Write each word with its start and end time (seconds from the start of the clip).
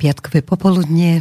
piatkové 0.00 0.40
popoludne. 0.40 1.20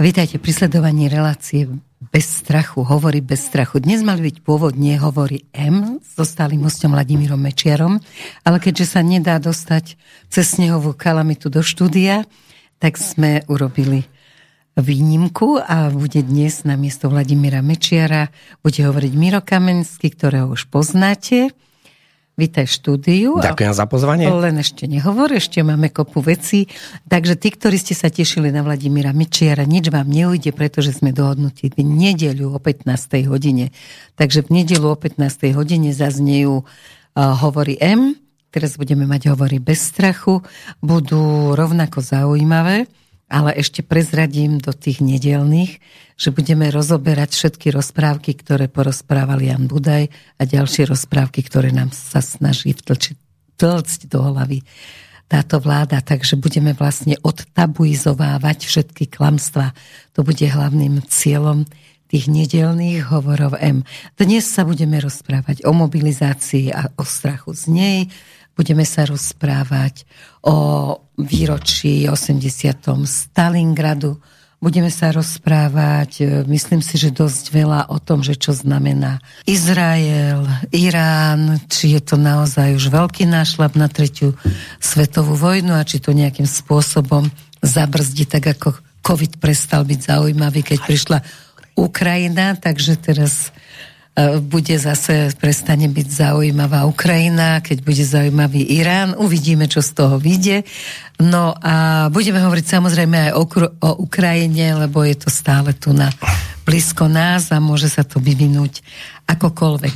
Vítajte 0.00 0.40
pri 0.40 0.56
sledovaní 0.56 1.12
relácie 1.12 1.68
bez 2.08 2.40
strachu, 2.40 2.80
hovorí 2.80 3.20
bez 3.20 3.52
strachu. 3.52 3.84
Dnes 3.84 4.00
mali 4.00 4.24
byť 4.32 4.40
pôvodne 4.40 4.96
hovorí 4.96 5.44
M 5.52 6.00
so 6.00 6.24
stálym 6.24 6.64
hostom 6.64 6.96
Vladimírom 6.96 7.36
Mečiarom, 7.36 8.00
ale 8.40 8.56
keďže 8.64 8.96
sa 8.96 9.04
nedá 9.04 9.36
dostať 9.36 10.00
cez 10.32 10.56
snehovú 10.56 10.96
kalamitu 10.96 11.52
do 11.52 11.60
štúdia, 11.60 12.24
tak 12.80 12.96
sme 12.96 13.44
urobili 13.44 14.08
výnimku 14.72 15.60
a 15.60 15.92
bude 15.92 16.24
dnes 16.24 16.64
na 16.64 16.80
miesto 16.80 17.12
Vladimíra 17.12 17.60
Mečiara 17.60 18.32
bude 18.64 18.88
hovoriť 18.88 19.12
Miro 19.20 19.44
Kamenský, 19.44 20.08
ktorého 20.16 20.48
už 20.48 20.72
poznáte. 20.72 21.52
Vítaj 22.34 22.66
v 22.66 22.72
štúdiu. 22.74 23.30
Ďakujem 23.38 23.74
za 23.78 23.86
pozvanie. 23.86 24.26
Len 24.26 24.58
ešte 24.58 24.90
nehovor, 24.90 25.30
ešte 25.30 25.62
máme 25.62 25.86
kopu 25.94 26.18
vecí. 26.18 26.66
Takže 27.06 27.38
tí, 27.38 27.54
ktorí 27.54 27.78
ste 27.78 27.94
sa 27.94 28.10
tešili 28.10 28.50
na 28.50 28.66
Vladimíra 28.66 29.14
Mičiara, 29.14 29.62
nič 29.62 29.86
vám 29.86 30.10
neujde, 30.10 30.50
pretože 30.50 30.98
sme 30.98 31.14
dohodnutí 31.14 31.70
v 31.70 31.86
nedeľu 31.86 32.58
o 32.58 32.58
15. 32.58 32.90
hodine. 33.30 33.70
Takže 34.18 34.50
v 34.50 34.50
nedeľu 34.50 34.86
o 34.92 34.98
15. 34.98 35.54
hodine 35.54 35.94
zaznejú 35.94 36.66
uh, 36.66 37.38
hovory 37.38 37.78
M, 37.78 38.18
teraz 38.50 38.74
budeme 38.82 39.06
mať 39.06 39.30
hovory 39.30 39.62
bez 39.62 39.94
strachu, 39.94 40.42
budú 40.82 41.54
rovnako 41.54 42.02
zaujímavé 42.02 42.90
ale 43.28 43.56
ešte 43.56 43.80
prezradím 43.80 44.60
do 44.60 44.76
tých 44.76 45.00
nedelných, 45.00 45.80
že 46.14 46.30
budeme 46.30 46.70
rozoberať 46.70 47.34
všetky 47.34 47.74
rozprávky, 47.74 48.38
ktoré 48.38 48.70
porozprával 48.70 49.42
Jan 49.42 49.66
Budaj 49.66 50.12
a 50.38 50.42
ďalšie 50.46 50.86
rozprávky, 50.86 51.42
ktoré 51.42 51.74
nám 51.74 51.90
sa 51.90 52.22
snaží 52.22 52.70
vtlčiť, 52.76 53.16
tlcť 53.58 54.00
do 54.06 54.20
hlavy 54.22 54.62
táto 55.24 55.56
vláda, 55.58 56.04
takže 56.04 56.36
budeme 56.36 56.76
vlastne 56.76 57.16
odtabuizovávať 57.24 58.68
všetky 58.68 59.08
klamstvá. 59.08 59.72
To 60.14 60.20
bude 60.22 60.44
hlavným 60.44 61.00
cieľom 61.08 61.64
tých 62.12 62.28
nedelných 62.28 63.08
hovorov 63.10 63.56
M. 63.58 63.82
Dnes 64.14 64.46
sa 64.46 64.62
budeme 64.62 65.00
rozprávať 65.00 65.64
o 65.64 65.72
mobilizácii 65.72 66.70
a 66.70 66.92
o 66.94 67.02
strachu 67.02 67.56
z 67.56 67.64
nej, 67.72 67.98
Budeme 68.54 68.86
sa 68.86 69.02
rozprávať 69.02 70.06
o 70.46 70.56
výročí 71.18 72.06
80. 72.06 73.06
Stalingradu. 73.06 74.18
Budeme 74.62 74.88
sa 74.88 75.12
rozprávať, 75.12 76.10
e, 76.22 76.24
myslím 76.48 76.80
si, 76.80 76.96
že 76.96 77.12
dosť 77.12 77.52
veľa 77.52 77.80
o 77.92 78.00
tom, 78.00 78.24
že 78.24 78.32
čo 78.32 78.56
znamená 78.56 79.20
Izrael, 79.44 80.40
Irán, 80.72 81.60
či 81.68 81.92
je 81.92 82.00
to 82.00 82.16
naozaj 82.16 82.72
už 82.72 82.88
veľký 82.88 83.28
nášlap 83.28 83.76
na 83.76 83.92
tretiu 83.92 84.32
svetovú 84.80 85.36
vojnu 85.36 85.76
a 85.76 85.84
či 85.84 86.00
to 86.00 86.16
nejakým 86.16 86.48
spôsobom 86.48 87.28
zabrzdí, 87.60 88.24
tak 88.24 88.56
ako 88.56 88.72
COVID 89.04 89.36
prestal 89.36 89.84
byť 89.84 90.00
zaujímavý, 90.00 90.64
keď 90.64 90.78
prišla 90.80 91.18
Ukrajina, 91.76 92.56
takže 92.56 92.96
teraz 92.96 93.52
bude 94.46 94.78
zase, 94.78 95.34
prestane 95.34 95.90
byť 95.90 96.06
zaujímavá 96.06 96.86
Ukrajina, 96.86 97.58
keď 97.58 97.82
bude 97.82 98.04
zaujímavý 98.06 98.62
Irán. 98.62 99.18
Uvidíme, 99.18 99.66
čo 99.66 99.82
z 99.82 99.90
toho 99.90 100.22
vyjde. 100.22 100.62
No 101.18 101.54
a 101.58 102.06
budeme 102.14 102.38
hovoriť 102.38 102.66
samozrejme 102.78 103.30
aj 103.30 103.32
o, 103.34 103.44
o 103.82 103.90
Ukrajine, 104.06 104.86
lebo 104.86 105.02
je 105.02 105.18
to 105.18 105.30
stále 105.34 105.74
tu 105.74 105.90
na 105.90 106.14
blízko 106.62 107.10
nás 107.10 107.50
a 107.50 107.58
môže 107.58 107.90
sa 107.90 108.06
to 108.06 108.22
vyvinúť 108.22 108.86
akokoľvek. 109.26 109.94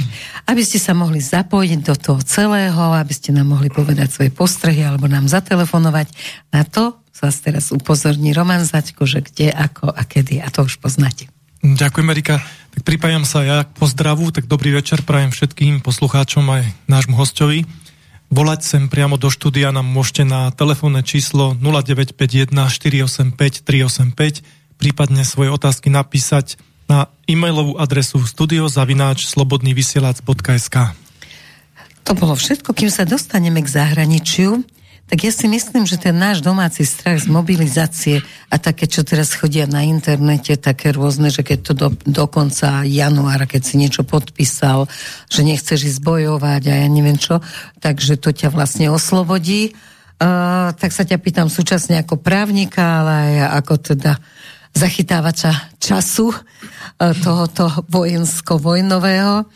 Aby 0.50 0.62
ste 0.66 0.82
sa 0.82 0.98
mohli 0.98 1.22
zapojiť 1.22 1.80
do 1.86 1.94
toho 1.94 2.20
celého, 2.22 2.98
aby 2.98 3.14
ste 3.14 3.30
nám 3.30 3.54
mohli 3.54 3.70
povedať 3.70 4.10
svoje 4.10 4.30
postrehy 4.34 4.82
alebo 4.82 5.06
nám 5.06 5.30
zatelefonovať. 5.30 6.10
Na 6.50 6.66
to 6.66 6.98
vás 7.18 7.42
teraz 7.42 7.74
upozorní 7.74 8.30
Roman 8.30 8.62
Zaďko, 8.62 9.02
že 9.02 9.22
kde, 9.26 9.50
ako 9.50 9.90
a 9.90 10.02
kedy. 10.06 10.38
A 10.38 10.50
to 10.54 10.66
už 10.66 10.78
poznáte. 10.78 11.26
Ďakujem, 11.66 12.06
Erika. 12.14 12.38
Tak 12.78 12.86
pripájam 12.86 13.26
sa 13.26 13.42
ja 13.42 13.58
k 13.66 13.74
pozdravu, 13.74 14.30
tak 14.30 14.46
dobrý 14.46 14.70
večer 14.70 15.02
prajem 15.02 15.34
všetkým 15.34 15.82
poslucháčom 15.82 16.46
aj 16.46 16.62
nášmu 16.86 17.18
hostovi. 17.18 17.66
Volať 18.30 18.60
sem 18.62 18.86
priamo 18.86 19.18
do 19.18 19.34
štúdia 19.34 19.74
nám 19.74 19.82
môžete 19.82 20.22
na 20.22 20.54
telefónne 20.54 21.02
číslo 21.02 21.58
0951 21.58 22.54
485 22.54 23.66
385, 23.66 24.78
prípadne 24.78 25.26
svoje 25.26 25.50
otázky 25.50 25.90
napísať 25.90 26.54
na 26.86 27.10
e-mailovú 27.26 27.82
adresu 27.82 28.22
studiozavináč 28.22 29.26
slobodnývysielac.sk 29.26 30.76
To 32.06 32.12
bolo 32.14 32.38
všetko, 32.38 32.78
kým 32.78 32.94
sa 32.94 33.02
dostaneme 33.02 33.58
k 33.58 33.74
zahraničiu. 33.74 34.62
Tak 35.08 35.24
ja 35.24 35.32
si 35.32 35.48
myslím, 35.48 35.88
že 35.88 35.96
ten 35.96 36.12
náš 36.12 36.44
domáci 36.44 36.84
strach 36.84 37.24
z 37.24 37.32
mobilizácie 37.32 38.20
a 38.52 38.60
také, 38.60 38.84
čo 38.84 39.00
teraz 39.08 39.32
chodia 39.32 39.64
na 39.64 39.80
internete, 39.80 40.60
také 40.60 40.92
rôzne, 40.92 41.32
že 41.32 41.41
keď 41.41 41.58
to 41.64 41.72
do, 41.72 41.88
do 42.04 42.24
konca 42.28 42.84
januára, 42.84 43.48
keď 43.48 43.62
si 43.64 43.80
niečo 43.80 44.04
podpísal, 44.04 44.84
že 45.32 45.48
nechceš 45.48 45.96
ísť 45.96 46.00
bojovať 46.04 46.62
a 46.69 46.74
ja 46.84 46.88
neviem 46.92 47.16
čo, 47.16 47.41
takže 47.80 48.20
to 48.20 48.36
ťa 48.36 48.52
vlastne 48.52 48.92
oslobodí. 48.92 49.72
Uh, 50.20 50.76
tak 50.76 50.92
sa 50.92 51.08
ťa 51.08 51.16
pýtam 51.16 51.48
súčasne 51.48 52.04
ako 52.04 52.20
právnika, 52.20 53.00
ale 53.00 53.12
aj 53.40 53.64
ako 53.64 53.75
teda 53.96 54.12
zachytávača 54.76 55.72
času 55.80 56.36
uh, 56.36 56.36
tohoto 57.25 57.70
vojensko-vojnového. 57.88 59.48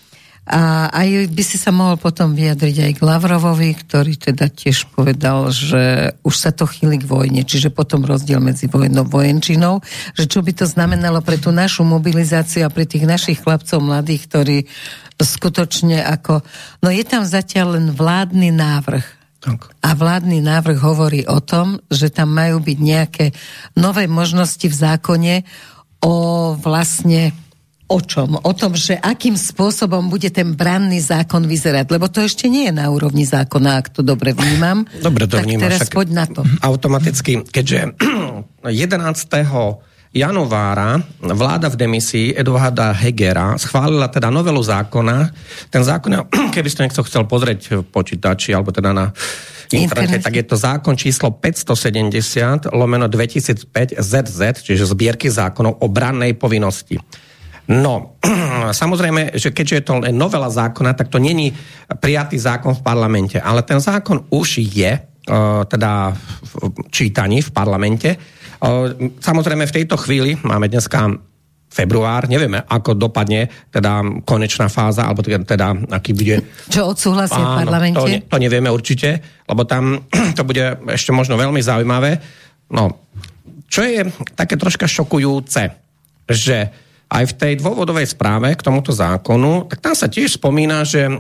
A 0.42 0.91
aj 0.91 1.30
by 1.30 1.42
si 1.47 1.54
sa 1.54 1.70
mohol 1.70 1.94
potom 1.94 2.34
vyjadriť 2.34 2.76
aj 2.82 2.92
k 2.98 3.04
Lavrovovi, 3.06 3.78
ktorý 3.78 4.19
teda 4.19 4.50
tiež 4.50 4.91
povedal, 4.91 5.54
že 5.54 6.19
už 6.26 6.34
sa 6.34 6.50
to 6.50 6.66
chýli 6.66 6.98
k 6.98 7.06
vojne, 7.06 7.47
čiže 7.47 7.70
potom 7.70 8.03
rozdiel 8.03 8.42
medzi 8.42 8.66
vojnou 8.66 9.06
a 9.06 9.10
vojenčinou, 9.10 9.78
že 10.19 10.26
čo 10.26 10.42
by 10.42 10.50
to 10.50 10.66
znamenalo 10.66 11.22
pre 11.22 11.38
tú 11.38 11.54
našu 11.54 11.86
mobilizáciu 11.86 12.66
a 12.66 12.75
pre 12.75 12.91
tých 12.91 13.06
našich 13.06 13.38
chlapcov 13.38 13.78
mladých, 13.78 14.26
ktorí 14.26 14.56
skutočne 15.22 16.02
ako... 16.02 16.42
No 16.82 16.91
je 16.91 17.06
tam 17.06 17.22
zatiaľ 17.22 17.78
len 17.78 17.94
vládny 17.94 18.50
návrh. 18.50 19.06
Tak. 19.42 19.75
A 19.78 19.94
vládny 19.94 20.42
návrh 20.42 20.78
hovorí 20.78 21.22
o 21.26 21.38
tom, 21.42 21.78
že 21.91 22.10
tam 22.10 22.34
majú 22.34 22.62
byť 22.62 22.78
nejaké 22.78 23.26
nové 23.78 24.10
možnosti 24.10 24.62
v 24.62 24.75
zákone 24.75 25.34
o 26.02 26.14
vlastne 26.58 27.34
o 27.92 28.00
čom? 28.00 28.41
O 28.41 28.53
tom, 28.56 28.72
že 28.72 28.97
akým 28.97 29.36
spôsobom 29.36 30.08
bude 30.08 30.32
ten 30.32 30.56
branný 30.56 31.04
zákon 31.04 31.44
vyzerať, 31.44 31.92
lebo 31.92 32.08
to 32.08 32.25
ešte 32.25 32.48
nie 32.48 32.72
je 32.72 32.75
na 32.75 32.88
úrovni 32.88 33.28
zákona, 33.28 33.84
ak 33.84 33.92
to 33.92 34.00
dobre 34.00 34.32
vnímam. 34.32 34.88
Dobre 35.04 35.28
to 35.28 35.36
tak 35.36 35.44
vnímam. 35.44 35.69
teraz 35.69 35.92
poď 35.92 36.08
na 36.16 36.25
to. 36.25 36.41
Automaticky, 36.64 37.44
keďže 37.44 37.92
11. 38.64 38.97
januára 40.12 41.00
vláda 41.20 41.69
v 41.69 41.76
demisii 41.76 42.26
Eduarda 42.32 42.97
Hegera 42.97 43.60
schválila 43.60 44.08
teda 44.08 44.32
novelu 44.32 44.60
zákona. 44.60 45.28
Ten 45.69 45.84
zákon, 45.84 46.25
keby 46.56 46.69
ste 46.72 46.88
niekto 46.88 47.04
chcel 47.04 47.28
pozrieť 47.28 47.84
v 47.84 47.84
počítači, 47.84 48.56
alebo 48.56 48.72
teda 48.72 48.97
na 48.97 49.12
internete, 49.72 50.20
tak 50.20 50.36
je 50.36 50.44
to 50.44 50.56
zákon 50.56 50.97
číslo 50.97 51.32
570 51.32 52.72
lomeno 52.76 53.08
2005 53.08 54.00
ZZ, 54.00 54.41
čiže 54.60 54.84
zbierky 54.84 55.32
zákonov 55.32 55.81
o 55.81 55.86
brannej 55.88 56.36
povinnosti. 56.36 57.00
No, 57.72 58.20
samozrejme, 58.84 59.32
že 59.40 59.48
keďže 59.56 59.76
je 59.80 59.84
to 59.84 59.92
len 60.04 60.12
novela 60.12 60.52
zákona, 60.52 60.92
tak 60.92 61.08
to 61.08 61.16
není 61.16 61.56
prijatý 61.96 62.36
zákon 62.36 62.76
v 62.76 62.84
parlamente. 62.84 63.40
Ale 63.40 63.64
ten 63.64 63.80
zákon 63.80 64.28
už 64.28 64.60
je 64.60 64.92
uh, 65.00 65.64
teda 65.64 66.12
v 66.12 66.52
čítaní 66.92 67.40
v 67.40 67.50
parlamente. 67.50 68.20
Uh, 68.60 69.16
samozrejme, 69.16 69.64
v 69.64 69.76
tejto 69.80 69.96
chvíli 69.96 70.36
máme 70.44 70.69
dneska 70.69 71.08
február, 71.72 72.28
nevieme, 72.28 72.60
ako 72.60 72.92
dopadne 72.92 73.48
teda 73.72 74.04
konečná 74.28 74.68
fáza, 74.68 75.08
alebo 75.08 75.25
teda, 75.25 75.40
teda 75.40 75.72
aký 75.96 76.12
bude... 76.12 76.44
Čo 76.68 76.92
odsúhlasia 76.92 77.40
v 77.40 77.64
parlamente? 77.64 77.96
To, 77.96 78.36
to 78.36 78.36
nevieme 78.36 78.68
určite, 78.68 79.25
lebo 79.48 79.64
tam 79.64 80.04
to 80.36 80.44
bude 80.44 80.84
ešte 80.92 81.16
možno 81.16 81.40
veľmi 81.40 81.64
zaujímavé. 81.64 82.20
No, 82.68 83.08
čo 83.72 83.80
je 83.88 84.04
také 84.36 84.60
troška 84.60 84.84
šokujúce, 84.84 85.72
že 86.28 86.56
aj 87.12 87.25
v 87.29 87.37
tej 87.37 87.53
dôvodovej 87.61 88.09
správe 88.09 88.49
k 88.56 88.64
tomuto 88.64 88.88
zákonu, 88.88 89.69
tak 89.69 89.85
tam 89.85 89.93
sa 89.93 90.09
tiež 90.09 90.41
spomína, 90.41 90.81
že 90.88 91.05
e, 91.05 91.12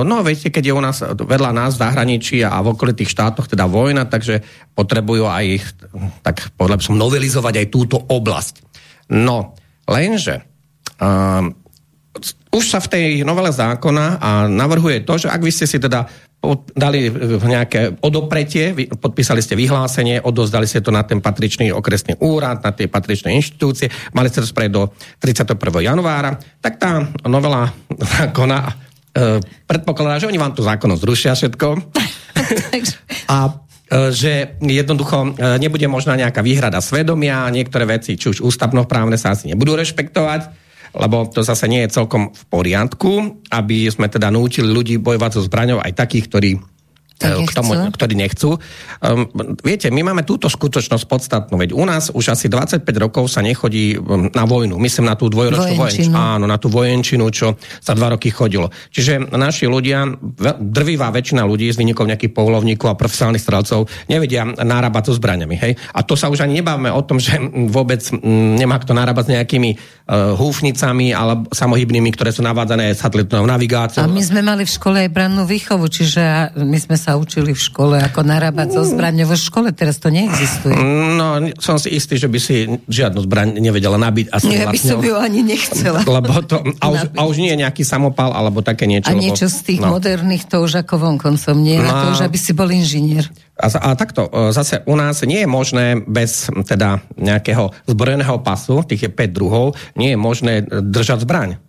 no 0.00 0.24
viete, 0.24 0.48
keď 0.48 0.64
je 0.64 0.72
u 0.72 0.80
nás 0.80 1.04
vedľa 1.04 1.52
nás 1.52 1.76
v 1.76 1.82
zahraničí 1.84 2.40
a 2.40 2.64
v 2.64 2.72
okolitých 2.72 3.12
štátoch 3.12 3.44
teda 3.44 3.68
vojna, 3.68 4.08
takže 4.08 4.40
potrebujú 4.72 5.28
aj 5.28 5.44
ich, 5.44 5.64
tak 6.24 6.48
podľa 6.56 6.80
som 6.80 6.96
novelizovať 6.96 7.60
aj 7.60 7.66
túto 7.68 8.00
oblasť. 8.00 8.64
No, 9.12 9.52
lenže 9.84 10.40
uh, 11.04 11.44
už 12.54 12.64
sa 12.64 12.78
v 12.78 12.90
tej 12.90 13.06
novele 13.26 13.50
zákona 13.50 14.22
a 14.22 14.30
navrhuje 14.46 15.02
to, 15.02 15.18
že 15.18 15.28
ak 15.28 15.42
vy 15.42 15.50
ste 15.50 15.66
si 15.66 15.82
teda 15.82 16.06
dali 16.76 17.08
nejaké 17.40 18.00
odopretie, 18.04 18.74
podpísali 19.00 19.40
ste 19.40 19.56
vyhlásenie, 19.56 20.20
odozdali 20.20 20.68
ste 20.68 20.84
to 20.84 20.92
na 20.92 21.02
ten 21.06 21.22
patričný 21.24 21.72
okresný 21.72 22.20
úrad, 22.20 22.60
na 22.60 22.72
tie 22.72 22.90
patričné 22.90 23.32
inštitúcie, 23.34 23.88
mali 24.12 24.28
ste 24.28 24.44
to 24.44 24.48
spraviť 24.48 24.72
do 24.72 24.92
31. 25.20 25.56
januára, 25.80 26.36
tak 26.60 26.76
tá 26.76 27.04
novela 27.24 27.72
zákona 27.88 28.58
e, 28.60 28.72
predpokladá, 29.64 30.20
že 30.20 30.28
oni 30.28 30.38
vám 30.40 30.52
tú 30.52 30.62
zákonom 30.64 30.98
zrušia 30.98 31.38
všetko. 31.38 31.68
a 33.34 33.36
e, 33.46 33.52
že 34.12 34.58
jednoducho 34.58 35.36
e, 35.36 35.58
nebude 35.62 35.86
možná 35.86 36.18
nejaká 36.18 36.42
výhrada 36.42 36.82
svedomia, 36.82 37.48
niektoré 37.52 37.86
veci, 37.86 38.18
či 38.18 38.32
už 38.32 38.42
ústavnoprávne 38.42 39.16
sa 39.20 39.32
asi 39.32 39.48
nebudú 39.48 39.78
rešpektovať, 39.78 40.63
lebo 40.94 41.26
to 41.30 41.42
zase 41.42 41.66
nie 41.66 41.82
je 41.84 41.94
celkom 41.94 42.30
v 42.30 42.42
poriadku, 42.46 43.42
aby 43.50 43.90
sme 43.90 44.06
teda 44.06 44.30
nútili 44.30 44.70
ľudí 44.70 45.02
bojovať 45.02 45.30
so 45.34 45.42
zbraňou 45.42 45.82
aj 45.82 45.92
takých, 45.94 46.26
ktorí 46.30 46.50
k 47.18 47.50
tomu, 47.54 47.78
ktorí 47.94 48.18
nechcú. 48.18 48.58
Um, 48.98 49.30
viete, 49.62 49.86
my 49.88 50.02
máme 50.02 50.26
túto 50.26 50.50
skutočnosť 50.50 51.04
podstatnú, 51.06 51.54
veď 51.54 51.70
u 51.70 51.84
nás 51.86 52.10
už 52.10 52.34
asi 52.34 52.50
25 52.50 52.82
rokov 52.98 53.30
sa 53.30 53.38
nechodí 53.38 53.94
um, 53.94 54.26
na 54.34 54.44
vojnu, 54.44 54.74
myslím 54.82 55.06
na 55.06 55.14
tú 55.14 55.30
dvojročnú 55.30 55.78
vojenčinu. 55.78 56.14
Áno, 56.14 56.50
na 56.50 56.58
tú 56.58 56.66
vojenčinu, 56.66 57.30
čo 57.30 57.54
sa 57.78 57.94
dva 57.94 58.18
roky 58.18 58.34
chodilo. 58.34 58.68
Čiže 58.90 59.30
naši 59.30 59.70
ľudia, 59.70 60.10
drvivá 60.58 61.14
väčšina 61.14 61.46
ľudí, 61.46 61.70
z 61.70 61.78
výnikov 61.78 62.10
nejakých 62.10 62.34
polovníkov 62.34 62.90
a 62.90 62.98
profesionálnych 62.98 63.42
strelcov, 63.42 63.86
nevedia 64.10 64.42
nárábať 64.44 65.10
so 65.10 65.12
zbraniami. 65.14 65.54
Hej? 65.54 65.72
A 65.94 66.02
to 66.02 66.18
sa 66.18 66.26
už 66.26 66.42
ani 66.42 66.58
nebavíme 66.58 66.90
o 66.90 67.02
tom, 67.06 67.22
že 67.22 67.38
vôbec 67.70 68.02
nemá 68.58 68.82
kto 68.82 68.90
nárábať 68.90 69.24
s 69.30 69.32
nejakými 69.38 69.70
uh, 69.74 70.34
húfnicami 70.34 71.14
alebo 71.14 71.46
samohybnými, 71.54 72.10
ktoré 72.10 72.34
sú 72.34 72.42
navádzané 72.42 72.92
satelitnou 72.98 73.46
navigáciou. 73.46 74.02
A 74.02 74.10
my 74.10 74.22
sme 74.22 74.42
mali 74.42 74.66
v 74.66 74.72
škole 74.74 74.96
aj 75.06 75.10
brannú 75.14 75.46
výchovu, 75.46 75.86
čiže 75.86 76.56
my 76.58 76.78
sme 76.82 76.96
sa 77.04 77.20
učili 77.20 77.52
v 77.52 77.60
škole, 77.60 78.00
ako 78.00 78.24
narábať 78.24 78.80
so 78.80 78.82
zbraňou. 78.88 79.28
V 79.28 79.36
škole 79.36 79.68
teraz 79.76 80.00
to 80.00 80.08
neexistuje. 80.08 80.72
No, 81.20 81.36
som 81.60 81.76
si 81.76 81.92
istý, 81.92 82.16
že 82.16 82.32
by 82.32 82.38
si 82.40 82.80
žiadnu 82.88 83.20
zbraň 83.28 83.60
nevedela 83.60 84.00
nabiť. 84.00 84.32
Asi 84.32 84.48
Nie, 84.48 84.64
by 84.64 84.80
som 84.80 85.04
ju 85.04 85.12
ani 85.12 85.44
nechcela. 85.44 86.00
Lebo 86.08 86.40
to, 86.40 86.64
a, 86.80 86.86
už, 86.88 87.00
a 87.12 87.20
už 87.28 87.36
nie 87.44 87.52
je 87.52 87.60
nejaký 87.60 87.84
samopal, 87.84 88.32
alebo 88.32 88.64
také 88.64 88.88
niečo. 88.88 89.12
A 89.12 89.20
niečo 89.20 89.52
z 89.52 89.60
tých 89.60 89.80
no. 89.84 89.92
moderných, 89.92 90.48
to 90.48 90.64
už 90.64 90.80
ako 90.80 90.96
vonkoncom 90.96 91.60
nie. 91.60 91.76
No, 91.76 91.84
a 91.84 91.92
to 91.92 92.06
už, 92.16 92.20
aby 92.24 92.38
si 92.40 92.56
bol 92.56 92.72
inžinier. 92.72 93.28
A, 93.60 93.68
a 93.68 93.88
takto, 93.92 94.32
e, 94.32 94.50
zase 94.56 94.80
u 94.88 94.96
nás 94.96 95.20
nie 95.28 95.44
je 95.44 95.48
možné 95.50 96.00
bez 96.00 96.48
teda 96.48 97.04
nejakého 97.20 97.70
zbrojeného 97.84 98.40
pasu, 98.40 98.80
tých 98.88 99.06
je 99.06 99.10
5 99.12 99.36
druhov, 99.36 99.76
nie 100.00 100.16
je 100.16 100.18
možné 100.18 100.64
držať 100.64 101.28
zbraň. 101.28 101.60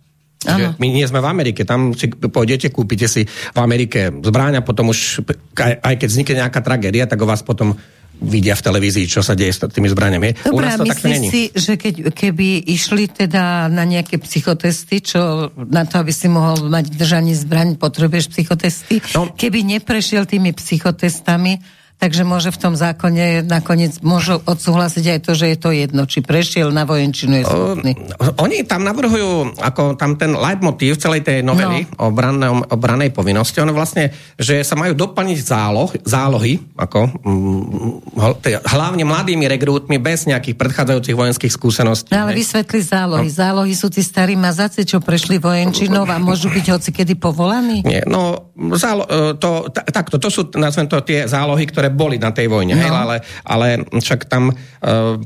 Že 0.46 0.78
my 0.78 0.88
nie 0.94 1.06
sme 1.10 1.20
v 1.20 1.28
Amerike, 1.28 1.62
tam 1.66 1.98
si 1.98 2.08
pôjdete, 2.14 2.70
kúpite 2.70 3.10
si 3.10 3.26
v 3.26 3.60
Amerike 3.60 4.14
zbráň 4.14 4.62
a 4.62 4.66
potom 4.66 4.94
už, 4.94 5.26
aj, 5.58 5.74
aj 5.82 5.96
keď 5.98 6.08
vznikne 6.08 6.36
nejaká 6.46 6.62
tragédia, 6.62 7.10
tak 7.10 7.20
o 7.22 7.30
vás 7.30 7.42
potom 7.42 7.74
vidia 8.16 8.56
v 8.56 8.64
televízii, 8.64 9.12
čo 9.12 9.20
sa 9.20 9.36
deje 9.36 9.52
s 9.52 9.60
tými 9.68 9.92
zbraniami. 9.92 10.48
Dobre, 10.48 10.72
a 10.72 10.80
myslíš 10.80 11.20
si, 11.28 11.42
že 11.52 11.76
keď, 11.76 12.16
keby 12.16 12.64
išli 12.72 13.12
teda 13.12 13.68
na 13.68 13.84
nejaké 13.84 14.16
psychotesty, 14.24 15.04
čo 15.04 15.52
na 15.52 15.84
to, 15.84 16.00
aby 16.00 16.16
si 16.16 16.32
mohol 16.32 16.72
mať 16.72 16.96
v 16.96 16.96
držaní 16.96 17.34
zbraň, 17.36 17.76
potrebuješ 17.76 18.32
psychotesty? 18.32 19.04
No. 19.12 19.36
Keby 19.36 19.68
neprešiel 19.68 20.24
tými 20.24 20.56
psychotestami, 20.56 21.60
takže 21.98 22.28
môže 22.28 22.52
v 22.52 22.60
tom 22.60 22.74
zákone 22.76 23.48
nakoniec 23.48 24.04
môžu 24.04 24.44
odsúhlasiť 24.44 25.06
aj 25.16 25.20
to, 25.24 25.32
že 25.34 25.46
je 25.56 25.58
to 25.58 25.70
jedno, 25.72 26.04
či 26.04 26.20
prešiel 26.20 26.70
na 26.70 26.84
vojenčinu 26.84 27.42
je 27.42 27.46
schopný. 27.48 27.92
Uh, 27.96 28.36
oni 28.44 28.68
tam 28.68 28.84
navrhujú, 28.84 29.60
ako 29.60 29.96
tam 29.96 30.20
ten 30.20 30.36
leitmotív 30.36 31.00
celej 31.00 31.24
tej 31.24 31.42
novely 31.42 31.88
no. 31.96 32.08
o, 32.08 32.14
brannom, 32.14 32.64
o 32.68 32.76
branej 32.76 33.16
povinnosti, 33.16 33.64
ono 33.64 33.72
vlastne, 33.72 34.12
že 34.36 34.62
sa 34.62 34.76
majú 34.76 34.92
doplniť 34.96 35.38
záloh, 35.40 35.90
zálohy, 36.04 36.60
ako 36.76 37.00
mm, 37.24 38.64
hlavne 38.68 39.04
mladými 39.08 39.48
rekrútmi 39.48 39.98
bez 39.98 40.28
nejakých 40.28 40.60
predchádzajúcich 40.60 41.16
vojenských 41.16 41.54
skúseností. 41.54 42.12
No, 42.12 42.28
ale 42.28 42.36
vysvetli 42.36 42.80
zálohy. 42.84 43.28
No. 43.32 43.36
Zálohy 43.36 43.74
sú 43.74 43.88
tí 43.88 44.04
starí 44.04 44.36
mazaci, 44.36 44.84
čo 44.84 45.00
prešli 45.00 45.40
vojenčinou 45.40 46.04
a 46.06 46.18
môžu 46.20 46.52
byť 46.52 46.66
hoci 46.76 46.90
kedy 46.92 47.16
povolaní? 47.18 47.82
Nie, 47.88 48.04
no 48.06 48.56
zálo, 48.76 49.04
e, 49.06 49.36
to, 49.36 49.68
takto, 49.72 50.16
to 50.16 50.30
sú, 50.32 50.48
nazvem 50.56 50.88
to, 50.88 51.04
tie 51.04 51.28
zálohy, 51.28 51.68
ktoré 51.68 51.85
ktoré 51.86 51.94
boli 51.94 52.18
na 52.18 52.34
tej 52.34 52.50
vojne, 52.50 52.74
no. 52.74 52.82
hej, 52.82 52.90
ale, 52.90 53.16
ale 53.46 53.68
však 53.94 54.26
tam 54.26 54.50
uh, 54.50 55.22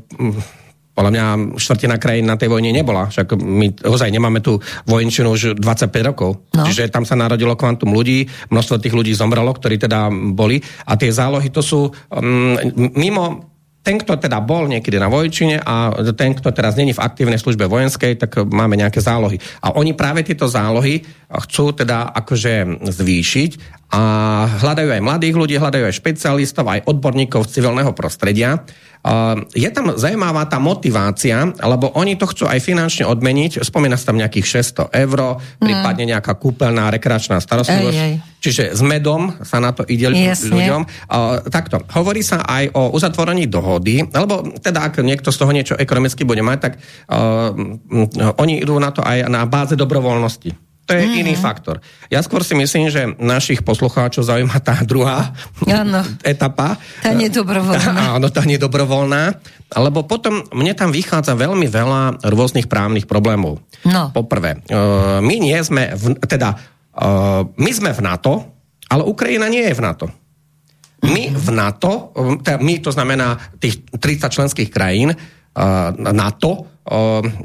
podľa 0.92 1.10
mňa 1.16 1.24
štvrtina 1.56 1.96
krajín 1.96 2.28
na 2.28 2.36
tej 2.36 2.52
vojne 2.52 2.68
nebola. 2.76 3.08
Však 3.08 3.32
my 3.40 3.88
ozaj 3.88 4.12
nemáme 4.12 4.44
tu 4.44 4.60
vojenčinu 4.84 5.32
už 5.32 5.56
25 5.56 6.10
rokov. 6.12 6.44
No. 6.52 6.68
Čiže 6.68 6.92
tam 6.92 7.08
sa 7.08 7.16
narodilo 7.16 7.56
kvantum 7.56 7.96
ľudí, 7.96 8.28
množstvo 8.52 8.76
tých 8.76 8.92
ľudí 8.92 9.16
zomrelo, 9.16 9.48
ktorí 9.56 9.80
teda 9.80 10.12
boli. 10.12 10.60
A 10.84 11.00
tie 11.00 11.08
zálohy 11.08 11.48
to 11.48 11.64
sú 11.64 11.88
um, 11.88 12.52
mimo 12.92 13.48
ten, 13.80 13.96
kto 13.96 14.20
teda 14.20 14.44
bol 14.44 14.68
niekedy 14.68 15.00
na 15.00 15.08
vojčine 15.08 15.56
a 15.64 15.96
ten, 16.12 16.36
kto 16.36 16.52
teraz 16.52 16.76
není 16.76 16.92
v 16.92 17.00
aktívnej 17.00 17.40
službe 17.40 17.64
vojenskej, 17.64 18.20
tak 18.20 18.44
máme 18.44 18.76
nejaké 18.76 19.00
zálohy. 19.00 19.40
A 19.64 19.72
oni 19.72 19.96
práve 19.96 20.20
tieto 20.20 20.44
zálohy 20.44 21.00
chcú 21.32 21.72
teda 21.72 22.12
akože 22.12 22.84
zvýšiť 22.92 23.50
a 23.90 24.02
hľadajú 24.60 24.90
aj 24.94 25.02
mladých 25.02 25.34
ľudí, 25.34 25.54
hľadajú 25.56 25.84
aj 25.88 25.96
špecialistov, 25.96 26.68
aj 26.68 26.84
odborníkov 26.86 27.48
z 27.48 27.58
civilného 27.58 27.96
prostredia. 27.96 28.62
Je 29.56 29.68
tam 29.72 29.96
zaujímavá 29.96 30.44
tá 30.44 30.60
motivácia, 30.60 31.48
lebo 31.64 31.88
oni 31.96 32.20
to 32.20 32.28
chcú 32.28 32.44
aj 32.44 32.60
finančne 32.60 33.08
odmeniť. 33.08 33.64
Spomína 33.64 33.96
sa 33.96 34.12
tam 34.12 34.20
nejakých 34.20 34.60
600 34.60 34.92
eur, 34.92 35.40
mm. 35.40 35.56
prípadne 35.56 36.04
nejaká 36.12 36.36
kúpeľná 36.36 36.92
rekreačná 36.92 37.40
starostlivosť. 37.40 37.96
Ej, 37.96 38.12
ej. 38.12 38.14
Čiže 38.40 38.64
s 38.76 38.80
medom 38.84 39.36
sa 39.40 39.60
na 39.60 39.72
to 39.72 39.84
ide 39.88 40.12
Jasne. 40.12 40.52
ľuďom. 40.52 40.80
Takto, 41.48 41.84
hovorí 41.96 42.20
sa 42.24 42.44
aj 42.44 42.72
o 42.76 42.92
uzatvorení 42.92 43.48
dohody, 43.48 44.04
lebo 44.04 44.56
teda 44.60 44.88
ak 44.88 45.00
niekto 45.04 45.32
z 45.32 45.36
toho 45.40 45.52
niečo 45.52 45.74
ekonomicky 45.76 46.24
bude 46.24 46.40
mať, 46.40 46.58
tak 46.60 46.72
uh, 46.80 47.52
oni 48.40 48.64
idú 48.64 48.80
na 48.80 48.92
to 48.92 49.04
aj 49.04 49.28
na 49.28 49.44
báze 49.44 49.76
dobrovoľnosti. 49.76 50.69
To 50.90 50.98
je 50.98 51.06
mm-hmm. 51.06 51.22
iný 51.22 51.34
faktor. 51.38 51.78
Ja 52.10 52.18
skôr 52.18 52.42
si 52.42 52.58
myslím, 52.58 52.90
že 52.90 53.14
našich 53.22 53.62
poslucháčov 53.62 54.26
zaujíma 54.26 54.58
tá 54.58 54.82
druhá 54.82 55.30
ano. 55.70 56.02
etapa. 56.26 56.74
Tá 56.98 57.14
nedobrovoľná. 57.14 57.94
Áno, 58.18 58.26
tá 58.26 58.42
nedobrovoľná. 58.42 59.38
Lebo 59.70 60.02
potom 60.02 60.42
mne 60.50 60.74
tam 60.74 60.90
vychádza 60.90 61.38
veľmi 61.38 61.70
veľa 61.70 62.26
rôznych 62.26 62.66
právnych 62.66 63.06
problémov. 63.06 63.62
No. 63.86 64.10
Poprvé, 64.10 64.58
e, 64.66 64.82
my 65.22 65.34
nie 65.38 65.54
sme, 65.62 65.94
v, 65.94 66.18
teda, 66.26 66.58
e, 66.90 67.06
my 67.46 67.70
sme 67.70 67.94
v 67.94 68.00
NATO, 68.02 68.32
ale 68.90 69.06
Ukrajina 69.06 69.46
nie 69.46 69.62
je 69.62 69.78
v 69.78 69.84
NATO. 69.86 70.06
My 71.06 71.30
v 71.30 71.48
NATO, 71.54 72.10
e, 72.10 72.42
teda 72.42 72.58
my 72.58 72.74
to 72.82 72.90
znamená 72.90 73.38
tých 73.62 73.86
30 73.94 74.26
členských 74.26 74.70
krajín 74.74 75.14
NATO, 75.98 76.79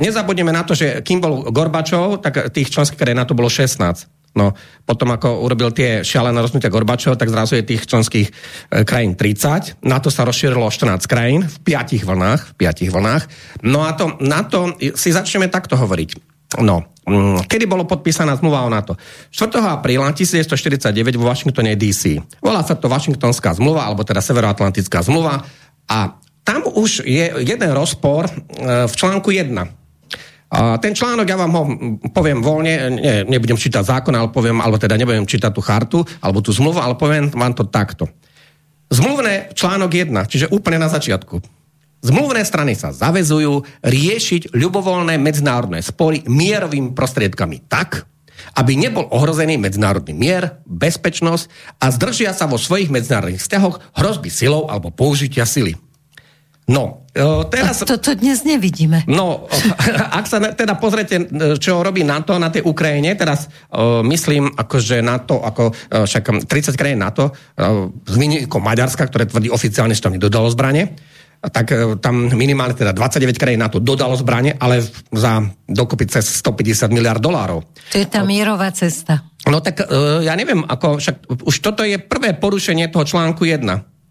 nezabudneme 0.01 0.49
na 0.49 0.65
to, 0.65 0.73
že 0.73 1.05
kým 1.05 1.21
bol 1.21 1.45
Gorbačov, 1.53 2.21
tak 2.25 2.49
tých 2.49 2.73
členských 2.73 2.97
krajín 2.97 3.21
na 3.21 3.29
to 3.29 3.37
bolo 3.37 3.47
16. 3.47 4.09
No, 4.35 4.51
potom 4.83 5.15
ako 5.15 5.47
urobil 5.47 5.71
tie 5.71 6.03
šialené 6.03 6.35
rozhodnutia 6.43 6.67
Gorbačov, 6.67 7.15
tak 7.15 7.31
zrazu 7.31 7.55
je 7.55 7.63
tých 7.63 7.87
členských 7.87 8.27
e, 8.27 8.33
krajín 8.83 9.15
30. 9.15 9.79
Na 9.87 10.03
to 10.03 10.11
sa 10.11 10.27
rozšírilo 10.27 10.67
14 10.67 11.07
krajín 11.07 11.47
v 11.47 11.57
piatich 11.63 12.03
vlnách. 12.03 12.51
V 12.51 12.53
piatich 12.59 12.91
vlnách. 12.91 13.23
No 13.63 13.87
a 13.87 13.95
to, 13.95 14.19
na 14.19 14.43
to 14.43 14.75
si 14.99 15.15
začneme 15.15 15.47
takto 15.47 15.79
hovoriť. 15.79 16.35
No, 16.59 16.83
mm, 17.07 17.47
kedy 17.47 17.63
bolo 17.63 17.87
podpísaná 17.87 18.35
zmluva 18.35 18.67
o 18.67 18.69
NATO? 18.69 18.99
4. 19.31 19.55
apríla 19.79 20.11
1949 20.11 21.15
vo 21.15 21.31
Washingtone 21.31 21.79
DC. 21.79 22.19
Volá 22.43 22.59
sa 22.59 22.75
to 22.75 22.91
Washingtonská 22.91 23.55
zmluva, 23.55 23.87
alebo 23.87 24.03
teda 24.03 24.19
Severoatlantická 24.19 24.99
zmluva. 24.99 25.47
A 25.87 26.19
tam 26.45 26.61
už 26.69 27.01
je 27.03 27.25
jeden 27.41 27.71
rozpor 27.73 28.29
e, 28.29 28.33
v 28.85 28.93
článku 28.93 29.33
1. 29.33 29.49
A 30.55 30.77
ten 30.77 30.93
článok, 30.93 31.25
ja 31.25 31.35
vám 31.41 31.51
ho 31.51 31.63
poviem 32.13 32.39
voľne, 32.39 32.73
ne, 32.93 33.13
nebudem 33.25 33.57
čítať 33.57 33.81
zákon, 33.81 34.13
ale 34.13 34.29
poviem, 34.29 34.61
alebo 34.61 34.77
teda 34.77 34.93
nebudem 34.93 35.25
čítať 35.25 35.51
tú 35.51 35.59
chartu, 35.65 35.99
alebo 36.21 36.39
tú 36.39 36.53
zmluvu, 36.53 36.77
ale 36.77 36.95
poviem 36.95 37.33
vám 37.33 37.57
to 37.57 37.65
takto. 37.65 38.05
Zmluvné 38.93 39.51
článok 39.57 39.89
1, 39.89 40.13
čiže 40.29 40.53
úplne 40.53 40.77
na 40.77 40.87
začiatku. 40.87 41.41
Zmluvné 42.05 42.45
strany 42.45 42.77
sa 42.77 42.93
zavezujú 42.93 43.65
riešiť 43.81 44.53
ľubovoľné 44.53 45.17
medzinárodné 45.17 45.81
spory 45.81 46.21
mierovými 46.29 46.93
prostriedkami 46.93 47.65
tak, 47.65 48.05
aby 48.53 48.77
nebol 48.77 49.09
ohrozený 49.09 49.57
medzinárodný 49.57 50.13
mier, 50.13 50.61
bezpečnosť 50.69 51.49
a 51.81 51.89
zdržia 51.89 52.31
sa 52.37 52.45
vo 52.45 52.61
svojich 52.61 52.93
medzinárodných 52.93 53.41
vzťahoch 53.41 53.97
hrozby 53.97 54.29
silou 54.29 54.69
alebo 54.69 54.93
použitia 54.93 55.49
sily. 55.49 55.73
No, 56.65 57.05
e, 57.13 57.21
teraz... 57.53 57.85
To, 57.85 58.01
to 58.01 58.17
dnes 58.17 58.41
nevidíme. 58.41 59.05
No, 59.05 59.45
ak 60.19 60.25
sa 60.25 60.41
teda 60.41 60.81
pozrete, 60.81 61.21
e, 61.21 61.25
čo 61.61 61.85
robí 61.85 62.01
NATO 62.01 62.33
na 62.41 62.49
tej 62.49 62.65
Ukrajine, 62.65 63.13
teraz 63.13 63.45
uh, 63.45 64.01
myslím, 64.01 64.49
akože 64.49 65.05
NATO, 65.05 65.45
ako 65.45 65.69
uh, 65.69 66.09
však 66.09 66.49
30 66.49 66.73
krajín 66.73 67.05
NATO, 67.05 67.29
uh, 67.29 67.93
z 68.09 68.15
výnikou 68.17 68.57
Maďarska, 68.57 69.05
ktoré 69.05 69.29
tvrdí 69.29 69.53
oficiálne, 69.53 69.93
že 69.93 70.01
to 70.01 70.13
nedodalo 70.17 70.49
zbranie, 70.49 70.97
tak 71.45 71.69
tam 72.01 72.33
minimálne 72.33 72.73
teda 72.73 72.89
29 72.89 73.37
krajín 73.37 73.61
NATO 73.61 73.77
dodalo 73.77 74.17
zbranie, 74.17 74.57
ale 74.57 74.81
za 75.13 75.45
dokopy 75.69 76.09
cez 76.09 76.41
150 76.41 76.89
miliard 76.89 77.21
dolárov. 77.21 77.61
To 77.93 78.01
je 78.01 78.09
tá 78.09 78.25
mierová 78.25 78.73
cesta. 78.73 79.21
No 79.45 79.61
tak 79.61 79.85
ja 80.25 80.33
neviem, 80.33 80.65
ako 80.65 80.97
však 80.97 81.45
už 81.45 81.55
toto 81.61 81.85
je 81.85 82.01
prvé 82.01 82.33
porušenie 82.33 82.89
toho 82.89 83.05
článku 83.05 83.45
1 83.45 83.61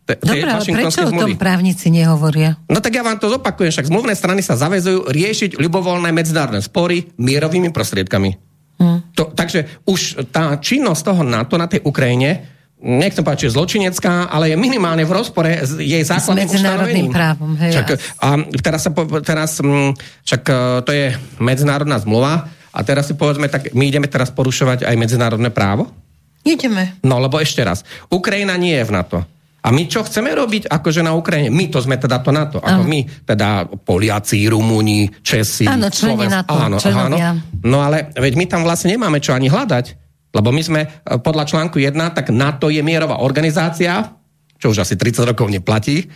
Dobre, 0.05 0.45
ale 0.45 0.65
prečo 0.69 1.09
o 1.09 1.13
tom 1.17 1.33
právnici 1.41 1.89
nehovoria? 1.89 2.61
No 2.69 2.85
tak 2.85 2.93
ja 2.93 3.01
vám 3.01 3.17
to 3.17 3.33
zopakujem, 3.33 3.73
však 3.73 3.89
zmluvné 3.89 4.13
strany 4.13 4.45
sa 4.45 4.53
zavezujú 4.53 5.09
riešiť 5.09 5.57
ľubovoľné 5.57 6.13
medzinárodné 6.13 6.61
spory 6.61 7.09
mierovými 7.17 7.73
prostriedkami. 7.73 8.31
Hmm. 8.77 9.01
To, 9.17 9.33
takže 9.33 9.81
už 9.89 10.29
tá 10.29 10.61
činnosť 10.61 11.03
toho 11.09 11.23
NATO 11.25 11.57
na 11.57 11.65
tej 11.65 11.81
Ukrajine 11.89 12.53
nechcem 12.85 13.25
povedať, 13.25 13.49
že 13.49 13.57
zločinecká, 13.57 14.29
ale 14.29 14.53
je 14.53 14.57
minimálne 14.61 15.09
v 15.09 15.13
rozpore 15.17 15.49
s 15.65 15.81
jej 15.81 16.05
základným 16.05 16.45
S 16.45 16.53
medzinárodným 16.53 17.09
právom, 17.09 17.57
hej, 17.57 17.81
Čak, 17.81 17.87
a 18.21 18.29
teraz, 18.61 18.81
sa, 18.85 18.91
po- 18.93 19.09
teraz 19.25 19.57
čak, 20.21 20.43
e, 20.45 20.85
to 20.85 20.91
je 20.93 21.17
medzinárodná 21.41 21.97
zmluva 21.97 22.45
a 22.77 22.79
teraz 22.85 23.09
si 23.09 23.17
povedzme, 23.17 23.49
tak 23.49 23.73
my 23.73 23.89
ideme 23.89 24.05
teraz 24.05 24.29
porušovať 24.29 24.85
aj 24.85 24.95
medzinárodné 25.01 25.49
právo? 25.49 25.89
Ideme. 26.45 26.93
No 27.01 27.17
lebo 27.25 27.41
ešte 27.41 27.65
raz, 27.65 27.89
Ukrajina 28.13 28.53
nie 28.61 28.77
je 28.77 28.85
v 28.85 28.93
NATO. 28.93 29.19
A 29.65 29.73
my 29.73 29.89
čo 29.89 30.05
chceme 30.05 30.29
robiť 30.37 30.69
akože 30.69 31.01
na 31.01 31.17
Ukrajine? 31.17 31.49
My 31.49 31.73
to 31.73 31.81
sme 31.81 31.97
teda 31.97 32.21
to 32.21 32.37
NATO. 32.37 32.61
Ako 32.61 32.85
my, 32.85 33.25
teda 33.25 33.65
Poliaci, 33.65 34.45
Rumúni, 34.45 35.09
Česi, 35.25 35.65
Áno, 35.65 35.89
členi 35.89 36.21
Slovensk- 36.21 36.37
NATO, 36.45 36.53
áno, 36.53 36.77
áno. 36.77 37.17
No 37.65 37.81
ale 37.81 38.13
veď 38.13 38.33
my 38.37 38.45
tam 38.45 38.61
vlastne 38.61 38.93
nemáme 38.93 39.25
čo 39.25 39.33
ani 39.33 39.49
hľadať. 39.49 40.05
Lebo 40.35 40.53
my 40.53 40.63
sme 40.67 40.81
e, 40.85 40.89
podľa 41.17 41.49
článku 41.49 41.81
1, 41.81 41.97
tak 42.13 42.29
NATO 42.29 42.69
je 42.69 42.83
mierová 42.85 43.23
organizácia, 43.25 44.13
čo 44.61 44.75
už 44.75 44.85
asi 44.85 45.01
30 45.01 45.33
rokov 45.33 45.49
neplatí. 45.49 46.11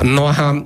No 0.00 0.24
a 0.24 0.56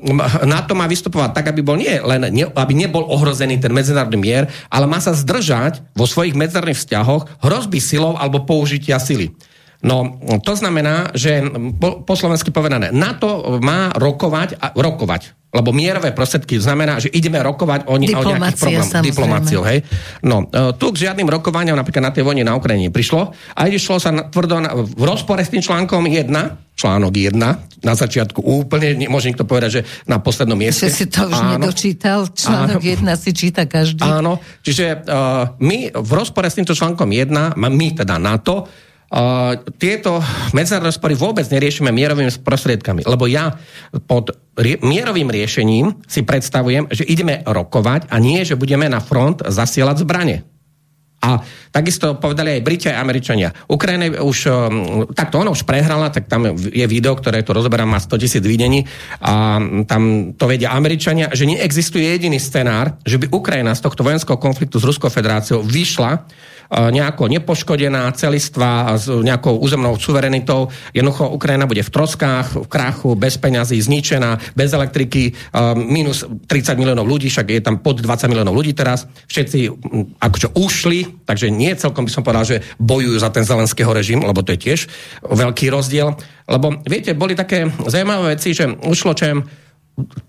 NATO 0.47 0.79
má 0.79 0.87
vystupovať 0.87 1.35
tak, 1.35 1.51
aby 1.51 1.61
bol 1.67 1.75
nie 1.75 1.91
len, 1.99 2.23
ne, 2.31 2.47
aby 2.55 2.73
nebol 2.73 3.03
ohrozený 3.03 3.59
ten 3.59 3.75
medzinárodný 3.75 4.15
mier, 4.15 4.45
ale 4.71 4.87
má 4.87 5.03
sa 5.03 5.11
zdržať 5.11 5.83
vo 5.91 6.07
svojich 6.07 6.39
medzinárodných 6.39 6.79
vzťahoch 6.79 7.43
hrozby 7.43 7.83
silou 7.83 8.15
alebo 8.15 8.47
použitia 8.47 9.03
sily. 9.03 9.35
No, 9.79 10.19
to 10.43 10.59
znamená, 10.59 11.15
že 11.15 11.39
po, 11.79 12.03
po 12.03 12.15
slovensky 12.19 12.51
povedané, 12.51 12.91
NATO 12.91 13.63
má 13.63 13.95
rokovať 13.95 14.59
a 14.59 14.75
rokovať. 14.75 15.39
Lebo 15.49 15.73
mierové 15.73 16.13
prostriedky 16.13 16.61
znamená, 16.61 17.01
že 17.01 17.09
ideme 17.09 17.41
rokovať 17.41 17.89
o, 17.89 17.97
ni- 17.97 18.13
o 18.13 18.21
nejakých 18.21 18.21
Diplomácia, 18.21 18.69
problémoch. 18.69 19.07
Diplomáciou, 19.09 19.63
hej. 19.65 19.79
No, 20.21 20.45
e, 20.45 20.77
tu 20.77 20.93
k 20.93 21.09
žiadnym 21.09 21.25
rokovaniam 21.25 21.73
napríklad 21.73 22.05
na 22.05 22.13
tej 22.13 22.21
vojne 22.21 22.45
na 22.45 22.53
Ukrajine 22.53 22.93
prišlo 22.93 23.33
a 23.33 23.61
išlo 23.65 23.97
sa 23.97 24.13
na, 24.13 24.29
tvrdo 24.29 24.61
na, 24.61 24.77
v 24.77 25.03
rozpore 25.09 25.41
s 25.41 25.49
tým 25.49 25.65
článkom 25.65 26.05
1, 26.05 26.29
článok 26.77 27.13
1, 27.17 27.33
na 27.81 27.95
začiatku 27.97 28.45
úplne, 28.45 28.93
ne- 28.93 29.09
môže 29.09 29.33
niekto 29.33 29.49
povedať, 29.49 29.71
že 29.81 29.83
na 30.05 30.21
poslednom 30.21 30.59
mieste. 30.59 30.85
Že 30.85 30.93
si 30.93 31.07
to 31.09 31.25
už 31.25 31.41
Áno. 31.41 31.51
nedočítal. 31.57 32.29
Článok 32.29 32.85
Áno. 32.85 33.09
1 33.09 33.23
si 33.25 33.31
číta 33.33 33.65
každý. 33.65 34.05
Áno, 34.05 34.45
čiže 34.61 35.01
uh, 35.01 35.57
my 35.65 35.97
v 35.97 36.11
rozpore 36.13 36.45
s 36.51 36.61
týmto 36.61 36.77
článkom 36.77 37.09
1, 37.09 37.57
my 37.57 37.87
teda 37.97 38.21
NATO, 38.21 38.69
tieto 39.81 40.21
medzinárodné 40.53 40.93
spory 40.93 41.17
vôbec 41.17 41.49
neriešime 41.49 41.89
mierovými 41.89 42.29
prostriedkami, 42.45 43.09
lebo 43.09 43.25
ja 43.25 43.57
pod 44.05 44.37
mierovým 44.85 45.33
riešením 45.33 46.05
si 46.05 46.21
predstavujem, 46.29 46.93
že 46.93 47.09
ideme 47.09 47.41
rokovať 47.49 48.13
a 48.13 48.21
nie, 48.21 48.45
že 48.45 48.61
budeme 48.61 48.85
na 48.85 49.01
front 49.01 49.41
zasielať 49.41 50.05
zbranie. 50.05 50.45
A 51.19 51.43
takisto 51.75 52.15
povedali 52.15 52.55
aj 52.55 52.63
Briti, 52.63 52.87
aj 52.87 53.03
Američania. 53.03 53.51
Ukrajina 53.67 54.23
už, 54.23 54.39
um, 54.47 55.03
takto 55.11 55.43
ona 55.43 55.51
už 55.51 55.67
prehrala, 55.67 56.15
tak 56.15 56.31
tam 56.31 56.55
je 56.55 56.87
video, 56.87 57.19
ktoré 57.19 57.43
to 57.43 57.51
rozoberám, 57.51 57.91
má 57.91 57.99
100 57.99 58.23
tisíc 58.23 58.45
videní 58.47 58.87
a 59.19 59.59
tam 59.91 60.31
to 60.39 60.45
vedia 60.47 60.71
Američania, 60.79 61.35
že 61.35 61.51
neexistuje 61.51 62.07
jediný 62.07 62.39
scenár, 62.39 62.95
že 63.03 63.19
by 63.19 63.35
Ukrajina 63.35 63.75
z 63.75 63.83
tohto 63.83 64.07
vojenského 64.07 64.39
konfliktu 64.39 64.79
s 64.79 64.87
Ruskou 64.87 65.11
federáciou 65.11 65.59
vyšla 65.67 66.23
nejako 66.69 67.33
nepoškodená, 67.33 68.13
celistvá, 68.13 68.93
s 69.01 69.09
nejakou 69.09 69.57
územnou 69.57 69.97
suverenitou. 69.97 70.69
Jednoducho 70.93 71.33
Ukrajina 71.33 71.65
bude 71.65 71.81
v 71.81 71.91
troskách, 71.91 72.61
v 72.61 72.67
krachu, 72.69 73.17
bez 73.17 73.41
peňazí, 73.41 73.81
zničená, 73.81 74.53
bez 74.53 74.77
elektriky, 74.77 75.33
uh, 75.33 75.73
minus 75.73 76.29
30 76.29 76.77
miliónov 76.77 77.09
ľudí, 77.09 77.33
však 77.33 77.47
je 77.49 77.65
tam 77.65 77.81
pod 77.81 78.05
20 78.05 78.29
miliónov 78.29 78.53
ľudí 78.53 78.77
teraz. 78.77 79.09
Všetci 79.33 79.59
akože 80.21 80.49
ušli, 80.53 81.25
takže 81.25 81.49
nie 81.49 81.73
celkom 81.73 82.05
by 82.05 82.13
som 82.13 82.23
povedal, 82.25 82.45
že 82.45 82.61
bojujú 82.77 83.17
za 83.17 83.33
ten 83.33 83.49
zelenského 83.49 83.89
režim, 83.89 84.21
lebo 84.21 84.45
to 84.45 84.53
je 84.53 84.61
tiež 84.61 84.81
veľký 85.25 85.73
rozdiel. 85.73 86.21
Lebo 86.49 86.81
viete, 86.85 87.17
boli 87.17 87.33
také 87.33 87.69
zaujímavé 87.69 88.37
veci, 88.37 88.53
že 88.53 88.69
ušlo 88.69 89.17
čem 89.17 89.68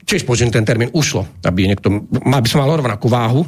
tiež 0.05 0.25
použijem 0.25 0.49
ten 0.49 0.65
termín 0.65 0.89
ušlo, 0.91 1.29
aby 1.45 1.69
niekto, 1.69 2.09
aby 2.09 2.47
som 2.49 2.65
mal 2.65 2.73
rovnakú 2.73 3.05
váhu, 3.05 3.45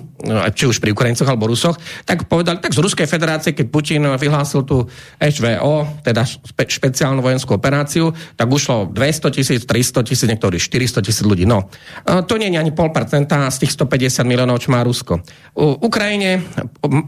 či 0.54 0.70
už 0.70 0.78
pri 0.78 0.94
Ukrajincoch 0.94 1.26
alebo 1.26 1.50
Rusoch, 1.50 1.82
tak 2.06 2.30
povedali, 2.30 2.62
tak 2.62 2.78
z 2.78 2.80
Ruskej 2.82 3.10
federácie, 3.10 3.58
keď 3.58 3.66
Putin 3.74 4.06
vyhlásil 4.06 4.62
tú 4.62 4.86
HVO, 5.18 6.06
teda 6.06 6.22
špe, 6.22 6.70
špeciálnu 6.70 7.26
vojenskú 7.26 7.58
operáciu, 7.58 8.14
tak 8.38 8.46
ušlo 8.46 8.94
200 8.94 9.36
tisíc, 9.36 9.62
300 9.66 10.06
tisíc, 10.06 10.28
niektorí 10.30 10.62
400 10.62 11.02
tisíc 11.02 11.26
ľudí. 11.26 11.50
No, 11.50 11.74
e, 12.06 12.22
to 12.22 12.38
nie 12.38 12.54
je 12.54 12.62
ani 12.62 12.70
pol 12.70 12.94
percenta 12.94 13.50
z 13.50 13.66
tých 13.66 13.74
150 13.74 14.22
miliónov, 14.30 14.62
čo 14.62 14.70
má 14.70 14.86
Rusko. 14.86 15.26
U 15.58 15.90
Ukrajine 15.90 16.46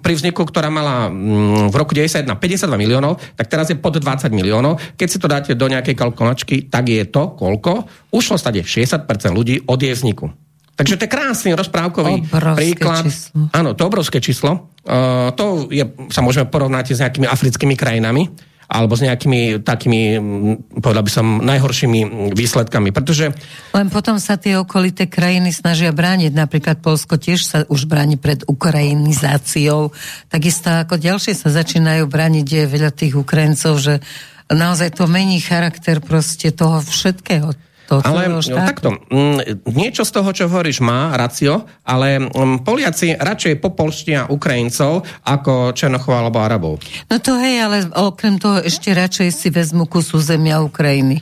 pri 0.01 0.13
vzniku, 0.17 0.49
ktorá 0.49 0.73
mala 0.73 1.13
v 1.69 1.75
roku 1.77 1.93
91 1.93 2.33
52 2.33 2.81
miliónov, 2.81 3.21
tak 3.37 3.47
teraz 3.47 3.69
je 3.69 3.77
pod 3.77 3.93
20 4.01 4.33
miliónov. 4.33 4.81
Keď 4.97 5.07
si 5.07 5.17
to 5.21 5.29
dáte 5.29 5.51
do 5.53 5.69
nejakej 5.69 5.93
kalkulačky, 5.93 6.67
tak 6.67 6.89
je 6.89 7.05
to 7.05 7.37
koľko? 7.37 7.85
Ušlo 8.13 8.37
stade 8.37 8.61
60% 8.65 9.02
ľudí 9.07 9.67
od 9.67 9.79
jej 9.79 9.93
vzniku. 9.93 10.31
Takže 10.73 10.97
to 10.97 11.05
je 11.05 11.11
krásny 11.11 11.49
rozprávkový 11.53 12.33
Obrovské 12.33 12.57
príklad. 12.57 13.05
číslo. 13.05 13.53
Áno, 13.53 13.77
to 13.77 13.85
obrovské 13.85 14.17
číslo. 14.17 14.73
Uh, 14.81 15.29
to 15.37 15.69
je, 15.69 15.85
sa 16.09 16.25
môžeme 16.25 16.49
porovnať 16.49 16.97
s 16.97 16.99
nejakými 17.05 17.29
africkými 17.29 17.77
krajinami 17.77 18.33
alebo 18.73 18.97
s 18.97 19.05
nejakými 19.05 19.61
takými, 19.61 20.01
povedal 20.81 21.05
by 21.05 21.11
som, 21.13 21.45
najhoršími 21.45 22.33
výsledkami. 22.33 22.89
Pretože 22.89 23.29
Len 23.75 23.87
potom 23.93 24.17
sa 24.17 24.33
tie 24.39 24.57
okolité 24.57 25.05
krajiny 25.05 25.53
snažia 25.53 25.93
brániť. 25.93 26.33
Napríklad 26.33 26.81
Polsko 26.81 27.21
tiež 27.21 27.45
sa 27.45 27.57
už 27.69 27.85
bráni 27.85 28.17
pred 28.17 28.41
ukrajinizáciou. 28.49 29.93
Takisto 30.25 30.73
ako 30.73 30.97
ďalšie 30.97 31.37
sa 31.37 31.53
začínajú 31.53 32.09
brániť, 32.09 32.45
je 32.49 32.63
veľa 32.65 32.89
tých 32.89 33.13
Ukrajincov, 33.13 33.77
že 33.77 34.01
naozaj 34.49 34.97
to 34.97 35.05
mení 35.05 35.37
charakter 35.37 36.01
proste 36.01 36.49
toho 36.49 36.81
všetkého. 36.81 37.53
To 37.91 37.99
Ale 37.99 38.31
no, 38.31 38.39
takto, 38.39 38.95
mm, 39.11 39.67
niečo 39.67 40.07
z 40.07 40.11
toho, 40.15 40.29
čo 40.31 40.47
hovoríš, 40.47 40.79
má 40.79 41.11
racio, 41.19 41.67
ale 41.83 42.15
mm, 42.19 42.63
Poliaci 42.63 43.19
radšej 43.19 43.59
popolštia 43.59 44.31
Ukrajincov 44.31 45.03
ako 45.27 45.75
Černochov 45.75 46.15
alebo 46.15 46.39
Arabov. 46.39 46.79
No 47.11 47.19
to 47.19 47.35
hej, 47.43 47.59
ale 47.59 47.77
okrem 47.91 48.39
toho 48.39 48.63
ešte 48.63 48.95
radšej 48.95 49.29
si 49.35 49.47
vezmu 49.51 49.83
kus 49.91 50.15
územia 50.15 50.63
Ukrajiny. 50.63 51.19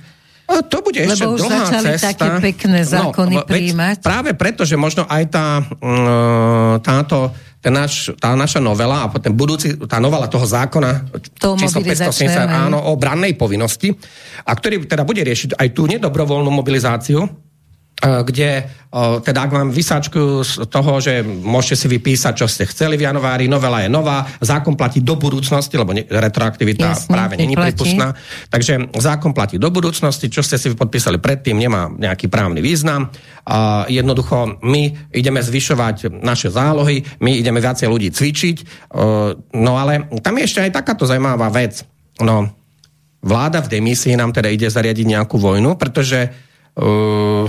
To 0.51 0.77
bude 0.83 0.99
ešte 0.99 1.23
Lebo 1.23 1.39
už 1.39 1.47
dlhá 1.47 1.59
začali 1.63 1.87
cesta. 1.95 2.07
také 2.11 2.27
pekné 2.51 2.79
zákony 2.83 3.35
veď 3.39 3.47
prijímať. 3.47 3.95
Práve 4.03 4.31
preto, 4.35 4.67
že 4.67 4.75
možno 4.75 5.07
aj 5.07 5.23
tá, 5.31 5.63
mm, 5.63 6.83
táto, 6.83 7.31
ten 7.61 7.69
náš, 7.69 8.09
tá 8.17 8.33
naša 8.33 8.57
novela 8.57 9.05
a 9.05 9.07
potom 9.07 9.37
budúci, 9.37 9.77
tá 9.85 10.01
novela 10.01 10.25
toho 10.25 10.43
zákona 10.49 11.13
To 11.37 11.53
číslo 11.53 11.85
mobilizačné, 11.85 12.33
580, 12.33 12.49
hej. 12.49 12.61
áno, 12.67 12.77
o 12.89 12.97
brannej 12.97 13.37
povinnosti, 13.37 13.93
a 14.41 14.51
ktorý 14.57 14.89
teda 14.89 15.05
bude 15.05 15.21
riešiť 15.21 15.61
aj 15.61 15.67
tú 15.69 15.85
nedobrovoľnú 15.85 16.49
mobilizáciu, 16.49 17.21
kde, 18.01 18.65
o, 18.89 19.21
teda 19.21 19.45
ak 19.45 19.51
vám 19.53 19.69
vysáčkujú 19.69 20.29
z 20.41 20.53
toho, 20.65 20.97
že 20.97 21.21
môžete 21.21 21.85
si 21.85 21.87
vypísať, 21.87 22.33
čo 22.33 22.49
ste 22.49 22.65
chceli 22.65 22.97
v 22.97 23.05
januári, 23.05 23.45
novela 23.45 23.85
je 23.85 23.89
nová, 23.93 24.25
zákon 24.41 24.73
platí 24.73 25.05
do 25.05 25.13
budúcnosti, 25.15 25.77
lebo 25.77 25.93
retroaktivita 25.93 26.97
Jasne, 26.97 27.13
práve 27.13 27.37
není 27.37 27.53
prípustná. 27.53 28.17
Takže 28.49 28.89
zákon 28.97 29.37
platí 29.37 29.61
do 29.61 29.69
budúcnosti, 29.69 30.33
čo 30.33 30.41
ste 30.41 30.57
si 30.57 30.73
podpísali 30.73 31.21
predtým, 31.21 31.61
nemá 31.61 31.93
nejaký 31.93 32.25
právny 32.27 32.59
význam. 32.59 33.13
A 33.45 33.85
jednoducho 33.85 34.61
my 34.65 35.13
ideme 35.13 35.41
zvyšovať 35.41 36.09
naše 36.21 36.49
zálohy, 36.49 37.05
my 37.21 37.37
ideme 37.37 37.61
viacej 37.61 37.85
ľudí 37.89 38.09
cvičiť. 38.09 38.57
E, 38.61 38.65
No 39.51 39.77
ale 39.77 40.09
tam 40.21 40.37
je 40.39 40.47
ešte 40.47 40.63
aj 40.63 40.71
takáto 40.73 41.05
zaujímavá 41.05 41.51
vec. 41.53 41.85
No, 42.21 42.49
vláda 43.21 43.61
v 43.61 43.77
demisii 43.77 44.17
nám 44.17 44.33
teda 44.33 44.49
ide 44.49 44.67
zariadiť 44.67 45.05
nejakú 45.05 45.37
vojnu, 45.37 45.77
pretože 45.77 46.27
uh, 46.27 47.45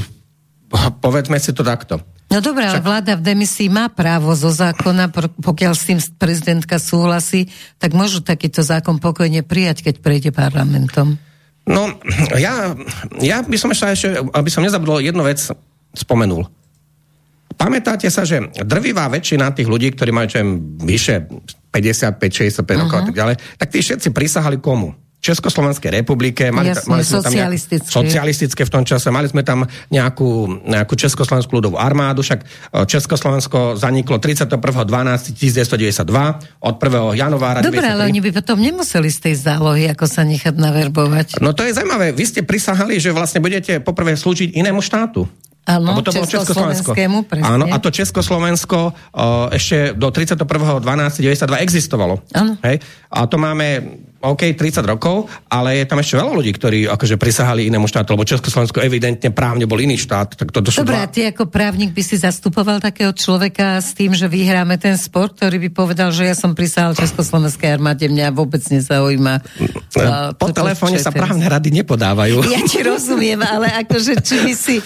povedzme 1.05 1.37
si 1.37 1.52
to 1.52 1.62
takto. 1.62 2.00
No 2.33 2.41
dobré, 2.41 2.64
ale 2.64 2.81
vláda 2.81 3.12
v 3.21 3.29
demisii 3.29 3.69
má 3.69 3.93
právo 3.93 4.33
zo 4.33 4.49
zákona, 4.49 5.12
pokiaľ 5.37 5.73
s 5.76 5.85
tým 5.85 6.00
prezidentka 6.17 6.81
súhlasí, 6.81 7.52
tak 7.76 7.93
môžu 7.93 8.25
takýto 8.25 8.64
zákon 8.64 8.97
pokojne 8.97 9.45
prijať, 9.45 9.85
keď 9.85 9.95
prejde 10.00 10.31
parlamentom. 10.33 11.21
No, 11.69 11.93
ja, 12.41 12.73
ja 13.21 13.45
by 13.45 13.57
som 13.61 13.69
ešte, 13.71 13.85
ešte, 13.93 14.09
aby 14.33 14.49
som 14.49 14.64
nezabudol 14.64 15.05
jednu 15.05 15.23
vec, 15.29 15.45
spomenul. 15.93 16.49
Pamätáte 17.52 18.09
sa, 18.09 18.25
že 18.25 18.49
drvivá 18.64 19.12
väčšina 19.12 19.52
tých 19.52 19.69
ľudí, 19.69 19.93
ktorí 19.93 20.11
majú 20.11 20.26
čo 20.33 20.41
vyše 20.83 21.29
55, 21.69 22.17
65 22.17 22.64
uh-huh. 22.64 22.81
rokov 22.81 22.97
a 22.97 23.05
tak 23.12 23.17
ďalej, 23.17 23.35
tak 23.61 23.69
tí 23.69 23.79
všetci 23.85 24.09
prisahali 24.11 24.57
komu? 24.57 24.97
Československej 25.23 26.02
republike, 26.02 26.50
mali, 26.50 26.75
Jasne, 26.75 26.91
mali 26.91 27.07
sme 27.07 27.23
tam 27.23 27.31
nejak, 27.31 27.55
socialistické. 27.55 27.95
socialistické 27.95 28.67
v 28.67 28.73
tom 28.75 28.83
čase, 28.83 29.07
mali 29.14 29.31
sme 29.31 29.47
tam 29.47 29.62
nejakú, 29.87 30.67
nejakú 30.67 30.99
Československú 30.99 31.62
ľudovú 31.62 31.79
armádu, 31.79 32.26
však 32.26 32.43
e, 32.43 32.47
Československo 32.91 33.79
zaniklo 33.79 34.19
31.12.1992 34.19 36.02
od 36.59 36.75
1. 36.75 37.23
januára 37.23 37.62
Dobre, 37.62 37.87
93. 37.87 37.95
ale 37.95 38.02
oni 38.11 38.19
by 38.19 38.31
potom 38.43 38.59
nemuseli 38.59 39.09
z 39.14 39.19
tej 39.31 39.35
zálohy, 39.47 39.87
ako 39.95 40.11
sa 40.11 40.26
nechať 40.26 40.59
naverbovať. 40.59 41.38
No 41.38 41.55
to 41.55 41.71
je 41.71 41.79
zaujímavé. 41.79 42.11
Vy 42.11 42.25
ste 42.26 42.43
prisahali, 42.43 42.99
že 42.99 43.14
vlastne 43.14 43.38
budete 43.38 43.79
poprvé 43.79 44.19
slúžiť 44.19 44.59
inému 44.59 44.83
štátu. 44.83 45.31
Áno, 45.62 46.02
to 46.02 46.11
bolo 46.11 46.26
Československo. 46.26 46.91
Áno, 47.38 47.71
a 47.71 47.79
to 47.79 47.95
Československo 47.95 48.91
uh, 48.91 49.47
ešte 49.55 49.95
do 49.95 50.11
31.12.92 50.11 51.62
existovalo. 51.62 52.19
Áno. 52.35 52.59
Hej? 52.67 52.83
A 53.14 53.31
to 53.31 53.38
máme 53.38 54.02
OK, 54.23 54.55
30 54.55 54.87
rokov, 54.87 55.26
ale 55.50 55.83
je 55.83 55.85
tam 55.91 55.99
ešte 55.99 56.14
veľa 56.14 56.31
ľudí, 56.31 56.55
ktorí 56.55 56.79
akože 56.87 57.19
prisahali 57.19 57.67
inému 57.67 57.91
štátu, 57.91 58.14
lebo 58.14 58.23
Československo 58.23 58.79
evidentne 58.79 59.35
právne 59.35 59.67
bol 59.67 59.83
iný 59.83 59.99
štát. 59.99 60.38
Tak 60.38 60.55
to, 60.55 60.62
to 60.62 60.71
sú 60.71 60.87
Dobre, 60.87 60.95
dva... 60.95 61.07
a 61.07 61.11
ty 61.11 61.26
ako 61.26 61.50
právnik 61.50 61.91
by 61.91 62.02
si 62.07 62.23
zastupoval 62.23 62.79
takého 62.79 63.11
človeka 63.11 63.83
s 63.83 63.99
tým, 63.99 64.14
že 64.14 64.31
vyhráme 64.31 64.79
ten 64.79 64.95
sport, 64.95 65.35
ktorý 65.43 65.67
by 65.67 65.71
povedal, 65.75 66.14
že 66.14 66.31
ja 66.31 66.38
som 66.38 66.55
prisahal 66.55 66.95
Československej 66.95 67.83
armáde, 67.83 68.07
mňa 68.07 68.31
vôbec 68.31 68.62
nezaujíma. 68.62 69.43
Uh, 69.99 70.31
po 70.38 70.55
telefóne 70.55 71.02
sa 71.02 71.11
právne 71.11 71.43
rady 71.50 71.75
nepodávajú. 71.83 72.47
Ja 72.47 72.62
ti 72.62 72.79
rozumiem, 72.87 73.43
ale 73.43 73.75
akože 73.83 74.23
či 74.23 74.37
by 74.38 74.55
si, 74.55 74.79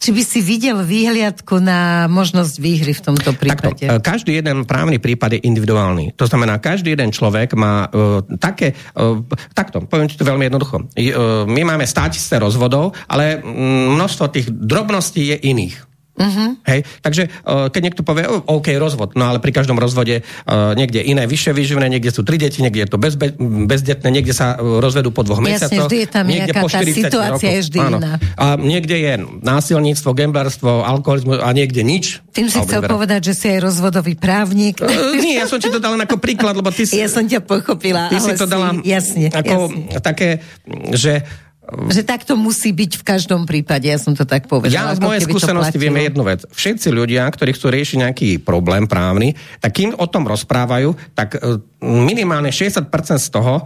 či 0.00 0.08
by 0.08 0.22
si 0.24 0.40
videl 0.40 0.80
výhliadku 0.80 1.60
na 1.60 2.08
možnosť 2.08 2.54
výhry 2.56 2.96
v 2.96 3.02
tomto 3.12 3.36
prípade? 3.36 3.84
Takto, 3.84 4.00
každý 4.00 4.40
jeden 4.40 4.64
právny 4.64 4.96
prípad 4.96 5.36
je 5.36 5.40
individuálny. 5.44 6.16
To 6.16 6.24
znamená, 6.24 6.56
každý 6.56 6.96
jeden 6.96 7.12
človek 7.12 7.52
má 7.52 7.92
také, 8.38 8.74
uh, 8.96 9.20
takto, 9.52 9.84
poviem 9.84 10.08
ti 10.08 10.16
to 10.16 10.26
veľmi 10.26 10.46
jednoducho. 10.46 10.86
Uh, 10.86 11.44
my 11.44 11.62
máme 11.66 11.84
státisíce 11.84 12.38
rozvodov, 12.38 12.94
ale 13.10 13.42
množstvo 13.44 14.24
tých 14.30 14.48
drobností 14.50 15.34
je 15.34 15.36
iných. 15.50 15.87
Uh-huh. 16.18 16.58
Hej? 16.66 16.82
Takže 17.00 17.22
uh, 17.46 17.70
keď 17.70 17.80
niekto 17.80 18.02
povie, 18.02 18.26
OK, 18.26 18.74
rozvod, 18.74 19.14
no 19.14 19.30
ale 19.30 19.38
pri 19.38 19.54
každom 19.54 19.78
rozvode 19.78 20.20
uh, 20.20 20.74
niekde 20.74 21.00
iné 21.00 21.30
vyššie 21.30 21.54
výživné, 21.54 21.86
niekde 21.86 22.10
sú 22.10 22.26
tri 22.26 22.36
deti, 22.36 22.58
niekde 22.58 22.84
je 22.84 22.90
to 22.90 22.98
bezbe, 22.98 23.38
bezdetné, 23.38 24.08
niekde 24.10 24.34
sa 24.34 24.58
rozvedú 24.58 25.14
po 25.14 25.22
dvoch 25.22 25.38
Jasne, 25.40 25.54
mesiacoch. 25.54 25.86
vždy 25.86 25.98
je 26.02 26.08
tam 26.10 26.24
niekde 26.26 26.50
nejaká 26.50 26.62
po 26.62 26.68
tá 26.68 26.80
situácia 26.82 27.48
rokov. 27.48 27.54
je 27.54 27.60
vždy 27.70 27.78
Áno. 27.78 27.98
iná. 28.02 28.12
A 28.34 28.44
niekde 28.58 28.96
je 28.98 29.12
násilníctvo, 29.46 30.08
gamblerstvo, 30.12 30.70
alkoholizmus 30.82 31.38
a 31.38 31.48
niekde 31.54 31.86
nič. 31.86 32.20
Tým 32.34 32.50
si 32.50 32.58
chcel 32.62 32.82
povedať, 32.82 33.30
že 33.30 33.34
si 33.38 33.46
aj 33.54 33.58
rozvodový 33.62 34.18
právnik. 34.18 34.82
Uh, 34.82 35.14
nie, 35.22 35.38
ja 35.38 35.46
som 35.46 35.62
ti 35.62 35.70
to 35.70 35.78
dal 35.78 35.94
ako 35.94 36.18
príklad, 36.18 36.58
lebo 36.58 36.74
ty 36.74 36.82
si... 36.88 36.98
Ja 36.98 37.06
som 37.06 37.22
ťa 37.22 37.46
pochopila. 37.46 38.10
Ty 38.10 38.18
si 38.18 38.32
to 38.34 38.50
dala 38.50 38.74
jasne, 38.82 39.30
ako 39.30 39.54
jasne. 39.70 40.02
také, 40.02 40.28
že 40.94 41.22
že 41.92 42.02
tak 42.02 42.24
to 42.24 42.34
musí 42.34 42.72
byť 42.72 43.00
v 43.00 43.04
každom 43.04 43.44
prípade, 43.44 43.84
ja 43.84 44.00
som 44.00 44.16
to 44.16 44.24
tak 44.24 44.48
povedala. 44.48 44.92
Ja 44.92 44.96
z 44.96 45.04
mojej 45.04 45.22
skúsenosti 45.28 45.76
vieme 45.76 46.00
jednu 46.00 46.24
vec. 46.24 46.48
Všetci 46.48 46.88
ľudia, 46.88 47.28
ktorí 47.28 47.52
chcú 47.52 47.68
riešiť 47.68 47.96
nejaký 48.08 48.28
problém 48.40 48.88
právny, 48.88 49.36
tak 49.60 49.76
kým 49.76 49.92
o 49.92 50.06
tom 50.08 50.24
rozprávajú, 50.24 50.96
tak 51.12 51.36
e, 51.36 51.60
minimálne 51.84 52.48
60% 52.48 52.88
z 53.20 53.28
toho, 53.28 53.60
e, 53.60 53.62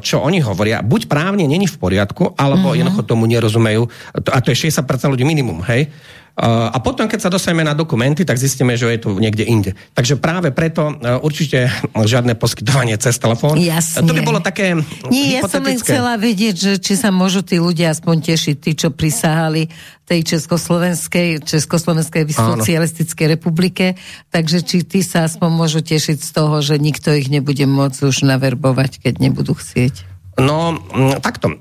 čo 0.00 0.24
oni 0.24 0.40
hovoria, 0.40 0.80
buď 0.80 1.12
právne 1.12 1.44
není 1.44 1.68
v 1.68 1.76
poriadku, 1.76 2.32
alebo 2.40 2.72
mm-hmm. 2.72 2.78
jednoducho 2.80 3.02
tomu 3.04 3.28
nerozumejú. 3.28 3.84
A 4.16 4.38
to 4.40 4.48
je 4.48 4.72
60% 4.72 5.12
ľudí 5.12 5.28
minimum, 5.28 5.60
hej? 5.68 5.92
A 6.32 6.80
potom, 6.80 7.04
keď 7.12 7.28
sa 7.28 7.30
dostaneme 7.30 7.60
na 7.60 7.76
dokumenty, 7.76 8.24
tak 8.24 8.40
zistíme, 8.40 8.72
že 8.72 8.88
je 8.88 9.04
tu 9.04 9.10
niekde 9.20 9.44
inde. 9.44 9.70
Takže 9.92 10.16
práve 10.16 10.48
preto 10.48 10.96
e, 10.96 11.20
určite 11.20 11.68
žiadne 11.92 12.32
poskytovanie 12.40 12.96
cez 12.96 13.20
telefón. 13.20 13.60
Jasne. 13.60 14.08
To 14.08 14.16
by 14.16 14.24
bolo 14.24 14.40
také 14.40 14.80
Nie, 15.12 15.36
ja 15.36 15.40
som 15.44 15.60
len 15.60 15.76
chcela 15.76 16.16
vedieť, 16.16 16.56
že 16.56 16.72
či 16.80 16.96
sa 16.96 17.12
môžu 17.12 17.44
tí 17.44 17.60
ľudia 17.60 17.92
aspoň 17.92 18.32
tešiť, 18.32 18.56
tí, 18.56 18.72
čo 18.72 18.88
prisahali 18.88 19.68
tej 20.08 20.24
Československej, 20.24 21.44
Československej 21.44 22.24
socialistickej 22.32 23.26
republike, 23.36 24.00
takže 24.32 24.64
či 24.64 24.88
tí 24.88 25.04
sa 25.04 25.28
aspoň 25.28 25.50
môžu 25.52 25.84
tešiť 25.84 26.16
z 26.16 26.30
toho, 26.32 26.64
že 26.64 26.80
nikto 26.80 27.12
ich 27.12 27.28
nebude 27.28 27.68
môcť 27.68 28.08
už 28.08 28.24
naverbovať, 28.24 29.04
keď 29.04 29.20
nebudú 29.20 29.52
chcieť. 29.52 30.08
No, 30.40 30.80
takto. 31.20 31.60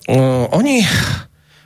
Oni 0.56 0.88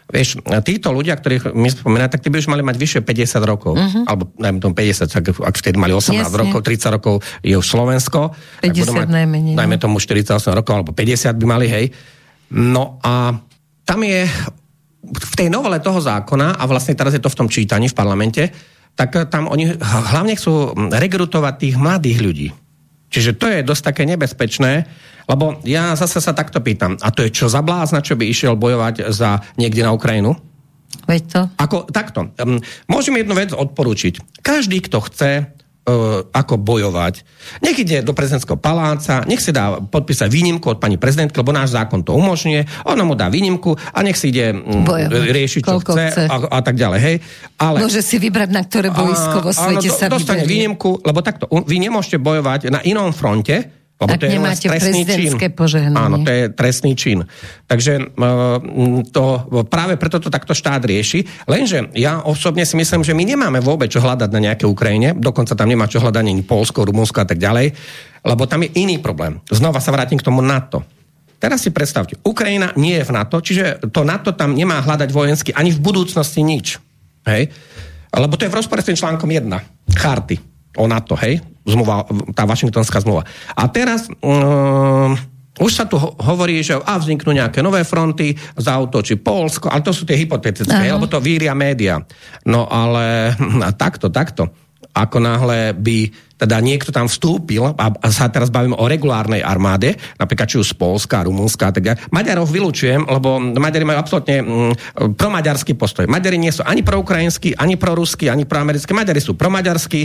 Vieš, 0.06 0.46
títo 0.62 0.94
ľudia, 0.94 1.18
ktorých 1.18 1.58
my 1.58 1.66
spomíname, 1.66 2.14
tak 2.14 2.22
tí 2.22 2.30
by 2.30 2.38
už 2.38 2.48
mali 2.54 2.62
mať 2.62 2.78
vyššie 2.78 3.02
50 3.02 3.42
rokov. 3.42 3.74
Uh-huh. 3.74 4.06
Alebo 4.06 4.30
najmä 4.38 4.62
tom 4.62 4.78
50, 4.78 5.10
ak, 5.10 5.26
ak 5.42 5.56
vtedy 5.58 5.82
mali 5.82 5.98
18 5.98 6.22
Jasne. 6.22 6.38
rokov, 6.46 6.60
30 6.62 6.96
rokov 6.96 7.16
je 7.42 7.58
už 7.58 7.66
Slovensko. 7.66 8.30
50 8.62 8.94
mať, 8.94 9.10
najmenej. 9.10 9.58
Najmä 9.58 9.82
tomu 9.82 9.98
48 9.98 10.38
rokov, 10.54 10.74
alebo 10.78 10.94
50 10.94 11.34
by 11.42 11.46
mali, 11.50 11.66
hej. 11.66 11.86
No 12.54 13.02
a 13.02 13.34
tam 13.82 14.00
je 14.06 14.30
v 15.06 15.34
tej 15.34 15.50
novele 15.50 15.82
toho 15.82 15.98
zákona, 15.98 16.58
a 16.58 16.64
vlastne 16.70 16.94
teraz 16.94 17.18
je 17.18 17.22
to 17.22 17.34
v 17.34 17.38
tom 17.42 17.50
čítaní 17.50 17.90
v 17.90 17.98
parlamente, 17.98 18.44
tak 18.94 19.28
tam 19.34 19.50
oni 19.50 19.76
hlavne 19.82 20.38
chcú 20.38 20.72
rekrutovať 20.94 21.54
tých 21.60 21.76
mladých 21.76 22.20
ľudí. 22.22 22.48
Čiže 23.16 23.40
to 23.40 23.48
je 23.48 23.64
dosť 23.64 23.96
také 23.96 24.04
nebezpečné, 24.04 24.84
lebo 25.32 25.64
ja 25.64 25.96
zase 25.96 26.20
sa 26.20 26.36
takto 26.36 26.60
pýtam, 26.60 27.00
a 27.00 27.16
to 27.16 27.24
je 27.24 27.32
čo 27.32 27.48
za 27.48 27.64
blázna, 27.64 28.04
čo 28.04 28.20
by 28.20 28.28
išiel 28.28 28.60
bojovať 28.60 29.08
za 29.16 29.40
niekde 29.56 29.88
na 29.88 29.96
Ukrajinu? 29.96 30.36
Veď 31.08 31.24
to. 31.32 31.42
Ako, 31.56 31.88
takto. 31.88 32.36
Um, 32.44 32.60
môžem 32.92 33.16
jednu 33.16 33.40
vec 33.40 33.56
odporúčiť. 33.56 34.44
Každý, 34.44 34.84
kto 34.84 35.00
chce 35.08 35.55
ako 36.34 36.58
bojovať. 36.58 37.22
Nech 37.62 37.78
ide 37.78 38.02
do 38.02 38.18
prezidentského 38.18 38.58
paláca, 38.58 39.22
nech 39.30 39.38
si 39.38 39.54
dá 39.54 39.78
podpísať 39.78 40.26
výnimku 40.34 40.66
od 40.74 40.82
pani 40.82 40.98
prezidentky, 40.98 41.38
lebo 41.38 41.54
náš 41.54 41.78
zákon 41.78 42.02
to 42.02 42.18
umožňuje, 42.18 42.90
ona 42.90 43.06
mu 43.06 43.14
dá 43.14 43.30
výnimku 43.30 43.78
a 43.94 44.02
nech 44.02 44.18
si 44.18 44.34
ide 44.34 44.58
um, 44.58 44.82
riešiť, 45.10 45.62
čo 45.62 45.78
chce, 45.86 46.06
chce. 46.10 46.24
A, 46.26 46.36
a 46.58 46.60
tak 46.66 46.82
ďalej. 46.82 47.00
Hej. 47.06 47.16
Ale, 47.62 47.78
Môže 47.86 48.02
si 48.02 48.18
vybrať, 48.18 48.50
na 48.50 48.66
ktoré 48.66 48.90
boisko 48.90 49.46
vo 49.46 49.54
svete 49.54 49.94
áno, 49.94 49.98
sa 49.98 50.06
dostane 50.10 50.44
výnimku, 50.50 51.06
lebo 51.06 51.22
takto, 51.22 51.46
vy 51.54 51.78
nemôžete 51.78 52.18
bojovať 52.18 52.74
na 52.74 52.82
inom 52.82 53.14
fronte, 53.14 53.85
lebo 53.96 54.12
tak 54.12 54.20
to 54.20 54.26
je 54.28 54.36
nemáte 54.36 54.68
trestný 54.68 55.08
čin. 55.08 55.32
požehnanie. 55.56 56.04
Áno, 56.04 56.18
to 56.20 56.28
je 56.28 56.44
trestný 56.52 56.92
čin. 57.00 57.24
Takže 57.64 58.12
to, 59.08 59.24
práve 59.72 59.96
preto 59.96 60.20
to 60.20 60.28
takto 60.28 60.52
štát 60.52 60.84
rieši. 60.84 61.48
Lenže 61.48 61.96
ja 61.96 62.20
osobne 62.20 62.68
si 62.68 62.76
myslím, 62.76 63.08
že 63.08 63.16
my 63.16 63.24
nemáme 63.24 63.64
vôbec 63.64 63.88
čo 63.88 64.04
hľadať 64.04 64.30
na 64.36 64.52
nejaké 64.52 64.68
Ukrajine, 64.68 65.16
dokonca 65.16 65.56
tam 65.56 65.72
nemá 65.72 65.88
čo 65.88 66.04
hľadať 66.04 66.28
ani 66.28 66.44
Polsko, 66.44 66.84
Rumunsko 66.84 67.24
a 67.24 67.28
tak 67.28 67.40
ďalej, 67.40 67.72
lebo 68.28 68.44
tam 68.44 68.68
je 68.68 68.76
iný 68.76 69.00
problém. 69.00 69.40
Znova 69.48 69.80
sa 69.80 69.96
vrátim 69.96 70.20
k 70.20 70.28
tomu 70.28 70.44
NATO. 70.44 70.84
Teraz 71.40 71.64
si 71.64 71.72
predstavte, 71.72 72.20
Ukrajina 72.28 72.76
nie 72.76 73.00
je 73.00 73.08
v 73.08 73.16
NATO, 73.16 73.40
čiže 73.40 73.92
to 73.96 74.04
NATO 74.04 74.36
tam 74.36 74.60
nemá 74.60 74.84
hľadať 74.84 75.08
vojensky 75.16 75.56
ani 75.56 75.72
v 75.72 75.80
budúcnosti 75.80 76.44
nič. 76.44 76.84
Hej? 77.32 77.48
Lebo 78.12 78.36
to 78.36 78.44
je 78.44 78.52
v 78.52 78.60
rozpore 78.60 78.84
s 78.84 78.92
tým 78.92 79.00
článkom 79.00 79.32
1 79.32 79.48
charty 79.96 80.55
o 80.76 80.86
NATO, 80.86 81.16
hej? 81.20 81.42
Zmluva, 81.66 82.06
tá 82.38 82.46
Washingtonská 82.46 83.02
zmluva. 83.02 83.26
A 83.56 83.66
teraz... 83.68 84.08
Um, 84.22 85.18
už 85.56 85.72
sa 85.72 85.88
tu 85.88 85.96
hovorí, 85.96 86.60
že 86.60 86.76
a 86.76 87.00
vzniknú 87.00 87.32
nejaké 87.32 87.64
nové 87.64 87.88
fronty, 87.88 88.36
zautočí 88.60 89.16
Polsko, 89.24 89.72
ale 89.72 89.88
to 89.88 89.96
sú 89.96 90.04
tie 90.04 90.20
hypotetické, 90.20 90.92
lebo 90.92 91.08
to 91.08 91.24
víria 91.24 91.56
média. 91.56 91.96
No 92.44 92.68
ale 92.68 93.32
takto, 93.80 94.12
takto. 94.12 94.52
Ako 94.92 95.24
náhle 95.24 95.72
by 95.72 96.12
teda 96.36 96.60
niekto 96.60 96.92
tam 96.92 97.08
vstúpil, 97.08 97.64
a, 97.76 97.88
a 97.92 98.08
sa 98.12 98.28
teraz 98.28 98.52
bavíme 98.52 98.76
o 98.76 98.86
regulárnej 98.86 99.40
armáde, 99.40 99.96
napríklad 100.20 100.48
či 100.52 100.60
už 100.60 100.72
z 100.72 100.76
Polska, 100.76 101.24
Rumunska 101.24 101.72
a 101.72 101.74
tak 101.74 101.84
ďalej. 101.84 102.12
Maďarov 102.12 102.48
vylúčujem, 102.52 103.08
lebo 103.08 103.40
Maďari 103.40 103.88
majú 103.88 104.00
absolútne 104.00 104.38
mm, 104.44 104.74
promaďarský 105.16 105.80
postoj. 105.80 106.06
Maďari 106.12 106.36
nie 106.36 106.52
sú 106.52 106.62
ani 106.68 106.84
proukrajinskí, 106.84 107.56
ani 107.56 107.80
proruskí, 107.80 108.28
ani 108.28 108.44
proamerickí. 108.44 108.92
Maďari 108.92 109.24
sú 109.24 109.40
promaďarskí, 109.40 110.02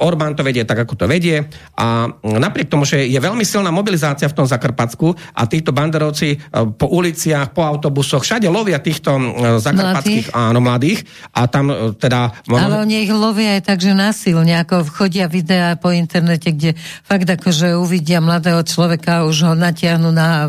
Orbán 0.00 0.32
to 0.32 0.42
vedie 0.42 0.64
tak, 0.64 0.80
ako 0.88 0.96
to 0.96 1.06
vedie. 1.06 1.44
A 1.76 2.08
napriek 2.24 2.72
tomu, 2.72 2.88
že 2.88 3.04
je 3.04 3.20
veľmi 3.20 3.44
silná 3.44 3.68
mobilizácia 3.68 4.28
v 4.32 4.36
tom 4.36 4.48
Zakarpatsku 4.48 5.12
a 5.36 5.44
títo 5.44 5.76
banderovci 5.76 6.40
po 6.80 6.88
uliciach, 6.88 7.52
po 7.52 7.62
autobusoch, 7.64 8.24
všade 8.24 8.48
lovia 8.48 8.80
týchto 8.80 9.12
zakarpatských, 9.60 10.32
mladých. 10.32 10.48
áno, 10.50 10.58
mladých. 10.64 11.00
A 11.36 11.44
tam 11.46 11.68
teda... 12.00 12.32
Ale 12.48 12.80
oni 12.80 13.04
ich 13.04 13.12
lovia 13.12 13.60
aj 13.60 13.62
tak, 13.68 13.78
že 13.84 13.92
násilne, 13.92 14.56
ako 14.64 14.88
chodia 14.88 15.28
videa 15.66 15.82
po 15.82 15.90
internete, 15.90 16.54
kde 16.54 16.78
fakt 17.02 17.26
akože 17.26 17.74
uvidia 17.74 18.22
mladého 18.22 18.62
človeka 18.62 19.26
už 19.26 19.36
ho 19.50 19.52
natiahnu 19.58 20.14
na, 20.14 20.46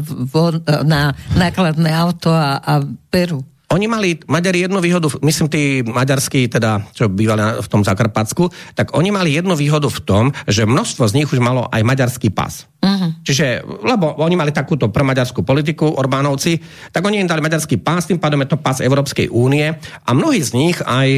na 0.85 1.17
nákladné 1.33 1.89
auto 1.89 2.29
a, 2.29 2.61
a 2.61 2.85
berú. 2.85 3.41
Oni 3.67 3.83
mali 3.83 4.15
Maďari 4.31 4.63
jednu 4.63 4.79
výhodu, 4.79 5.11
myslím 5.27 5.51
tí 5.51 5.83
maďarskí, 5.83 6.47
teda, 6.47 6.87
čo 6.95 7.11
bývali 7.11 7.59
v 7.59 7.67
tom 7.67 7.83
Zakarpatsku, 7.83 8.47
tak 8.79 8.95
oni 8.95 9.11
mali 9.11 9.35
jednu 9.35 9.59
výhodu 9.59 9.91
v 9.91 10.03
tom, 10.07 10.23
že 10.47 10.63
množstvo 10.63 11.03
z 11.03 11.15
nich 11.19 11.27
už 11.27 11.43
malo 11.43 11.67
aj 11.67 11.83
maďarský 11.83 12.31
pas. 12.31 12.63
Uh-huh. 12.79 13.11
Čiže, 13.27 13.67
lebo 13.83 14.15
oni 14.23 14.39
mali 14.39 14.55
takúto 14.55 14.87
promaďarskú 14.87 15.43
politiku, 15.43 15.99
Orbánovci, 15.99 16.63
tak 16.95 17.03
oni 17.03 17.19
im 17.19 17.27
dali 17.27 17.43
maďarský 17.43 17.83
pás, 17.83 18.07
tým 18.07 18.23
pádom 18.23 18.39
je 18.47 18.55
to 18.55 18.61
pás 18.61 18.79
Európskej 18.79 19.27
únie 19.27 19.67
a 19.75 20.09
mnohí 20.15 20.39
z 20.39 20.55
nich 20.55 20.79
aj 20.87 21.09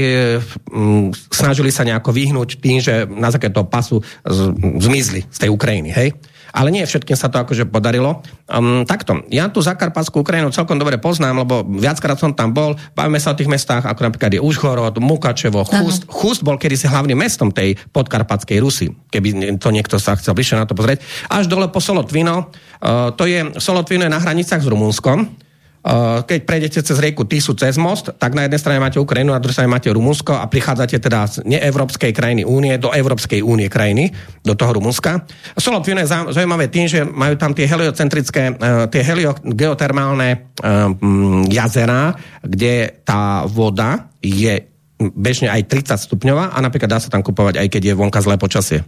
m, 0.74 1.14
snažili 1.30 1.70
sa 1.70 1.86
nejako 1.86 2.10
vyhnúť 2.10 2.58
tým, 2.58 2.82
že 2.82 3.06
na 3.06 3.30
základe 3.30 3.54
toho 3.54 3.70
pasu 3.70 4.02
z, 4.26 4.40
zmizli 4.82 5.22
z 5.30 5.38
tej 5.38 5.54
Ukrajiny, 5.54 5.94
hej? 5.94 6.18
Ale 6.54 6.74
nie 6.74 6.86
všetkým 6.86 7.18
sa 7.18 7.30
to 7.30 7.42
akože 7.42 7.70
podarilo. 7.70 8.22
Um, 8.50 8.88
takto, 8.88 9.26
ja 9.30 9.50
tú 9.50 9.62
Zakarpatskú 9.62 10.22
Ukrajinu 10.22 10.50
celkom 10.50 10.78
dobre 10.78 10.98
poznám, 10.98 11.46
lebo 11.46 11.62
viackrát 11.66 12.18
som 12.18 12.34
tam 12.34 12.54
bol, 12.54 12.78
bavíme 12.98 13.22
sa 13.22 13.34
o 13.34 13.38
tých 13.38 13.50
mestách, 13.50 13.86
ako 13.86 14.10
napríklad 14.10 14.38
je 14.38 14.42
Užhorod, 14.42 14.98
Mukačevo, 14.98 15.66
Chust. 15.66 16.06
Ano. 16.06 16.14
Chust 16.14 16.42
bol 16.42 16.58
kedysi 16.58 16.90
hlavným 16.90 17.18
mestom 17.18 17.50
tej 17.54 17.78
podkarpatskej 17.92 18.58
Rusy, 18.62 18.94
keby 19.10 19.58
to 19.62 19.70
niekto 19.70 19.98
sa 19.98 20.18
chcel 20.18 20.34
bližšie 20.34 20.58
na 20.58 20.66
to 20.70 20.78
pozrieť. 20.78 21.02
Až 21.30 21.50
dole 21.50 21.70
po 21.70 21.82
Solotvino, 21.82 22.50
uh, 22.50 23.12
to 23.14 23.30
je, 23.30 23.58
Solotvino 23.58 24.06
je 24.06 24.14
na 24.14 24.22
hranicách 24.22 24.62
s 24.62 24.68
Rumunskom, 24.70 25.49
keď 26.28 26.40
prejdete 26.44 26.80
cez 26.84 26.98
rieku 27.00 27.24
Tisu 27.24 27.56
cez 27.56 27.80
most, 27.80 28.12
tak 28.20 28.36
na 28.36 28.44
jednej 28.44 28.60
strane 28.60 28.84
máte 28.84 29.00
Ukrajinu, 29.00 29.32
na 29.32 29.40
druhej 29.40 29.64
strane 29.64 29.72
máte 29.72 29.88
Rumunsko 29.88 30.36
a 30.36 30.46
prichádzate 30.52 31.00
teda 31.00 31.20
z 31.26 31.36
neevropskej 31.48 32.12
krajiny 32.12 32.44
únie 32.44 32.76
do 32.76 32.92
Európskej 32.92 33.40
únie 33.40 33.72
krajiny, 33.72 34.12
do 34.44 34.54
toho 34.60 34.76
Rumunska. 34.76 35.24
Solopvino 35.56 36.04
je 36.04 36.12
zaujímavé 36.36 36.68
tým, 36.68 36.92
že 36.92 37.08
majú 37.08 37.40
tam 37.40 37.56
tie 37.56 37.64
heliocentrické, 37.64 38.60
uh, 38.60 38.92
tie 38.92 39.02
heliogeotermálne 39.08 40.30
uh, 40.36 40.92
jazera, 41.48 42.12
kde 42.44 43.00
tá 43.08 43.48
voda 43.48 44.12
je 44.20 44.68
bežne 45.00 45.48
aj 45.48 45.64
30 45.64 45.96
stupňová 46.12 46.52
a 46.52 46.58
napríklad 46.60 46.92
dá 46.92 47.00
sa 47.00 47.08
tam 47.08 47.24
kupovať, 47.24 47.56
aj 47.56 47.68
keď 47.72 47.82
je 47.92 47.94
vonka 47.96 48.20
zlé 48.20 48.36
počasie. 48.36 48.84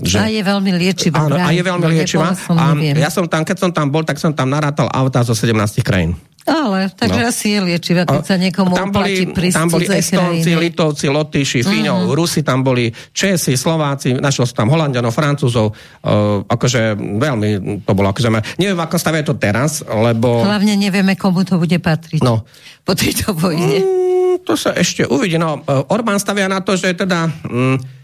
Že... 0.00 0.16
A 0.16 0.26
je 0.32 0.42
veľmi 0.42 0.70
liečivá. 0.80 1.28
Áno, 1.28 1.36
a 1.36 1.52
je 1.52 1.60
veľmi 1.60 1.86
liečivá. 1.92 2.32
A 2.32 2.72
ja 2.96 3.12
som 3.12 3.28
tam, 3.28 3.44
keď 3.44 3.56
som 3.68 3.70
tam 3.70 3.92
bol, 3.92 4.00
tak 4.00 4.16
som 4.16 4.32
tam 4.32 4.48
narátal 4.48 4.88
auta 4.88 5.20
zo 5.20 5.36
17 5.36 5.52
krajín. 5.84 6.16
Ale, 6.48 6.88
takže 6.88 7.20
no. 7.20 7.28
asi 7.28 7.46
je 7.52 7.60
liečivá, 7.60 8.08
keď 8.08 8.24
sa 8.24 8.40
niekomu 8.40 8.72
tam 8.72 8.88
boli, 8.88 9.28
tam 9.52 9.68
boli 9.68 9.84
Estonci, 9.92 10.56
Litovci, 10.56 11.12
Lotyši, 11.12 11.60
Fíňov, 11.60 12.08
uh-huh. 12.08 12.16
Rusi 12.16 12.40
tam 12.40 12.64
boli, 12.64 12.88
Česi, 13.12 13.60
Slováci, 13.60 14.16
našiel 14.16 14.48
som 14.48 14.64
tam 14.64 14.72
Holandianov, 14.72 15.12
Francúzov, 15.12 15.76
uh, 15.76 16.40
akože 16.48 16.96
veľmi 16.96 17.48
to 17.84 17.92
bolo, 17.92 18.08
akože 18.08 18.56
neviem, 18.56 18.80
ako 18.80 18.96
stavia 18.96 19.20
to 19.20 19.36
teraz, 19.36 19.84
lebo... 19.84 20.40
Hlavne 20.40 20.80
nevieme, 20.80 21.12
komu 21.12 21.44
to 21.44 21.60
bude 21.60 21.76
patriť 21.76 22.24
no. 22.24 22.48
po 22.88 22.96
tejto 22.96 23.36
vojne. 23.36 23.76
Mm, 23.84 24.34
to 24.48 24.56
sa 24.56 24.72
ešte 24.72 25.04
uvidí. 25.04 25.36
No, 25.36 25.60
Orbán 25.92 26.16
stavia 26.16 26.48
na 26.48 26.64
to, 26.64 26.72
že 26.72 26.96
teda... 26.96 27.28
Mm, 27.44 27.99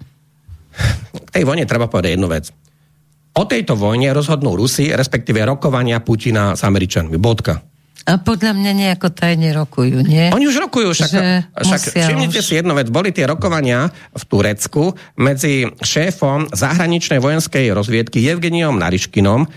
k 1.12 1.28
tej 1.32 1.44
vojne 1.48 1.64
treba 1.64 1.90
povedať 1.90 2.16
jednu 2.16 2.28
vec. 2.28 2.52
O 3.36 3.44
tejto 3.44 3.76
vojne 3.76 4.16
rozhodnú 4.16 4.56
Rusi, 4.56 4.88
respektíve 4.92 5.44
rokovania 5.44 6.00
Putina 6.00 6.56
s 6.56 6.64
Američanmi. 6.64 7.20
Bodka. 7.20 7.60
A 8.06 8.22
podľa 8.22 8.54
mňa 8.54 8.72
nejako 8.72 9.10
tajne 9.10 9.50
rokujú, 9.50 9.98
nie? 10.06 10.30
Oni 10.30 10.46
už 10.46 10.70
rokujú, 10.70 10.94
však, 10.94 11.12
však 11.58 11.82
všimnite 11.90 12.38
už... 12.38 12.46
si 12.46 12.54
jednu 12.54 12.78
vec, 12.78 12.86
boli 12.86 13.10
tie 13.10 13.26
rokovania 13.26 13.90
v 14.14 14.22
Turecku 14.30 14.94
medzi 15.18 15.66
šéfom 15.82 16.54
zahraničnej 16.54 17.18
vojenskej 17.18 17.74
rozviedky 17.74 18.22
Evgeniom 18.30 18.78
Nariškinom, 18.78 19.50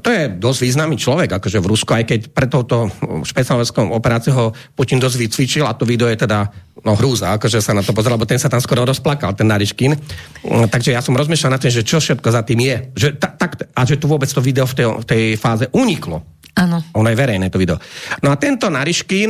to 0.00 0.08
je 0.12 0.28
dosť 0.28 0.60
významný 0.60 0.96
človek, 1.00 1.40
akože 1.40 1.58
v 1.62 1.70
Rusku, 1.72 1.90
aj 1.96 2.04
keď 2.04 2.20
pre 2.32 2.46
touto 2.50 2.90
špeciálnou 3.24 3.64
operáciou 3.96 4.52
Putin 4.76 5.00
dosť 5.00 5.16
vycvičil 5.16 5.64
a 5.64 5.72
to 5.72 5.88
video 5.88 6.10
je 6.10 6.20
teda 6.20 6.48
no, 6.84 6.92
hrúza, 6.94 7.34
akože 7.34 7.64
sa 7.64 7.72
na 7.72 7.80
to 7.80 7.96
pozrel, 7.96 8.14
lebo 8.14 8.28
ten 8.28 8.36
sa 8.36 8.52
tam 8.52 8.60
skoro 8.60 8.84
rozplakal, 8.84 9.32
ten 9.32 9.48
Nariškin. 9.48 9.96
Mm, 9.96 10.68
takže 10.68 10.92
ja 10.92 11.00
som 11.00 11.16
rozmýšľal 11.16 11.56
na 11.56 11.60
tým, 11.60 11.72
že 11.72 11.86
čo 11.86 11.98
všetko 11.98 12.28
za 12.28 12.44
tým 12.44 12.60
je. 12.60 12.76
Že, 12.92 13.08
ta, 13.16 13.32
tak, 13.32 13.72
a 13.72 13.80
že 13.88 13.96
tu 13.96 14.06
vôbec 14.06 14.28
to 14.28 14.44
video 14.44 14.68
v 14.68 14.74
tej, 14.76 14.86
v 14.86 15.06
tej 15.06 15.22
fáze 15.40 15.64
uniklo. 15.72 16.20
Áno. 16.56 16.80
Ono 16.96 17.08
je 17.12 17.20
verejné 17.20 17.52
to 17.52 17.60
video. 17.60 17.76
No 18.24 18.32
a 18.32 18.40
tento 18.40 18.72
Nariškin, 18.72 19.28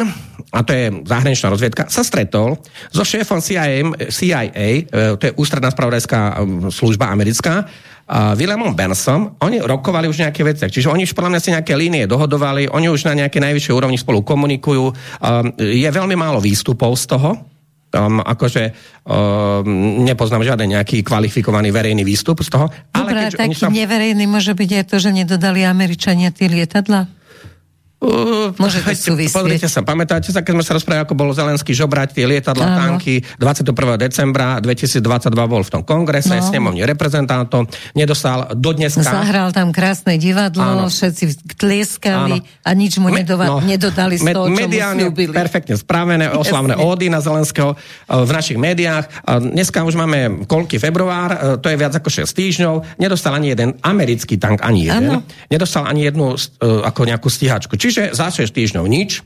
a 0.54 0.62
to 0.62 0.70
je 0.70 1.02
zahraničná 1.02 1.50
rozviedka, 1.50 1.90
sa 1.90 2.06
stretol 2.06 2.54
so 2.94 3.02
šéfom 3.02 3.42
CIA, 3.42 3.82
CIA 4.14 4.42
e, 4.54 4.74
to 5.18 5.22
je 5.26 5.32
ústredná 5.34 5.74
spravodajská 5.74 6.38
služba 6.70 7.10
americká, 7.10 7.66
uh, 8.06 8.32
Williamom 8.38 8.72
Bensom, 8.72 9.34
oni 9.42 9.58
rokovali 9.62 10.06
už 10.06 10.22
nejaké 10.22 10.46
veci. 10.46 10.66
Čiže 10.66 10.90
oni 10.90 11.04
už 11.04 11.12
podľa 11.12 11.36
mňa 11.36 11.40
si 11.42 11.50
nejaké 11.52 11.74
línie 11.74 12.06
dohodovali, 12.06 12.70
oni 12.70 12.86
už 12.90 13.10
na 13.10 13.14
nejaké 13.18 13.42
najvyššej 13.42 13.74
úrovni 13.74 13.98
spolu 13.98 14.22
komunikujú. 14.22 14.84
Um, 14.88 14.94
je 15.58 15.88
veľmi 15.90 16.14
málo 16.14 16.38
výstupov 16.38 16.94
z 16.96 17.04
toho, 17.12 17.30
um, 17.94 18.22
akože 18.22 18.62
um, 19.04 20.06
nepoznám 20.06 20.46
žiaden 20.46 20.78
nejaký 20.78 21.02
kvalifikovaný 21.02 21.74
verejný 21.74 22.06
výstup 22.06 22.40
z 22.42 22.50
toho. 22.54 22.66
Dobre, 22.94 23.30
ale 23.30 23.34
taký 23.34 23.58
sa... 23.58 23.70
neverejný 23.72 24.24
môže 24.30 24.54
byť 24.54 24.70
aj 24.82 24.84
to, 24.86 24.96
že 25.02 25.10
nedodali 25.10 25.66
Američania 25.66 26.30
tie 26.30 26.46
lietadla? 26.46 27.10
Uh, 27.96 28.52
Môže 28.60 28.84
to 28.84 28.92
súvisieť. 28.92 29.32
Pozrite 29.32 29.68
sa, 29.72 29.80
pamätáte 29.80 30.28
sa, 30.28 30.44
keď 30.44 30.60
sme 30.60 30.64
sa 30.68 30.76
rozprávali, 30.76 31.08
ako 31.08 31.16
bol 31.16 31.32
Zelenský 31.32 31.72
žobrať 31.72 32.12
tie 32.12 32.28
lietadla, 32.28 32.76
tanky, 32.76 33.24
21. 33.40 33.72
decembra 33.96 34.60
2022 34.60 35.00
bol 35.32 35.64
v 35.64 35.70
tom 35.72 35.80
kongrese, 35.80 36.36
no. 36.36 36.44
snemovne 36.44 36.84
reprezentantov, 36.84 37.72
nedostal 37.96 38.52
do 38.52 38.76
dneska... 38.76 39.00
Zahral 39.00 39.48
tam 39.56 39.72
krásne 39.72 40.20
divadlo, 40.20 40.84
Áno. 40.84 40.92
všetci 40.92 41.56
tlieskali 41.56 42.44
Áno. 42.44 42.68
a 42.68 42.70
nič 42.76 43.00
mu 43.00 43.08
nedova- 43.08 43.48
no, 43.48 43.64
nedodali 43.64 44.20
z 44.20 44.28
toho, 44.28 44.52
čo 44.52 44.60
mediálne 44.60 45.08
mu 45.08 45.16
perfektne 45.32 45.80
spravené, 45.80 46.28
oslavné 46.36 46.76
ódy 46.76 47.08
na 47.08 47.24
Zelenského 47.24 47.72
e, 47.72 47.76
v 48.12 48.28
našich 48.28 48.60
médiách. 48.60 49.08
Dneska 49.40 49.88
už 49.88 49.96
máme 49.96 50.44
koľky 50.44 50.76
február, 50.76 51.32
e, 51.32 51.38
to 51.64 51.72
je 51.72 51.80
viac 51.80 51.96
ako 51.96 52.12
6 52.12 52.28
týždňov, 52.28 53.00
nedostal 53.00 53.32
ani 53.32 53.56
jeden 53.56 53.72
americký 53.80 54.36
tank, 54.36 54.60
ani 54.60 54.84
jeden. 54.84 55.16
Áno. 55.16 55.24
Nedostal 55.48 55.88
ani 55.88 56.12
jednu 56.12 56.36
ako 56.60 57.00
nejakú 57.08 57.32
stíhačku. 57.32 57.85
Čiže 57.86 58.18
za 58.18 58.34
6 58.34 58.50
týždňov 58.50 58.82
nič. 58.90 59.22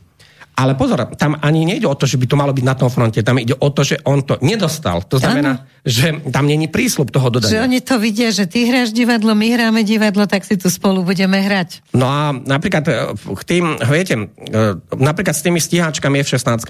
Ale 0.61 0.77
pozor, 0.77 1.09
tam 1.16 1.40
ani 1.40 1.64
nejde 1.64 1.88
o 1.88 1.96
to, 1.96 2.05
že 2.05 2.20
by 2.20 2.27
to 2.29 2.37
malo 2.37 2.53
byť 2.53 2.64
na 2.68 2.77
tom 2.77 2.92
fronte, 2.92 3.16
tam 3.25 3.40
ide 3.40 3.57
o 3.57 3.68
to, 3.73 3.81
že 3.81 3.96
on 4.05 4.20
to 4.20 4.37
nedostal. 4.44 5.01
To 5.09 5.16
znamená, 5.16 5.64
ano. 5.64 5.88
že 5.88 6.20
tam 6.29 6.44
není 6.44 6.68
prísľub 6.68 7.09
toho 7.09 7.33
dodania. 7.33 7.64
Že 7.64 7.64
oni 7.64 7.81
to 7.81 7.96
vidia, 7.96 8.29
že 8.29 8.44
ty 8.44 8.68
hráš 8.68 8.92
divadlo, 8.92 9.33
my 9.33 9.49
hráme 9.57 9.81
divadlo, 9.88 10.29
tak 10.29 10.44
si 10.44 10.61
tu 10.61 10.68
spolu 10.68 11.01
budeme 11.01 11.40
hrať. 11.40 11.81
No 11.96 12.05
a 12.05 12.37
napríklad 12.37 12.85
e, 12.85 12.92
k 13.16 13.42
tým, 13.49 13.81
viete, 13.88 14.29
e, 14.29 14.77
napríklad 15.01 15.33
s 15.33 15.40
tými 15.40 15.64
stíhačkami 15.64 16.20
F-16. 16.20 16.61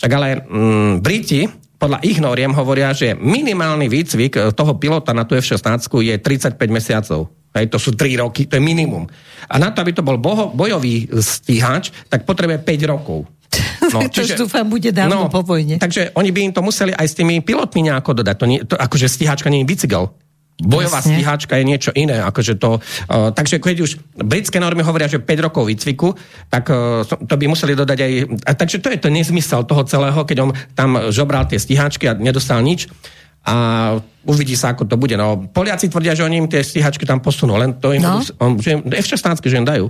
Však 0.00 0.10
ale 0.16 0.40
mm, 0.40 1.04
Briti 1.04 1.65
podľa 1.86 2.02
ich 2.02 2.18
noriem 2.18 2.50
hovoria, 2.50 2.90
že 2.90 3.14
minimálny 3.14 3.86
výcvik 3.86 4.32
e, 4.34 4.40
toho 4.50 4.74
pilota 4.74 5.14
na 5.14 5.22
tú 5.22 5.38
F-16 5.38 5.86
je 6.02 6.14
35 6.18 6.58
mesiacov. 6.66 7.30
Hej, 7.54 7.70
to 7.70 7.78
sú 7.78 7.94
3 7.94 8.26
roky, 8.26 8.50
to 8.50 8.58
je 8.58 8.62
minimum. 8.62 9.06
A 9.46 9.54
na 9.62 9.70
to, 9.70 9.86
aby 9.86 9.94
to 9.94 10.02
bol 10.02 10.18
boho, 10.18 10.50
bojový 10.50 11.06
stíhač, 11.22 11.94
tak 12.10 12.26
potrebuje 12.26 12.58
5 12.66 12.90
rokov. 12.90 13.22
No, 13.86 14.02
čiže, 14.10 14.34
to 14.34 14.50
dúfam, 14.50 14.66
bude 14.66 14.90
dávno 14.90 15.30
no, 15.30 15.30
po 15.30 15.46
vojne. 15.46 15.78
Takže 15.78 16.10
oni 16.18 16.34
by 16.34 16.50
im 16.50 16.52
to 16.52 16.58
museli 16.58 16.90
aj 16.90 17.06
s 17.06 17.14
tými 17.14 17.38
pilotmi 17.38 17.86
nejako 17.86 18.18
dodať. 18.18 18.36
To, 18.42 18.46
nie, 18.50 18.58
to 18.66 18.74
akože 18.74 19.06
stíhačka 19.06 19.46
nie 19.46 19.62
je 19.62 19.70
bicykel. 19.70 20.10
Bojová 20.56 21.04
Jasne. 21.04 21.20
stíhačka 21.20 21.54
je 21.60 21.64
niečo 21.68 21.92
iné. 21.92 22.16
Akože 22.24 22.56
to, 22.56 22.80
uh, 22.80 23.28
takže 23.28 23.60
keď 23.60 23.76
už 23.84 24.00
britské 24.24 24.56
normy 24.56 24.80
hovoria, 24.80 25.04
že 25.04 25.20
5 25.20 25.46
rokov 25.52 25.68
výcviku, 25.68 26.16
tak 26.48 26.72
uh, 26.72 27.04
to 27.04 27.34
by 27.36 27.44
museli 27.44 27.76
dodať 27.76 27.98
aj... 28.00 28.12
A, 28.48 28.50
takže 28.56 28.80
to 28.80 28.88
je 28.88 28.98
to 28.98 29.12
nezmysel 29.12 29.68
toho 29.68 29.84
celého, 29.84 30.16
keď 30.24 30.48
on 30.48 30.50
tam 30.72 31.12
žobral 31.12 31.44
tie 31.44 31.60
stíhačky 31.60 32.08
a 32.08 32.16
nedostal 32.16 32.64
nič 32.64 32.88
a 33.46 33.54
uvidí 34.26 34.58
sa, 34.58 34.74
ako 34.74 34.90
to 34.90 34.98
bude. 34.98 35.14
No, 35.14 35.38
Poliaci 35.38 35.86
tvrdia, 35.86 36.18
že 36.18 36.26
oni 36.26 36.42
im 36.42 36.48
tie 36.50 36.66
stíhačky 36.66 37.06
tam 37.06 37.22
posunú, 37.22 37.54
len 37.54 37.78
to 37.78 37.94
im 37.94 38.02
no. 38.02 38.18
on, 38.42 38.58
že 38.58 38.82
F-16, 38.82 39.38
že 39.38 39.60
im 39.62 39.68
dajú. 39.68 39.86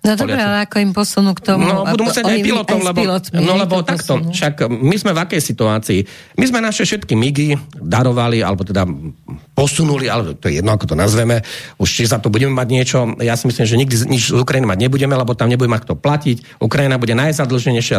No 0.00 0.16
dobré, 0.16 0.40
ale 0.40 0.64
ako 0.64 0.76
im 0.80 0.92
posunú 0.96 1.36
k 1.36 1.44
tomu? 1.44 1.68
No, 1.68 1.84
budú 1.84 2.08
musieť 2.08 2.24
aj 2.24 2.40
pilotom, 2.40 2.80
lebo, 2.80 3.00
no, 3.36 3.52
lebo 3.52 3.84
takto, 3.84 4.16
posunú. 4.16 4.32
však 4.32 4.54
my 4.72 4.96
sme 4.96 5.12
v 5.12 5.18
akej 5.28 5.40
situácii? 5.44 6.00
My 6.40 6.44
sme 6.48 6.64
naše 6.64 6.88
všetky 6.88 7.12
migy 7.12 7.60
darovali, 7.76 8.40
alebo 8.40 8.64
teda 8.64 8.88
posunuli, 9.52 10.08
ale 10.08 10.32
to 10.40 10.48
je 10.48 10.64
jedno, 10.64 10.72
ako 10.72 10.88
to 10.88 10.96
nazveme. 10.96 11.44
Už 11.76 11.84
či 11.84 12.08
za 12.08 12.16
to 12.16 12.32
budeme 12.32 12.56
mať 12.56 12.68
niečo, 12.72 12.98
ja 13.20 13.36
si 13.36 13.44
myslím, 13.44 13.66
že 13.68 13.76
nikdy 13.76 13.94
nič 14.08 14.32
z 14.32 14.40
Ukrajiny 14.40 14.64
mať 14.64 14.80
nebudeme, 14.88 15.12
lebo 15.12 15.36
tam 15.36 15.52
nebude 15.52 15.68
mať 15.68 15.84
kto 15.84 15.94
platiť. 16.00 16.64
Ukrajina 16.64 16.96
bude 16.96 17.12
najzadlženejšia 17.12 17.98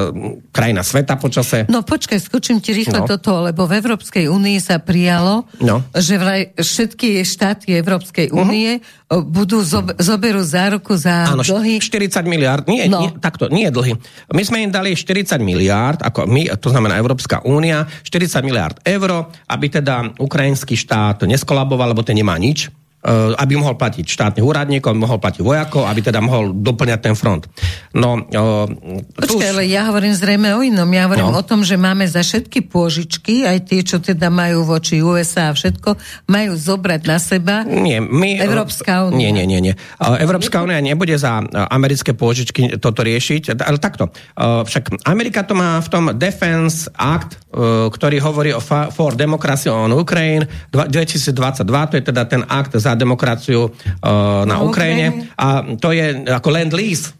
krajina 0.49 0.81
sveta 0.81 1.21
počase. 1.21 1.69
No 1.69 1.85
počkaj, 1.85 2.17
skočím 2.17 2.65
ti 2.65 2.73
rýchlo 2.73 3.05
no. 3.05 3.09
toto, 3.13 3.45
lebo 3.45 3.69
v 3.69 3.77
Európskej 3.77 4.25
únii 4.25 4.57
sa 4.57 4.81
prijalo, 4.81 5.45
no. 5.61 5.85
že 5.93 6.17
vraj 6.17 6.49
všetky 6.57 7.21
štáty 7.21 7.77
Európskej 7.77 8.33
mhm. 8.33 8.35
únie 8.41 8.71
uh-huh. 8.81 9.21
budú 9.21 9.61
zob- 9.61 9.93
zoberú 10.01 10.41
záruku 10.41 10.97
za 10.97 11.29
Áno, 11.29 11.45
dlhy 11.45 11.77
40 11.91 12.23
miliard, 12.23 12.63
nie, 12.71 12.87
no. 12.87 13.03
nie, 13.03 13.11
takto, 13.19 13.51
nie 13.51 13.67
je 13.67 13.75
dlhy. 13.75 13.93
My 14.31 14.43
sme 14.47 14.63
im 14.63 14.71
dali 14.71 14.95
40 14.95 15.43
miliard, 15.43 15.99
ako 15.99 16.23
my, 16.23 16.47
to 16.55 16.71
znamená 16.71 16.95
Európska 16.95 17.43
únia, 17.43 17.83
40 18.07 18.47
miliard 18.47 18.79
eur, 18.87 19.27
aby 19.51 19.67
teda 19.67 20.15
ukrajinský 20.15 20.79
štát 20.79 21.27
neskolaboval, 21.27 21.91
lebo 21.91 22.01
ten 22.07 22.15
nemá 22.15 22.39
nič 22.39 22.71
aby 23.09 23.57
mohol 23.57 23.81
platiť 23.81 24.05
štátnych 24.05 24.45
úradníkov, 24.45 24.93
mohol 24.93 25.17
platiť 25.17 25.41
vojakov, 25.41 25.89
aby 25.89 26.05
teda 26.05 26.21
mohol 26.21 26.53
doplňať 26.53 26.99
ten 27.01 27.15
front. 27.17 27.49
No, 27.97 28.21
uh, 28.21 28.69
Počkaj, 29.17 29.57
ale 29.57 29.65
ja 29.65 29.89
hovorím 29.89 30.13
zrejme 30.13 30.53
o 30.53 30.61
inom. 30.61 30.85
Ja 30.93 31.09
hovorím 31.09 31.33
no. 31.33 31.41
o 31.41 31.43
tom, 31.43 31.65
že 31.65 31.81
máme 31.81 32.05
za 32.05 32.21
všetky 32.21 32.69
pôžičky, 32.69 33.49
aj 33.49 33.57
tie, 33.65 33.81
čo 33.81 33.97
teda 33.97 34.29
majú 34.29 34.69
voči 34.69 35.01
USA 35.01 35.49
a 35.49 35.57
všetko, 35.57 35.97
majú 36.29 36.53
zobrať 36.53 37.01
na 37.09 37.17
seba 37.17 37.65
nie, 37.65 37.97
my, 37.97 38.37
Európska 38.37 39.09
únia. 39.09 39.33
Nie, 39.33 39.41
nie, 39.41 39.45
nie. 39.49 39.73
nie. 39.73 39.73
Európska 40.21 40.61
únia 40.61 40.77
nebude 40.77 41.17
za 41.17 41.41
americké 41.73 42.13
pôžičky 42.13 42.77
toto 42.77 43.01
riešiť, 43.01 43.57
ale 43.57 43.81
takto. 43.81 44.13
Však 44.37 45.09
Amerika 45.09 45.41
to 45.41 45.57
má 45.57 45.81
v 45.81 45.89
tom 45.89 46.03
Defense 46.13 46.85
Act, 46.93 47.41
ktorý 47.89 48.17
hovorí 48.21 48.53
o 48.53 48.61
For 48.61 49.17
Democracy 49.17 49.73
on 49.73 49.89
Ukraine 49.91 50.45
2022, 50.69 51.65
to 51.65 51.95
je 51.97 52.03
teda 52.05 52.23
ten 52.29 52.45
akt 52.45 52.77
za 52.77 52.90
za 52.91 52.99
demokraciu 52.99 53.71
uh, 53.71 54.43
na 54.43 54.59
Ukrajine. 54.59 55.31
A 55.39 55.63
to 55.79 55.95
je 55.95 56.27
ako 56.27 56.49
land 56.51 56.75
lease. 56.75 57.15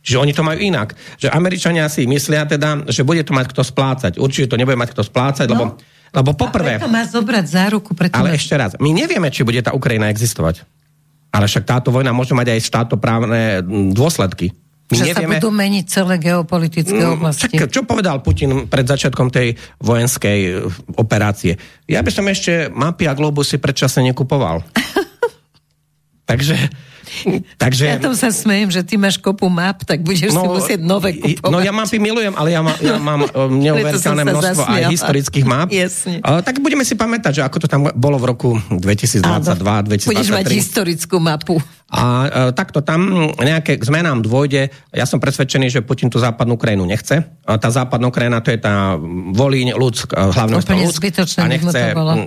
Čiže 0.00 0.16
oni 0.16 0.32
to 0.32 0.40
majú 0.40 0.56
inak. 0.56 0.96
Že 1.20 1.28
Američania 1.28 1.84
si 1.92 2.08
myslia 2.08 2.48
teda, 2.48 2.88
že 2.88 3.04
bude 3.04 3.20
to 3.20 3.36
mať 3.36 3.52
kto 3.52 3.60
splácať. 3.60 4.12
Určite 4.16 4.48
to 4.48 4.56
nebude 4.56 4.80
mať 4.80 4.96
kto 4.96 5.04
splácať, 5.04 5.44
no. 5.44 5.52
lebo, 5.52 5.64
lebo 6.16 6.30
poprvé... 6.32 6.80
A 6.80 6.88
má 6.88 7.04
zobrať 7.04 7.44
záruku. 7.44 7.92
Preto 7.92 8.16
ale 8.16 8.32
ešte 8.32 8.56
raz, 8.56 8.72
my 8.80 8.90
nevieme, 8.96 9.28
či 9.28 9.44
bude 9.44 9.60
tá 9.60 9.76
Ukrajina 9.76 10.08
existovať. 10.08 10.64
Ale 11.30 11.46
však 11.46 11.68
táto 11.68 11.92
vojna 11.92 12.16
môže 12.16 12.32
mať 12.32 12.56
aj 12.56 12.60
štátoprávne 12.64 13.42
dôsledky. 13.92 14.56
My 14.90 14.94
že 14.98 15.04
nevieme... 15.14 15.38
sa 15.38 15.38
budú 15.38 15.50
meniť 15.54 15.84
celé 15.86 16.14
geopolitické 16.18 16.98
mm, 16.98 17.14
oblasti. 17.14 17.54
Čak, 17.54 17.70
čo 17.70 17.86
povedal 17.86 18.18
Putin 18.26 18.66
pred 18.66 18.82
začiatkom 18.82 19.30
tej 19.30 19.54
vojenskej 19.78 20.38
e, 20.42 20.50
operácie? 20.98 21.54
Ja 21.86 22.02
by 22.02 22.10
som 22.10 22.26
ešte 22.26 22.66
mapy 22.74 23.06
a 23.06 23.14
globusy 23.14 23.62
predčasne 23.62 24.02
nekupoval. 24.10 24.66
Takže 26.30 26.58
Takže, 27.58 27.84
ja 27.90 27.98
tam 27.98 28.14
sa 28.14 28.30
smejem, 28.30 28.70
že 28.70 28.86
ty 28.86 28.94
máš 28.94 29.18
kopu 29.18 29.50
map, 29.50 29.82
tak 29.82 30.00
budeš 30.06 30.30
no, 30.30 30.46
si 30.46 30.46
musieť 30.46 30.80
nové 30.80 31.18
kupovať. 31.18 31.50
No 31.50 31.58
ja 31.58 31.74
mapy 31.74 31.98
milujem, 31.98 32.34
ale 32.38 32.54
ja, 32.54 32.60
ma, 32.62 32.72
ja 32.78 32.96
mám 33.02 33.26
um, 33.26 33.58
neuveriteľné 33.58 34.22
množstvo 34.30 34.62
zasmiala. 34.62 34.78
aj 34.78 34.94
historických 34.94 35.44
map. 35.46 35.68
Jasne. 35.68 36.22
Uh, 36.22 36.38
tak 36.40 36.62
budeme 36.62 36.86
si 36.86 36.94
pamätať, 36.94 37.32
že 37.34 37.42
ako 37.42 37.56
to 37.60 37.66
tam 37.66 37.90
bolo 37.98 38.16
v 38.22 38.24
roku 38.30 38.50
2022, 38.70 39.26
Áno. 39.26 39.90
2023. 39.90 40.14
Budeš 40.14 40.30
mať 40.30 40.46
historickú 40.54 41.16
mapu. 41.18 41.58
A 41.90 42.02
uh, 42.02 42.28
takto 42.54 42.86
tam 42.86 43.30
nejaké 43.34 43.74
k 43.74 43.82
zmenám 43.82 44.22
dôjde. 44.22 44.70
Ja 44.94 45.10
som 45.10 45.18
presvedčený, 45.18 45.74
že 45.74 45.82
Putin 45.82 46.06
tú 46.06 46.22
západnú 46.22 46.54
krajinu 46.54 46.86
nechce. 46.86 47.26
Uh, 47.42 47.58
tá 47.58 47.66
západná 47.74 48.06
krajina 48.14 48.38
to 48.38 48.54
je 48.54 48.62
tá 48.62 48.94
Volíň, 49.34 49.74
Ľudsk, 49.74 50.14
hlavné 50.14 50.62
mesto 50.62 50.70
Ľudsk. 50.70 51.02
A 51.42 51.46
nechce, 51.50 51.80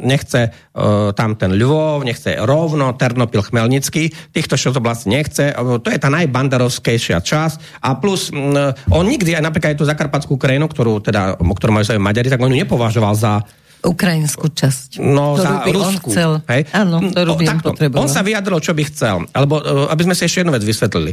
nechce 0.03 0.41
uh, 0.51 1.15
tam 1.15 1.39
ten 1.39 1.55
Ľvov, 1.55 2.03
nechce 2.03 2.35
rovno 2.43 2.91
Ternopil, 2.99 3.39
Chmelnický. 3.39 4.11
Týchto 4.35 4.59
z 4.59 4.75
oblasti 4.75 5.07
nechce. 5.07 5.55
To 5.55 5.87
je 5.87 5.99
tá 5.99 6.11
najbandarovskejšia 6.11 7.23
časť. 7.23 7.83
A 7.87 7.95
plus, 7.95 8.35
mm, 8.35 8.91
on 8.91 9.05
nikdy, 9.07 9.39
aj 9.39 9.43
napríklad 9.47 9.75
aj 9.75 9.79
tú 9.79 9.87
zakarpatskú 9.87 10.35
krajinu, 10.35 10.67
ktorú, 10.67 10.99
teda, 10.99 11.39
ktorú 11.39 11.71
majú 11.71 11.85
Maďari, 12.03 12.27
tak 12.27 12.43
on 12.43 12.51
ju 12.51 12.59
nepovažoval 12.59 13.15
za 13.15 13.39
ukrajinskú 13.83 14.47
časť. 14.47 15.03
No, 15.03 15.35
za 15.35 15.67
Rusku. 15.67 15.83
On 15.83 15.93
chcel. 16.09 16.31
Hej? 16.47 16.61
Áno, 16.71 17.03
ktorú 17.03 17.31
by 17.35 17.45
on, 17.51 18.07
on 18.07 18.09
sa 18.09 18.23
vyjadril, 18.23 18.59
čo 18.63 18.71
by 18.71 18.83
chcel. 18.87 19.27
Alebo, 19.35 19.59
e, 19.59 19.91
aby 19.91 20.01
sme 20.07 20.15
si 20.15 20.23
ešte 20.23 20.41
jednu 20.41 20.55
vec 20.55 20.63
vysvetlili. 20.63 21.11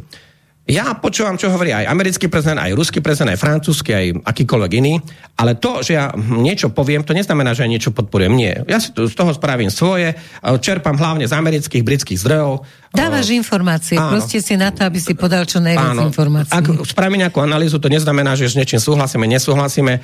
Ja 0.70 0.94
počúvam, 0.94 1.34
čo 1.34 1.50
hovorí 1.50 1.74
aj 1.74 1.90
americký 1.90 2.30
prezident, 2.30 2.62
aj 2.62 2.78
ruský 2.78 3.02
prezident, 3.02 3.34
aj 3.34 3.42
francúzsky, 3.42 3.90
aj 3.90 4.06
akýkoľvek 4.22 4.72
iný, 4.78 5.02
ale 5.34 5.58
to, 5.58 5.82
že 5.82 5.98
ja 5.98 6.14
niečo 6.14 6.70
poviem, 6.70 7.02
to 7.02 7.10
neznamená, 7.10 7.50
že 7.58 7.66
ja 7.66 7.68
niečo 7.68 7.90
podporujem. 7.90 8.30
Nie. 8.30 8.62
Ja 8.70 8.78
si 8.78 8.94
z 8.94 9.14
toho 9.18 9.34
spravím 9.34 9.74
svoje, 9.74 10.14
čerpám 10.40 10.94
hlavne 10.94 11.26
z 11.26 11.34
amerických, 11.34 11.82
britských 11.82 12.22
zdrojov. 12.22 12.62
Dávaš 12.94 13.34
informácie, 13.34 13.98
áno. 13.98 14.14
proste 14.14 14.38
si 14.38 14.54
na 14.54 14.70
to, 14.70 14.86
aby 14.86 14.98
si 15.02 15.14
podal 15.18 15.42
čo 15.46 15.58
najviac 15.58 15.94
áno. 15.94 16.06
informácií. 16.06 16.54
Ak 16.54 16.66
spravím 16.86 17.22
nejakú 17.26 17.42
analýzu, 17.42 17.82
to 17.82 17.90
neznamená, 17.90 18.38
že 18.38 18.50
s 18.50 18.54
niečím 18.54 18.78
súhlasíme, 18.78 19.26
nesúhlasíme. 19.26 20.02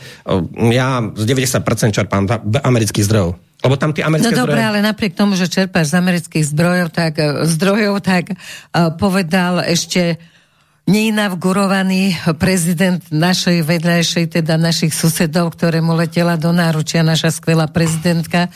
Ja 0.75 1.03
z 1.15 1.25
90% 1.27 1.95
čerpám 1.95 2.27
amerických 2.63 3.07
zdrojov. 3.07 3.39
Lebo 3.67 3.75
tam 3.81 3.91
tie 3.91 4.05
americké 4.05 4.31
No 4.37 4.47
dobre, 4.47 4.61
ale 4.61 4.85
napriek 4.85 5.17
tomu, 5.17 5.35
že 5.35 5.51
čerpáš 5.51 5.91
z 5.91 5.95
amerických 5.99 6.45
zdrojov, 6.45 6.89
tak, 6.93 7.19
zdrojov, 7.57 7.95
tak 8.05 8.37
uh, 8.37 8.95
povedal 8.95 9.65
ešte 9.65 10.21
neinavgurovaný 10.87 12.15
prezident 12.39 13.03
našej 13.11 13.67
vedľajšej, 13.67 14.39
teda 14.39 14.55
našich 14.55 14.95
susedov, 14.95 15.59
ktorému 15.59 15.91
letela 15.99 16.39
do 16.39 16.55
náručia 16.55 17.03
naša 17.03 17.35
skvelá 17.35 17.67
prezidentka, 17.67 18.47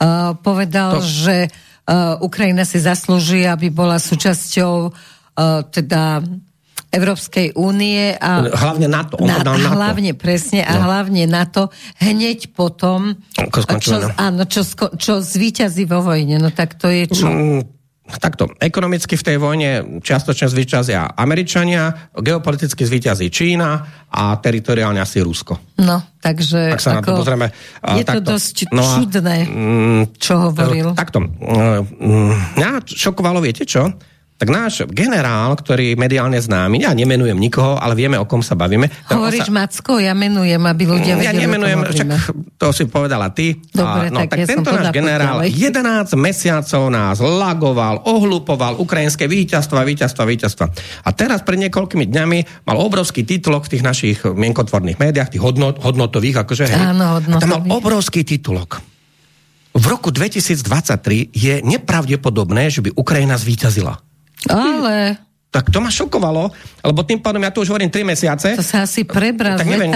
uh, 0.00 0.32
povedal, 0.40 0.98
to... 0.98 1.04
že 1.04 1.36
uh, 1.52 2.16
Ukrajina 2.24 2.64
si 2.64 2.80
zaslúži, 2.80 3.44
aby 3.44 3.68
bola 3.68 4.00
súčasťou 4.00 4.74
uh, 4.88 5.60
teda 5.68 6.24
Európskej 6.94 7.58
únie 7.58 8.14
a 8.14 8.46
hlavne 8.54 8.86
NATO. 8.86 9.18
On 9.18 9.26
na, 9.26 9.42
NATO. 9.42 9.58
Hlavne, 9.74 10.14
presne, 10.14 10.62
a 10.62 10.78
no. 10.78 10.86
hlavne 10.86 11.26
NATO 11.26 11.74
hneď 11.98 12.54
potom, 12.54 13.18
čo, 13.82 14.14
áno, 14.14 14.46
čo, 14.46 14.62
čo 14.94 15.18
zvíťazí 15.18 15.90
vo 15.90 16.06
vojne. 16.06 16.38
No 16.38 16.54
tak 16.54 16.78
to 16.78 16.86
je 16.86 17.10
čo? 17.10 17.26
Mm, 17.26 17.73
takto, 18.04 18.52
ekonomicky 18.60 19.16
v 19.16 19.24
tej 19.24 19.36
vojne 19.40 19.70
čiastočne 20.04 20.52
zvyťazia 20.52 21.16
Američania, 21.16 22.12
geopoliticky 22.12 22.84
zvyťazí 22.84 23.32
Čína 23.32 23.70
a 24.12 24.36
teritoriálne 24.38 25.00
asi 25.00 25.24
Rusko. 25.24 25.80
No, 25.80 26.04
takže 26.20 26.76
tak 26.76 26.84
sa 26.84 26.90
ako, 26.96 27.00
na 27.00 27.02
to 27.02 27.12
pozrieme. 27.24 27.46
Je 27.96 28.04
takto. 28.04 28.20
to 28.20 28.20
dosť 28.36 28.56
no 28.76 28.84
a, 28.84 28.92
čudné, 29.00 29.36
čo 30.20 30.32
hovoril. 30.50 30.92
Takto, 30.92 31.24
mm, 31.24 32.60
mňa 32.60 32.70
šokovalo, 32.84 33.40
viete 33.40 33.64
čo? 33.64 33.88
Tak 34.44 34.52
náš 34.52 34.84
generál, 34.92 35.56
ktorý 35.56 35.96
mediálne 35.96 36.36
známy, 36.36 36.84
ja 36.84 36.92
nemenujem 36.92 37.32
nikoho, 37.32 37.80
ale 37.80 37.96
vieme, 37.96 38.20
o 38.20 38.28
kom 38.28 38.44
sa 38.44 38.52
bavíme. 38.52 38.92
Hovoríš 39.08 39.48
sa... 39.48 39.56
Macko, 39.56 39.96
ja 39.96 40.12
menujem, 40.12 40.60
aby 40.60 40.84
ľudia 40.84 41.16
vedeli, 41.16 41.24
Ja 41.24 41.32
nemenujem, 41.32 41.80
čak 41.88 42.08
to 42.60 42.68
si 42.76 42.84
povedala 42.84 43.32
ty. 43.32 43.56
Dobre, 43.72 44.12
a, 44.12 44.12
no, 44.12 44.20
tak, 44.20 44.36
tak 44.36 44.38
ja 44.44 44.46
tento 44.52 44.68
náš 44.68 44.92
generál 44.92 45.48
11 45.48 46.12
mesiacov 46.20 46.92
nás 46.92 47.24
lagoval, 47.24 48.04
ohlupoval 48.04 48.76
ukrajinské 48.84 49.24
víťazstva, 49.24 49.80
víťazstva, 49.80 50.28
víťazstva. 50.28 50.66
A 51.08 51.10
teraz 51.16 51.40
pred 51.40 51.64
niekoľkými 51.64 52.04
dňami 52.04 52.68
mal 52.68 52.76
obrovský 52.76 53.24
titulok 53.24 53.64
v 53.64 53.72
tých 53.72 53.82
našich 53.86 54.18
mienkotvorných 54.28 55.00
médiách, 55.00 55.32
tých 55.32 55.40
hodnot, 55.40 55.80
hodnotových, 55.80 56.44
akože, 56.44 56.68
hej. 56.68 56.84
Áno, 56.92 57.16
hodnotových. 57.16 57.40
A 57.40 57.44
tam 57.48 57.64
mal 57.64 57.80
obrovský 57.80 58.28
titulok. 58.28 58.84
V 59.72 59.84
roku 59.88 60.12
2023 60.12 61.32
je 61.32 61.54
nepravdepodobné, 61.64 62.68
že 62.68 62.84
by 62.84 62.92
Ukrajina 62.92 63.40
zvíťazila. 63.40 64.03
Ale... 64.50 65.18
Tak 65.54 65.70
to 65.70 65.78
ma 65.78 65.86
šokovalo, 65.86 66.50
lebo 66.82 67.00
tým 67.06 67.22
pádom 67.22 67.38
ja 67.38 67.54
tu 67.54 67.62
už 67.62 67.70
hovorím 67.70 67.86
3 67.86 68.02
mesiace. 68.02 68.58
To 68.58 68.66
sa 68.66 68.82
asi 68.82 69.06
prebral 69.06 69.54
tak 69.54 69.70
neviem, 69.70 69.86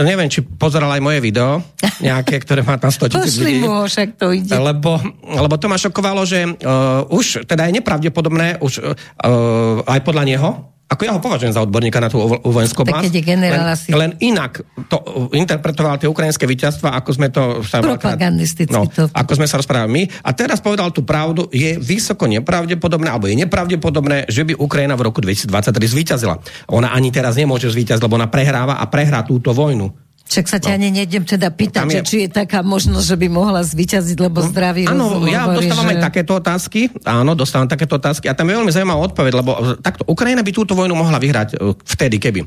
neviem, 0.00 0.32
či 0.32 0.40
pozeral 0.40 0.88
aj 0.96 1.04
moje 1.04 1.20
video, 1.20 1.60
nejaké, 2.00 2.40
ktoré 2.40 2.64
má 2.64 2.80
tam 2.80 2.88
100 2.88 3.12
tisíc 3.12 3.36
ľudí. 3.44 3.68
mu 3.68 3.84
však 3.84 4.16
to 4.16 4.32
ide. 4.32 4.56
Lebo, 4.56 4.96
lebo 5.28 5.54
to 5.60 5.68
ma 5.68 5.76
šokovalo, 5.76 6.24
že 6.24 6.48
uh, 6.48 7.04
už, 7.12 7.44
teda 7.44 7.68
je 7.68 7.84
nepravdepodobné, 7.84 8.64
už 8.64 8.80
uh, 8.80 9.84
aj 9.84 10.00
podľa 10.08 10.24
neho, 10.24 10.72
ako 10.94 11.02
ja 11.02 11.12
ho 11.12 11.20
považujem 11.20 11.50
za 11.50 11.60
odborníka 11.60 11.98
na 11.98 12.06
tú 12.06 12.22
vojenskú 12.22 12.86
oblasť. 12.86 13.10
keď 13.10 13.14
je 13.18 13.24
generál 13.26 13.66
len, 13.66 13.74
asi... 13.74 13.88
len 13.90 14.10
inak 14.22 14.62
to 14.86 15.28
interpretoval 15.34 15.98
tie 15.98 16.06
ukrajinské 16.06 16.46
víťazstva, 16.46 16.94
ako 16.94 17.10
sme 17.10 17.28
to... 17.34 17.60
Propagandisticky 17.66 18.70
no, 18.70 18.86
to. 18.86 19.10
Ako 19.10 19.34
sme 19.34 19.50
sa 19.50 19.58
rozprávali 19.58 19.90
my. 19.90 20.02
A 20.22 20.30
teraz 20.30 20.62
povedal 20.62 20.94
tú 20.94 21.02
pravdu, 21.02 21.50
je 21.50 21.74
vysoko 21.82 22.30
nepravdepodobné, 22.30 23.10
alebo 23.10 23.26
je 23.26 23.36
nepravdepodobné, 23.42 24.30
že 24.30 24.46
by 24.46 24.54
Ukrajina 24.54 24.94
v 24.94 25.10
roku 25.10 25.18
2023 25.18 25.74
zvíťazila. 25.74 26.38
Ona 26.70 26.94
ani 26.94 27.10
teraz 27.10 27.34
nemôže 27.34 27.66
zvíťaziť, 27.66 28.02
lebo 28.06 28.14
ona 28.14 28.30
prehráva 28.30 28.78
a 28.78 28.84
prehrá 28.86 29.26
túto 29.26 29.50
vojnu. 29.50 30.03
Však 30.24 30.46
sa 30.48 30.56
ťa 30.56 30.72
no. 30.72 30.76
ani 30.80 30.88
nejdem 30.88 31.24
teda 31.28 31.52
pýtať, 31.52 31.84
je... 31.84 31.92
že 31.92 32.00
či 32.08 32.16
je 32.24 32.28
taká 32.32 32.64
možnosť, 32.64 33.04
že 33.04 33.16
by 33.20 33.28
mohla 33.28 33.60
zvyťaziť, 33.60 34.18
lebo 34.24 34.40
no, 34.40 34.48
zdravý 34.48 34.88
Áno, 34.88 35.20
ja 35.28 35.44
hovorí, 35.44 35.68
dostávam 35.68 35.84
že... 35.84 35.92
aj 35.92 35.98
takéto 36.00 36.32
otázky. 36.40 36.80
Áno, 37.04 37.32
dostávam 37.36 37.68
takéto 37.68 38.00
otázky. 38.00 38.32
A 38.32 38.34
tam 38.34 38.48
je 38.48 38.56
veľmi 38.56 38.72
zaujímavá 38.72 39.04
odpoveď, 39.12 39.32
lebo 39.36 39.50
takto 39.84 40.08
Ukrajina 40.08 40.40
by 40.40 40.52
túto 40.56 40.72
vojnu 40.72 40.96
mohla 40.96 41.20
vyhrať 41.20 41.60
e, 41.60 41.76
vtedy, 41.76 42.16
keby 42.16 42.40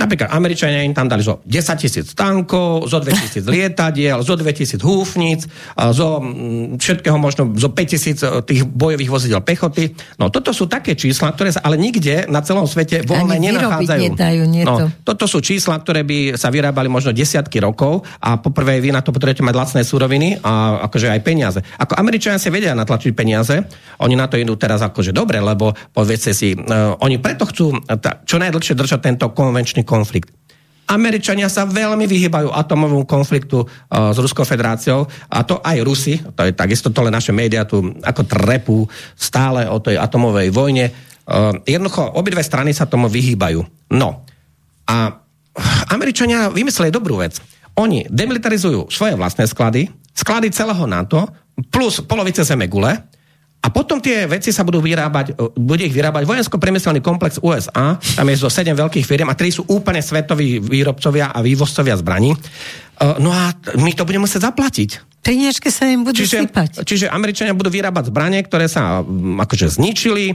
Napríklad 0.00 0.32
Američania 0.32 0.80
im 0.80 0.96
tam 0.96 1.12
dali 1.12 1.20
zo 1.20 1.44
10 1.44 1.76
tisíc 1.76 2.16
tankov, 2.16 2.88
zo 2.88 3.04
2 3.04 3.12
tisíc 3.20 3.44
lietadiel, 3.52 4.24
zo 4.24 4.32
2 4.32 4.48
tisíc 4.56 4.80
húfnic, 4.80 5.44
zo 5.76 6.24
mm, 6.24 6.80
všetkého 6.80 7.20
možno, 7.20 7.52
zo 7.60 7.68
5 7.68 7.84
tisíc 7.84 8.24
e, 8.24 8.40
tých 8.40 8.64
bojových 8.64 9.12
vozidel 9.12 9.44
pechoty. 9.44 9.92
No 10.16 10.32
toto 10.32 10.56
sú 10.56 10.64
také 10.64 10.96
čísla, 10.96 11.36
ktoré 11.36 11.52
sa 11.52 11.60
ale 11.60 11.76
nikde 11.76 12.24
na 12.32 12.40
celom 12.40 12.64
svete 12.64 13.04
voľne 13.04 13.36
nenachádzajú. 13.36 14.00
Nedajú, 14.16 14.42
nie 14.48 14.64
no, 14.64 14.88
toto 15.04 15.28
sú 15.28 15.44
čísla, 15.44 15.76
ktoré 15.76 16.00
by 16.00 16.40
sa 16.40 16.48
vyrábali 16.48 16.88
možno 16.88 17.12
desiatky 17.12 17.60
rokov 17.60 18.08
a 18.24 18.40
poprvé 18.40 18.80
vy 18.80 18.96
na 18.96 19.04
to 19.04 19.12
potrebujete 19.12 19.44
mať 19.44 19.54
lacné 19.54 19.80
suroviny 19.84 20.40
a 20.40 20.86
akože 20.88 21.12
aj 21.12 21.20
peniaze. 21.20 21.60
Ako 21.76 22.00
Američania 22.00 22.40
si 22.40 22.48
vedia 22.48 22.72
natlačiť 22.72 23.12
peniaze, 23.12 23.68
oni 24.00 24.14
na 24.16 24.24
to 24.30 24.40
idú 24.40 24.56
teraz 24.56 24.80
akože 24.80 25.12
dobre, 25.12 25.44
lebo 25.44 25.76
povedzte 25.92 26.32
si, 26.32 26.56
uh, 26.56 26.96
oni 27.04 27.20
preto 27.20 27.44
chcú 27.44 27.82
ta, 28.00 28.22
čo 28.24 28.40
najdlhšie 28.40 28.78
držať 28.78 29.00
tento 29.04 29.26
konvenčný 29.34 29.82
konflikt. 29.90 30.30
Američania 30.90 31.46
sa 31.46 31.66
veľmi 31.66 32.06
vyhýbajú 32.06 32.50
atomovému 32.50 33.06
konfliktu 33.06 33.62
uh, 33.62 34.10
s 34.10 34.18
Ruskou 34.18 34.42
federáciou 34.42 35.06
a 35.30 35.46
to 35.46 35.62
aj 35.62 35.78
Rusi, 35.86 36.18
to 36.18 36.42
je 36.46 36.54
takisto 36.54 36.90
to 36.90 37.06
naše 37.06 37.30
médiá 37.30 37.62
tu 37.62 37.94
ako 38.02 38.22
trepú 38.26 38.76
stále 39.14 39.70
o 39.70 39.78
tej 39.78 39.98
atomovej 39.98 40.50
vojne. 40.50 40.90
Uh, 41.30 41.54
jednoducho, 41.62 42.18
obidve 42.18 42.42
strany 42.42 42.74
sa 42.74 42.90
tomu 42.90 43.06
vyhýbajú. 43.06 43.62
No. 43.94 44.26
A 44.90 45.14
Američania 45.94 46.50
vymysleli 46.50 46.90
dobrú 46.90 47.22
vec. 47.22 47.38
Oni 47.78 48.02
demilitarizujú 48.10 48.90
svoje 48.90 49.14
vlastné 49.14 49.46
sklady, 49.46 49.86
sklady 50.10 50.50
celého 50.50 50.90
NATO, 50.90 51.30
plus 51.70 52.02
polovice 52.02 52.42
zeme 52.42 52.66
gule, 52.66 53.09
a 53.60 53.68
potom 53.68 54.00
tie 54.00 54.24
veci 54.24 54.56
sa 54.56 54.64
budú 54.64 54.80
vyrábať, 54.80 55.36
e, 55.36 55.52
bude 55.52 55.84
ich 55.84 55.92
vyrábať 55.92 56.24
vojensko-priemyselný 56.24 57.04
komplex 57.04 57.36
USA, 57.44 58.00
tam 58.00 58.26
je 58.32 58.36
zo 58.40 58.48
sedem 58.48 58.72
veľkých 58.72 59.04
firm 59.04 59.28
a 59.28 59.36
tri 59.36 59.52
sú 59.52 59.68
úplne 59.68 60.00
svetoví 60.00 60.64
výrobcovia 60.64 61.28
a 61.28 61.44
vývozcovia 61.44 62.00
zbraní. 62.00 62.32
E, 62.32 62.38
no 63.20 63.28
a 63.28 63.52
my 63.76 63.92
to 63.92 64.08
budeme 64.08 64.24
musieť 64.24 64.48
zaplatiť. 64.48 65.20
Peniažky 65.20 65.68
sa 65.68 65.84
im 65.92 66.08
budú 66.08 66.24
čiže, 66.24 66.48
sypať. 66.48 66.80
Čiže 66.88 67.12
Američania 67.12 67.52
budú 67.52 67.68
vyrábať 67.68 68.08
zbranie, 68.08 68.40
ktoré 68.40 68.64
sa 68.64 69.04
akože 69.04 69.76
zničili. 69.76 70.32
E, 70.32 70.34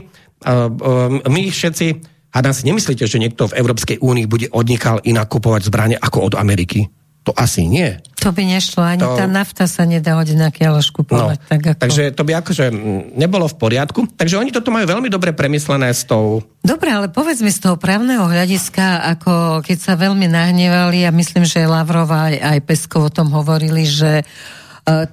my 1.26 1.42
všetci, 1.50 1.86
a 2.30 2.38
nás 2.38 2.62
nemyslíte, 2.62 3.10
že 3.10 3.18
niekto 3.18 3.50
v 3.50 3.58
Európskej 3.58 3.98
únii 3.98 4.26
bude 4.30 4.46
odnikal 4.54 5.02
inak 5.02 5.26
kupovať 5.26 5.66
zbranie 5.66 5.98
ako 5.98 6.30
od 6.30 6.34
Ameriky? 6.38 6.86
To 7.26 7.34
asi 7.34 7.66
nie. 7.66 7.98
To 8.22 8.30
by 8.30 8.42
nešlo, 8.46 8.86
ani 8.86 9.02
To- 9.02 9.18
tá 9.18 9.26
nafta 9.26 9.66
sa 9.66 9.82
nedá 9.82 10.14
hodiť 10.14 10.38
na 10.38 10.54
kialoš 10.54 10.94
No, 11.10 11.34
tak 11.34 11.74
ako... 11.74 11.82
takže 11.82 12.14
to 12.14 12.22
by 12.22 12.38
akože 12.38 12.70
mm, 12.70 13.18
nebolo 13.18 13.50
v 13.50 13.56
poriadku. 13.58 14.06
Takže 14.14 14.38
oni 14.38 14.54
toto 14.54 14.70
majú 14.70 14.86
veľmi 14.86 15.10
dobre 15.10 15.34
premyslené 15.34 15.90
s 15.90 16.06
tou... 16.06 16.46
Dobre, 16.62 16.94
ale 16.94 17.10
povedz 17.10 17.42
mi 17.42 17.50
z 17.50 17.66
toho 17.66 17.74
právneho 17.74 18.30
hľadiska, 18.30 19.10
ako 19.18 19.62
keď 19.66 19.78
sa 19.78 19.94
veľmi 19.98 20.30
nahnevali, 20.30 21.02
a 21.02 21.10
myslím, 21.10 21.42
že 21.42 21.66
Lavrov 21.66 22.06
aj, 22.10 22.38
aj 22.38 22.58
Peskov 22.62 23.10
o 23.10 23.14
tom 23.14 23.34
hovorili, 23.34 23.82
že 23.82 24.22
e, 24.22 24.24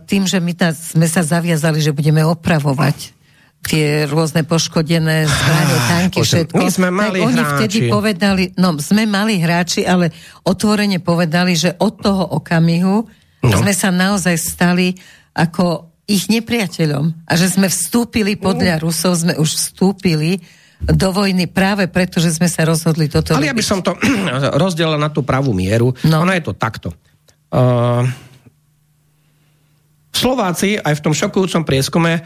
tým, 0.05 0.29
že 0.29 0.37
my 0.37 0.53
tá, 0.53 0.69
sme 0.73 1.09
sa 1.09 1.25
zaviazali, 1.25 1.81
že 1.81 1.97
budeme 1.97 2.21
opravovať 2.21 3.22
tie 3.63 3.87
rôzne 4.05 4.43
poškodené 4.43 5.23
zbranie, 5.23 5.77
tanky, 5.87 6.19
Bože, 6.19 6.43
všetko. 6.43 6.55
my 6.55 6.67
sme 6.67 6.89
mali 6.89 7.17
tak 7.17 7.25
oni 7.25 7.39
hráči. 7.39 7.55
vtedy 7.55 7.77
povedali, 7.87 8.43
no 8.55 8.75
sme 8.77 9.03
mali 9.03 9.33
hráči, 9.35 9.81
ale 9.83 10.11
otvorene 10.41 10.99
povedali, 10.99 11.53
že 11.53 11.73
od 11.77 11.93
toho 11.97 12.23
okamihu 12.33 13.07
No. 13.41 13.59
sme 13.59 13.71
sa 13.71 13.89
naozaj 13.89 14.35
stali 14.35 14.95
ako 15.33 15.91
ich 16.05 16.27
nepriateľom 16.27 17.27
a 17.27 17.33
že 17.33 17.47
sme 17.49 17.67
vstúpili 17.67 18.35
podľa 18.35 18.79
Rusov, 18.79 19.17
sme 19.17 19.35
už 19.35 19.49
vstúpili 19.49 20.39
do 20.79 21.11
vojny 21.11 21.47
práve 21.47 21.87
preto, 21.87 22.19
že 22.19 22.31
sme 22.31 22.47
sa 22.47 22.63
rozhodli 22.63 23.07
toto 23.07 23.31
Ale 23.31 23.47
ja 23.47 23.51
by 23.51 23.59
robiť. 23.59 23.67
som 23.67 23.79
to 23.79 23.91
rozdelil 24.63 24.95
na 24.95 25.07
tú 25.07 25.23
pravú 25.23 25.51
mieru. 25.51 25.91
No. 26.03 26.23
Ono 26.23 26.31
je 26.31 26.39
to 26.41 26.51
takto. 26.53 26.95
Uh, 27.49 28.07
Slováci 30.13 30.77
aj 30.77 30.93
v 30.93 31.01
tom 31.01 31.11
šokujúcom 31.11 31.65
prieskume, 31.65 32.21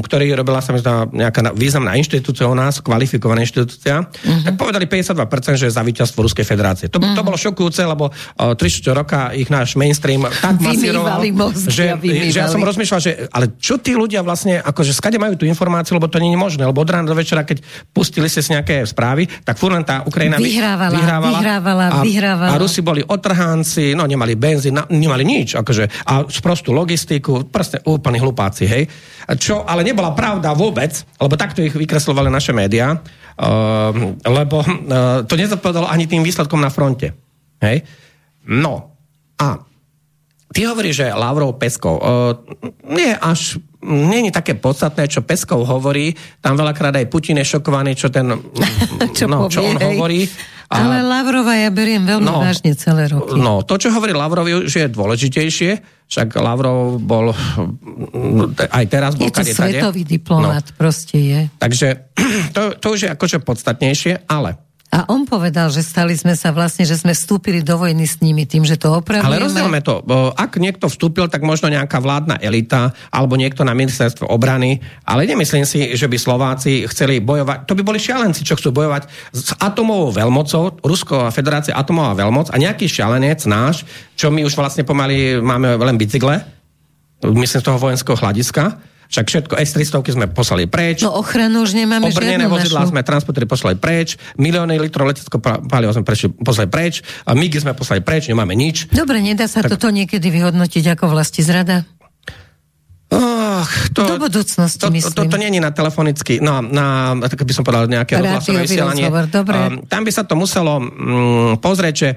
ktorý 0.00 0.32
robila 0.34 0.58
sa 0.58 0.72
nejaká 0.72 1.40
na- 1.40 1.52
významná 1.52 1.92
inštitúcia 1.94 2.48
u 2.48 2.56
nás, 2.56 2.80
kvalifikovaná 2.80 3.44
inštitúcia, 3.44 4.00
Mhm. 4.00 4.08
uh-huh. 4.08 4.42
tak 4.42 4.54
povedali 4.56 4.88
52%, 4.88 5.60
že 5.60 5.68
je 5.68 5.76
za 5.76 5.84
víťazstvo 5.84 6.24
Ruskej 6.24 6.42
federácie. 6.42 6.88
To, 6.88 6.96
uh-huh. 6.96 7.12
to 7.12 7.20
bolo 7.20 7.36
šokujúce, 7.36 7.84
lebo 7.84 8.08
uh, 8.08 8.56
3 8.56 8.64
roka 8.90 9.30
ich 9.32 9.46
náš 9.46 9.76
mainstream 9.76 10.24
tak 10.24 10.56
masíroval, 10.58 11.20
že, 11.68 11.92
vymývali. 11.94 12.32
že 12.32 12.38
ja 12.40 12.48
som 12.48 12.64
rozmýšľal, 12.64 13.00
že 13.04 13.28
ale 13.28 13.52
čo 13.60 13.76
tí 13.76 13.92
ľudia 13.92 14.24
vlastne, 14.24 14.56
akože 14.56 14.96
skade 14.96 15.20
majú 15.20 15.36
tú 15.36 15.44
informáciu, 15.44 16.00
lebo 16.00 16.08
to 16.08 16.16
nie 16.16 16.32
je 16.32 16.40
možné, 16.40 16.62
lebo 16.64 16.80
od 16.80 16.88
rána 16.88 17.04
do 17.04 17.12
večera, 17.12 17.44
keď 17.44 17.60
pustili 17.92 18.32
si 18.32 18.40
nejaké 18.40 18.80
správy, 18.86 19.28
tak 19.44 19.60
furt 19.60 19.76
tá 19.84 20.06
Ukrajina 20.06 20.40
vy- 20.40 20.56
Vyhrávala, 20.56 20.94
vyhrávala, 20.94 21.36
vyhrávala, 21.36 21.84
a, 21.90 22.00
vyhrávala. 22.00 22.50
A 22.54 22.56
Rusi 22.56 22.80
boli 22.80 23.02
otrhánci, 23.04 23.92
no 23.92 24.06
nemali 24.06 24.38
benzín, 24.38 24.78
nemali 24.88 25.26
nič, 25.26 25.58
akože, 25.58 26.06
a 26.06 26.24
sprostú 26.30 26.70
logistiku, 26.72 27.25
proste 27.46 27.82
úplní 27.84 28.18
hlupáci, 28.22 28.64
hej. 28.66 28.84
Čo 29.38 29.66
ale 29.66 29.82
nebola 29.82 30.14
pravda 30.14 30.54
vôbec, 30.54 30.92
lebo 31.18 31.34
takto 31.34 31.62
ich 31.62 31.74
vykreslovali 31.74 32.30
naše 32.30 32.54
médiá, 32.54 32.94
uh, 32.94 33.90
lebo 34.22 34.62
uh, 34.62 35.22
to 35.26 35.34
nezodpovedalo 35.34 35.90
ani 35.90 36.06
tým 36.06 36.22
výsledkom 36.22 36.62
na 36.62 36.70
fronte. 36.70 37.12
Hej. 37.62 37.82
No, 38.46 38.94
a 39.36 39.58
ty 40.54 40.64
hovoríš, 40.64 41.04
že 41.04 41.16
Lavrov 41.16 41.58
Peskov. 41.58 41.96
Uh, 41.98 42.38
nie 42.86 43.12
až 43.12 43.58
nie 43.86 44.26
je 44.26 44.34
také 44.34 44.58
podstatné, 44.58 45.06
čo 45.06 45.22
Peskov 45.22 45.62
hovorí. 45.62 46.10
Tam 46.42 46.58
veľakrát 46.58 46.98
aj 46.98 47.06
Putin 47.06 47.38
je 47.38 47.46
šokovaný, 47.46 47.94
čo 47.94 48.10
ten, 48.10 48.26
Čo 49.16 49.30
no, 49.30 49.46
čo 49.46 49.62
on 49.62 49.78
hej. 49.78 49.86
hovorí. 49.94 50.26
Ale 50.68 50.98
Lavrova 51.00 51.54
ja 51.54 51.70
beriem 51.70 52.02
veľmi 52.02 52.26
No. 52.26 52.42
vážne 52.42 52.74
celé 52.74 53.06
roky. 53.06 53.34
No, 53.34 53.62
to, 53.62 53.76
čo 53.76 53.88
hovorí 53.88 54.10
Lavrov, 54.10 54.42
že 54.66 54.82
je 54.82 54.88
dôležitejšie, 54.88 55.70
však 56.04 56.28
Lavrov 56.36 56.98
bol 56.98 57.30
aj 58.68 58.84
teraz 58.86 59.14
bol 59.14 59.26
je 59.26 59.32
to 59.32 59.42
svetový 59.42 60.02
diplomat, 60.02 60.64
No, 60.64 60.74
proste 60.76 61.16
je. 61.16 61.40
takže 61.56 62.10
to, 62.54 62.74
to 62.74 62.86
už 62.88 63.00
je 63.00 63.10
akože 63.10 63.38
podstatnejšie, 63.40 64.26
ale 64.26 64.58
A 64.86 65.02
on 65.10 65.26
povedal, 65.26 65.66
že 65.66 65.82
stali 65.82 66.14
sme 66.14 66.38
sa 66.38 66.54
vlastne, 66.54 66.86
že 66.86 66.94
sme 66.94 67.10
vstúpili 67.10 67.58
do 67.58 67.74
vojny 67.74 68.06
s 68.06 68.22
nimi 68.22 68.46
tým, 68.46 68.62
že 68.62 68.78
to 68.78 68.94
opravujeme. 68.94 69.26
Ale 69.26 69.42
rozdielme 69.42 69.82
to. 69.82 69.98
Ak 70.38 70.62
niekto 70.62 70.86
vstúpil, 70.86 71.26
tak 71.26 71.42
možno 71.42 71.66
nejaká 71.66 71.98
vládna 71.98 72.38
elita 72.38 72.94
alebo 73.10 73.34
niekto 73.34 73.66
na 73.66 73.74
ministerstve 73.74 74.30
obrany, 74.30 74.78
ale 75.02 75.26
nemyslím 75.26 75.66
si, 75.66 75.98
že 75.98 76.06
by 76.06 76.16
Slováci 76.16 76.86
chceli 76.86 77.18
bojovať. 77.18 77.66
To 77.66 77.74
by 77.74 77.82
boli 77.82 77.98
šialenci, 77.98 78.46
čo 78.46 78.54
chcú 78.54 78.70
bojovať 78.70 79.10
s 79.34 79.58
atomovou 79.58 80.14
veľmocou, 80.14 80.78
Rusko 80.86 81.28
a 81.28 81.34
Federácia 81.34 81.74
atomová 81.74 82.14
veľmoc 82.14 82.54
a 82.54 82.56
nejaký 82.56 82.86
šialenec 82.86 83.42
náš, 83.50 83.82
čo 84.14 84.30
my 84.30 84.46
už 84.46 84.54
vlastne 84.54 84.86
pomaly 84.86 85.42
máme 85.42 85.82
len 85.82 85.98
bicykle, 85.98 86.46
myslím 87.26 87.60
z 87.60 87.66
toho 87.66 87.82
vojenského 87.82 88.14
hľadiska, 88.14 88.94
však 89.10 89.24
všetko 89.26 89.54
S-300 89.56 90.02
sme 90.12 90.26
poslali 90.30 90.66
preč. 90.66 91.02
No 91.02 91.16
ochranu 91.18 91.62
už 91.62 91.78
nemáme 91.78 92.10
Obrnené 92.10 92.50
vozidlá 92.50 92.86
našu. 92.86 92.92
sme 92.94 93.02
transportéry 93.06 93.46
poslali 93.46 93.76
preč, 93.78 94.18
milióny 94.36 94.78
litrov 94.78 95.06
leteckého 95.08 95.38
pa- 95.38 95.62
paliva 95.62 95.94
sme 95.94 96.02
prešli, 96.02 96.34
poslali 96.34 96.68
preč, 96.70 97.02
a 97.26 97.32
MIGy 97.34 97.62
sme 97.62 97.72
poslali 97.72 98.02
preč, 98.02 98.26
nemáme 98.26 98.54
nič. 98.54 98.90
Dobre, 98.90 99.22
nedá 99.22 99.46
sa 99.46 99.62
toto 99.62 99.88
niekedy 99.90 100.28
vyhodnotiť 100.30 100.84
ako 100.98 101.14
vlasti 101.14 101.42
zrada? 101.42 101.86
Oh, 103.06 103.62
to, 103.94 104.02
Do 104.02 104.18
budúcnosti, 104.18 104.82
to, 104.82 104.90
myslím. 104.90 105.14
To, 105.14 105.30
to, 105.30 105.38
to 105.38 105.38
nie 105.38 105.54
je 105.54 105.62
na 105.62 105.70
telefonický, 105.70 106.42
no, 106.42 106.58
na, 106.58 107.14
tak 107.22 107.38
by 107.46 107.54
som 107.54 107.62
povedal, 107.62 107.86
nejaké 107.86 108.18
rozhlasové 108.18 108.66
vysielanie. 108.66 109.06
dobre. 109.30 109.56
Um, 109.56 109.86
tam 109.86 110.02
by 110.02 110.10
sa 110.10 110.26
to 110.26 110.34
muselo 110.34 110.82
mm, 110.82 111.62
pozrieť, 111.62 111.94
že 111.94 112.08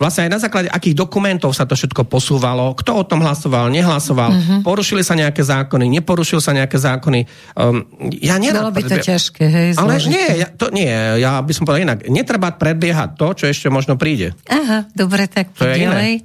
vlastne 0.00 0.24
aj 0.24 0.32
na 0.32 0.40
základe 0.40 0.66
akých 0.66 0.96
dokumentov 0.96 1.52
sa 1.52 1.62
to 1.62 1.76
všetko 1.76 2.02
posúvalo, 2.02 2.72
kto 2.72 2.90
o 2.94 3.04
tom 3.04 3.20
hlasoval, 3.20 3.68
nehlasoval, 3.68 4.30
Mhm. 4.30 4.40
uh-huh. 4.40 4.60
porušili 4.64 5.00
sa 5.00 5.12
nejaké 5.12 5.44
zákony, 5.44 5.92
neporušil 5.92 6.40
sa 6.40 6.50
nejaké 6.50 6.74
zákony. 6.74 7.28
Um, 7.52 7.84
ja 8.16 8.34
nerad 8.34 8.64
Bolo 8.64 8.72
by 8.72 8.80
to 8.80 8.88
predbie- 8.90 9.04
ťažké, 9.06 9.44
hej? 9.44 9.68
Ale 9.76 9.92
zložité. 9.94 10.10
nie, 10.10 10.26
ja, 10.34 10.48
to 10.48 10.66
nie, 10.70 10.88
ja 11.20 11.36
by 11.38 11.52
som 11.52 11.62
povedal 11.62 11.84
inak. 11.84 12.08
Netreba 12.08 12.48
predbiehať 12.50 13.14
to, 13.14 13.28
čo 13.34 13.44
ešte 13.44 13.68
možno 13.68 13.94
príde. 13.94 14.32
Aha, 14.46 14.88
dobre, 14.90 15.28
tak 15.28 15.52
To 15.54 15.68
je 15.68 15.84
iné. 15.84 16.24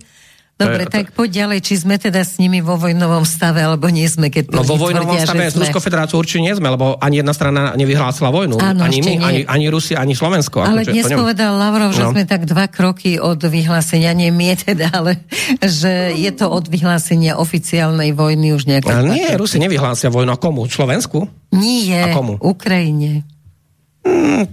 Dobre, 0.55 0.87
tak 0.87 1.11
poď 1.11 1.43
ďalej, 1.43 1.59
či 1.61 1.75
sme 1.75 1.99
teda 1.99 2.23
s 2.23 2.39
nimi 2.39 2.63
vo 2.63 2.79
vojnovom 2.79 3.27
stave, 3.27 3.59
alebo 3.59 3.91
nie 3.91 4.07
sme, 4.07 4.31
keď 4.31 4.55
No 4.55 4.63
vo 4.63 4.79
vojnovom 4.79 5.11
tvrdia, 5.13 5.27
stave 5.27 5.51
s. 5.51 5.59
Ruskou 5.59 5.83
federáciou 5.83 6.15
určite 6.17 6.39
nie 6.39 6.55
sme, 6.55 6.71
lebo 6.71 6.95
ani 6.95 7.19
jedna 7.19 7.35
strana 7.35 7.75
nevyhlásila 7.75 8.31
vojnu. 8.31 8.55
Áno, 8.55 8.81
ani 8.81 8.99
my, 8.99 9.13
nie. 9.13 9.19
ani, 9.19 9.41
ani 9.43 9.65
Rusi, 9.67 9.93
ani 9.93 10.15
Slovensko. 10.15 10.63
Ale 10.63 10.87
Akože 10.87 10.95
dnes 10.95 11.05
nem- 11.05 11.19
povedal 11.19 11.51
Lavrov, 11.53 11.91
že 11.91 12.07
No. 12.07 12.15
sme 12.15 12.23
tak 12.23 12.47
dva 12.47 12.65
kroky 12.65 13.19
od 13.19 13.35
vyhlásenia, 13.37 14.15
nie 14.15 14.31
my 14.31 14.55
teda, 14.57 14.95
ale 14.95 15.27
že 15.59 16.15
je 16.15 16.31
to 16.31 16.47
od 16.47 16.65
vyhlásenia 16.65 17.35
oficiálnej 17.35 18.15
vojny 18.15 18.55
už 18.55 18.63
nejaké 18.65 18.87
Ale 18.87 19.11
nie. 19.11 19.27
Rusi 19.35 19.59
nevyhlásia 19.59 20.07
vojnu. 20.07 20.31
A 20.31 20.39
komu? 20.39 20.63
Slovensku? 20.65 21.27
A 21.51 21.51
Nie, 21.51 22.11
komu? 22.11 22.39
Ukrajine. 22.39 23.27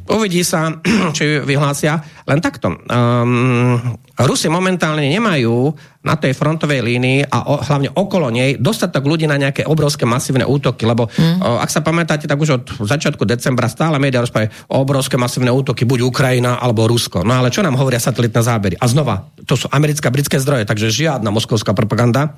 Uvidí 0.08 0.40
sa, 0.46 0.72
či 1.16 1.44
vyhlásia. 1.44 2.00
Len 2.24 2.40
takto. 2.40 2.72
Um, 2.88 3.76
Rusi 4.16 4.48
momentálne 4.48 5.04
nemajú 5.04 5.74
na 6.02 6.16
tej 6.16 6.32
frontovej 6.32 6.80
línii 6.80 7.28
a 7.28 7.46
o, 7.46 7.60
hlavne 7.60 7.92
okolo 7.92 8.32
nej 8.32 8.56
dostatok 8.56 9.04
ľudí 9.04 9.28
na 9.28 9.36
nejaké 9.36 9.68
obrovské 9.68 10.08
masívne 10.08 10.48
útoky, 10.48 10.88
lebo 10.88 11.06
mm. 11.10 11.38
o, 11.42 11.60
ak 11.60 11.68
sa 11.68 11.84
pamätáte, 11.84 12.24
tak 12.24 12.38
už 12.40 12.50
od 12.58 12.64
začiatku 12.80 13.22
decembra 13.28 13.68
stále 13.68 14.00
médiá 14.00 14.24
rozprávajú 14.24 14.72
o 14.72 14.76
obrovské 14.80 15.20
masívne 15.20 15.52
útoky, 15.52 15.84
buď 15.84 16.00
Ukrajina 16.06 16.56
alebo 16.56 16.88
Rusko. 16.88 17.20
No 17.22 17.36
ale 17.36 17.52
čo 17.52 17.60
nám 17.60 17.76
hovoria 17.76 18.00
satelitné 18.00 18.40
zábery? 18.40 18.74
A 18.80 18.88
znova, 18.88 19.30
to 19.44 19.54
sú 19.54 19.68
americké 19.70 20.08
a 20.08 20.14
britské 20.14 20.40
zdroje, 20.40 20.64
takže 20.64 20.88
žiadna 20.90 21.28
moskovská 21.28 21.76
propaganda 21.76 22.34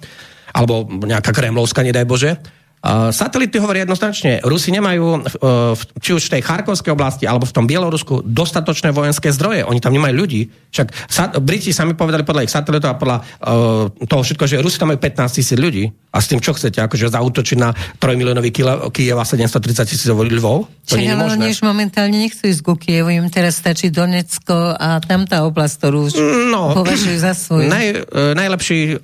alebo 0.55 0.87
nejaká 0.87 1.35
kremlovská, 1.35 1.83
nedaj 1.83 2.07
Bože. 2.07 2.39
Satelity 2.85 3.57
hovoria 3.57 3.89
jednoznačne, 3.89 4.45
Rusi 4.45 4.69
nemajú 4.69 5.25
v, 5.73 5.83
či 6.05 6.11
už 6.13 6.29
v 6.29 6.33
tej 6.37 6.43
Charkovskej 6.45 6.93
oblasti 6.93 7.25
alebo 7.25 7.49
v 7.49 7.57
tom 7.57 7.65
Bielorusku 7.65 8.21
dostatočné 8.29 8.93
vojenské 8.93 9.33
zdroje. 9.33 9.65
Oni 9.65 9.81
tam 9.81 9.97
nemajú 9.97 10.13
ľudí. 10.13 10.53
Však 10.69 11.09
Briti 11.41 11.73
sami 11.73 11.97
povedali 11.97 12.29
podľa 12.29 12.45
ich 12.45 12.53
satelitov 12.53 12.93
a 12.93 13.01
podľa 13.01 13.19
uh, 13.25 13.89
toho 14.05 14.23
všetko, 14.23 14.45
že 14.45 14.61
Rusi 14.61 14.77
tam 14.77 14.93
majú 14.93 15.01
15 15.01 15.37
tisíc 15.41 15.57
ľudí. 15.57 15.89
A 16.13 16.21
s 16.21 16.29
tým 16.29 16.45
čo 16.45 16.53
chcete? 16.53 16.79
Akože 16.79 17.11
zautočiť 17.11 17.57
na 17.57 17.73
3 17.73 18.21
miliónový 18.21 18.53
Kiev 18.93 19.17
a 19.17 19.25
730 19.25 19.89
tisíc 19.89 20.07
Lvov? 20.07 20.69
To 20.93 21.01
nie 21.01 21.09
je 21.09 21.17
možné. 21.17 21.41
oni 21.41 21.57
už 21.57 21.65
momentálne 21.65 22.15
nechcú 22.21 22.47
ísť 22.47 22.61
ku 22.61 22.77
Kievu, 22.77 23.09
im 23.09 23.33
teraz 23.33 23.59
stačí 23.59 23.89
Donecko 23.89 24.77
a 24.77 25.01
tam 25.01 25.25
tá 25.25 25.43
oblasť, 25.49 25.75
ktorú 25.81 25.99
už 26.07 26.13
No, 26.55 26.75
považujú 26.75 27.19
za 27.19 27.33
svoju. 27.35 27.67
Naj, 27.71 27.87
e, 27.91 28.37
najlepší 28.39 28.79
e, 28.79 28.95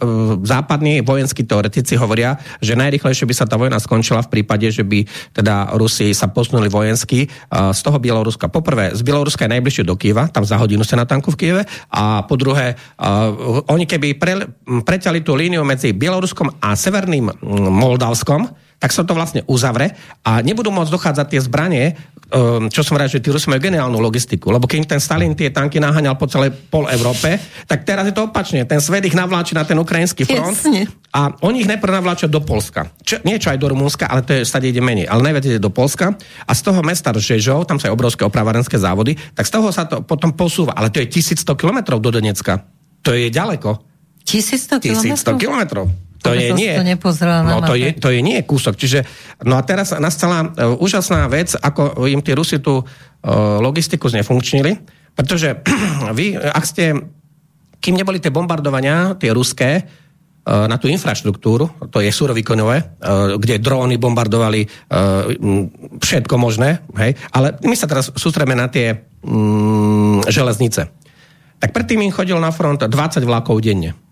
západní 0.43 1.03
vojenskí 1.03 1.43
teoretici 1.47 1.95
hovoria, 1.99 2.39
že 2.59 2.75
najrychlejšie 2.75 3.27
by 3.27 3.35
sa 3.35 3.45
tá 3.47 3.55
vojna 3.55 3.70
skončila 3.79 4.25
v 4.25 4.41
prípade, 4.41 4.67
že 4.73 4.83
by 4.83 5.05
teda 5.37 5.77
Rusi 5.77 6.17
sa 6.17 6.33
posunuli 6.33 6.67
vojensky 6.73 7.29
z 7.53 7.81
toho 7.85 8.01
Bieloruska. 8.01 8.49
Poprvé, 8.49 8.97
z 8.97 9.05
Bieloruska 9.05 9.45
je 9.45 9.55
najbližšie 9.61 9.85
do 9.85 9.95
Kieva, 9.95 10.27
tam 10.33 10.43
za 10.43 10.57
hodinu 10.57 10.83
ste 10.83 10.97
na 10.97 11.05
tanku 11.05 11.31
v 11.31 11.39
Kieve, 11.39 11.63
a 11.93 12.25
po 12.25 12.41
druhé, 12.41 12.75
oni 13.69 13.85
keby 13.85 14.17
pre, 14.17 14.49
preťali 14.65 15.21
tú 15.21 15.37
líniu 15.37 15.61
medzi 15.63 15.93
Bieloruskom 15.93 16.65
a 16.65 16.73
Severným 16.73 17.29
Moldavskom, 17.71 18.49
tak 18.81 18.97
sa 18.97 19.05
to 19.05 19.13
vlastne 19.13 19.45
uzavre 19.45 19.93
a 20.25 20.41
nebudú 20.41 20.73
môcť 20.73 20.89
dochádzať 20.89 21.27
tie 21.29 21.41
zbranie, 21.45 21.85
um, 22.33 22.73
čo 22.73 22.81
som 22.81 22.97
rád, 22.97 23.13
že 23.13 23.21
tí 23.21 23.29
Rusi 23.29 23.53
majú 23.53 23.61
geniálnu 23.61 24.01
logistiku, 24.01 24.49
lebo 24.49 24.65
keď 24.65 24.97
ten 24.97 25.01
Stalin 25.05 25.37
tie 25.37 25.53
tanky 25.53 25.77
naháňal 25.77 26.17
po 26.17 26.25
celej 26.25 26.57
pol 26.73 26.89
Európe, 26.89 27.37
tak 27.69 27.85
teraz 27.85 28.09
je 28.09 28.17
to 28.17 28.33
opačne. 28.33 28.65
Ten 28.65 28.81
svet 28.81 29.05
ich 29.05 29.13
navláči 29.13 29.53
na 29.53 29.69
ten 29.69 29.77
ukrajinský 29.77 30.25
front 30.25 30.57
Jasne. 30.57 30.89
a 31.13 31.37
oni 31.45 31.63
ich 31.63 31.69
najprv 31.69 31.93
navláčia 32.01 32.27
do 32.33 32.41
Polska. 32.41 32.89
Čo, 33.05 33.21
niečo 33.21 33.53
aj 33.53 33.61
do 33.61 33.69
Rumúnska, 33.69 34.09
ale 34.09 34.25
to 34.25 34.33
je 34.33 34.49
stade 34.49 34.65
ide 34.65 34.81
menej. 34.81 35.05
Ale 35.05 35.29
najviac 35.29 35.45
ide 35.45 35.61
do 35.61 35.69
Polska 35.69 36.17
a 36.49 36.53
z 36.57 36.61
toho 36.65 36.81
mesta 36.81 37.13
Žežov, 37.13 37.69
tam 37.69 37.77
sú 37.77 37.85
aj 37.85 37.93
obrovské 37.93 38.25
opravárenské 38.25 38.81
závody, 38.81 39.13
tak 39.37 39.45
z 39.45 39.53
toho 39.53 39.69
sa 39.69 39.85
to 39.85 40.01
potom 40.01 40.33
posúva. 40.33 40.73
Ale 40.73 40.89
to 40.89 41.05
je 41.05 41.21
1100 41.21 41.45
kilometrov 41.53 42.01
do 42.01 42.09
Donecka. 42.09 42.65
To 43.05 43.13
je 43.13 43.29
ďaleko. 43.29 43.77
1100 44.25 44.81
1100 44.81 45.37
kilometrov. 45.37 46.10
To 46.21 46.37
je 46.37 46.53
nie, 46.53 46.77
to 46.77 46.85
no, 47.49 47.65
to 47.65 47.75
je, 47.81 47.97
to 47.97 48.13
je 48.13 48.21
nie 48.21 48.45
kúsok. 48.45 48.77
Čiže, 48.77 49.09
no 49.49 49.57
a 49.57 49.65
teraz 49.65 49.97
nastala 49.97 50.45
uh, 50.45 50.77
úžasná 50.77 51.25
vec, 51.33 51.57
ako 51.57 52.05
im 52.05 52.21
tí 52.21 52.37
Rusi 52.37 52.61
tú 52.61 52.85
uh, 52.85 52.85
logistiku 53.65 54.05
znefunkčnili, 54.13 54.77
pretože 55.17 55.65
vy, 56.19 56.37
ak 56.37 56.65
ste, 56.69 56.93
kým 57.81 57.97
neboli 57.97 58.21
tie 58.21 58.29
bombardovania, 58.29 59.17
tie 59.17 59.33
ruské, 59.33 59.81
uh, 59.81 60.69
na 60.69 60.77
tú 60.77 60.93
infraštruktúru, 60.93 61.89
to 61.89 62.05
je 62.05 62.13
surovikonové, 62.13 62.77
uh, 62.77 63.41
kde 63.41 63.57
dróny 63.57 63.97
bombardovali 63.97 64.69
uh, 64.69 65.25
všetko 66.05 66.37
možné, 66.37 66.85
hej? 67.01 67.17
ale 67.33 67.57
my 67.65 67.77
sa 67.81 67.89
teraz 67.89 68.13
sústreme 68.13 68.53
na 68.53 68.69
tie 68.69 69.09
um, 69.25 70.21
železnice. 70.29 70.93
Tak 71.61 71.73
predtým 71.73 72.05
im 72.05 72.13
chodil 72.13 72.37
na 72.37 72.53
front 72.53 72.85
20 72.85 72.93
vlakov 73.25 73.65
denne 73.65 74.10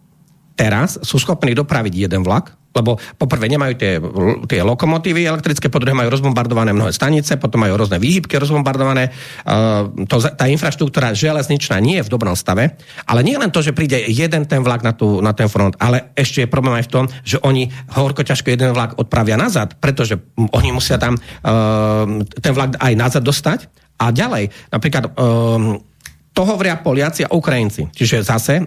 teraz 0.59 0.99
sú 1.07 1.23
schopní 1.23 1.55
dopraviť 1.55 1.95
jeden 1.95 2.27
vlak, 2.27 2.59
lebo 2.75 3.01
poprvé 3.19 3.51
nemajú 3.51 3.75
tie, 3.75 3.99
tie 4.47 4.61
lokomotívy 4.63 5.25
elektrické, 5.27 5.67
po 5.73 5.81
druhé 5.83 5.97
majú 5.97 6.13
rozbombardované 6.15 6.71
mnohé 6.77 6.93
stanice, 6.95 7.41
potom 7.41 7.65
majú 7.65 7.75
rôzne 7.75 7.99
výhybky 7.99 8.39
rozbombardované. 8.39 9.11
Uh, 9.43 10.07
to, 10.07 10.21
tá 10.23 10.47
infraštruktúra 10.47 11.17
železničná 11.17 11.81
nie 11.83 11.99
je 11.99 12.07
v 12.07 12.13
dobrom 12.13 12.37
stave, 12.39 12.79
ale 13.09 13.21
nie 13.27 13.35
len 13.35 13.51
to, 13.51 13.65
že 13.65 13.75
príde 13.75 13.99
jeden 14.07 14.47
ten 14.47 14.61
vlak 14.63 14.85
na, 14.85 14.95
tú, 14.95 15.19
na 15.25 15.35
ten 15.35 15.51
front, 15.51 15.75
ale 15.81 16.13
ešte 16.15 16.45
je 16.45 16.53
problém 16.53 16.79
aj 16.79 16.87
v 16.87 16.93
tom, 16.93 17.05
že 17.25 17.41
oni 17.43 17.73
horko 17.97 18.23
ťažko 18.23 18.53
jeden 18.53 18.71
vlak 18.77 19.01
odpravia 19.01 19.35
nazad, 19.35 19.75
pretože 19.81 20.21
oni 20.37 20.71
musia 20.71 21.01
tam 21.01 21.17
uh, 21.17 22.05
ten 22.39 22.53
vlak 22.55 22.79
aj 22.79 22.95
nazad 22.95 23.23
dostať. 23.25 23.67
A 23.99 24.15
ďalej, 24.15 24.55
napríklad 24.71 25.11
um, 25.19 25.83
to 26.31 26.47
hovoria 26.47 26.79
Poliaci 26.79 27.27
a 27.27 27.35
Ukrajinci, 27.35 27.91
čiže 27.91 28.23
zase 28.23 28.63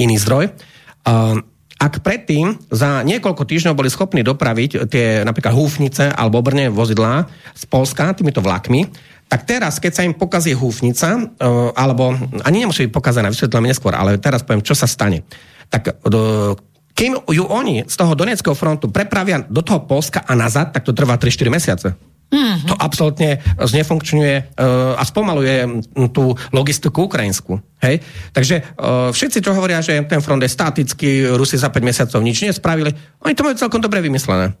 iný 0.00 0.16
zdroj, 0.16 0.48
ak 1.74 2.00
predtým 2.00 2.56
za 2.72 3.04
niekoľko 3.04 3.44
týždňov 3.44 3.76
boli 3.76 3.92
schopní 3.92 4.24
dopraviť 4.24 4.88
tie 4.88 5.20
napríklad 5.20 5.52
húfnice 5.52 6.08
alebo 6.08 6.40
obrne 6.40 6.72
vozidlá 6.72 7.28
z 7.52 7.64
Polska 7.68 8.16
týmito 8.16 8.40
vlakmi, 8.40 8.88
tak 9.28 9.48
teraz, 9.48 9.80
keď 9.80 9.92
sa 9.92 10.06
im 10.06 10.14
pokazí 10.14 10.52
húfnica, 10.52 11.16
e, 11.16 11.22
alebo 11.74 12.14
ani 12.44 12.64
nemusí 12.64 12.86
byť 12.86 12.92
pokazaná, 12.92 13.32
vysvetlím 13.32 13.72
neskôr, 13.72 13.96
ale 13.96 14.20
teraz 14.20 14.44
poviem, 14.44 14.62
čo 14.62 14.76
sa 14.76 14.84
stane. 14.86 15.24
Tak 15.72 16.04
kým 16.94 17.12
ju 17.26 17.44
oni 17.50 17.82
z 17.88 17.94
toho 17.98 18.14
Donetského 18.14 18.54
frontu 18.54 18.92
prepravia 18.92 19.42
do 19.42 19.64
toho 19.64 19.82
Polska 19.82 20.22
a 20.22 20.32
nazad, 20.38 20.70
tak 20.70 20.86
to 20.86 20.94
trvá 20.94 21.18
3-4 21.18 21.50
mesiace. 21.50 21.88
Mm-hmm. 22.32 22.66
To 22.66 22.74
absolútne 22.80 23.38
znefunkčňuje 23.60 24.34
uh, 24.58 24.98
a 24.98 25.02
spomaluje 25.06 25.84
tú 26.10 26.34
logistiku 26.50 27.06
ukrajinsku. 27.06 27.62
Hej? 27.78 28.02
Takže 28.34 28.56
uh, 28.74 29.14
všetci, 29.14 29.38
čo 29.38 29.54
hovoria, 29.54 29.78
že 29.84 30.02
ten 30.08 30.18
front 30.18 30.42
je 30.42 30.50
statický, 30.50 31.30
Rusi 31.38 31.54
za 31.54 31.70
5 31.70 31.78
mesiacov 31.84 32.20
nič 32.24 32.42
nespravili, 32.42 32.90
oni 33.22 33.34
to 33.38 33.44
majú 33.46 33.54
celkom 33.54 33.78
dobre 33.78 34.02
vymyslené. 34.02 34.56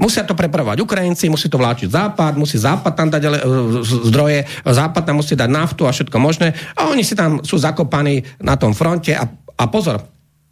Musia 0.00 0.24
to 0.24 0.32
prepravovať 0.32 0.80
Ukrajinci, 0.80 1.28
musí 1.28 1.52
to 1.52 1.60
vláčiť 1.60 1.92
Západ, 1.92 2.34
musí 2.40 2.56
Západ 2.56 2.92
tam 2.96 3.12
dať 3.12 3.22
uh, 3.28 3.84
zdroje, 4.08 4.48
Západ 4.64 5.04
tam 5.04 5.20
musí 5.20 5.36
dať 5.36 5.50
naftu 5.52 5.84
a 5.84 5.92
všetko 5.92 6.16
možné 6.16 6.56
a 6.78 6.88
oni 6.88 7.04
si 7.04 7.12
tam 7.12 7.44
sú 7.44 7.60
zakopaní 7.60 8.24
na 8.40 8.56
tom 8.56 8.72
fronte 8.72 9.12
a, 9.12 9.28
a 9.58 9.64
pozor, 9.68 10.00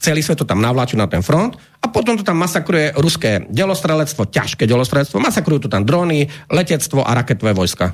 celý 0.01 0.25
svet 0.25 0.41
to 0.41 0.49
tam 0.49 0.65
navláču 0.65 0.97
na 0.97 1.05
ten 1.05 1.21
front 1.21 1.61
a 1.85 1.87
potom 1.93 2.17
to 2.17 2.25
tam 2.25 2.41
masakruje 2.41 2.97
ruské 2.97 3.45
delostrelectvo, 3.53 4.33
ťažké 4.33 4.65
delostrelectvo, 4.65 5.21
masakrujú 5.21 5.69
to 5.69 5.73
tam 5.73 5.85
drony, 5.85 6.25
letectvo 6.49 7.05
a 7.05 7.13
raketové 7.13 7.53
vojska. 7.53 7.93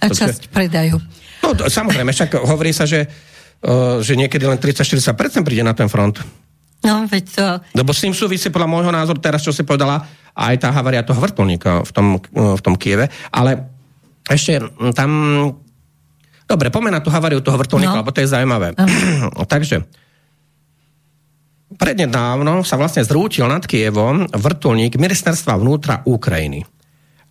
A 0.00 0.08
časť 0.08 0.48
predajú. 0.48 0.96
No 1.44 1.52
to, 1.52 1.68
samozrejme, 1.68 2.10
však 2.10 2.40
hovorí 2.48 2.72
sa, 2.72 2.88
že, 2.88 3.04
uh, 3.04 4.00
že 4.00 4.16
niekedy 4.16 4.48
len 4.48 4.56
30-40% 4.56 5.44
príde 5.44 5.62
na 5.62 5.76
ten 5.76 5.86
front. 5.86 6.18
No, 6.82 7.06
veď 7.06 7.24
to... 7.30 7.46
Lebo 7.78 7.94
s 7.94 8.02
tým 8.02 8.10
súvisí 8.10 8.50
podľa 8.50 8.66
môjho 8.66 8.90
názoru 8.90 9.22
teraz, 9.22 9.46
čo 9.46 9.54
si 9.54 9.62
povedala, 9.62 10.02
aj 10.34 10.54
tá 10.58 10.68
havaria 10.74 11.06
toho 11.06 11.20
vrtulníka 11.20 11.86
v 11.86 11.90
tom, 11.94 12.06
v 12.32 12.60
tom 12.64 12.74
Kieve. 12.74 13.06
Ale 13.30 13.70
ešte 14.26 14.58
tam... 14.96 15.10
Dobre, 16.42 16.74
pomená 16.74 16.98
tú 16.98 17.08
havariu 17.14 17.38
toho 17.38 17.54
vrtulníka, 17.54 17.94
no. 17.94 18.02
lebo 18.02 18.10
to 18.10 18.18
je 18.18 18.32
zaujímavé. 18.34 18.74
Takže, 19.54 19.86
prednedávno 21.76 22.62
sa 22.62 22.76
vlastne 22.78 23.04
zrútil 23.04 23.48
nad 23.48 23.64
Kievom 23.64 24.28
vrtulník 24.30 24.96
ministerstva 24.96 25.58
vnútra 25.58 25.94
Ukrajiny. 26.06 26.64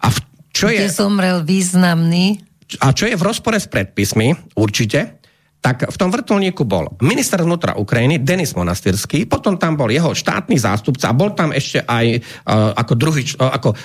A 0.01 0.07
v, 0.09 0.17
čo 0.51 0.67
Kde 0.69 0.87
je... 0.87 0.93
zomrel 0.93 1.45
významný... 1.45 2.41
A 2.79 2.95
čo 2.95 3.03
je 3.03 3.19
v 3.19 3.25
rozpore 3.27 3.59
s 3.59 3.67
predpismi, 3.67 4.55
určite, 4.55 5.21
tak 5.61 5.85
v 5.85 5.95
tom 5.95 6.09
vrtulníku 6.09 6.65
bol 6.65 6.89
minister 7.05 7.37
vnútra 7.37 7.77
Ukrajiny 7.77 8.17
Denis 8.17 8.57
Monastyrský, 8.57 9.29
potom 9.29 9.61
tam 9.61 9.77
bol 9.77 9.93
jeho 9.93 10.09
štátny 10.17 10.57
zástupca 10.57 11.13
a 11.13 11.13
bol 11.13 11.37
tam 11.37 11.53
ešte 11.53 11.85
aj 11.85 12.17
uh, 12.17 12.73
ako 12.73 12.93
druhý, 12.97 13.21
uh, 13.37 13.53
ako 13.61 13.69
uh, 13.69 13.77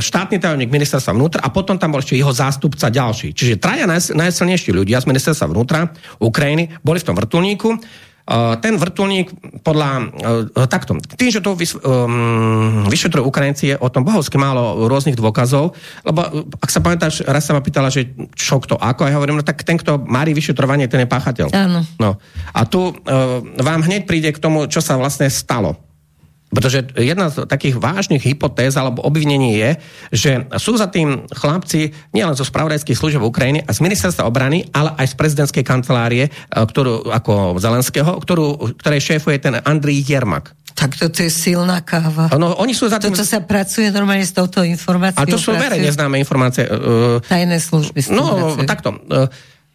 štátny 0.00 0.40
tajomník 0.40 0.72
ministerstva 0.72 1.12
vnútra 1.12 1.44
a 1.44 1.52
potom 1.52 1.76
tam 1.76 1.92
bol 1.92 2.00
ešte 2.00 2.16
jeho 2.16 2.32
zástupca 2.32 2.88
ďalší. 2.88 3.36
Čiže 3.36 3.60
traja 3.60 3.84
naj, 3.84 4.16
najsilnejší 4.16 4.72
ľudia 4.72 4.96
z 5.04 5.12
ministerstva 5.12 5.52
vnútra 5.52 5.92
Ukrajiny 6.24 6.80
boli 6.80 7.04
v 7.04 7.06
tom 7.12 7.18
vrtulníku 7.20 7.68
ten 8.62 8.78
vrtulník 8.78 9.34
podľa 9.66 9.90
uh, 10.54 10.68
takto, 10.70 10.94
tým, 11.18 11.34
že 11.34 11.42
to 11.42 11.58
um, 11.58 12.86
vyšetrujú 12.86 13.26
Ukrajinci, 13.26 13.74
je 13.74 13.76
o 13.76 13.90
tom 13.90 14.06
bohovsky 14.06 14.38
málo 14.38 14.86
rôznych 14.86 15.18
dôkazov, 15.18 15.74
lebo 16.06 16.46
ak 16.62 16.70
sa 16.70 16.78
pamätáš, 16.78 17.26
raz 17.26 17.42
sa 17.42 17.58
ma 17.58 17.62
pýtala, 17.64 17.90
že 17.90 18.06
čo 18.38 18.62
kto, 18.62 18.78
ako, 18.78 19.02
a 19.02 19.10
ja 19.10 19.18
hovorím, 19.18 19.42
no 19.42 19.44
tak 19.44 19.66
ten, 19.66 19.74
kto 19.74 19.98
mári 20.06 20.30
vyšetrovanie, 20.30 20.86
ten 20.86 21.02
je 21.02 21.10
páchateľ. 21.10 21.46
Áno. 21.50 21.82
No. 21.98 22.22
A 22.54 22.60
tu 22.70 22.94
vám 23.58 23.80
hneď 23.82 24.06
príde 24.06 24.30
k 24.30 24.38
tomu, 24.38 24.70
čo 24.70 24.78
sa 24.78 24.94
vlastne 24.94 25.26
stalo. 25.26 25.89
Pretože 26.50 26.90
jedna 26.98 27.30
z 27.30 27.46
takých 27.46 27.78
vážnych 27.78 28.26
hypotéz 28.26 28.74
alebo 28.74 29.06
obvinení 29.06 29.54
je, 29.54 29.70
že 30.10 30.32
sú 30.58 30.74
za 30.74 30.90
tým 30.90 31.30
chlapci 31.30 31.94
nielen 32.10 32.34
zo 32.34 32.42
spravodajských 32.42 32.98
služieb 32.98 33.22
Ukrajiny 33.22 33.62
a 33.62 33.70
z 33.70 33.78
ministerstva 33.78 34.26
obrany, 34.26 34.66
ale 34.74 34.90
aj 34.98 35.14
z 35.14 35.18
prezidentskej 35.18 35.62
kancelárie, 35.62 36.26
e, 36.26 36.30
ktorú, 36.50 37.06
ako 37.06 37.62
Zelenského, 37.62 38.18
ktorú, 38.18 38.74
ktorej 38.82 39.00
šéfuje 39.14 39.38
ten 39.38 39.54
Andrej 39.62 40.02
Jermak. 40.10 40.58
Tak 40.74 40.96
toto 40.96 41.20
je 41.20 41.28
silná 41.28 41.84
káva. 41.84 42.32
No, 42.34 42.56
oni 42.56 42.72
sú 42.72 42.88
za 42.88 42.96
tým... 42.96 43.12
Toto 43.12 43.26
sa 43.26 43.44
pracuje 43.44 43.92
normálne 43.92 44.24
s 44.24 44.32
touto 44.32 44.64
informáciou. 44.64 45.22
A 45.22 45.28
to 45.28 45.36
sú 45.36 45.52
verejne 45.52 45.92
známe 45.92 46.16
informácie. 46.16 46.64
Uh, 46.64 47.20
Tajné 47.26 47.60
služby. 47.60 48.08
No, 48.14 48.56
takto. 48.64 48.96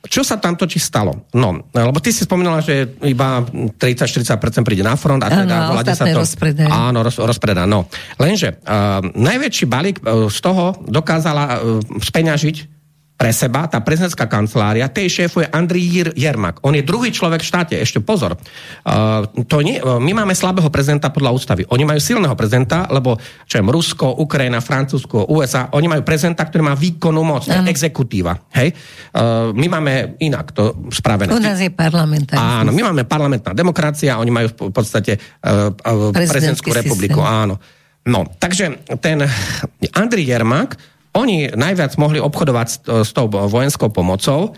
Čo 0.06 0.22
sa 0.22 0.38
tam 0.38 0.53
totiž 0.53 0.82
stalo? 0.82 1.26
No, 1.34 1.66
lebo 1.74 1.97
ty 1.97 2.14
si 2.14 2.24
spomínala, 2.24 2.62
že 2.62 2.97
iba 3.06 3.41
30-40% 3.41 4.62
príde 4.62 4.86
na 4.86 4.93
front 4.93 5.22
a 5.26 5.30
teda 5.30 5.74
áno, 5.74 5.82
sa 5.82 6.06
to... 6.06 6.22
rozpredaj. 6.22 6.70
Áno, 6.70 7.01
roz, 7.01 7.18
rozpredá, 7.18 7.66
no. 7.66 7.89
Lenže 8.22 8.62
uh, 8.62 9.01
najväčší 9.01 9.66
balík 9.66 9.97
uh, 10.06 10.30
z 10.30 10.39
toho 10.45 10.78
dokázala 10.86 11.43
uh, 11.58 11.82
speňažiť 11.99 12.85
pre 13.16 13.32
seba, 13.32 13.63
tá 13.72 13.80
prezidentská 13.80 14.28
kancelária, 14.28 14.91
tej 14.91 15.24
šéfuje 15.24 15.47
Andrej 15.47 16.11
Jermak. 16.20 16.59
On 16.68 16.76
je 16.76 16.84
druhý 16.84 17.16
človek 17.16 17.39
v 17.39 17.47
štáte, 17.47 17.76
ešte 17.80 18.03
pozor. 18.03 18.36
Uh, 18.84 19.24
to 19.47 19.63
nie, 19.63 19.80
uh, 19.80 20.03
my 20.03 20.11
máme 20.11 20.36
slabého 20.36 20.68
prezidenta 20.68 21.07
podľa 21.16 21.32
ústavy. 21.32 21.63
Oni 21.72 21.88
majú 21.88 21.95
silného 22.03 22.36
prezidenta, 22.36 22.91
lebo 22.91 23.16
čo 23.47 23.55
je 23.55 23.63
Rusko, 23.63 24.20
Ukrajina, 24.20 24.59
Francúzsko, 24.59 25.32
USA, 25.32 25.72
oni 25.72 25.88
majú 25.88 26.03
prezidenta, 26.03 26.43
ktorý 26.43 26.68
má 26.68 26.76
výkonnú 26.76 27.24
moc, 27.24 27.47
uh-huh. 27.47 27.63
exekutíva. 27.72 28.36
Hej? 28.51 28.76
Uh, 29.16 29.55
my 29.55 29.68
máme 29.80 30.20
inak 30.20 30.51
to 30.51 30.76
spravené. 30.91 31.32
U 31.32 31.39
nás 31.39 31.55
je 31.55 31.72
parlamentná. 31.72 32.36
Áno, 32.36 32.76
my 32.76 32.84
máme 32.84 33.07
parlamentná 33.07 33.55
demokracia, 33.55 34.20
oni 34.20 34.32
majú 34.32 34.47
v 34.51 34.76
podstate 34.76 35.16
uh, 35.16 35.72
uh, 35.72 36.11
prezidentskú 36.11 36.76
republiku. 36.76 37.24
Systém. 37.24 37.39
Áno. 37.47 37.55
No, 38.05 38.28
takže 38.28 38.86
ten 39.01 39.24
Andrej 39.97 40.30
Jermak 40.30 40.78
oni 41.16 41.55
najviac 41.55 41.95
mohli 41.95 42.20
obchodovať 42.20 42.68
s, 42.68 42.78
s 42.84 43.11
tou 43.16 43.32
vojenskou 43.32 43.89
pomocou 43.89 44.51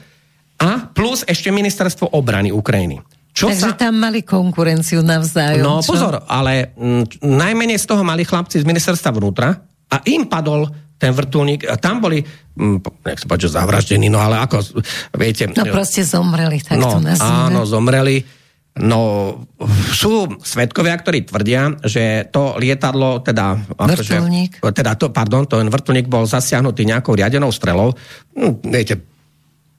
a 0.57 0.89
plus 0.89 1.21
ešte 1.23 1.53
ministerstvo 1.53 2.11
obrany 2.17 2.49
Ukrajiny. 2.49 2.99
Čo 3.37 3.53
Takže 3.53 3.77
sa... 3.77 3.77
tam 3.77 4.01
mali 4.01 4.25
konkurenciu 4.25 5.05
navzájom. 5.05 5.61
No 5.61 5.85
čo? 5.85 5.93
pozor, 5.93 6.25
ale 6.25 6.73
m, 6.73 7.05
najmenej 7.21 7.77
z 7.77 7.85
toho 7.85 8.01
mali 8.01 8.25
chlapci 8.25 8.57
z 8.57 8.65
ministerstva 8.65 9.13
vnútra 9.13 9.53
a 9.93 10.01
im 10.09 10.25
padol 10.25 10.65
ten 10.97 11.13
vrtulník, 11.13 11.69
a 11.69 11.77
tam 11.77 12.01
boli, 12.01 12.25
nech 13.05 13.21
sa 13.21 13.29
páči, 13.29 13.53
zavraždení, 13.53 14.09
no 14.09 14.17
ale 14.17 14.41
ako, 14.41 14.81
viete... 15.13 15.45
No 15.53 15.69
proste 15.69 16.01
zomreli, 16.01 16.57
tak 16.57 16.81
no, 16.81 16.97
to 16.97 16.99
nazvime. 17.05 17.53
Áno, 17.53 17.69
zomreli 17.69 18.25
No, 18.81 19.33
sú 19.93 20.37
svetkovia, 20.41 20.97
ktorí 20.97 21.25
tvrdia, 21.25 21.77
že 21.81 22.29
to 22.29 22.57
lietadlo, 22.61 23.21
teda... 23.25 23.57
Akože, 24.61 24.73
teda 24.73 24.91
to, 24.97 25.09
pardon, 25.09 25.49
ten 25.49 25.69
vrtulník 25.69 26.05
bol 26.05 26.29
zasiahnutý 26.29 26.85
nejakou 26.85 27.17
riadenou 27.17 27.49
strelou. 27.49 27.93
Hm, 28.37 28.53
viete, 28.67 28.95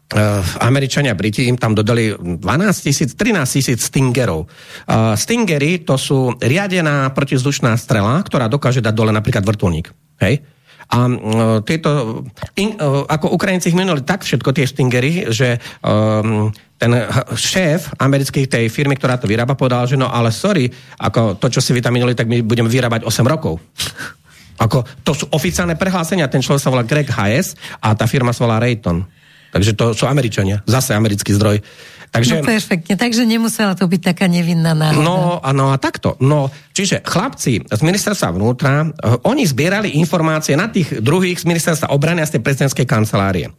Uh, 0.08 0.40
Američania 0.64 1.12
Briti 1.12 1.52
im 1.52 1.60
tam 1.60 1.76
dodali 1.76 2.16
12 2.16 2.40
tisíc, 2.80 3.12
13 3.12 3.44
tisíc 3.44 3.92
Stingerov. 3.92 4.48
Uh, 4.88 5.12
Stingery 5.12 5.84
to 5.84 6.00
sú 6.00 6.32
riadená 6.40 7.12
protizdušná 7.12 7.76
strela, 7.76 8.16
ktorá 8.24 8.48
dokáže 8.48 8.80
dať 8.80 8.94
dole 8.96 9.12
napríklad 9.12 9.44
vrtulník. 9.44 9.92
Hej? 10.24 10.40
A 10.88 10.98
uh, 11.04 11.16
tieto, 11.64 12.24
in, 12.56 12.72
uh, 12.80 13.04
ako 13.04 13.36
Ukrajinci 13.36 13.68
ich 13.68 13.76
minuli 13.76 14.00
tak 14.00 14.24
všetko 14.24 14.56
tie 14.56 14.64
stingery, 14.64 15.28
že 15.28 15.60
um, 15.84 16.48
ten 16.78 16.92
šéf 17.34 17.92
americkej 17.98 18.48
tej 18.48 18.64
firmy, 18.70 18.96
ktorá 18.96 19.18
to 19.20 19.28
vyrába, 19.28 19.58
povedal, 19.58 19.84
že 19.84 19.98
no 19.98 20.08
ale 20.08 20.32
sorry, 20.32 20.70
ako 20.96 21.36
to, 21.36 21.52
čo 21.52 21.60
si 21.60 21.74
vy 21.74 21.82
tam 21.82 21.92
minuli, 21.92 22.14
tak 22.14 22.30
my 22.30 22.40
budeme 22.40 22.70
vyrábať 22.70 23.04
8 23.04 23.26
rokov. 23.26 23.58
Ako, 24.58 24.82
to 25.06 25.14
sú 25.14 25.24
oficiálne 25.30 25.78
prehlásenia. 25.78 26.26
Ten 26.26 26.42
človek 26.42 26.58
sa 26.58 26.74
volá 26.74 26.82
Greg 26.82 27.06
Hayes 27.14 27.54
a 27.78 27.94
tá 27.94 28.10
firma 28.10 28.34
sa 28.34 28.42
volá 28.42 28.58
Rayton. 28.58 29.06
Takže 29.54 29.78
to 29.78 29.94
sú 29.94 30.04
Američania. 30.10 30.60
Zase 30.66 30.98
americký 30.98 31.30
zdroj. 31.30 31.62
Takže, 32.08 32.40
no 32.40 32.46
perfektne, 32.46 32.94
takže 32.96 33.22
nemusela 33.28 33.76
to 33.76 33.84
byť 33.84 34.00
taká 34.14 34.26
nevinná 34.26 34.72
náhoda. 34.72 35.04
No, 35.04 35.38
no 35.40 35.64
a 35.70 35.76
takto. 35.76 36.16
No, 36.24 36.48
čiže 36.72 37.04
chlapci 37.04 37.60
z 37.68 37.80
ministerstva 37.84 38.32
vnútra, 38.32 38.88
uh, 38.88 39.20
oni 39.28 39.44
zbierali 39.44 40.00
informácie 40.00 40.56
na 40.56 40.72
tých 40.72 41.04
druhých 41.04 41.36
z 41.40 41.44
ministerstva 41.44 41.92
obrany 41.92 42.24
a 42.24 42.28
z 42.28 42.38
tej 42.38 42.42
prezidentskej 42.44 42.86
kancelárie. 42.88 43.52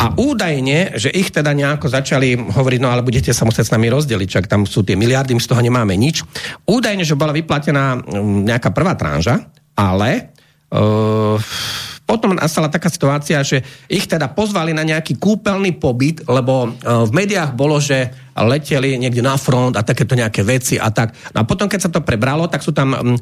A 0.00 0.16
údajne, 0.16 0.96
že 0.96 1.12
ich 1.12 1.28
teda 1.28 1.52
nejako 1.52 1.92
začali 1.92 2.32
hovoriť, 2.32 2.80
no 2.80 2.88
ale 2.88 3.04
budete 3.04 3.36
sa 3.36 3.44
musieť 3.44 3.68
s 3.68 3.74
nami 3.76 3.92
rozdeliť, 3.92 4.28
čak 4.32 4.48
tam 4.48 4.64
sú 4.64 4.80
tie 4.80 4.96
miliardy, 4.96 5.36
my 5.36 5.42
z 5.44 5.50
toho 5.50 5.60
nemáme 5.60 5.92
nič. 5.92 6.24
Údajne, 6.64 7.04
že 7.04 7.18
bola 7.18 7.36
vyplatená 7.36 8.00
nejaká 8.48 8.72
prvá 8.72 8.96
tranža, 8.96 9.52
ale 9.76 10.32
uh, 10.72 11.36
potom 12.10 12.34
nastala 12.34 12.66
taká 12.66 12.90
situácia, 12.90 13.38
že 13.46 13.62
ich 13.86 14.10
teda 14.10 14.26
pozvali 14.34 14.74
na 14.74 14.82
nejaký 14.82 15.14
kúpeľný 15.14 15.78
pobyt, 15.78 16.26
lebo 16.26 16.66
e, 16.66 16.68
v 17.06 17.10
médiách 17.14 17.54
bolo, 17.54 17.78
že 17.78 18.10
leteli 18.34 18.98
niekde 18.98 19.22
na 19.22 19.38
front 19.38 19.78
a 19.78 19.86
takéto 19.86 20.18
nejaké 20.18 20.42
veci 20.42 20.74
a 20.74 20.90
tak. 20.90 21.14
No 21.30 21.42
a 21.42 21.44
potom, 21.46 21.70
keď 21.70 21.86
sa 21.86 21.90
to 21.94 22.02
prebralo, 22.02 22.50
tak 22.50 22.66
sú 22.66 22.74
tam 22.74 22.96
um, 22.96 23.14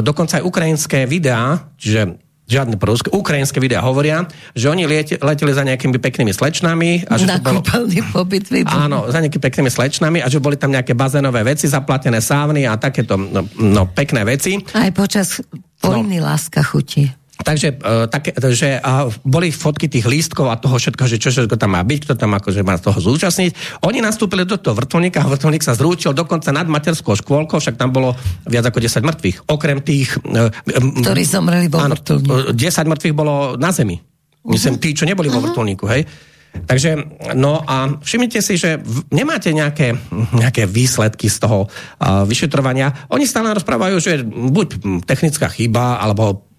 dokonca 0.00 0.38
aj 0.38 0.46
ukrajinské 0.46 1.10
videá, 1.10 1.58
čiže 1.74 2.16
žiadne 2.50 2.74
proruské, 2.78 3.14
ukrajinské 3.14 3.62
videá 3.62 3.78
hovoria, 3.86 4.26
že 4.58 4.66
oni 4.66 4.82
liete, 4.90 5.22
leteli 5.22 5.54
za 5.54 5.62
nejakými 5.62 6.02
peknými 6.02 6.34
slečnami. 6.34 7.06
A 7.06 7.14
že 7.14 7.30
na 7.30 7.38
bolo, 7.38 7.62
pobyt. 8.10 8.50
Áno, 8.66 9.06
za 9.06 9.22
nejakými 9.22 9.42
peknými 9.42 9.70
slečnami 9.70 10.18
a 10.18 10.26
že 10.26 10.42
boli 10.42 10.58
tam 10.58 10.74
nejaké 10.74 10.98
bazénové 10.98 11.46
veci, 11.46 11.70
zaplatené 11.70 12.18
sávny 12.18 12.66
a 12.66 12.74
takéto 12.74 13.14
no, 13.14 13.46
no, 13.54 13.82
pekné 13.86 14.26
veci. 14.26 14.58
Aj 14.74 14.90
počas 14.90 15.38
vojny 15.78 16.18
no. 16.18 16.26
láska 16.26 16.66
chutí. 16.66 17.19
Takže 17.40 17.80
uh, 17.80 18.04
také, 18.06 18.36
že, 18.52 18.78
uh, 18.78 19.08
boli 19.24 19.48
fotky 19.48 19.88
tých 19.88 20.04
lístkov 20.04 20.52
a 20.52 20.60
toho 20.60 20.76
všetko, 20.76 21.04
že 21.08 21.16
čo 21.16 21.32
všetko 21.32 21.56
tam 21.56 21.72
má 21.74 21.82
byť, 21.82 21.98
kto 22.04 22.14
tam 22.14 22.36
akože 22.36 22.60
má 22.60 22.76
z 22.76 22.90
toho 22.90 22.98
zúčastniť. 23.00 23.82
Oni 23.88 24.04
nastúpili 24.04 24.44
do 24.44 24.60
toho 24.60 24.76
vrtulníka 24.76 25.24
a 25.24 25.30
vrtulník 25.30 25.64
sa 25.64 25.72
zrúčil 25.72 26.12
dokonca 26.12 26.52
nad 26.52 26.68
materskou 26.68 27.16
škôlkou, 27.16 27.56
však 27.56 27.80
tam 27.80 27.96
bolo 27.96 28.12
viac 28.44 28.68
ako 28.68 28.78
10 28.84 29.02
mŕtvych. 29.02 29.36
Okrem 29.48 29.80
tých... 29.80 30.20
Uh, 30.24 30.52
Ktorí 31.00 31.22
zomreli 31.24 31.66
vo 31.72 31.80
vrtulníku. 31.80 32.52
10 32.52 32.92
mŕtvych 32.92 33.14
bolo 33.16 33.56
na 33.56 33.72
zemi. 33.72 33.96
Myslím, 34.40 34.76
uh-huh. 34.76 34.82
tí, 34.84 34.96
čo 34.96 35.04
neboli 35.04 35.28
vo 35.28 35.40
vrtulníku, 35.40 35.84
hej. 35.88 36.08
Takže, 36.50 36.98
no 37.38 37.62
a 37.62 38.02
všimnite 38.02 38.42
si, 38.42 38.58
že 38.58 38.82
nemáte 39.14 39.54
nejaké, 39.54 39.94
nejaké 40.34 40.66
výsledky 40.66 41.30
z 41.30 41.38
toho 41.46 41.70
uh, 41.70 42.26
vyšetrovania. 42.26 43.06
Oni 43.14 43.22
stále 43.22 43.54
rozprávajú, 43.54 43.96
že 44.02 44.26
buď 44.26 44.82
technická 45.06 45.46
chyba, 45.46 46.02
alebo 46.02 46.49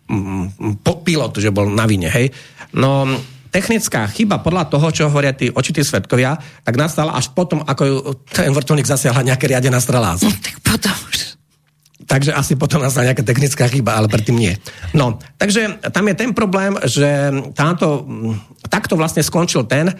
pilot, 1.01 1.33
že 1.41 1.49
bol 1.49 1.67
na 1.71 1.89
vine, 1.89 2.07
hej. 2.07 2.29
No, 2.77 3.03
technická 3.51 4.07
chyba 4.07 4.39
podľa 4.39 4.71
toho, 4.71 4.87
čo 4.95 5.07
hovoria 5.11 5.35
tí 5.35 5.51
očití 5.51 5.83
svetkovia, 5.83 6.39
tak 6.63 6.79
nastala 6.79 7.17
až 7.17 7.35
potom, 7.35 7.59
ako 7.65 7.83
ju 7.83 7.95
ten 8.31 8.53
vrtulník 8.55 8.87
zasiahla 8.87 9.27
nejaké 9.27 9.51
riadená 9.51 9.77
strela. 9.83 10.15
No, 10.15 10.31
tak 10.39 10.55
potom 10.63 10.95
už. 11.11 11.35
Takže 12.07 12.31
asi 12.35 12.59
potom 12.59 12.83
nastala 12.83 13.11
nejaká 13.11 13.23
technická 13.23 13.67
chyba, 13.71 13.95
ale 13.95 14.11
predtým 14.11 14.35
nie. 14.35 14.53
No, 14.91 15.19
takže 15.39 15.79
tam 15.91 16.07
je 16.11 16.15
ten 16.15 16.31
problém, 16.35 16.75
že 16.83 17.07
táto, 17.55 18.03
takto 18.67 18.99
vlastne 18.99 19.23
skončil 19.23 19.63
ten, 19.67 19.91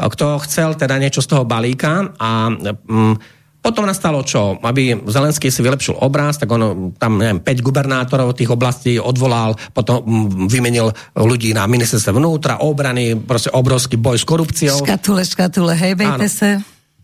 kto 0.00 0.40
chcel 0.48 0.74
teda 0.74 0.96
niečo 0.96 1.20
z 1.20 1.28
toho 1.28 1.44
balíka 1.44 2.16
a 2.16 2.48
mm, 2.48 3.14
potom 3.60 3.84
nastalo 3.84 4.24
čo? 4.24 4.56
Aby 4.64 4.96
Zelenský 5.04 5.52
si 5.52 5.60
vylepšil 5.60 6.00
obraz, 6.00 6.40
tak 6.40 6.48
on 6.48 6.92
tam, 6.96 7.20
neviem, 7.20 7.44
5 7.44 7.60
gubernátorov 7.60 8.32
tých 8.32 8.48
oblastí 8.48 8.96
odvolal, 8.96 9.52
potom 9.76 10.00
mm, 10.00 10.48
vymenil 10.48 10.88
ľudí 11.12 11.52
na 11.52 11.68
ministerstve 11.68 12.16
vnútra, 12.16 12.64
obrany, 12.64 13.20
proste 13.20 13.52
obrovský 13.52 14.00
boj 14.00 14.16
s 14.16 14.24
korupciou. 14.24 14.80
Škatule, 14.80 15.22
škatule, 15.28 15.72
hej, 15.76 15.92
bejte 15.92 16.28
sa. 16.32 16.48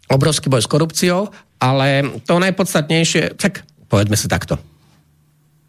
Obrovský 0.08 0.48
boj 0.48 0.64
s 0.64 0.68
korupciou, 0.70 1.28
ale 1.60 2.20
to 2.24 2.40
najpodstatnejšie, 2.40 3.36
tak 3.36 3.68
povedme 3.92 4.16
si 4.16 4.24
takto. 4.24 4.56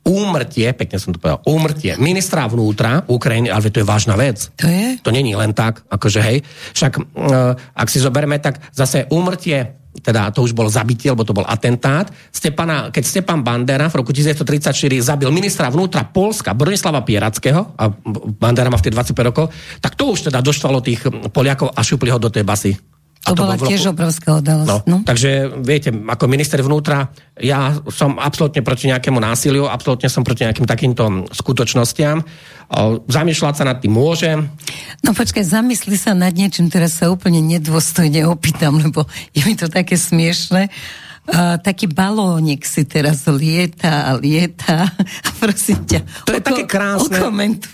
Úmrtie, 0.07 0.71
pekne 0.71 0.97
som 0.97 1.11
to 1.11 1.19
povedal, 1.19 1.43
úmrtie 1.43 1.99
ministra 1.99 2.47
vnútra 2.47 3.03
Ukrajiny, 3.11 3.51
ale 3.51 3.67
to 3.67 3.83
je 3.83 3.87
vážna 3.87 4.15
vec. 4.15 4.47
To 4.55 4.65
je? 4.65 4.95
To 5.03 5.11
není 5.11 5.35
len 5.35 5.51
tak, 5.51 5.83
akože 5.91 6.23
hej. 6.23 6.47
Však, 6.71 6.93
uh, 6.95 7.53
ak 7.75 7.87
si 7.91 7.99
zoberieme, 7.99 8.39
tak 8.39 8.63
zase 8.71 9.03
úmrtie 9.11 9.77
teda 9.97 10.29
to 10.29 10.45
už 10.45 10.53
bol 10.53 10.69
zabitie, 10.69 11.09
lebo 11.09 11.25
to 11.25 11.33
bol 11.33 11.45
atentát. 11.45 12.09
Stepana, 12.29 12.93
keď 12.93 13.03
Stepan 13.03 13.41
Bandera 13.41 13.89
v 13.89 13.97
roku 13.97 14.13
1934 14.13 14.77
zabil 15.01 15.29
ministra 15.33 15.73
vnútra 15.73 16.05
Polska, 16.05 16.53
Bronislava 16.53 17.01
Pierackého, 17.01 17.73
a 17.73 17.89
Bandera 18.37 18.69
má 18.69 18.77
v 18.77 18.85
tých 18.87 18.95
25 18.95 19.29
rokov, 19.33 19.45
tak 19.81 19.97
to 19.97 20.13
už 20.13 20.29
teda 20.29 20.39
doštvalo 20.45 20.79
tých 20.85 21.01
Poliakov 21.33 21.73
a 21.73 21.81
šupli 21.81 22.13
ho 22.13 22.21
do 22.21 22.29
tej 22.29 22.45
basy. 22.45 22.77
To, 23.27 23.35
to 23.35 23.43
bola 23.43 23.55
tiež 23.59 23.91
obrovská 23.91 24.39
udalosť. 24.39 24.69
No, 24.71 24.77
no. 24.87 24.97
Takže 25.03 25.59
viete, 25.59 25.91
ako 25.91 26.25
minister 26.31 26.63
vnútra, 26.63 27.11
ja 27.35 27.75
som 27.91 28.15
absolútne 28.15 28.63
proti 28.63 28.87
nejakému 28.87 29.19
násiliu, 29.19 29.67
absolútne 29.67 30.07
som 30.07 30.23
proti 30.23 30.47
nejakým 30.47 30.63
takýmto 30.63 31.27
skutočnostiam. 31.35 32.23
O, 32.67 33.03
zamýšľať 33.07 33.53
sa 33.59 33.63
nad 33.67 33.77
tým 33.83 33.93
môže. 33.93 34.31
No 35.03 35.11
počkaj, 35.11 35.43
zamysli 35.43 35.99
sa 35.99 36.15
nad 36.15 36.31
niečím, 36.31 36.71
teraz 36.71 36.99
sa 36.99 37.11
úplne 37.11 37.43
nedôstojne 37.43 38.23
opýtam, 38.27 38.79
lebo 38.79 39.03
je 39.35 39.43
mi 39.43 39.55
to 39.59 39.67
také 39.67 39.99
smiešne. 39.99 40.71
Uh, 41.27 41.59
taký 41.59 41.91
balónik 41.91 42.63
si 42.63 42.87
teraz 42.87 43.27
lieta 43.27 44.07
a 44.07 44.15
lieta. 44.15 44.87
Prosím 45.43 45.83
ťa. 45.83 45.99
To 46.23 46.31
je 46.31 46.39
také 46.39 46.63
krásne. 46.63 47.19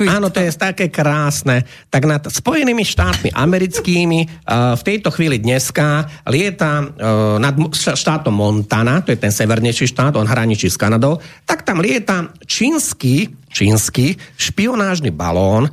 Áno, 0.10 0.28
to. 0.34 0.36
to 0.36 0.40
je 0.42 0.52
také 0.58 0.90
krásne. 0.90 1.62
Tak 1.94 2.02
nad 2.10 2.26
Spojenými 2.26 2.82
štátmi 2.82 3.30
americkými 3.30 4.26
uh, 4.26 4.74
v 4.74 4.82
tejto 4.82 5.14
chvíli 5.14 5.38
dneska 5.38 6.10
lieta 6.26 6.82
uh, 6.82 7.38
nad 7.38 7.54
štátom 7.78 8.34
Montana, 8.34 9.06
to 9.06 9.14
je 9.14 9.22
ten 9.22 9.30
severnejší 9.30 9.86
štát, 9.86 10.18
on 10.18 10.26
hraničí 10.26 10.74
s 10.74 10.76
Kanadou, 10.76 11.22
tak 11.46 11.62
tam 11.62 11.78
lieta 11.78 12.34
čínsky, 12.50 13.30
čínsky 13.54 14.18
špionážny 14.34 15.14
balón, 15.14 15.70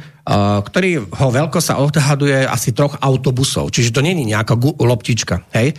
ktorý 0.63 1.11
ho 1.11 1.29
veľko 1.33 1.59
sa 1.59 1.83
odhaduje 1.83 2.47
asi 2.47 2.71
troch 2.71 2.95
autobusov. 3.03 3.75
Čiže 3.75 3.91
to 3.91 4.05
není 4.05 4.23
nejaká 4.29 4.55
loptička. 4.79 5.43
Hej? 5.51 5.75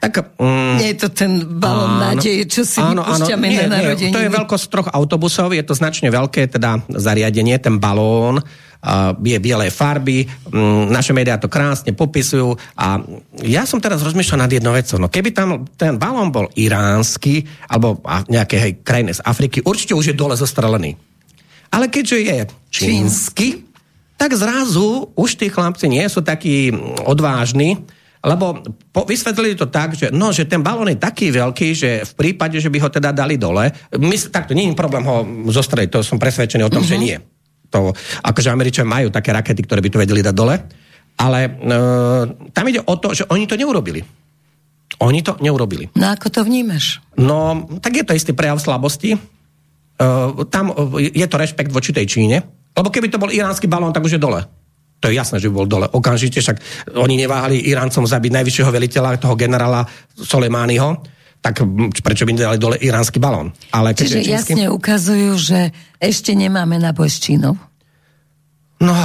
Tak, 0.00 0.40
um, 0.40 0.80
nie 0.80 0.96
je 0.96 1.04
to 1.04 1.08
ten 1.12 1.60
balón 1.60 2.00
nádeje, 2.00 2.48
čo 2.48 2.64
si 2.64 2.80
áno, 2.80 3.04
vypúšťame 3.04 3.46
áno, 3.46 3.52
nie, 3.52 3.60
na 3.60 3.68
narodeniny. 3.68 4.14
To 4.16 4.24
je 4.24 4.30
veľkosť 4.32 4.64
troch 4.72 4.88
autobusov, 4.88 5.52
je 5.52 5.60
to 5.60 5.76
značne 5.76 6.08
veľké 6.08 6.48
teda 6.48 6.80
zariadenie, 6.88 7.60
ten 7.60 7.76
balón 7.76 8.40
uh, 8.40 9.12
je 9.20 9.36
bielej 9.36 9.68
farby, 9.68 10.24
um, 10.24 10.88
naše 10.88 11.12
médiá 11.12 11.36
to 11.36 11.52
krásne 11.52 11.92
popisujú 11.92 12.56
a 12.80 12.96
ja 13.44 13.68
som 13.68 13.76
teraz 13.76 14.00
rozmýšľal 14.00 14.48
nad 14.48 14.52
jednou 14.56 14.72
vecou. 14.72 14.96
No 14.96 15.12
keby 15.12 15.36
tam 15.36 15.68
ten 15.76 16.00
balón 16.00 16.32
bol 16.32 16.48
iránsky 16.56 17.44
alebo 17.68 18.00
nejaké 18.32 18.56
hej, 18.56 18.72
krajiny 18.80 19.12
z 19.12 19.20
Afriky, 19.20 19.60
určite 19.68 19.92
už 19.92 20.10
je 20.10 20.16
dole 20.16 20.32
zostrelený. 20.32 20.96
Ale 21.68 21.92
keďže 21.92 22.18
je 22.24 22.38
čínsky, 22.72 23.68
tak 24.16 24.32
zrazu 24.32 25.12
už 25.12 25.36
tí 25.36 25.52
chlapci 25.52 25.92
nie 25.92 26.08
sú 26.08 26.24
takí 26.24 26.72
odvážni, 27.04 27.84
lebo 28.20 28.60
po, 28.92 29.08
vysvetlili 29.08 29.56
to 29.56 29.72
tak, 29.72 29.96
že, 29.96 30.12
no, 30.12 30.28
že 30.28 30.44
ten 30.44 30.60
balón 30.60 30.92
je 30.92 31.00
taký 31.00 31.32
veľký, 31.32 31.68
že 31.72 31.90
v 32.04 32.12
prípade, 32.12 32.60
že 32.60 32.68
by 32.68 32.78
ho 32.84 32.88
teda 32.92 33.16
dali 33.16 33.40
dole, 33.40 33.72
my, 33.96 34.16
takto 34.28 34.52
nie 34.52 34.68
je 34.68 34.76
problém 34.76 35.04
ho 35.08 35.24
zostreliť, 35.48 35.88
to 35.88 36.04
som 36.04 36.20
presvedčený 36.20 36.68
o 36.68 36.72
tom, 36.72 36.84
uh-huh. 36.84 36.92
že 36.92 37.00
mhm. 37.00 37.04
nie. 37.04 37.16
To, 37.70 37.94
akože 38.26 38.50
Američania 38.50 38.92
majú 38.92 39.08
také 39.14 39.30
rakety, 39.32 39.62
ktoré 39.64 39.80
by 39.80 39.90
to 39.94 40.02
vedeli 40.02 40.20
dať 40.26 40.34
dole, 40.34 40.58
ale 41.16 41.38
e, 41.46 41.50
tam 42.50 42.64
ide 42.66 42.82
o 42.82 42.94
to, 42.98 43.14
že 43.14 43.24
oni 43.30 43.46
to 43.46 43.54
neurobili. 43.54 44.02
Oni 45.00 45.22
to 45.22 45.38
neurobili. 45.38 45.88
No 45.94 46.12
ako 46.12 46.28
to 46.28 46.40
vnímaš? 46.42 46.98
No, 47.14 47.68
tak 47.78 47.94
je 47.94 48.04
to 48.04 48.12
istý 48.12 48.34
prejav 48.34 48.58
slabosti. 48.58 49.14
E, 49.14 49.18
tam 50.50 50.64
je 50.98 51.26
to 51.30 51.36
rešpekt 51.38 51.70
voči 51.70 51.94
tej 51.94 52.10
Číne, 52.10 52.42
lebo 52.74 52.90
keby 52.90 53.06
to 53.06 53.22
bol 53.22 53.30
iránsky 53.30 53.70
balón, 53.70 53.94
tak 53.94 54.02
už 54.02 54.18
je 54.18 54.20
dole. 54.20 54.42
To 55.00 55.08
je 55.08 55.16
jasné, 55.16 55.40
že 55.40 55.48
by 55.48 55.54
bol 55.64 55.68
dole. 55.68 55.88
Okamžite 55.88 56.44
však 56.44 56.60
oni 56.92 57.16
neváhali 57.16 57.56
Iráncom 57.72 58.04
zabiť 58.04 58.30
najvyššieho 58.36 58.68
veliteľa, 58.68 59.16
toho 59.16 59.32
generála 59.32 59.88
Soleimányho, 60.12 61.00
tak 61.40 61.64
prečo 62.04 62.28
by 62.28 62.36
nedali 62.36 62.60
dole 62.60 62.76
iránsky 62.76 63.16
balón? 63.16 63.48
Ale 63.72 63.96
Čiže 63.96 64.20
čínsky... 64.20 64.52
jasne 64.52 64.64
ukazujú, 64.68 65.40
že 65.40 65.60
ešte 65.96 66.36
nemáme 66.36 66.76
na 66.76 66.92
boj 66.92 67.08
s 67.08 67.16
Čínou. 67.16 67.56
No, 68.80 68.96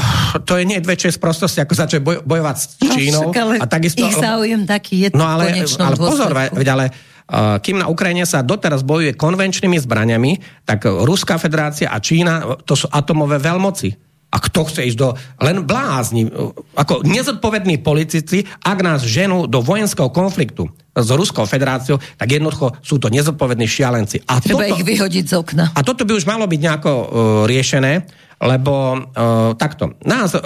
to 0.47 0.55
je 0.55 0.63
nie 0.63 0.79
väčšie 0.79 1.19
sprostosti, 1.19 1.59
ako 1.59 1.73
začať 1.75 1.99
boj, 1.99 2.23
bojovať 2.23 2.55
s 2.59 2.65
no, 2.79 2.91
Čínou. 2.95 3.27
No, 3.31 3.35
ale 3.35 3.55
a 3.59 3.67
takisto, 3.67 4.03
ich 4.03 4.15
záujem 4.15 4.63
taký 4.67 5.07
je 5.07 5.09
no, 5.15 5.23
ale, 5.23 5.51
ale 5.63 5.95
pozor, 5.95 6.31
veď 6.31 6.67
ale 6.71 6.85
uh, 6.91 7.59
kým 7.59 7.83
na 7.83 7.87
Ukrajine 7.91 8.23
sa 8.23 8.39
doteraz 8.43 8.83
bojuje 8.87 9.15
konvenčnými 9.15 9.75
zbraniami, 9.79 10.63
tak 10.67 10.87
Ruská 10.87 11.35
federácia 11.39 11.91
a 11.91 11.99
Čína, 11.99 12.63
to 12.63 12.75
sú 12.75 12.87
atomové 12.91 13.39
veľmoci. 13.39 14.14
A 14.35 14.37
kto 14.43 14.67
chce 14.67 14.91
ísť 14.91 14.99
do... 14.99 15.15
Len 15.39 15.63
blázni, 15.63 16.27
ako 16.75 17.07
nezodpovední 17.07 17.79
politici, 17.79 18.43
ak 18.67 18.83
nás 18.83 19.07
ženú 19.07 19.47
do 19.47 19.63
vojenského 19.63 20.11
konfliktu 20.11 20.67
s 20.91 21.09
Ruskou 21.11 21.47
federáciou, 21.47 21.99
tak 22.19 22.27
jednoducho 22.35 22.75
sú 22.83 22.99
to 22.99 23.07
nezodpovední 23.07 23.63
šialenci. 23.63 24.27
A 24.27 24.43
Treba 24.43 24.67
toto, 24.67 24.75
ich 24.75 24.83
vyhodiť 24.83 25.25
z 25.27 25.33
okna. 25.39 25.63
A 25.71 25.79
toto 25.87 26.03
by 26.03 26.11
už 26.15 26.27
malo 26.27 26.43
byť 26.47 26.59
nejako 26.59 26.91
uh, 26.91 27.05
riešené, 27.47 28.03
lebo 28.43 28.73
uh, 28.95 29.55
takto, 29.55 29.95
nás 30.03 30.35
uh, 30.35 30.43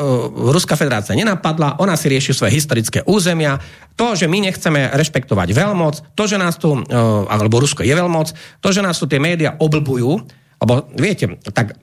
Ruská 0.54 0.78
federácia 0.78 1.18
nenapadla, 1.18 1.82
ona 1.82 1.98
si 1.98 2.14
rieši 2.14 2.38
svoje 2.38 2.62
historické 2.62 3.02
územia, 3.10 3.58
to, 3.98 4.14
že 4.14 4.30
my 4.30 4.38
nechceme 4.50 4.94
rešpektovať 4.94 5.50
veľmoc, 5.54 6.14
to, 6.14 6.24
že 6.30 6.38
nás 6.38 6.62
tu, 6.62 6.78
uh, 6.78 7.26
alebo 7.26 7.62
Rusko 7.62 7.82
je 7.82 7.94
veľmoc, 7.94 8.62
to, 8.62 8.70
že 8.70 8.86
nás 8.86 8.98
tu 9.02 9.10
tie 9.10 9.18
médiá 9.18 9.58
oblbujú, 9.58 10.22
lebo 10.62 10.74
viete, 10.98 11.42
tak 11.54 11.78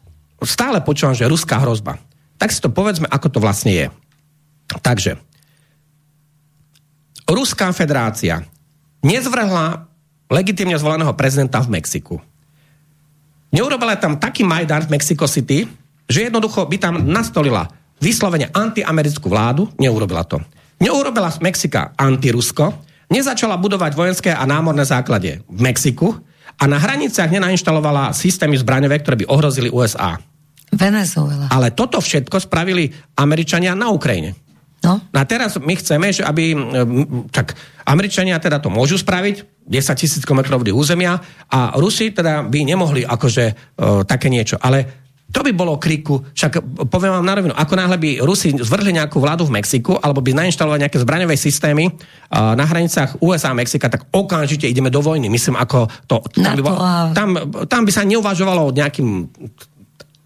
stále 0.45 0.82
počúvam, 0.84 1.16
že 1.16 1.30
ruská 1.30 1.62
hrozba. 1.62 1.97
Tak 2.37 2.53
si 2.53 2.61
to 2.61 2.68
povedzme, 2.68 3.09
ako 3.09 3.28
to 3.32 3.39
vlastne 3.41 3.72
je. 3.72 3.87
Takže, 4.82 5.16
Ruská 7.26 7.74
federácia 7.74 8.39
nezvrhla 9.03 9.91
legitimne 10.30 10.78
zvoleného 10.78 11.11
prezidenta 11.18 11.59
v 11.59 11.74
Mexiku. 11.74 12.22
Neurobila 13.51 13.99
tam 13.99 14.22
taký 14.22 14.47
Majdan 14.47 14.87
v 14.87 14.95
Mexico 14.95 15.26
City, 15.26 15.66
že 16.07 16.30
jednoducho 16.30 16.70
by 16.70 16.76
tam 16.78 17.03
nastolila 17.03 17.66
vyslovene 17.99 18.47
antiamerickú 18.55 19.26
vládu, 19.26 19.66
neurobila 19.74 20.22
to. 20.22 20.39
Neurobila 20.78 21.26
z 21.34 21.43
Mexika 21.43 21.99
antirusko, 21.99 22.78
nezačala 23.11 23.59
budovať 23.59 23.93
vojenské 23.99 24.30
a 24.30 24.47
námorné 24.47 24.87
základe 24.87 25.43
v 25.51 25.59
Mexiku, 25.59 26.22
a 26.57 26.64
na 26.64 26.80
hraniciach 26.80 27.28
nenainštalovala 27.28 28.16
systémy 28.16 28.57
zbraňové, 28.57 29.04
ktoré 29.04 29.16
by 29.24 29.26
ohrozili 29.28 29.68
USA. 29.68 30.16
Venezuela. 30.72 31.52
Ale 31.52 31.76
toto 31.76 32.00
všetko 32.00 32.42
spravili 32.42 32.88
Američania 33.16 33.76
na 33.76 33.92
Ukrajine. 33.92 34.34
No. 34.84 35.00
A 35.00 35.22
teraz 35.24 35.57
my 35.59 35.74
chceme, 35.76 36.12
že 36.12 36.22
aby... 36.22 36.52
Tak 37.32 37.57
Američania 37.86 38.38
teda 38.42 38.59
to 38.59 38.68
môžu 38.70 38.98
spraviť, 38.98 39.66
10 39.66 40.02
tisíc 40.02 40.22
kilometrov 40.26 40.62
územia 40.62 41.18
a 41.50 41.74
Rusi 41.78 42.11
teda 42.11 42.46
by 42.46 42.61
nemohli 42.66 43.02
akože 43.07 43.44
uh, 43.50 44.02
také 44.07 44.30
niečo. 44.30 44.59
Ale 44.59 45.05
to 45.37 45.45
by 45.45 45.53
bolo 45.53 45.76
kriku, 45.76 46.24
však 46.32 46.64
poviem 46.89 47.12
vám 47.20 47.28
na 47.28 47.37
rovinu, 47.37 47.53
ako 47.53 47.76
náhle 47.76 48.01
by 48.01 48.24
Rusi 48.24 48.57
zvrhli 48.57 48.97
nejakú 48.97 49.20
vládu 49.20 49.45
v 49.45 49.61
Mexiku, 49.61 50.01
alebo 50.01 50.24
by 50.24 50.32
nainštalovali 50.32 50.89
nejaké 50.89 50.97
zbraňové 50.97 51.37
systémy 51.37 51.93
uh, 51.93 52.57
na 52.57 52.64
hranicách 52.64 53.20
USA 53.20 53.53
a 53.53 53.59
Mexika, 53.61 53.93
tak 53.93 54.09
okamžite 54.09 54.64
ideme 54.64 54.89
do 54.89 55.05
vojny. 55.05 55.28
Myslím, 55.28 55.61
ako 55.61 55.93
to... 56.09 56.24
Tam, 56.41 56.57
by, 56.57 56.62
bol, 56.64 56.76
tam, 57.12 57.28
tam 57.68 57.84
by 57.84 57.93
sa 57.93 58.09
neuvažovalo 58.09 58.72
nejakým... 58.72 59.28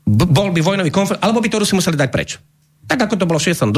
Bol 0.06 0.54
by 0.54 0.62
vojnový 0.62 0.94
konflikt, 0.94 1.18
alebo 1.18 1.42
by 1.42 1.50
to 1.50 1.58
Rusi 1.58 1.74
museli 1.74 1.98
dať 1.98 2.10
preč. 2.14 2.38
Tak 2.90 3.06
ako 3.06 3.14
to 3.14 3.24
bolo 3.30 3.38
v 3.38 3.54
62., 3.54 3.70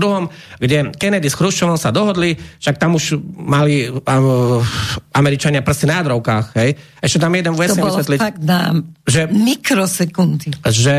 kde 0.57 0.77
Kennedy 0.97 1.29
s 1.29 1.37
Chruščovom 1.37 1.77
sa 1.77 1.93
dohodli, 1.93 2.33
však 2.57 2.81
tam 2.81 2.97
už 2.97 3.21
mali 3.37 3.93
uh, 3.93 4.65
Američania 5.13 5.61
prsty 5.61 5.85
na 5.85 6.01
jadrovkách, 6.01 6.57
hej. 6.57 6.81
Ešte 7.05 7.21
tam 7.21 7.37
jeden 7.37 7.53
vec 7.53 7.77
vysvetliť, 7.77 8.19
fakt 8.25 8.41
na 8.41 8.81
že, 9.05 9.29
mikrosekundy. 9.29 10.65
Že 10.65 10.97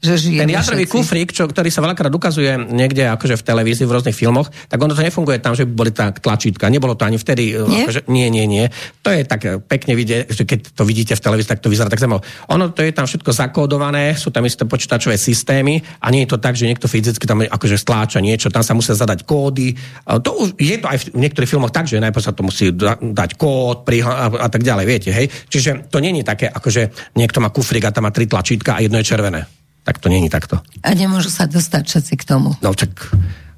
že 0.00 0.16
Ten 0.32 0.48
jadrový 0.48 0.88
všetci. 0.88 0.96
kufrík, 0.96 1.28
čo, 1.28 1.44
ktorý 1.44 1.68
sa 1.68 1.84
veľakrát 1.84 2.08
ukazuje 2.08 2.56
niekde 2.72 3.04
akože 3.12 3.36
v 3.36 3.42
televízii, 3.44 3.84
v 3.84 3.92
rôznych 3.92 4.16
filmoch, 4.16 4.48
tak 4.66 4.80
ono 4.80 4.96
to 4.96 5.04
nefunguje 5.04 5.44
tam, 5.44 5.52
že 5.52 5.68
by 5.68 5.72
boli 5.76 5.92
tak 5.92 6.24
tlačítka. 6.24 6.72
Nebolo 6.72 6.96
to 6.96 7.04
ani 7.04 7.20
vtedy. 7.20 7.52
Nie? 7.68 7.84
Akože, 7.84 8.08
nie, 8.08 8.32
nie, 8.32 8.48
nie. 8.48 8.64
To 9.04 9.12
je 9.12 9.28
tak 9.28 9.44
pekne 9.68 9.92
vidieť, 9.92 10.32
že 10.32 10.48
keď 10.48 10.72
to 10.72 10.88
vidíte 10.88 11.12
v 11.12 11.20
televízii, 11.20 11.52
tak 11.52 11.60
to 11.60 11.68
vyzerá 11.68 11.92
tak 11.92 12.00
zaujímavé. 12.00 12.24
Ono 12.48 12.72
to 12.72 12.80
je 12.80 12.96
tam 12.96 13.04
všetko 13.04 13.28
zakódované, 13.28 14.16
sú 14.16 14.32
tam 14.32 14.48
isté 14.48 14.64
počítačové 14.64 15.20
systémy 15.20 15.84
a 16.00 16.08
nie 16.08 16.24
je 16.24 16.32
to 16.32 16.40
tak, 16.40 16.56
že 16.56 16.64
niekto 16.64 16.88
fyzicky 16.88 17.28
tam 17.28 17.44
akože 17.44 17.76
stláča 17.76 18.24
niečo, 18.24 18.48
tam 18.48 18.64
sa 18.64 18.72
musia 18.72 18.96
zadať 18.96 19.28
kódy. 19.28 19.76
To 20.08 20.30
už, 20.48 20.56
je 20.56 20.80
to 20.80 20.88
aj 20.88 21.12
v 21.12 21.28
niektorých 21.28 21.50
filmoch 21.52 21.76
tak, 21.76 21.84
že 21.84 22.00
najprv 22.00 22.24
sa 22.24 22.32
to 22.32 22.40
musí 22.40 22.72
dať 22.72 23.36
kód 23.36 23.84
prihla- 23.84 24.16
a, 24.16 24.26
a 24.44 24.48
tak 24.48 24.64
ďalej, 24.64 24.84
viete, 24.88 25.10
hej. 25.12 25.28
Čiže 25.28 25.92
to 25.92 26.00
nie 26.00 26.16
je 26.16 26.24
také, 26.24 26.48
akože 26.48 27.12
niekto 27.20 27.44
má 27.44 27.52
kufrík 27.52 27.84
a 27.84 27.92
tam 27.92 28.08
má 28.08 28.10
tri 28.16 28.24
tlačítka 28.24 28.80
a 28.80 28.82
jedno 28.82 28.96
je 28.96 29.04
červené. 29.04 29.59
Tak 29.90 29.98
to 29.98 30.06
není 30.06 30.30
takto. 30.30 30.62
A 30.86 30.94
nemôžu 30.94 31.34
sa 31.34 31.50
dostať 31.50 31.82
všetci 31.82 32.14
k 32.14 32.22
tomu. 32.22 32.54
No, 32.62 32.70
čak, 32.70 32.94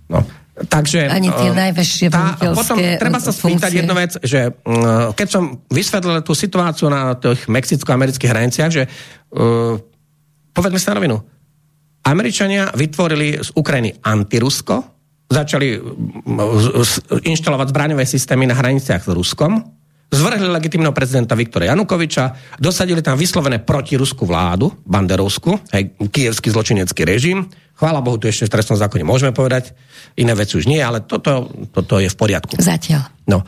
no. 0.08 0.24
Takže, 0.52 1.12
Ani 1.12 1.28
tie 1.28 1.52
uh, 1.52 1.56
najväčšie 1.56 2.08
tá, 2.08 2.36
Potom 2.56 2.80
treba 2.80 3.20
sa 3.20 3.32
spýtať 3.32 3.84
jednu 3.84 3.92
vec, 3.92 4.16
že 4.24 4.48
uh, 4.48 5.12
keď 5.12 5.28
som 5.28 5.60
vysvetlil 5.68 6.24
tú 6.24 6.32
situáciu 6.32 6.88
na 6.88 7.12
tých 7.20 7.52
mexicko-amerických 7.52 8.32
hraniciach, 8.32 8.70
že 8.72 8.88
uh, 8.88 9.76
povedme 10.56 10.80
sa 10.80 10.96
na 10.96 11.04
rovinu, 11.04 11.16
Američania 12.08 12.72
vytvorili 12.72 13.44
z 13.44 13.52
Ukrajiny 13.52 14.00
antirusko, 14.00 14.74
začali 15.28 15.80
inštalovať 17.24 17.66
zbraňové 17.72 18.04
systémy 18.08 18.48
na 18.48 18.56
hraniciach 18.56 19.04
s 19.04 19.12
Ruskom, 19.12 19.81
zvrhli 20.12 20.44
legitimného 20.52 20.92
prezidenta 20.92 21.32
Viktora 21.32 21.72
Janukoviča, 21.72 22.36
dosadili 22.60 23.00
tam 23.00 23.16
vyslovené 23.16 23.64
protiruskú 23.64 24.28
vládu, 24.28 24.68
banderovskú, 24.84 25.56
hej, 25.72 25.96
kievský 25.96 26.52
zločinecký 26.52 27.08
režim. 27.08 27.48
Chvála 27.72 28.04
Bohu, 28.04 28.20
tu 28.20 28.28
ešte 28.28 28.46
v 28.46 28.52
trestnom 28.52 28.76
zákone 28.76 29.02
môžeme 29.02 29.32
povedať, 29.32 29.72
iné 30.20 30.36
veci 30.36 30.60
už 30.60 30.68
nie, 30.68 30.78
ale 30.78 31.00
toto, 31.02 31.48
toto 31.72 31.96
je 31.96 32.12
v 32.12 32.16
poriadku. 32.16 32.60
Zatiaľ. 32.60 33.08
No. 33.24 33.42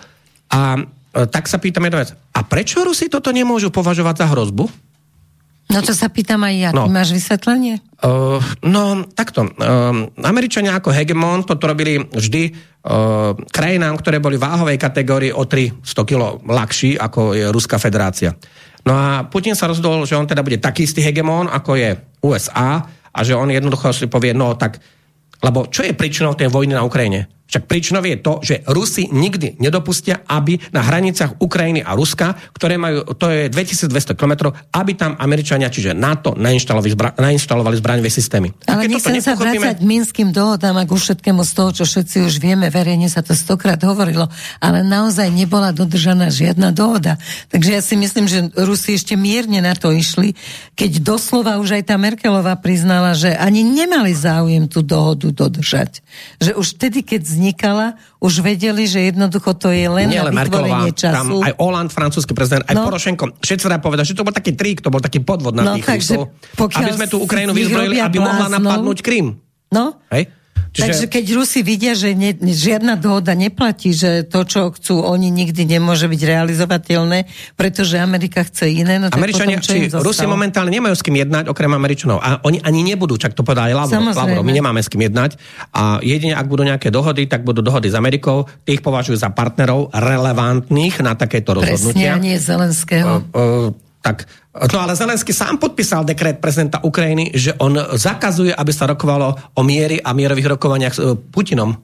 A 0.49 0.81
e, 0.81 0.83
tak 1.29 1.47
sa 1.47 1.61
pýtam 1.61 1.85
jednu 1.85 2.01
vec. 2.01 2.17
A 2.33 2.41
prečo 2.43 2.81
Rusi 2.81 3.12
toto 3.12 3.29
nemôžu 3.31 3.69
považovať 3.69 4.25
za 4.25 4.27
hrozbu? 4.33 4.65
No 5.73 5.81
to 5.81 5.97
sa 5.97 6.12
pýtam 6.12 6.45
aj 6.45 6.55
ja. 6.55 6.71
No. 6.77 6.85
Ty 6.87 6.93
máš 6.93 7.11
vysvetlenie? 7.17 7.81
Uh, 8.05 8.37
no, 8.69 9.09
takto. 9.17 9.49
Uh, 9.49 10.12
Američania 10.21 10.77
ako 10.77 10.93
hegemon 10.93 11.49
toto 11.49 11.65
robili 11.65 12.05
vždy 12.05 12.53
uh, 12.53 13.33
krajinám, 13.49 13.97
ktoré 13.97 14.21
boli 14.21 14.37
váhovej 14.37 14.77
kategórii 14.77 15.33
o 15.33 15.49
300 15.49 15.81
kg 16.05 16.37
ľahší, 16.45 17.01
ako 17.01 17.33
je 17.33 17.45
Ruská 17.49 17.81
federácia. 17.81 18.37
No 18.85 18.93
a 18.93 19.25
Putin 19.25 19.57
sa 19.57 19.65
rozhodol, 19.65 20.05
že 20.05 20.21
on 20.21 20.29
teda 20.29 20.45
bude 20.45 20.61
taký 20.61 20.85
istý 20.85 21.01
hegemon, 21.01 21.49
ako 21.49 21.81
je 21.81 21.97
USA 22.21 22.85
a 23.15 23.19
že 23.25 23.33
on 23.33 23.49
jednoducho 23.49 23.97
si 23.97 24.05
povie, 24.05 24.37
no 24.37 24.53
tak, 24.61 24.77
lebo 25.41 25.73
čo 25.73 25.89
je 25.89 25.97
príčinou 25.97 26.37
tej 26.37 26.53
vojny 26.53 26.77
na 26.77 26.85
Ukrajine? 26.85 27.43
Však 27.45 27.68
príčinou 27.68 28.01
je 28.01 28.16
to, 28.18 28.40
že 28.40 28.64
Rusi 28.64 29.05
nikdy 29.12 29.61
nedopustia, 29.61 30.24
aby 30.24 30.57
na 30.72 30.80
hraniciach 30.80 31.38
Ukrajiny 31.45 31.84
a 31.84 31.92
Ruska, 31.92 32.32
ktoré 32.57 32.80
majú, 32.80 33.05
to 33.14 33.28
je 33.28 33.53
2200 33.53 34.16
km, 34.16 34.51
aby 34.72 34.92
tam 34.97 35.12
Američania, 35.20 35.68
čiže 35.68 35.92
NATO, 35.92 36.32
nainštalovali, 36.34 36.90
zbra, 36.97 37.09
nainštalovali 37.20 37.76
zbraňové 37.78 38.09
systémy. 38.09 38.49
Ale 38.64 38.88
nechcem 38.88 39.20
sa 39.20 39.36
vrácať 39.36 39.84
minským 39.84 40.32
dohodám 40.32 40.80
a 40.80 40.88
ku 40.88 40.97
všetkému 40.97 41.45
z 41.45 41.53
toho, 41.53 41.70
čo 41.76 41.84
všetci 41.84 42.16
už 42.24 42.34
vieme, 42.40 42.72
verejne 42.72 43.12
sa 43.12 43.20
to 43.20 43.36
stokrát 43.36 43.78
hovorilo, 43.84 44.26
ale 44.59 44.80
naozaj 44.80 45.28
nebola 45.28 45.70
dodržaná 45.76 46.32
žiadna 46.32 46.72
dohoda. 46.72 47.20
Takže 47.53 47.70
ja 47.76 47.82
si 47.84 47.95
myslím, 48.01 48.24
že 48.24 48.49
Rusi 48.57 48.97
ešte 48.97 49.20
mierne 49.20 49.61
na 49.61 49.76
to 49.76 49.92
išli, 49.92 50.32
keď 50.74 51.05
doslova 51.05 51.61
už 51.61 51.76
aj 51.76 51.92
tá 51.92 52.01
Merkelová 52.01 52.57
priznala, 52.57 53.12
že 53.12 53.36
ani 53.36 53.61
nemali 53.61 54.16
záujem 54.16 54.64
tú 54.64 54.80
dohodu 54.80 55.28
dodržať. 55.28 56.01
Že 56.40 56.57
už 56.57 56.66
vtedy, 56.80 57.05
keď 57.05 57.34
vznikala, 57.35 57.99
už 58.22 58.47
vedeli, 58.47 58.87
že 58.87 59.11
jednoducho 59.11 59.59
to 59.59 59.74
je 59.74 59.91
len 59.91 60.07
Nie, 60.07 60.22
na 60.22 60.30
vytvorenie 60.30 60.95
času. 60.95 61.43
Tam 61.43 61.47
aj 61.51 61.53
Oland, 61.59 61.91
francúzsky 61.91 62.30
prezident, 62.30 62.62
aj 62.70 62.74
no. 62.78 62.87
Porošenko. 62.87 63.43
Všetci 63.43 63.66
dá 63.66 63.82
povedať, 63.82 64.14
že 64.14 64.14
to 64.14 64.22
bol 64.22 64.30
taký 64.30 64.55
trik, 64.55 64.78
to 64.78 64.95
bol 64.95 65.03
taký 65.03 65.18
podvod 65.18 65.59
na 65.59 65.66
no, 65.66 65.72
tých 65.74 65.91
takže, 65.91 66.14
Aby 66.55 66.93
sme 66.95 67.07
tú 67.11 67.18
Ukrajinu 67.18 67.51
vyzbrojili, 67.51 67.99
aby 67.99 68.22
mohla 68.22 68.47
napadnúť 68.47 69.03
Krym. 69.03 69.43
No. 69.74 69.99
Hej? 70.14 70.30
Čiže... 70.75 70.83
Takže 70.83 71.07
keď 71.07 71.25
Rusi 71.39 71.62
vidia, 71.62 71.95
že 71.95 72.18
ne, 72.18 72.35
žiadna 72.35 72.99
dohoda 72.99 73.31
neplatí, 73.39 73.95
že 73.95 74.27
to, 74.27 74.43
čo 74.43 74.75
chcú 74.75 75.07
oni, 75.07 75.31
nikdy 75.31 75.62
nemôže 75.70 76.11
byť 76.11 76.18
realizovateľné, 76.27 77.31
pretože 77.55 77.95
Amerika 78.03 78.43
chce 78.43 78.75
iné, 78.83 78.99
no 78.99 79.07
Američania, 79.14 79.62
potom, 79.62 79.70
či 79.70 79.87
Rusi 79.95 80.27
momentálne 80.27 80.75
nemajú 80.75 80.99
s 80.99 81.07
kým 81.07 81.14
jednať, 81.14 81.47
okrem 81.47 81.70
Američanov. 81.70 82.18
A 82.18 82.43
oni 82.43 82.59
ani 82.59 82.83
nebudú, 82.83 83.14
čak 83.14 83.39
to 83.39 83.47
povedal 83.47 83.70
aj 83.70 83.87
Lavrov. 83.87 84.43
My 84.43 84.51
nemáme 84.51 84.83
s 84.83 84.91
kým 84.91 85.07
jednať. 85.07 85.39
A 85.70 86.03
jedine, 86.03 86.35
ak 86.35 86.51
budú 86.51 86.66
nejaké 86.66 86.91
dohody, 86.91 87.31
tak 87.31 87.47
budú 87.47 87.62
dohody 87.62 87.87
s 87.87 87.95
Amerikou. 87.95 88.51
Tých 88.66 88.83
považujú 88.83 89.14
za 89.14 89.31
partnerov 89.31 89.95
relevantných 89.95 91.07
na 91.07 91.14
takéto 91.14 91.55
rozhodnutia. 91.55 92.18
Presne, 92.18 92.27
nie 92.27 92.35
Zelenského. 92.35 93.22
Uh, 93.31 93.39
uh, 93.39 93.66
tak, 94.03 94.27
no 94.55 94.79
ale 94.79 94.95
Zelenský 94.95 95.35
sám 95.35 95.59
podpísal 95.59 96.07
dekret 96.07 96.39
prezidenta 96.39 96.79
Ukrajiny, 96.87 97.35
že 97.35 97.59
on 97.59 97.75
zakazuje, 97.99 98.55
aby 98.55 98.73
sa 98.73 98.87
rokovalo 98.87 99.35
o 99.59 99.63
miery 99.67 99.99
a 99.99 100.15
mierových 100.15 100.55
rokovaniach 100.55 100.95
s 100.95 101.01
e, 101.03 101.19
Putinom. 101.19 101.75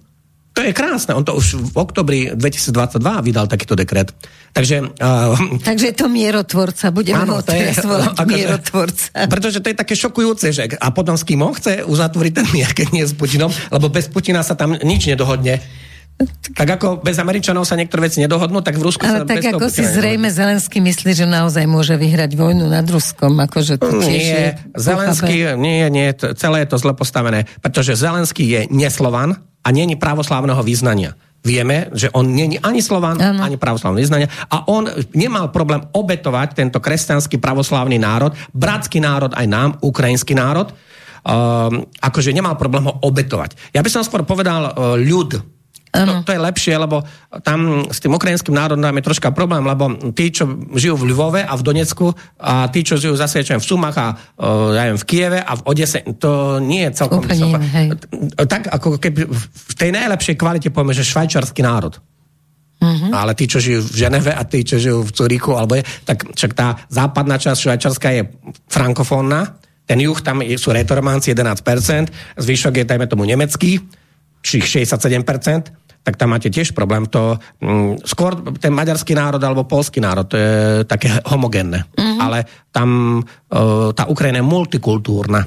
To 0.51 0.67
je 0.67 0.75
krásne. 0.75 1.15
On 1.15 1.23
to 1.23 1.39
už 1.39 1.73
v 1.73 1.77
oktobri 1.79 2.19
2022 2.35 2.99
vydal 3.23 3.47
takýto 3.47 3.79
dekret. 3.79 4.11
Takže, 4.51 4.83
uh, 4.99 5.39
Takže 5.69 5.95
je 5.95 5.97
to 5.97 6.11
mierotvorca. 6.11 6.91
Budeme 6.91 7.23
áno, 7.23 7.39
to 7.39 7.55
je, 7.55 7.71
akože, 8.19 8.27
mierotvorca. 8.27 9.05
Pretože 9.35 9.59
to 9.63 9.71
je 9.71 9.77
také 9.79 9.95
šokujúce, 9.95 10.47
že 10.51 10.63
a 10.75 10.91
potom 10.91 11.15
s 11.15 11.23
kým 11.23 11.43
on 11.47 11.55
chce 11.55 11.87
uzatvoriť 11.87 12.33
ten 12.35 12.47
mier, 12.51 12.71
keď 12.75 12.87
nie 12.91 13.07
s 13.07 13.15
Putinom, 13.15 13.51
lebo 13.71 13.87
bez 13.95 14.11
Putina 14.11 14.43
sa 14.43 14.59
tam 14.59 14.75
nič 14.75 15.07
nedohodne. 15.07 15.63
Tak 16.53 16.69
ako 16.77 17.01
bez 17.01 17.17
Američanov 17.17 17.65
sa 17.65 17.79
niektoré 17.79 18.13
veci 18.13 18.21
nedohodnú, 18.21 18.61
tak 18.61 18.77
v 18.77 18.85
Rusku 18.85 19.01
Ale 19.07 19.25
sa 19.25 19.25
tak 19.25 19.41
bez 19.41 19.57
ako 19.57 19.67
si 19.73 19.81
zrejme 19.87 20.29
Zelenský 20.29 20.85
myslí, 20.85 21.17
že 21.17 21.25
naozaj 21.25 21.65
môže 21.65 21.97
vyhrať 21.97 22.37
vojnu 22.37 22.69
nad 22.69 22.85
Ruskom, 22.85 23.33
akože 23.41 23.81
to 23.81 23.89
tiež 24.05 24.25
je... 24.25 24.45
Nie, 24.53 24.61
Zelenský, 24.77 25.57
nie, 25.57 25.89
nie, 25.89 26.13
to- 26.13 26.37
celé 26.37 26.69
je 26.69 26.77
to 26.77 26.77
zle 26.77 26.93
postavené, 26.93 27.49
pretože 27.65 27.97
Zelenský 27.97 28.45
je 28.45 28.61
neslovan 28.69 29.41
a 29.65 29.69
není 29.73 29.97
pravoslávneho 29.97 30.61
význania. 30.61 31.17
Vieme, 31.41 31.89
že 31.97 32.13
on 32.13 32.37
není 32.37 32.61
ani 32.61 32.85
Slovan, 32.85 33.17
Áno. 33.17 33.41
ani 33.41 33.57
pravoslávne 33.57 33.97
vyznania 33.97 34.29
a 34.53 34.69
on 34.69 34.85
nemal 35.17 35.49
problém 35.49 35.81
obetovať 35.89 36.53
tento 36.53 36.85
kresťanský 36.85 37.41
pravoslávny 37.41 37.97
národ, 37.97 38.37
bratský 38.53 39.01
národ 39.01 39.33
aj 39.33 39.47
nám, 39.49 39.81
ukrajinský 39.81 40.37
národ, 40.37 40.69
um, 40.69 41.89
akože 41.97 42.37
nemal 42.37 42.61
problém 42.61 42.85
ho 42.85 42.93
obetovať. 43.01 43.57
Ja 43.73 43.81
by 43.81 43.89
som 43.89 44.05
skôr 44.05 44.21
povedal 44.29 44.69
uh, 44.69 45.01
ľud, 45.01 45.41
To, 45.91 46.23
to 46.23 46.31
je 46.31 46.39
lepšie, 46.39 46.75
lebo 46.79 47.03
tam 47.43 47.83
s 47.91 47.99
tým 47.99 48.15
ukrajinským 48.15 48.55
národom 48.55 48.95
je 48.95 49.07
troška 49.11 49.35
problém, 49.35 49.67
lebo 49.67 49.91
tí, 50.15 50.31
čo 50.31 50.47
žijú 50.71 50.95
v 50.95 51.11
Lvove 51.11 51.43
a 51.43 51.51
v 51.59 51.63
Donecku 51.67 52.15
a 52.39 52.71
tí, 52.71 52.87
čo 52.87 52.95
žijú 52.95 53.19
zase 53.19 53.43
čo 53.43 53.59
v 53.59 53.67
Sumach 53.67 53.99
a 53.99 54.15
ja 54.71 54.87
viem, 54.87 54.99
v 55.03 55.07
Kieve 55.07 55.43
a 55.43 55.53
v 55.59 55.67
Odese, 55.67 56.07
to 56.23 56.63
nie 56.63 56.87
je 56.87 56.91
celkom... 56.95 57.27
Úplne 57.27 57.59
hej. 57.75 57.87
Tak 58.39 58.71
ako 58.71 59.03
keby 59.03 59.27
v 59.35 59.75
tej 59.75 59.91
najlepšej 59.91 60.39
kvalite 60.39 60.71
povieme, 60.71 60.95
že 60.95 61.03
švajčarský 61.03 61.67
národ. 61.67 61.99
Mhm. 62.79 62.87
Mm-hmm. 62.87 63.11
Ale 63.11 63.33
tí, 63.35 63.45
čo 63.51 63.59
žijú 63.59 63.83
v 63.83 63.97
Ženeve 64.07 64.33
a 64.33 64.43
tí, 64.47 64.63
čo 64.63 64.79
žijú 64.79 65.03
v 65.03 65.11
Curíku, 65.11 65.59
alebo 65.59 65.75
je, 65.75 65.83
tak 66.07 66.23
však 66.23 66.53
tá 66.55 66.79
západná 66.87 67.37
časť 67.37 67.59
Švajčarska 67.67 68.09
je 68.15 68.23
frankofónna, 68.71 69.59
ten 69.91 69.99
juh 69.99 70.23
tam 70.23 70.39
sú 70.55 70.71
retormánci 70.71 71.35
11%, 71.35 72.39
zvyšok 72.39 72.75
je, 72.79 72.85
dajme 72.87 73.11
tomu, 73.11 73.27
nemecký, 73.27 73.83
či 74.41 74.57
67%, 74.63 75.80
tak 76.01 76.17
tam 76.17 76.33
máte 76.33 76.49
tiež 76.49 76.73
problém. 76.73 77.05
To, 77.13 77.37
mm, 77.61 78.05
skôr 78.09 78.41
ten 78.57 78.73
maďarský 78.73 79.13
národ 79.13 79.41
alebo 79.41 79.69
polský 79.69 80.01
národ, 80.01 80.27
to 80.27 80.37
je 80.37 80.53
také 80.89 81.13
homogénne. 81.29 81.85
Mm-hmm. 81.93 82.19
Ale 82.21 82.39
tam 82.73 83.21
e, 83.21 83.23
tá 83.93 84.09
Ukrajina 84.09 84.41
je 84.41 84.47
multikultúrna. 84.49 85.45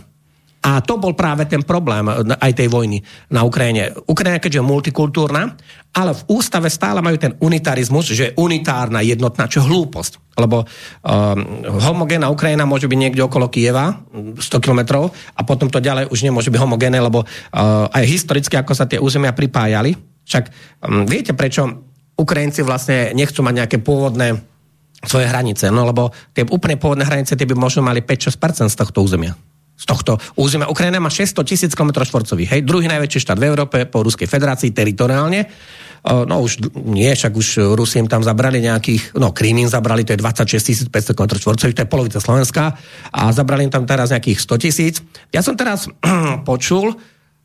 A 0.63 0.79
to 0.79 0.95
bol 0.95 1.11
práve 1.11 1.43
ten 1.43 1.65
problém 1.65 2.07
e, 2.07 2.37
aj 2.37 2.51
tej 2.53 2.69
vojny 2.69 3.01
na 3.33 3.43
Ukrajine. 3.43 3.97
Ukrajina, 4.05 4.39
keďže 4.39 4.61
je 4.61 4.69
multikultúrna, 4.69 5.57
ale 5.93 6.11
v 6.13 6.23
ústave 6.37 6.69
stále 6.69 7.01
majú 7.01 7.17
ten 7.17 7.33
unitarizmus, 7.41 8.13
že 8.13 8.31
je 8.31 8.35
unitárna, 8.37 9.03
jednotná, 9.03 9.49
čo 9.49 9.61
hlúposť. 9.61 10.33
Lebo 10.33 10.65
um, 10.65 11.69
homogénna 11.69 12.33
Ukrajina 12.33 12.65
môže 12.65 12.89
byť 12.89 12.97
niekde 12.97 13.21
okolo 13.21 13.53
Kieva, 13.53 14.01
100 14.09 14.41
kilometrov, 14.57 15.13
a 15.13 15.45
potom 15.45 15.69
to 15.69 15.77
ďalej 15.77 16.09
už 16.09 16.25
nemôže 16.25 16.49
byť 16.49 16.57
homogénne, 16.57 16.97
lebo 16.97 17.21
uh, 17.21 17.85
aj 17.93 18.09
historicky, 18.09 18.57
ako 18.57 18.73
sa 18.73 18.89
tie 18.89 18.97
územia 18.97 19.37
pripájali, 19.37 19.93
však 20.23 20.43
um, 20.83 21.03
viete, 21.07 21.35
prečo 21.35 21.83
Ukrajinci 22.13 22.61
vlastne 22.61 23.11
nechcú 23.17 23.41
mať 23.41 23.53
nejaké 23.65 23.77
pôvodné 23.81 24.37
svoje 25.03 25.27
hranice, 25.27 25.67
no 25.67 25.83
lebo 25.83 26.15
tie 26.31 26.47
úplne 26.47 26.79
pôvodné 26.79 27.03
hranice 27.03 27.35
tie 27.35 27.47
by 27.47 27.55
možno 27.59 27.83
mali 27.83 27.99
5-6% 27.99 28.71
z 28.71 28.77
tohto 28.79 29.03
územia. 29.03 29.35
Z 29.73 29.89
tohto 29.89 30.15
územia. 30.39 30.71
Ukrajina 30.71 31.01
má 31.03 31.11
600 31.11 31.43
tisíc 31.43 31.71
km 31.75 32.05
štvorcových, 32.05 32.49
hej, 32.55 32.61
druhý 32.63 32.87
najväčší 32.87 33.19
štát 33.27 33.35
v 33.41 33.47
Európe 33.51 33.77
po 33.89 34.05
Ruskej 34.05 34.29
federácii 34.29 34.71
teritoriálne. 34.71 35.49
No 36.03 36.43
už 36.43 36.67
nie, 36.83 37.07
však 37.15 37.31
už 37.31 37.79
Rusi 37.79 37.95
im 38.03 38.11
tam 38.11 38.27
zabrali 38.27 38.59
nejakých, 38.59 39.15
no 39.15 39.31
Krím 39.31 39.63
im 39.63 39.71
zabrali, 39.71 40.03
to 40.03 40.11
je 40.11 40.19
26 40.19 40.91
500 40.91 41.15
km 41.15 41.39
štvorcových, 41.39 41.75
to 41.79 41.83
je 41.83 41.89
polovica 41.89 42.19
Slovenska 42.19 42.75
a 43.07 43.31
zabrali 43.31 43.63
im 43.63 43.71
tam 43.71 43.87
teraz 43.87 44.11
nejakých 44.11 44.39
100 44.43 44.63
tisíc. 44.63 44.95
Ja 45.31 45.39
som 45.39 45.55
teraz 45.55 45.87
počul, 46.49 46.91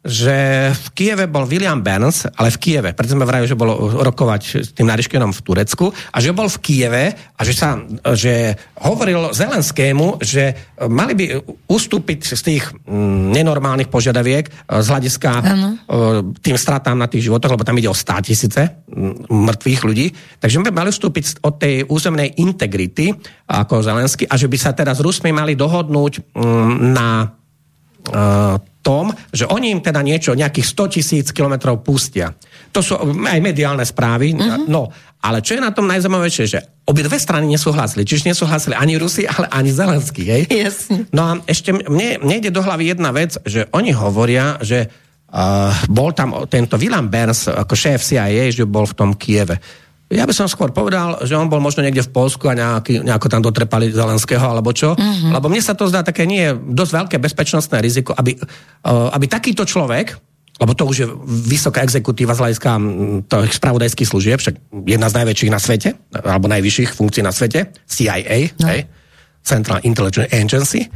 že 0.08 0.72
v 0.72 0.86
Kieve 0.96 1.28
bol 1.28 1.44
William 1.44 1.78
Burns, 1.84 2.24
ale 2.24 2.48
v 2.48 2.58
Kieve, 2.58 2.90
preto 2.96 3.12
sme 3.12 3.28
vrajili, 3.28 3.52
že 3.52 3.60
bol 3.60 3.76
rokovať 4.00 4.42
s 4.64 4.70
tým 4.72 4.88
Nariškenom 4.88 5.36
v 5.36 5.44
Turecku 5.44 5.92
a 5.92 6.18
že 6.18 6.32
bol 6.32 6.48
v 6.48 6.58
Kieve 6.64 7.04
a 7.12 7.40
že, 7.44 7.52
sa, 7.52 7.76
že 8.16 8.56
hovoril 8.80 9.36
Zelenskému, 9.36 10.24
že 10.24 10.56
mali 10.88 11.12
by 11.12 11.24
ustúpiť 11.68 12.20
z 12.24 12.40
tých 12.40 12.64
mm, 12.72 13.36
nenormálnych 13.36 13.92
požiadaviek 13.92 14.48
e, 14.48 14.52
z 14.80 14.86
hľadiska 14.88 15.30
Áno. 15.44 15.68
e, 15.76 15.76
tým 16.40 16.56
stratám 16.56 16.96
na 16.96 17.06
tých 17.06 17.28
životoch, 17.28 17.52
lebo 17.52 17.68
tam 17.68 17.76
ide 17.76 17.92
o 17.92 17.96
100 17.96 18.24
tisíce 18.24 18.62
mŕtvych 19.28 19.80
ľudí. 19.84 20.06
Takže 20.40 20.64
by 20.64 20.72
mali 20.72 20.90
vstúpiť 20.90 21.44
od 21.44 21.60
tej 21.60 21.84
územnej 21.84 22.40
integrity 22.40 23.12
ako 23.44 23.84
Zelensky 23.84 24.24
a 24.24 24.40
že 24.40 24.48
by 24.48 24.56
sa 24.56 24.72
teraz 24.72 25.04
Rusmi 25.04 25.28
mali 25.36 25.52
dohodnúť 25.52 26.32
mm, 26.32 26.70
na 26.96 27.28
e, 28.08 28.76
tom, 28.88 29.12
že 29.28 29.44
oni 29.44 29.76
im 29.76 29.84
teda 29.84 30.00
niečo, 30.00 30.32
nejakých 30.32 30.64
100 30.72 30.94
tisíc 30.96 31.26
kilometrov 31.36 31.84
pustia. 31.84 32.32
To 32.72 32.80
sú 32.80 32.96
aj 32.96 33.40
mediálne 33.44 33.84
správy. 33.84 34.32
Uh-huh. 34.32 34.64
No, 34.64 34.88
ale 35.20 35.44
čo 35.44 35.60
je 35.60 35.60
na 35.60 35.76
tom 35.76 35.84
najzaujímavejšie, 35.84 36.44
že 36.48 36.64
obidve 36.88 37.20
strany 37.20 37.44
nesúhlasili. 37.52 38.08
Čiže 38.08 38.32
nesúhlasili 38.32 38.72
ani 38.72 38.96
Rusi, 38.96 39.28
ale 39.28 39.44
ani 39.52 39.68
Zelenský. 39.68 40.24
Hej? 40.24 40.42
Jasne. 40.48 41.04
No 41.12 41.20
a 41.28 41.32
ešte 41.44 41.76
mne, 41.76 42.24
mne 42.24 42.34
ide 42.40 42.48
do 42.48 42.64
hlavy 42.64 42.96
jedna 42.96 43.12
vec, 43.12 43.36
že 43.44 43.68
oni 43.76 43.92
hovoria, 43.92 44.56
že 44.64 44.88
uh, 44.88 45.74
bol 45.92 46.16
tam 46.16 46.48
tento 46.48 46.80
William 46.80 47.04
Burns 47.04 47.44
ako 47.52 47.76
šéf 47.76 48.00
CIA, 48.00 48.48
že 48.48 48.64
bol 48.64 48.88
v 48.88 48.96
tom 48.96 49.12
Kieve. 49.20 49.60
Ja 50.08 50.24
by 50.24 50.32
som 50.32 50.48
skôr 50.48 50.72
povedal, 50.72 51.20
že 51.28 51.36
on 51.36 51.52
bol 51.52 51.60
možno 51.60 51.84
niekde 51.84 52.00
v 52.00 52.12
Polsku 52.16 52.48
a 52.48 52.56
nejaký, 52.56 53.04
nejako 53.04 53.28
tam 53.28 53.44
dotrepali 53.44 53.92
Zelenského 53.92 54.40
alebo 54.40 54.72
čo. 54.72 54.96
Mm-hmm. 54.96 55.36
Lebo 55.36 55.52
mne 55.52 55.60
sa 55.60 55.76
to 55.76 55.84
zdá 55.84 56.00
také 56.00 56.24
nie 56.24 56.48
dosť 56.56 56.92
veľké 56.96 57.16
bezpečnostné 57.20 57.76
riziko, 57.84 58.16
aby, 58.16 58.40
uh, 58.40 59.12
aby 59.12 59.28
takýto 59.28 59.68
človek, 59.68 60.16
lebo 60.58 60.72
to 60.72 60.88
už 60.88 60.96
je 60.96 61.06
vysoká 61.28 61.84
exekutíva 61.84 62.32
z 62.32 62.40
hľadiska 62.40 62.70
tých 63.28 63.54
spravodajských 63.60 64.08
služieb, 64.08 64.38
však 64.40 64.56
jedna 64.88 65.12
z 65.12 65.16
najväčších 65.22 65.52
na 65.52 65.60
svete, 65.60 65.92
alebo 66.24 66.50
najvyšších 66.50 66.96
funkcií 66.96 67.22
na 67.22 67.30
svete, 67.30 67.70
CIA, 67.84 68.56
no. 68.58 68.66
hej, 68.72 68.88
Central 69.44 69.84
Intelligence 69.84 70.32
Agency, 70.32 70.88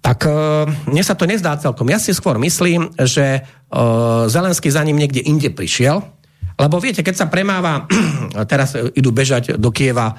tak 0.00 0.24
uh, 0.24 0.64
mne 0.88 1.02
sa 1.04 1.12
to 1.12 1.28
nezdá 1.28 1.60
celkom. 1.60 1.92
Ja 1.92 2.00
si 2.00 2.16
skôr 2.16 2.40
myslím, 2.40 2.88
že 3.04 3.44
uh, 3.44 4.26
Zelenský 4.32 4.72
za 4.72 4.80
ním 4.80 4.96
niekde 4.96 5.20
inde 5.20 5.52
prišiel, 5.52 6.13
lebo 6.54 6.78
viete, 6.78 7.02
keď 7.02 7.14
sa 7.14 7.26
premáva, 7.26 7.86
teraz 8.50 8.78
idú 8.94 9.10
bežať 9.10 9.58
do 9.58 9.70
Kieva, 9.74 10.14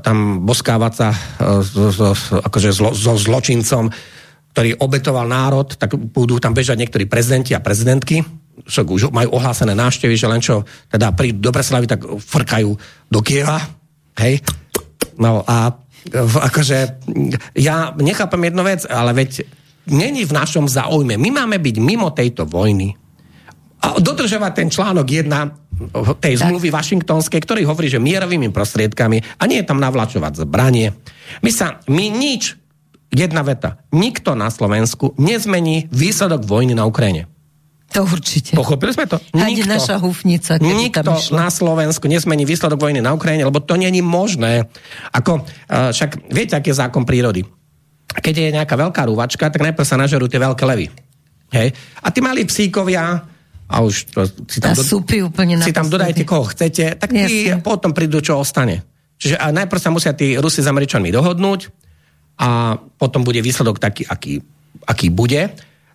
tam 0.00 0.40
boskávať 0.48 0.92
sa 0.96 1.08
so, 1.60 1.92
so, 1.92 2.16
akože 2.40 2.72
zlo, 2.72 2.96
so 2.96 3.20
zločincom, 3.20 3.92
ktorý 4.56 4.80
obetoval 4.80 5.28
národ, 5.28 5.68
tak 5.76 5.92
budú 5.92 6.40
tam 6.40 6.56
bežať 6.56 6.80
niektorí 6.80 7.04
prezidenti 7.04 7.52
a 7.52 7.60
prezidentky, 7.60 8.24
však 8.64 8.86
už 8.86 9.02
majú 9.12 9.36
ohlásené 9.36 9.76
návštevy, 9.76 10.14
že 10.16 10.30
len 10.30 10.40
čo 10.40 10.64
teda 10.88 11.12
prídu 11.12 11.42
do 11.42 11.50
Breslavy, 11.52 11.90
tak 11.90 12.00
frkajú 12.06 12.70
do 13.10 13.20
Kieva, 13.20 13.60
hej. 14.24 14.40
No 15.20 15.44
a 15.44 15.74
akože 16.48 16.78
ja 17.58 17.92
nechápem 17.98 18.40
jednu 18.48 18.62
vec, 18.64 18.88
ale 18.88 19.12
veď 19.12 19.44
není 19.90 20.24
v 20.24 20.32
našom 20.32 20.64
záujme. 20.64 21.20
My 21.20 21.44
máme 21.44 21.60
byť 21.60 21.76
mimo 21.82 22.08
tejto 22.14 22.48
vojny 22.48 23.03
a 23.84 24.00
dodržovať 24.00 24.52
ten 24.56 24.68
článok 24.72 25.04
1 25.04 26.16
tej 26.24 26.34
zmluvy 26.40 26.72
Washingtonskej, 26.72 27.44
ktorý 27.44 27.68
hovorí, 27.68 27.92
že 27.92 28.00
mierovými 28.00 28.48
prostriedkami 28.48 29.36
a 29.36 29.42
nie 29.44 29.60
je 29.60 29.68
tam 29.68 29.82
navlačovať 29.82 30.46
zbranie. 30.46 30.96
My 31.44 31.50
sa, 31.52 31.84
my 31.90 32.08
nič, 32.08 32.56
jedna 33.12 33.44
veta, 33.44 33.84
nikto 33.92 34.32
na 34.32 34.48
Slovensku 34.48 35.12
nezmení 35.20 35.92
výsledok 35.92 36.48
vojny 36.48 36.72
na 36.72 36.88
Ukrajine. 36.88 37.28
To 37.94 38.02
určite. 38.02 38.58
Pochopili 38.58 38.90
sme 38.90 39.06
to? 39.06 39.22
Ani 39.38 39.62
naša 39.62 40.02
hufnica, 40.02 40.58
Nikto 40.58 41.14
tam 41.14 41.20
na 41.36 41.46
Slovensku 41.46 42.10
nesmení 42.10 42.42
výsledok 42.42 42.80
vojny 42.80 42.98
na 42.98 43.14
Ukrajine, 43.14 43.46
lebo 43.46 43.62
to 43.62 43.78
není 43.78 44.02
možné. 44.02 44.66
Ako, 45.14 45.46
uh, 45.46 45.94
však 45.94 46.26
viete, 46.32 46.58
aký 46.58 46.74
je 46.74 46.80
zákon 46.82 47.06
prírody. 47.06 47.46
Keď 48.14 48.34
je 48.34 48.54
nejaká 48.56 48.74
veľká 48.74 49.06
rúvačka, 49.06 49.46
tak 49.46 49.62
najprv 49.62 49.86
sa 49.86 49.94
nažerú 49.94 50.26
tie 50.26 50.42
veľké 50.42 50.64
levy. 50.66 50.90
Hej? 51.54 51.70
A 52.02 52.10
tí 52.10 52.18
malí 52.18 52.42
psíkovia, 52.42 53.33
a 53.64 53.80
už 53.80 54.12
to, 54.12 54.28
si 54.48 54.60
A 54.60 54.72
tam, 54.72 54.76
súpy 54.76 55.24
úplne 55.24 55.56
si 55.64 55.72
tam 55.72 55.88
dodajte, 55.88 56.22
koho 56.28 56.44
chcete, 56.52 57.00
tak 57.00 57.10
tí 57.10 57.48
Jasne. 57.48 57.64
potom 57.64 57.96
prídu, 57.96 58.20
čo 58.20 58.36
ostane. 58.36 58.84
Čiže 59.16 59.40
a 59.40 59.48
najprv 59.54 59.80
sa 59.80 59.90
musia 59.94 60.12
tí 60.12 60.36
Rusi 60.36 60.60
s 60.60 60.68
Američanmi 60.68 61.08
dohodnúť 61.08 61.72
a 62.38 62.76
potom 62.76 63.24
bude 63.24 63.40
výsledok 63.40 63.80
taký, 63.80 64.04
aký, 64.04 64.42
aký 64.84 65.08
bude. 65.08 65.48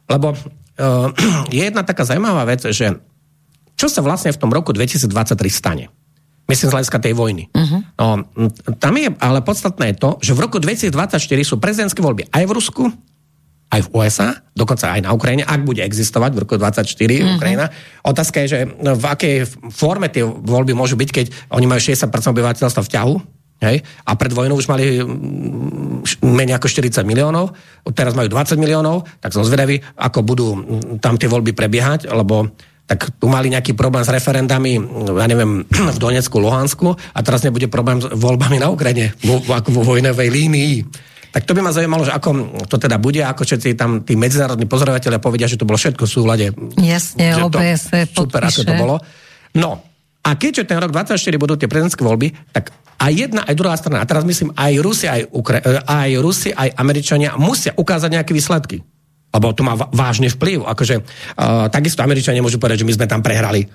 Lebo 0.09 0.33
uh, 0.33 1.09
je 1.53 1.61
jedna 1.61 1.85
taká 1.85 2.07
zaujímavá 2.09 2.47
vec, 2.49 2.65
že 2.73 2.97
čo 3.77 3.87
sa 3.87 4.03
vlastne 4.03 4.33
v 4.33 4.39
tom 4.41 4.51
roku 4.51 4.73
2023 4.75 5.39
stane? 5.47 5.87
Myslím 6.49 6.73
z 6.73 6.75
hľadiska 6.81 6.97
tej 6.97 7.13
vojny. 7.13 7.45
Uh-huh. 7.53 7.79
No, 7.93 8.25
tam 8.81 8.97
je 8.97 9.13
ale 9.21 9.45
podstatné 9.45 9.93
to, 10.01 10.17
že 10.17 10.33
v 10.33 10.49
roku 10.49 10.57
2024 10.57 11.21
sú 11.45 11.61
prezidentské 11.61 12.01
voľby 12.01 12.25
aj 12.33 12.43
v 12.49 12.51
Rusku, 12.51 12.83
aj 13.69 13.85
v 13.85 13.91
USA, 13.93 14.33
dokonca 14.57 14.97
aj 14.97 15.05
na 15.05 15.13
Ukrajine, 15.13 15.45
ak 15.45 15.61
bude 15.61 15.85
existovať 15.85 16.33
v 16.33 16.41
roku 16.41 16.57
2024 16.57 16.89
uh-huh. 16.89 17.37
Ukrajina. 17.37 17.65
Otázka 18.01 18.41
je, 18.43 18.47
že 18.49 18.59
no, 18.81 18.97
v 18.97 19.05
akej 19.05 19.35
forme 19.69 20.09
tie 20.09 20.25
voľby 20.25 20.73
môžu 20.73 20.97
byť, 20.97 21.09
keď 21.13 21.25
oni 21.53 21.69
majú 21.69 21.77
60% 21.77 22.09
obyvateľstva 22.09 22.81
v 22.81 22.89
ťahu, 22.89 23.13
hej? 23.61 23.77
a 23.83 24.11
pred 24.17 24.33
vojnou 24.33 24.57
už 24.57 24.67
mali 24.71 24.97
mm, 24.99 26.25
menej 26.25 26.57
ako 26.57 26.67
40 26.71 27.05
miliónov, 27.05 27.53
teraz 27.93 28.17
majú 28.17 28.31
20 28.31 28.57
miliónov, 28.57 29.05
tak 29.21 29.35
som 29.35 29.45
zvedavý, 29.45 29.77
ako 29.99 30.19
budú 30.25 30.47
mm, 30.57 31.03
tam 31.03 31.19
tie 31.19 31.29
voľby 31.29 31.53
prebiehať, 31.53 32.09
lebo 32.09 32.49
tak 32.89 33.21
tu 33.21 33.29
mali 33.29 33.53
nejaký 33.53 33.77
problém 33.77 34.01
s 34.01 34.09
referendami, 34.09 34.81
ja 35.13 35.27
neviem, 35.29 35.61
v 35.95 35.97
Donecku, 36.01 36.41
Luhansku 36.41 36.89
a 36.89 37.19
teraz 37.21 37.45
nebude 37.45 37.69
problém 37.69 38.01
s 38.01 38.09
voľbami 38.09 38.57
na 38.57 38.73
Ukrajine, 38.73 39.13
vo, 39.21 39.37
ako 39.45 39.69
vo 39.69 39.83
vojnovej 39.93 40.29
línii. 40.33 40.75
Tak 41.29 41.45
to 41.45 41.53
by 41.53 41.61
ma 41.61 41.69
zaujímalo, 41.69 42.09
že 42.09 42.13
ako 42.13 42.29
to 42.65 42.81
teda 42.81 42.97
bude, 42.97 43.21
ako 43.21 43.45
všetci 43.45 43.77
tam 43.77 44.01
tí 44.01 44.17
medzinárodní 44.17 44.65
pozorovateľia 44.65 45.21
povedia, 45.21 45.45
že 45.45 45.61
to 45.61 45.69
bolo 45.69 45.77
všetko 45.77 46.09
v 46.09 46.11
súlade. 46.11 46.45
Jasne, 46.77 47.37
OBS 47.45 47.93
Super, 48.17 48.49
ako 48.49 48.61
to 48.65 48.73
bolo. 48.73 48.95
No, 49.53 49.81
a 50.25 50.29
keďže 50.35 50.65
ten 50.65 50.77
rok 50.81 50.89
24 50.89 51.21
budú 51.37 51.53
tie 51.55 51.69
prezidentské 51.69 52.01
voľby, 52.01 52.33
tak 52.49 52.73
aj 52.99 53.11
jedna, 53.15 53.41
aj 53.47 53.55
druhá 53.55 53.75
strana, 53.79 54.03
a 54.03 54.09
teraz 54.09 54.27
myslím, 54.27 54.51
aj 54.57 54.73
Rusi, 54.83 55.07
aj, 55.07 55.31
Ukra- 55.31 55.63
e, 55.63 55.79
aj 55.79 56.09
Rusi, 56.19 56.49
aj 56.51 56.75
Američania 56.75 57.39
musia 57.39 57.71
ukázať 57.71 58.09
nejaké 58.19 58.35
výsledky. 58.35 58.83
Lebo 59.29 59.53
to 59.53 59.61
má 59.61 59.77
vážny 59.77 60.25
vplyv. 60.25 60.65
Akože, 60.65 61.05
uh, 61.05 61.69
takisto 61.69 62.01
Američania 62.01 62.41
môžu 62.41 62.57
povedať, 62.57 62.81
že 62.81 62.87
my 62.89 62.93
sme 62.97 63.05
tam 63.05 63.21
prehrali. 63.21 63.69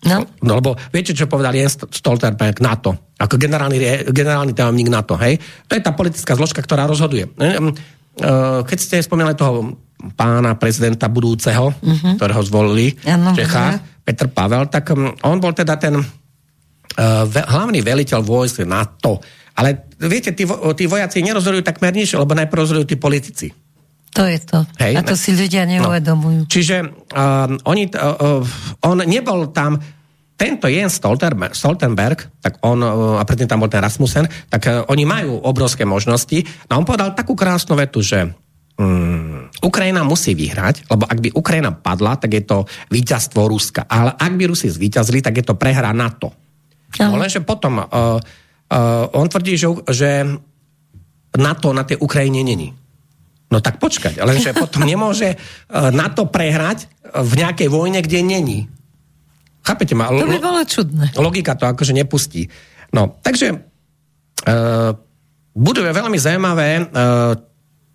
No. 0.00 0.24
no 0.40 0.52
lebo 0.56 0.72
viete, 0.88 1.12
čo 1.12 1.28
povedal 1.28 1.52
Jens 1.52 1.76
Stoltenberg 1.76 2.56
NATO, 2.64 3.12
ako 3.20 3.36
generálny, 3.36 4.08
generálny 4.08 4.56
tajomník 4.56 4.88
NATO, 4.88 5.16
hej? 5.20 5.36
To 5.68 5.76
je 5.76 5.82
tá 5.84 5.92
politická 5.92 6.32
zložka, 6.32 6.64
ktorá 6.64 6.88
rozhoduje. 6.88 7.28
Uh, 7.36 8.64
keď 8.64 8.78
ste 8.80 8.96
spomínali 9.04 9.36
toho 9.36 9.76
pána 10.16 10.56
prezidenta 10.56 11.12
budúceho, 11.12 11.68
uh-huh. 11.76 12.16
ktorého 12.16 12.40
zvolili 12.40 12.96
ano, 13.04 13.36
v 13.36 13.44
Čechách, 13.44 13.74
ja. 13.76 13.84
Petr 14.00 14.32
Pavel, 14.32 14.64
tak 14.72 14.96
on 14.96 15.36
bol 15.36 15.52
teda 15.52 15.76
ten 15.76 16.00
ve, 17.28 17.40
hlavný 17.44 17.80
veliteľ 17.84 18.20
vojsk 18.24 18.64
NATO. 18.64 19.20
Ale 19.60 19.92
viete, 20.00 20.32
tí, 20.32 20.48
tí 20.48 20.84
vojaci 20.88 21.20
nerozhodujú 21.20 21.60
takmer 21.60 21.92
nič, 21.92 22.16
lebo 22.16 22.32
najprv 22.32 22.60
rozhodujú 22.64 22.86
tí 22.88 22.96
politici. 22.96 23.46
To 24.10 24.26
je 24.26 24.38
to. 24.42 24.66
Hej, 24.82 24.98
a 24.98 25.00
to 25.06 25.14
si 25.14 25.30
ľudia 25.38 25.62
neuvedomujú. 25.70 26.46
No. 26.46 26.50
Čiže 26.50 26.76
uh, 27.14 27.46
oni, 27.62 27.86
uh, 27.94 28.42
on 28.82 28.98
nebol 29.06 29.54
tam 29.54 29.78
tento 30.34 30.66
Jens 30.66 30.98
Stoltenberg, 30.98 31.52
Stoltenberg 31.52 32.18
tak 32.40 32.58
on, 32.64 32.80
a 33.20 33.22
predtým 33.22 33.46
tam 33.46 33.60
bol 33.60 33.70
ten 33.70 33.84
Rasmussen, 33.84 34.26
tak 34.50 34.66
uh, 34.66 34.82
oni 34.90 35.06
majú 35.06 35.38
obrovské 35.46 35.86
možnosti. 35.86 36.42
No 36.66 36.82
on 36.82 36.88
povedal 36.88 37.14
takú 37.14 37.38
krásnu 37.38 37.78
vetu, 37.78 38.02
že 38.02 38.34
um, 38.80 39.46
Ukrajina 39.62 40.02
musí 40.02 40.34
vyhrať, 40.34 40.90
lebo 40.90 41.06
ak 41.06 41.18
by 41.20 41.28
Ukrajina 41.36 41.70
padla, 41.70 42.18
tak 42.18 42.34
je 42.34 42.42
to 42.42 42.64
víťazstvo 42.90 43.46
Ruska. 43.46 43.86
Ale 43.86 44.16
ak 44.16 44.32
by 44.34 44.44
Rusi 44.50 44.72
zvíťazili, 44.72 45.22
tak 45.22 45.38
je 45.38 45.44
to 45.46 45.54
prehra 45.54 45.94
NATO. 45.94 46.34
No, 46.98 47.14
lenže 47.14 47.46
potom 47.46 47.78
uh, 47.78 47.86
uh, 47.86 49.06
on 49.14 49.30
tvrdí, 49.30 49.54
že, 49.54 49.70
že 49.94 50.26
NATO 51.38 51.70
na 51.70 51.86
tej 51.86 52.02
Ukrajine 52.02 52.42
není. 52.42 52.74
No 53.50 53.58
tak 53.58 53.82
počkať, 53.82 54.22
lenže 54.22 54.54
potom 54.54 54.86
nemôže 54.86 55.34
e, 55.34 55.36
na 55.90 56.06
to 56.06 56.30
prehrať 56.30 56.86
v 57.10 57.32
nejakej 57.34 57.66
vojne, 57.66 57.98
kde 57.98 58.22
není. 58.22 58.70
Chápete 59.66 59.98
ma? 59.98 60.06
To 60.08 60.24
by 60.24 60.38
bolo 60.38 60.62
čudné. 60.64 61.12
Logika 61.18 61.58
to 61.58 61.66
akože 61.66 61.92
nepustí. 61.92 62.48
No, 62.90 63.20
takže 63.22 63.54
uh, 63.54 64.90
budú 65.54 65.78
veľmi 65.84 66.18
zaujímavé 66.18 66.90
uh, 66.90 67.36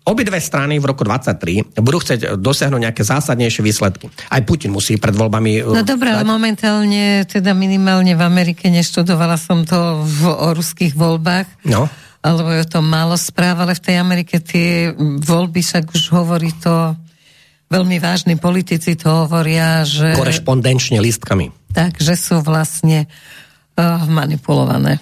obidve 0.06 0.38
strany 0.38 0.78
v 0.78 0.86
roku 0.86 1.02
23 1.02 1.76
budú 1.82 1.98
chcieť 1.98 2.38
dosiahnuť 2.38 2.80
nejaké 2.80 3.02
zásadnejšie 3.02 3.60
výsledky. 3.66 4.06
Aj 4.30 4.40
Putin 4.46 4.70
musí 4.70 4.94
pred 4.96 5.12
voľbami... 5.12 5.66
No 5.66 5.82
dobré, 5.82 6.14
ale 6.14 6.22
momentálne, 6.22 7.26
teda 7.26 7.52
minimálne 7.52 8.14
v 8.14 8.22
Amerike, 8.22 8.70
neštudovala 8.70 9.34
som 9.34 9.66
to 9.66 10.06
v, 10.06 10.30
o 10.30 10.48
ruských 10.54 10.94
voľbách. 10.94 11.66
No 11.66 11.90
alebo 12.26 12.50
je 12.50 12.66
to 12.66 12.82
málo 12.82 13.14
správ, 13.14 13.62
ale 13.62 13.78
v 13.78 13.84
tej 13.86 13.96
Amerike 14.02 14.42
tie 14.42 14.90
voľby 15.22 15.62
však 15.62 15.94
už 15.94 16.10
hovorí 16.10 16.50
to 16.58 16.98
veľmi 17.70 18.02
vážni 18.02 18.34
politici 18.34 18.98
to 18.98 19.26
hovoria, 19.26 19.86
že... 19.86 20.18
Korešpondenčne 20.18 20.98
listkami. 20.98 21.54
Takže 21.70 22.18
sú 22.18 22.42
vlastne 22.42 23.06
uh, 23.06 24.02
manipulované. 24.10 24.98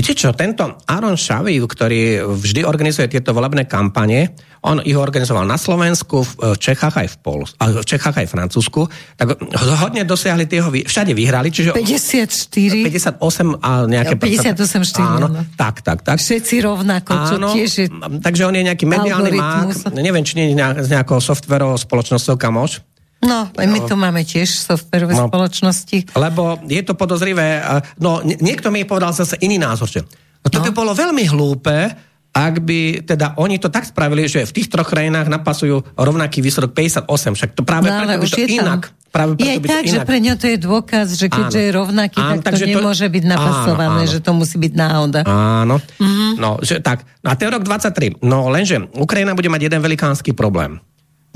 Viete 0.00 0.16
čo, 0.16 0.32
tento 0.32 0.80
Aaron 0.88 1.12
Šaviv, 1.12 1.68
ktorý 1.68 2.24
vždy 2.24 2.64
organizuje 2.64 3.04
tieto 3.12 3.36
volebné 3.36 3.68
kampane, 3.68 4.32
on 4.64 4.80
ich 4.80 4.96
organizoval 4.96 5.44
na 5.44 5.60
Slovensku, 5.60 6.24
v 6.24 6.56
Čechách 6.56 7.04
aj 7.04 7.08
v, 7.12 7.16
Pol, 7.20 7.40
v 7.44 7.84
Čechách 7.84 8.16
aj 8.16 8.24
v 8.24 8.32
Francúzsku, 8.32 8.88
tak 9.20 9.36
hodne 9.84 10.08
dosiahli 10.08 10.48
tieho, 10.48 10.72
všade 10.72 11.12
vyhrali, 11.12 11.52
čiže... 11.52 11.76
54. 11.76 12.88
58 12.88 13.60
a 13.60 13.70
nejaké... 13.84 14.16
58, 14.16 14.88
4, 14.88 15.04
áno, 15.04 15.28
no. 15.28 15.44
tak, 15.60 15.84
tak, 15.84 16.00
tak. 16.00 16.16
Všetci 16.16 16.64
rovnako, 16.64 17.12
čo 17.28 17.36
áno, 17.36 17.52
tiež 17.52 17.68
je 17.68 17.86
Takže 18.24 18.42
on 18.48 18.56
je 18.56 18.64
nejaký 18.72 18.88
mediálny 18.88 19.36
mák, 19.36 19.92
neviem, 20.00 20.24
či 20.24 20.40
nie 20.40 20.56
z 20.56 20.88
nejakou 20.88 21.20
softverovou 21.20 21.76
spoločnosťou 21.76 22.40
Kamoš, 22.40 22.80
No, 23.20 23.52
my 23.52 23.78
tu 23.84 23.94
máme 24.00 24.24
tiež 24.24 24.48
softverové 24.64 25.12
no, 25.12 25.28
spoločnosti. 25.28 26.16
Lebo 26.16 26.56
je 26.64 26.80
to 26.80 26.96
podozrivé. 26.96 27.60
No, 28.00 28.24
niekto 28.24 28.72
mi 28.72 28.88
povedal 28.88 29.12
zase 29.12 29.36
iný 29.44 29.60
názor, 29.60 29.92
že 29.92 30.00
no, 30.40 30.48
to 30.48 30.56
no. 30.56 30.64
by 30.64 30.70
bolo 30.72 30.92
veľmi 30.96 31.28
hlúpe, 31.28 31.92
ak 32.30 32.54
by 32.62 33.04
teda 33.04 33.36
oni 33.42 33.58
to 33.58 33.68
tak 33.68 33.84
spravili, 33.84 34.30
že 34.30 34.46
v 34.46 34.52
tých 34.54 34.70
troch 34.70 34.86
krajinách 34.86 35.26
napasujú 35.26 35.98
rovnaký 35.98 36.40
výsledok 36.40 36.72
58, 36.72 37.10
však 37.10 37.50
to 37.58 37.66
práve 37.66 37.90
no, 37.90 37.98
preto 37.98 38.16
by 38.22 38.28
to 38.30 38.38
inak. 38.46 38.82
Práve 39.10 39.34
preto 39.34 39.50
je 39.50 39.58
by 39.58 39.68
tak, 39.68 39.82
to 39.82 39.90
že 39.90 39.98
pre 40.06 40.18
ňo 40.22 40.34
to 40.38 40.46
je 40.46 40.56
dôkaz, 40.62 41.06
že 41.18 41.26
keďže 41.26 41.58
áno. 41.58 41.66
je 41.66 41.70
rovnaký, 41.74 42.20
áno, 42.22 42.40
tak 42.46 42.54
to 42.54 42.70
nemôže 42.70 43.06
to... 43.10 43.14
byť 43.18 43.24
napasované, 43.26 44.00
áno, 44.00 44.06
áno. 44.06 44.14
že 44.14 44.20
to 44.22 44.30
musí 44.30 44.56
byť 44.62 44.72
náhoda. 44.78 45.20
Áno, 45.26 45.76
mm-hmm. 45.82 46.30
no, 46.38 46.50
že 46.62 46.78
tak. 46.78 47.02
No 47.26 47.28
a 47.28 47.36
to 47.36 47.42
je 47.42 47.50
rok 47.50 47.66
23. 47.66 48.22
No 48.22 48.46
lenže 48.46 48.78
Ukrajina 48.94 49.34
bude 49.34 49.50
mať 49.50 49.66
jeden 49.66 49.82
velikánsky 49.82 50.30
problém 50.30 50.78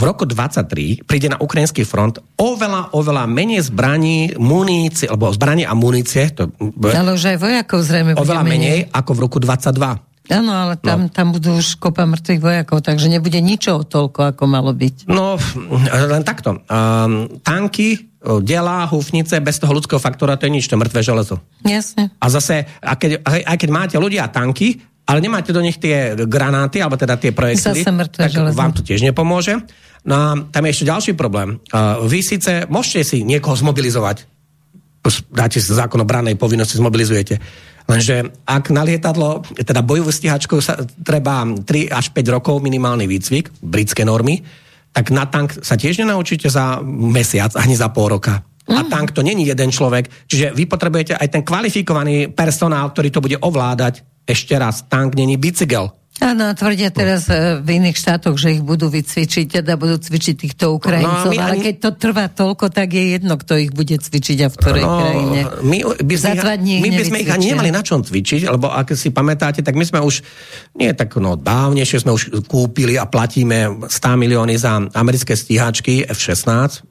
roku 0.05 0.25
23 0.29 1.05
príde 1.09 1.33
na 1.33 1.39
ukrajinský 1.41 1.83
front 1.89 2.21
oveľa, 2.37 2.93
oveľa 2.93 3.25
menej 3.25 3.67
zbraní, 3.69 4.37
munície, 4.37 5.09
alebo 5.09 5.33
zbraní 5.33 5.65
a 5.65 5.73
munície. 5.73 6.29
To, 6.37 6.53
ale 6.85 7.17
už 7.17 7.35
aj 7.35 7.39
vojakov 7.41 7.81
zrejme 7.83 8.11
Oveľa 8.15 8.45
menej. 8.45 8.53
menej 8.55 8.79
ako 8.93 9.11
v 9.17 9.21
roku 9.25 9.39
22. 9.41 10.15
Áno, 10.33 10.53
ale 10.57 10.81
tam, 10.81 11.05
no. 11.05 11.13
tam 11.13 11.37
budú 11.37 11.61
už 11.61 11.77
kopa 11.77 12.09
mŕtvych 12.09 12.41
vojakov, 12.41 12.81
takže 12.81 13.13
nebude 13.13 13.37
ničoho 13.45 13.85
toľko, 13.85 14.33
ako 14.33 14.43
malo 14.49 14.73
byť. 14.73 15.05
No, 15.05 15.37
len 16.17 16.25
takto. 16.25 16.65
Um, 16.65 17.29
tanky, 17.45 18.09
delá, 18.41 18.89
húfnice, 18.89 19.37
bez 19.45 19.61
toho 19.61 19.77
ľudského 19.77 20.01
faktora 20.01 20.41
to 20.41 20.49
je 20.49 20.55
nič, 20.57 20.65
to 20.65 20.77
je 20.77 20.81
mŕtve 20.81 21.05
železo. 21.05 21.45
Jasne. 21.61 22.09
A 22.17 22.27
zase, 22.33 22.65
aj 22.81 22.97
keď, 22.97 23.11
aj 23.21 23.57
keď 23.61 23.69
máte 23.69 23.97
ľudia 24.01 24.25
tanky, 24.33 24.81
ale 25.05 25.21
nemáte 25.21 25.53
do 25.53 25.61
nich 25.61 25.77
tie 25.77 26.17
granáty, 26.17 26.81
alebo 26.81 26.97
teda 26.97 27.21
tie 27.21 27.37
projektily, 27.37 27.85
tak 27.85 28.33
železné. 28.33 28.57
vám 28.57 28.73
to 28.73 28.81
tiež 28.81 29.05
nepomôže. 29.05 29.61
No 30.05 30.15
a 30.15 30.27
tam 30.53 30.63
je 30.69 30.73
ešte 30.77 30.91
ďalší 30.91 31.13
problém. 31.17 31.57
Vy 32.05 32.21
síce 32.21 32.69
môžete 32.69 33.03
si 33.05 33.19
niekoho 33.25 33.57
zmobilizovať, 33.57 34.29
dáte 35.33 35.61
si 35.61 35.73
zákon 35.73 36.01
o 36.01 36.09
brannej 36.09 36.37
povinnosti, 36.37 36.77
zmobilizujete. 36.77 37.41
Lenže 37.85 38.33
ak 38.49 38.73
na 38.73 38.85
lietadlo, 38.85 39.45
teda 39.53 39.85
bojovú 39.85 40.09
stíhačkou 40.09 40.57
sa 40.61 40.81
treba 41.05 41.45
3 41.45 41.93
až 41.93 42.13
5 42.17 42.37
rokov 42.37 42.65
minimálny 42.65 43.05
výcvik, 43.05 43.53
britské 43.61 44.09
normy, 44.09 44.41
tak 44.95 45.13
na 45.13 45.29
tank 45.29 45.61
sa 45.61 45.77
tiež 45.77 46.01
nenaučíte 46.01 46.49
za 46.49 46.81
mesiac, 46.85 47.53
ani 47.61 47.77
za 47.77 47.93
pol 47.93 48.17
roka. 48.17 48.41
A 48.65 48.81
mhm. 48.81 48.89
tank 48.89 49.09
to 49.13 49.21
není 49.21 49.45
jeden 49.45 49.69
človek, 49.69 50.09
čiže 50.25 50.57
vy 50.57 50.65
potrebujete 50.65 51.13
aj 51.13 51.29
ten 51.29 51.43
kvalifikovaný 51.45 52.33
personál, 52.33 52.89
ktorý 52.89 53.09
to 53.13 53.21
bude 53.21 53.37
ovládať 53.37 54.01
ešte 54.25 54.57
raz, 54.57 54.89
tank 54.89 55.13
není 55.21 55.37
bicykel. 55.37 55.93
Áno, 56.23 56.55
tvrdia 56.55 56.95
teraz 56.95 57.27
e, 57.27 57.59
v 57.59 57.83
iných 57.83 57.99
štátoch, 57.99 58.39
že 58.39 58.55
ich 58.55 58.63
budú 58.63 58.87
vycvičiť, 58.87 59.59
teda 59.59 59.75
budú 59.75 59.99
cvičiť 59.99 60.35
týchto 60.39 60.79
Ukrajincov, 60.79 61.35
no, 61.35 61.43
ale 61.43 61.59
ani... 61.59 61.65
keď 61.67 61.75
to 61.83 61.91
trvá 61.99 62.31
toľko, 62.31 62.71
tak 62.71 62.95
je 62.95 63.19
jedno, 63.19 63.35
kto 63.35 63.59
ich 63.59 63.75
bude 63.75 63.99
cvičiť 63.99 64.39
a 64.47 64.49
v 64.49 64.55
ktorej 64.55 64.85
no, 64.87 64.95
krajine. 64.95 65.39
My 65.67 65.79
by, 65.83 66.15
sme, 66.15 66.33
ich, 66.39 66.83
my 66.87 66.91
by 66.95 67.05
sme 67.11 67.19
ich 67.19 67.31
ani 67.35 67.47
nemali 67.51 67.75
na 67.75 67.83
čom 67.83 68.07
cvičiť, 68.07 68.47
lebo 68.47 68.71
ak 68.71 68.95
si 68.95 69.11
pamätáte, 69.11 69.67
tak 69.67 69.75
my 69.75 69.83
sme 69.83 69.99
už, 70.07 70.23
nie 70.79 70.95
tak 70.95 71.19
no 71.19 71.35
dávnejšie 71.35 72.07
sme 72.07 72.15
už 72.15 72.47
kúpili 72.47 72.95
a 72.95 73.11
platíme 73.11 73.91
100 73.91 74.23
milióny 74.23 74.55
za 74.55 74.87
americké 74.95 75.35
stíhačky 75.35 76.07
F-16, 76.07 76.87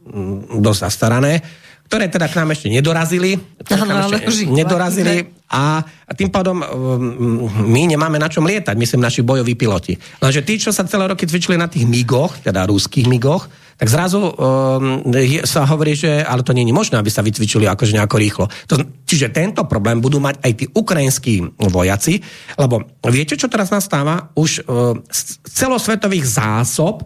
dosť 0.60 0.80
zastarané 0.84 1.63
ktoré 1.88 2.10
teda 2.10 2.26
k 2.32 2.38
nám 2.42 2.56
ešte 2.56 2.68
nedorazili. 2.72 3.38
Ale 3.70 4.18
ešte 4.24 4.50
nedorazili 4.50 5.30
a 5.54 5.86
tým 6.18 6.34
pádom 6.34 6.58
um, 6.58 7.46
my 7.70 7.86
nemáme 7.86 8.18
na 8.18 8.26
čom 8.26 8.42
lietať, 8.42 8.74
myslím 8.74 9.06
naši 9.06 9.22
bojoví 9.22 9.54
piloti. 9.54 9.94
Lenže 10.18 10.42
tí, 10.42 10.58
čo 10.58 10.74
sa 10.74 10.82
celé 10.90 11.06
roky 11.06 11.30
cvičili 11.30 11.62
na 11.62 11.70
tých 11.70 11.86
migoch, 11.86 12.42
teda 12.42 12.66
rúských 12.66 13.06
migoch, 13.06 13.46
tak 13.78 13.86
zrazu 13.86 14.18
um, 14.18 14.34
sa 15.46 15.70
hovorí, 15.70 15.94
že 15.94 16.26
ale 16.26 16.42
to 16.42 16.58
nie 16.58 16.66
je 16.66 16.74
možné, 16.74 16.98
aby 16.98 17.14
sa 17.14 17.22
vycvičili 17.22 17.70
akože 17.70 17.94
nejako 17.94 18.18
rýchlo. 18.18 18.46
To, 18.70 18.82
čiže 19.06 19.30
tento 19.30 19.62
problém 19.70 20.02
budú 20.02 20.18
mať 20.18 20.42
aj 20.42 20.52
tí 20.58 20.66
ukrajinskí 20.74 21.34
vojaci, 21.70 22.18
lebo 22.58 22.90
viete, 23.14 23.38
čo 23.38 23.46
teraz 23.46 23.70
nastáva? 23.70 24.34
Už 24.34 24.66
uh, 24.66 24.98
celosvetových 25.46 26.26
zásob 26.26 27.06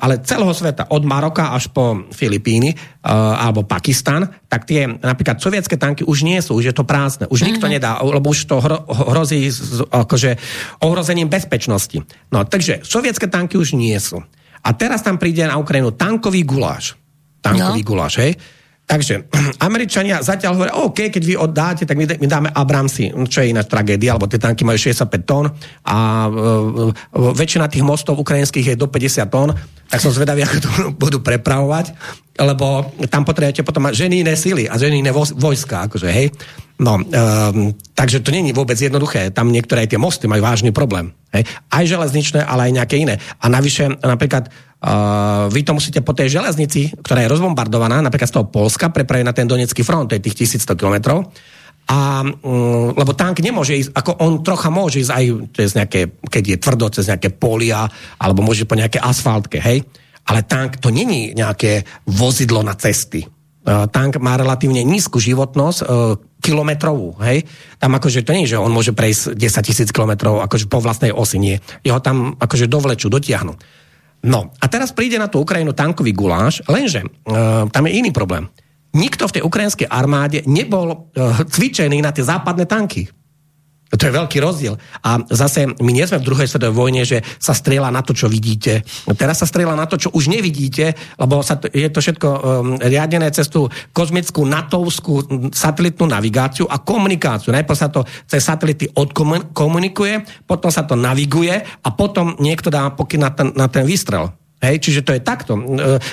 ale 0.00 0.24
celého 0.24 0.48
sveta, 0.56 0.88
od 0.88 1.04
Maroka 1.04 1.52
až 1.52 1.68
po 1.68 2.08
Filipíny 2.08 2.72
alebo 3.04 3.68
Pakistan, 3.68 4.24
tak 4.48 4.64
tie 4.64 4.88
napríklad 4.88 5.36
sovietské 5.36 5.76
tanky 5.76 6.00
už 6.08 6.24
nie 6.24 6.40
sú, 6.40 6.56
už 6.56 6.72
je 6.72 6.74
to 6.74 6.88
prázdne, 6.88 7.28
už 7.28 7.44
nikto 7.44 7.68
mm-hmm. 7.68 7.76
nedá, 7.76 8.00
lebo 8.00 8.32
už 8.32 8.48
to 8.48 8.56
hro, 8.56 8.88
hrozí 8.88 9.52
akože 9.92 10.40
ohrozením 10.80 11.28
bezpečnosti. 11.28 12.00
No, 12.32 12.48
takže 12.48 12.80
sovietské 12.80 13.28
tanky 13.28 13.60
už 13.60 13.76
nie 13.76 14.00
sú. 14.00 14.24
A 14.64 14.68
teraz 14.72 15.04
tam 15.04 15.20
príde 15.20 15.44
na 15.44 15.60
Ukrajinu 15.60 15.92
tankový 15.92 16.40
guláš. 16.44 16.96
tankový 17.44 17.84
no. 17.84 17.88
guláš, 17.88 18.16
hej. 18.20 18.32
Takže 18.90 19.30
Američania 19.70 20.18
zatiaľ 20.18 20.58
hovoria, 20.58 20.74
OK, 20.82 21.14
keď 21.14 21.22
vy 21.22 21.34
oddáte, 21.38 21.86
tak 21.86 21.94
my, 21.94 22.18
my 22.18 22.26
dáme 22.26 22.50
Abramsy, 22.50 23.14
čo 23.30 23.46
je 23.46 23.54
iná 23.54 23.62
tragédia, 23.62 24.18
lebo 24.18 24.26
tie 24.26 24.42
tanky 24.42 24.66
majú 24.66 24.74
65 24.74 25.06
tón 25.22 25.46
a 25.86 26.26
uh, 26.26 26.90
väčšina 27.14 27.70
tých 27.70 27.86
mostov 27.86 28.18
ukrajinských 28.18 28.74
je 28.74 28.80
do 28.80 28.90
50 28.90 29.30
tón, 29.30 29.54
tak 29.86 30.02
som 30.02 30.10
zvedavý, 30.10 30.42
ako 30.46 30.56
to 30.58 30.70
budú 30.98 31.18
prepravovať, 31.22 31.94
lebo 32.42 32.90
tam 33.06 33.22
potrebujete 33.22 33.62
potom 33.62 33.94
ženy 33.94 34.26
iné 34.26 34.34
sily 34.34 34.66
a 34.66 34.74
ženy 34.74 35.06
iné 35.06 35.14
vojska, 35.14 35.86
akože, 35.86 36.10
hej. 36.10 36.34
No, 36.80 36.96
um, 36.96 37.76
takže 37.92 38.24
to 38.24 38.32
není 38.32 38.56
vôbec 38.56 38.72
jednoduché. 38.80 39.28
Tam 39.36 39.52
niektoré 39.52 39.84
aj 39.84 39.92
tie 39.92 40.00
mosty 40.00 40.24
majú 40.24 40.40
vážny 40.40 40.72
problém. 40.72 41.12
Hej. 41.28 41.44
Aj 41.68 41.84
železničné, 41.84 42.40
ale 42.40 42.72
aj 42.72 42.80
nejaké 42.80 42.96
iné. 42.96 43.20
A 43.36 43.52
navyše, 43.52 44.00
napríklad, 44.00 44.48
Vy 45.52 45.60
to 45.60 45.76
musíte 45.76 46.00
po 46.00 46.16
tej 46.16 46.40
železnici, 46.40 46.88
ktorá 47.04 47.20
je 47.20 47.28
rozbombardovaná, 47.28 48.00
napríklad 48.00 48.28
z 48.32 48.34
toho 48.40 48.46
Polska, 48.48 48.88
prepraviť 48.88 49.24
na 49.28 49.36
ten 49.36 49.44
Donetský 49.44 49.84
front, 49.84 50.08
to 50.08 50.16
je 50.16 50.24
tých 50.24 50.48
1100 50.56 50.72
kilometrov. 50.80 51.28
A, 51.90 52.22
um, 52.22 52.94
lebo 52.94 53.12
tank 53.18 53.42
nemôže 53.42 53.74
ísť, 53.74 53.90
ako 53.92 54.22
on 54.22 54.32
trocha 54.46 54.70
môže 54.70 55.02
ísť 55.02 55.12
aj 55.12 55.24
cez 55.52 55.68
nejaké, 55.74 56.00
keď 56.22 56.42
je 56.46 56.56
tvrdo, 56.62 56.86
cez 56.94 57.04
nejaké 57.10 57.34
polia, 57.34 57.90
alebo 58.16 58.46
môže 58.46 58.64
po 58.64 58.78
nejaké 58.78 59.02
asfaltke, 59.02 59.58
hej. 59.58 59.84
Ale 60.24 60.46
tank 60.46 60.78
to 60.78 60.94
není 60.94 61.34
nejaké 61.34 61.82
vozidlo 62.06 62.62
na 62.62 62.78
cesty. 62.78 63.26
Uh, 63.60 63.90
tank 63.90 64.22
má 64.22 64.38
relatívne 64.38 64.86
nízku 64.86 65.18
životnosť, 65.18 65.78
uh, 65.82 66.14
kilometrovú, 66.40 67.20
hej. 67.26 67.44
Tam 67.76 67.92
akože 67.92 68.24
to 68.24 68.32
nie 68.32 68.48
že 68.48 68.56
on 68.56 68.72
môže 68.72 68.96
prejsť 68.96 69.36
10 69.36 69.66
tisíc 69.66 69.88
kilometrov 69.90 70.40
akože 70.46 70.70
po 70.70 70.80
vlastnej 70.80 71.12
osi, 71.12 71.36
nie. 71.42 71.58
Jeho 71.82 71.98
tam 71.98 72.38
akože 72.38 72.70
dovlečú, 72.70 73.10
dotiahnu. 73.10 73.79
No 74.20 74.52
a 74.60 74.66
teraz 74.68 74.92
príde 74.92 75.16
na 75.16 75.32
tú 75.32 75.40
Ukrajinu 75.40 75.72
tankový 75.72 76.12
guláš, 76.12 76.60
lenže 76.68 77.04
uh, 77.04 77.64
tam 77.72 77.84
je 77.88 77.92
iný 77.96 78.12
problém. 78.12 78.48
Nikto 78.90 79.30
v 79.30 79.34
tej 79.38 79.42
ukrajinskej 79.46 79.88
armáde 79.88 80.42
nebol 80.44 80.88
uh, 80.92 81.40
cvičený 81.46 82.02
na 82.02 82.10
tie 82.12 82.26
západné 82.26 82.66
tanky. 82.68 83.08
To 83.90 84.06
je 84.06 84.14
veľký 84.14 84.38
rozdiel. 84.38 84.78
A 85.02 85.18
zase 85.34 85.66
my 85.66 85.90
nie 85.90 86.06
sme 86.06 86.22
v 86.22 86.28
druhej 86.30 86.46
svetovej 86.46 86.78
vojne, 86.78 87.02
že 87.02 87.26
sa 87.42 87.50
strieľa 87.50 87.90
na 87.90 88.06
to, 88.06 88.14
čo 88.14 88.30
vidíte. 88.30 88.86
Teraz 89.18 89.42
sa 89.42 89.50
strieľa 89.50 89.74
na 89.74 89.90
to, 89.90 89.98
čo 89.98 90.14
už 90.14 90.30
nevidíte, 90.30 90.94
lebo 91.18 91.42
sa 91.42 91.58
to, 91.58 91.66
je 91.66 91.90
to 91.90 91.98
všetko 91.98 92.28
um, 92.30 92.38
riadené 92.78 93.26
cez 93.34 93.50
tú 93.50 93.66
kozmickú 93.90 94.46
natovskú 94.46 95.26
satelitnú 95.50 96.06
navigáciu 96.06 96.70
a 96.70 96.78
komunikáciu. 96.78 97.50
Najprv 97.50 97.78
sa 97.78 97.90
to 97.90 98.06
cez 98.30 98.46
satelity 98.46 98.86
odkomunikuje, 98.94 100.46
potom 100.46 100.70
sa 100.70 100.86
to 100.86 100.94
naviguje 100.94 101.58
a 101.58 101.88
potom 101.90 102.38
niekto 102.38 102.70
dá 102.70 102.94
pokyn 102.94 103.26
na 103.26 103.34
ten, 103.34 103.50
na 103.58 103.66
ten 103.66 103.82
výstrel. 103.82 104.30
Hej, 104.60 104.86
čiže 104.86 105.02
to 105.02 105.16
je 105.16 105.24
takto. 105.24 105.56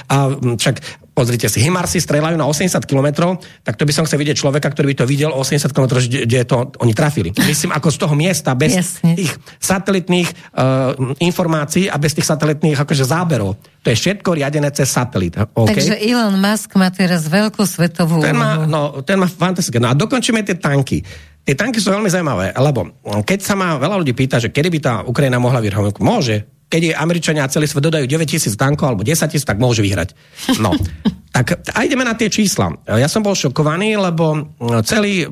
A 0.08 0.16
však 0.34 1.07
pozrite 1.18 1.50
si, 1.50 1.58
Himarsi 1.66 1.98
strelajú 1.98 2.38
na 2.38 2.46
80 2.46 2.78
km, 2.86 3.34
tak 3.66 3.74
to 3.74 3.90
by 3.90 3.94
som 3.98 4.06
chcel 4.06 4.22
vidieť 4.22 4.38
človeka, 4.38 4.70
ktorý 4.70 4.94
by 4.94 4.98
to 5.02 5.06
videl 5.10 5.34
80 5.34 5.74
km, 5.74 5.98
kde 5.98 6.46
to 6.46 6.70
oni 6.78 6.94
trafili. 6.94 7.34
Myslím, 7.34 7.74
ako 7.74 7.90
z 7.90 7.98
toho 7.98 8.14
miesta, 8.14 8.54
bez 8.54 8.78
Jasne. 8.78 9.18
tých 9.18 9.34
satelitných 9.58 10.30
uh, 10.30 11.18
informácií 11.18 11.90
a 11.90 11.98
bez 11.98 12.14
tých 12.14 12.30
satelitných 12.30 12.78
akože 12.78 13.02
záberov. 13.02 13.58
To 13.58 13.88
je 13.90 13.98
všetko 13.98 14.30
riadené 14.38 14.70
cez 14.70 14.94
satelit. 14.94 15.34
Okay? 15.34 15.74
Takže 15.74 15.98
Elon 16.06 16.38
Musk 16.38 16.78
má 16.78 16.94
teraz 16.94 17.26
veľkú 17.26 17.66
svetovú... 17.66 18.22
Ten 18.22 18.38
má, 18.38 18.70
no, 18.70 19.02
ten 19.02 19.18
má 19.18 19.26
fantastické. 19.26 19.82
No 19.82 19.90
a 19.90 19.98
dokončíme 19.98 20.46
tie 20.46 20.54
tanky. 20.54 21.02
Tie 21.48 21.56
tanky 21.56 21.80
sú 21.80 21.96
veľmi 21.96 22.12
zaujímavé, 22.12 22.52
lebo 22.60 22.92
keď 23.24 23.40
sa 23.40 23.56
ma 23.56 23.80
veľa 23.80 24.04
ľudí 24.04 24.12
pýta, 24.12 24.36
že 24.36 24.52
kedy 24.52 24.68
by 24.68 24.80
tá 24.84 24.94
Ukrajina 25.08 25.40
mohla 25.40 25.64
vyhrať, 25.64 25.96
môže, 26.04 26.44
keď 26.68 26.82
je 26.84 26.94
Američania 26.94 27.48
a 27.48 27.52
celý 27.52 27.64
svet 27.64 27.88
dodajú 27.88 28.04
9 28.04 28.28
tisíc 28.28 28.54
tankov 28.60 28.92
alebo 28.92 29.04
10 29.08 29.16
tisíc, 29.32 29.48
tak 29.48 29.56
môže 29.56 29.80
vyhrať. 29.80 30.12
No, 30.60 30.76
tak 31.36 31.64
a 31.72 31.80
ideme 31.88 32.04
na 32.04 32.16
tie 32.16 32.28
čísla. 32.28 32.76
Ja 32.84 33.08
som 33.08 33.24
bol 33.24 33.40
šokovaný, 33.40 33.96
lebo 33.96 34.52
celý, 34.84 35.24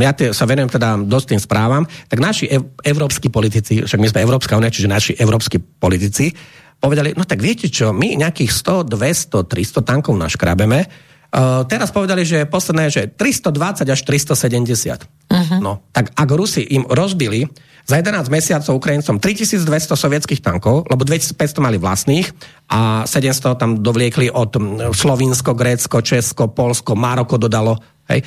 ja 0.00 0.12
tie, 0.16 0.32
sa 0.32 0.48
venujem 0.48 0.72
teda 0.72 0.96
dosť 1.04 1.26
tým 1.36 1.40
správam, 1.40 1.84
tak 2.08 2.24
naši 2.24 2.48
ev, 2.48 2.72
európsky 2.80 3.28
politici, 3.28 3.84
však 3.84 4.00
my 4.00 4.08
sme 4.08 4.24
Európska 4.24 4.56
únia, 4.56 4.72
čiže 4.72 4.88
naši 4.88 5.12
európsky 5.20 5.60
politici, 5.60 6.32
povedali, 6.80 7.12
no 7.12 7.28
tak 7.28 7.44
viete 7.44 7.68
čo, 7.68 7.92
my 7.92 8.16
nejakých 8.16 8.48
100, 8.88 8.96
200, 8.96 9.44
300 9.44 9.84
tankov 9.84 10.16
naškrabeme, 10.16 11.10
Uh, 11.30 11.62
teraz 11.62 11.94
povedali, 11.94 12.26
že 12.26 12.42
posledné, 12.42 12.90
že 12.90 13.06
320 13.06 13.86
až 13.86 14.00
370. 14.02 15.30
Uh-huh. 15.30 15.58
No, 15.62 15.86
tak 15.94 16.10
ak 16.10 16.26
Rusi 16.34 16.66
im 16.66 16.82
rozbili 16.90 17.46
za 17.84 17.94
11 17.98 18.28
mesiacov 18.30 18.72
Ukrajincom 18.76 19.16
3200 19.18 19.96
sovietských 19.96 20.40
tankov, 20.44 20.86
lebo 20.88 21.02
2500 21.02 21.64
mali 21.64 21.76
vlastných 21.80 22.28
a 22.70 23.04
700 23.04 23.60
tam 23.60 23.70
dovliekli 23.80 24.30
od 24.30 24.56
Slovinsko, 24.94 25.56
Grécko, 25.56 26.04
Česko, 26.04 26.52
Polsko, 26.52 26.94
Maroko 26.94 27.40
dodalo, 27.40 27.76
hej, 28.10 28.22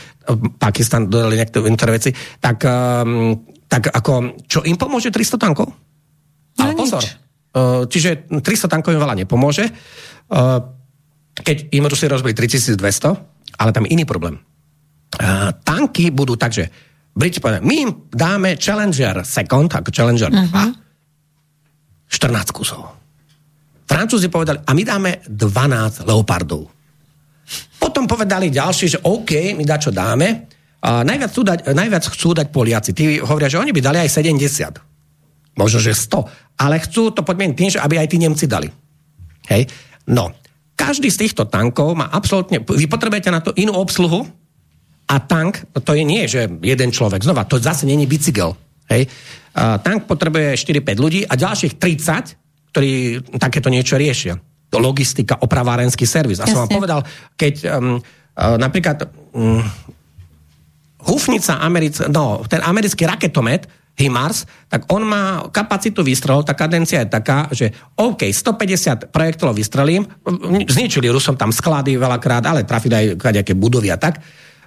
Pakistan 0.58 1.08
dodali 1.08 1.40
niektoré 1.40 1.92
veci, 1.96 2.12
tak, 2.42 2.64
um, 2.68 3.40
tak 3.70 3.94
ako, 3.94 4.44
čo 4.48 4.60
im 4.68 4.76
pomôže 4.76 5.10
300 5.14 5.38
tankov? 5.40 5.68
No, 6.54 6.62
Ale 6.62 6.74
pozor, 6.78 7.02
uh, 7.02 7.86
čiže 7.90 8.30
300 8.30 8.70
tankov 8.70 8.94
im 8.94 9.02
veľa 9.02 9.18
nepomôže, 9.26 9.70
uh, 9.70 10.60
keď 11.34 11.74
im 11.74 11.88
Rusi 11.90 12.06
rozbili 12.06 12.38
3200, 12.38 12.78
ale 13.58 13.72
tam 13.74 13.90
iný 13.90 14.06
problém. 14.06 14.38
Uh, 15.14 15.54
tanky 15.62 16.10
budú 16.10 16.34
takže 16.34 16.93
Briti 17.14 17.38
povedali, 17.38 17.62
my 17.62 17.76
im 17.78 17.92
dáme 18.10 18.58
Challenger 18.58 19.22
Second, 19.22 19.70
ako 19.70 19.90
Challenger 19.94 20.34
uh-huh. 20.34 20.74
2, 22.10 22.10
14 22.10 22.50
kusov. 22.50 22.82
Francúzi 23.86 24.34
povedali, 24.34 24.66
a 24.66 24.72
my 24.74 24.84
dáme 24.86 25.12
12 25.30 26.10
Leopardov. 26.10 26.74
Potom 27.78 28.10
povedali 28.10 28.50
ďalší, 28.50 28.98
že 28.98 29.00
OK, 29.06 29.54
my 29.54 29.64
čo 29.78 29.94
dáme. 29.94 30.50
A 30.84 31.06
najviac, 31.06 31.30
chcú 31.30 31.42
dať, 31.46 31.60
najviac 31.72 32.04
chcú 32.10 32.30
dať 32.34 32.48
Poliaci. 32.50 32.92
Tí 32.92 33.22
hovoria, 33.22 33.48
že 33.48 33.62
oni 33.62 33.72
by 33.72 33.82
dali 33.84 33.98
aj 34.02 34.10
70. 34.10 35.56
Možno, 35.60 35.78
že 35.78 35.94
100. 35.94 36.60
Ale 36.60 36.82
chcú 36.82 37.14
to 37.14 37.22
podmieniť 37.22 37.56
tým, 37.56 37.72
že 37.78 37.80
aby 37.80 38.02
aj 38.02 38.08
tí 38.10 38.18
Nemci 38.18 38.50
dali. 38.50 38.68
Hej? 39.48 39.70
No, 40.10 40.34
každý 40.74 41.08
z 41.14 41.28
týchto 41.28 41.46
tankov 41.48 41.94
má 41.96 42.10
absolútne... 42.10 42.60
Vy 42.60 42.90
potrebujete 42.90 43.30
na 43.32 43.40
to 43.40 43.56
inú 43.56 43.78
obsluhu, 43.78 44.28
a 45.14 45.22
tank, 45.22 45.70
to 45.86 45.94
je 45.94 46.02
nie, 46.02 46.26
že 46.26 46.50
jeden 46.66 46.90
človek. 46.90 47.22
Znova, 47.22 47.46
to 47.46 47.62
zase 47.62 47.86
není 47.86 48.10
bicykel. 48.10 48.58
Hej. 48.90 49.06
A 49.54 49.78
tank 49.78 50.10
potrebuje 50.10 50.58
4-5 50.58 50.98
ľudí 50.98 51.22
a 51.22 51.38
ďalších 51.38 51.78
30, 51.78 52.74
ktorí 52.74 52.92
takéto 53.38 53.70
niečo 53.70 53.94
riešia. 54.02 54.42
Logistika, 54.74 55.38
opravárenský 55.38 56.10
servis. 56.10 56.42
A 56.42 56.50
Jasne. 56.50 56.54
som 56.58 56.62
vám 56.66 56.74
povedal, 56.82 57.00
keď 57.38 57.54
um, 57.78 58.02
uh, 58.02 58.58
napríklad 58.58 59.06
um, 59.38 59.62
hufnica 61.06 61.62
Americ, 61.62 62.02
no, 62.10 62.42
ten 62.50 62.66
americký 62.66 63.06
raketomet, 63.06 63.70
HIMARS, 63.94 64.50
tak 64.74 64.90
on 64.90 65.06
má 65.06 65.46
kapacitu 65.54 66.02
výstrelov, 66.02 66.50
tá 66.50 66.58
kadencia 66.58 67.06
je 67.06 67.14
taká, 67.14 67.46
že 67.54 67.70
OK, 68.02 68.26
150 68.26 69.14
projektov 69.14 69.54
vystrelím, 69.54 70.10
zničili 70.66 71.14
Rusom 71.14 71.38
tam 71.38 71.54
sklady 71.54 72.02
veľakrát, 72.02 72.42
ale 72.50 72.66
trafili 72.66 73.14
aj 73.14 73.22
nejaké 73.22 73.54
budovy 73.54 73.94
a 73.94 73.98
tak, 74.02 74.18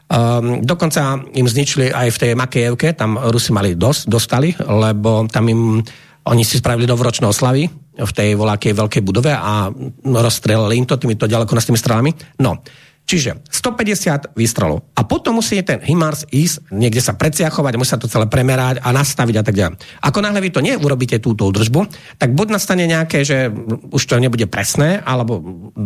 Um, 0.07 0.63
dokonca 0.63 1.19
im 1.35 1.47
zničili 1.51 1.91
aj 1.91 2.09
v 2.15 2.21
tej 2.23 2.31
Makejevke, 2.39 2.95
tam 2.95 3.19
Rusi 3.19 3.51
mali 3.51 3.75
dosť, 3.75 4.07
dostali, 4.07 4.55
lebo 4.55 5.27
tam 5.27 5.45
im 5.51 5.83
oni 6.27 6.43
si 6.43 6.59
spravili 6.59 6.91
novoročné 6.91 7.27
oslavy 7.27 7.71
v 7.97 8.13
tej 8.13 8.35
volákej 8.35 8.75
veľkej 8.75 9.03
budove 9.07 9.31
a 9.31 9.71
rozstrelili 10.03 10.83
im 10.83 10.87
to 10.87 10.99
týmito 10.99 11.31
ďalekonostnými 11.31 11.79
strelami. 11.79 12.11
No, 12.43 12.67
Čiže 13.07 13.47
150 13.47 14.35
výstrelov. 14.35 14.83
A 14.99 15.07
potom 15.07 15.39
musí 15.39 15.63
ten 15.63 15.79
HIMARS 15.79 16.27
ísť, 16.27 16.75
niekde 16.75 16.99
sa 16.99 17.15
preciachovať, 17.15 17.79
musí 17.79 17.95
sa 17.95 18.03
to 18.03 18.11
celé 18.11 18.27
premerať 18.27 18.83
a 18.83 18.91
nastaviť 18.91 19.37
a 19.39 19.43
tak 19.47 19.55
ďalej. 19.55 19.79
Ako 20.03 20.19
náhle 20.19 20.43
vy 20.43 20.51
to 20.51 20.59
neurobíte 20.59 21.23
túto 21.23 21.47
údržbu, 21.47 21.87
tak 22.19 22.35
buď 22.35 22.59
nastane 22.59 22.83
nejaké, 22.91 23.23
že 23.23 23.47
už 23.95 24.03
to 24.03 24.19
nebude 24.19 24.51
presné, 24.51 24.99
alebo, 25.07 25.39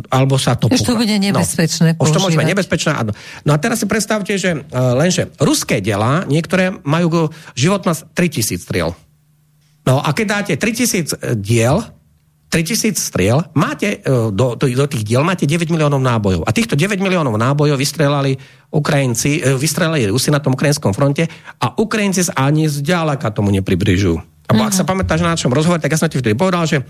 alebo 0.09 0.41
sa 0.41 0.57
to... 0.57 0.73
Už 0.73 0.81
to 0.81 0.97
bude 0.97 1.13
nebezpečné 1.13 2.01
no, 2.01 2.01
Už 2.01 2.09
to 2.09 2.25
môže 2.25 2.41
byť 2.41 2.49
nebezpečné. 2.57 2.91
No 3.45 3.53
a 3.53 3.59
teraz 3.61 3.85
si 3.85 3.87
predstavte, 3.87 4.41
že 4.41 4.57
uh, 4.57 4.97
lenže 4.97 5.29
ruské 5.37 5.85
diela, 5.85 6.25
niektoré 6.25 6.73
majú 6.89 7.29
životnosť 7.53 8.17
3000 8.17 8.65
striel. 8.65 8.97
No 9.85 10.01
a 10.01 10.09
keď 10.17 10.27
dáte 10.41 10.53
3000 10.57 11.37
diel, 11.37 11.85
3000 12.51 12.99
striel, 12.99 13.47
máte, 13.55 14.03
e, 14.03 14.35
do, 14.35 14.59
do, 14.59 14.67
do 14.67 14.87
tých 14.91 15.07
diel 15.07 15.23
máte 15.23 15.47
9 15.47 15.71
miliónov 15.71 16.03
nábojov. 16.03 16.43
A 16.43 16.51
týchto 16.51 16.75
9 16.75 16.99
miliónov 16.99 17.39
nábojov 17.39 17.79
vystrelali 17.79 18.35
Ukrajinci, 18.75 19.39
e, 19.39 19.55
vystrelali 19.55 20.11
Rusi 20.11 20.35
na 20.35 20.43
tom 20.43 20.59
ukrajinskom 20.59 20.91
fronte 20.91 21.31
a 21.63 21.79
Ukrajinci 21.79 22.27
ani 22.35 22.67
zďaleka 22.67 23.31
tomu 23.31 23.55
nepribližujú. 23.55 24.19
A 24.19 24.53
uh-huh. 24.53 24.67
ak 24.67 24.75
sa 24.75 24.83
pamätáš 24.83 25.23
na 25.23 25.39
našom 25.39 25.55
rozhovore, 25.55 25.79
tak 25.79 25.95
ja 25.95 25.99
som 26.03 26.11
ti 26.11 26.19
vtedy 26.19 26.35
povedal, 26.35 26.67
že 26.67 26.83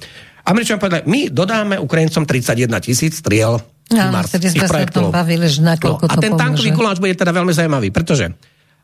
Američania 0.48 0.80
povedali, 0.80 1.04
my 1.04 1.20
dodáme 1.28 1.76
Ukrajincom 1.76 2.24
31 2.24 2.72
tisíc 2.80 3.20
striel 3.20 3.61
Áno, 3.90 4.14
Mars, 4.14 4.30
vtedy 4.30 4.54
sme 4.54 4.70
sa 4.70 4.86
tom 4.86 5.11
bavili, 5.11 5.50
že 5.50 5.61
no, 5.66 5.74
to 5.74 5.98
A 6.06 6.14
ten 6.16 6.38
tankový 6.38 6.70
guláč 6.70 7.02
bude 7.02 7.12
teda 7.12 7.34
veľmi 7.34 7.50
zaujímavý, 7.50 7.90
pretože 7.90 8.32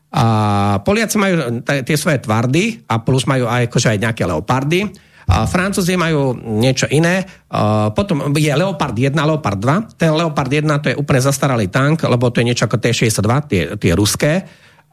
a 0.06 0.24
Poliaci 0.86 1.18
majú 1.18 1.34
t- 1.66 1.82
tie 1.82 1.96
svoje 1.98 2.22
tvardy 2.22 2.86
a 2.86 3.02
plus 3.02 3.26
majú 3.26 3.50
aj, 3.50 3.66
akože 3.66 3.88
aj 3.90 3.98
nejaké 3.98 4.22
leopardy 4.22 4.80
Francúzi 5.26 5.98
majú 5.98 6.38
niečo 6.38 6.86
iné. 6.86 7.26
Potom 7.98 8.30
je 8.30 8.52
Leopard 8.54 8.94
1, 8.94 9.10
Leopard 9.10 9.58
2. 9.58 9.98
Ten 9.98 10.14
Leopard 10.14 10.46
1 10.46 10.62
to 10.78 10.86
je 10.94 10.96
úplne 10.96 11.18
zastaralý 11.18 11.66
tank, 11.66 12.06
lebo 12.06 12.30
to 12.30 12.38
je 12.38 12.46
niečo 12.46 12.70
ako 12.70 12.78
T-62, 12.78 13.30
tie, 13.50 13.62
tie 13.74 13.92
ruské 13.98 14.46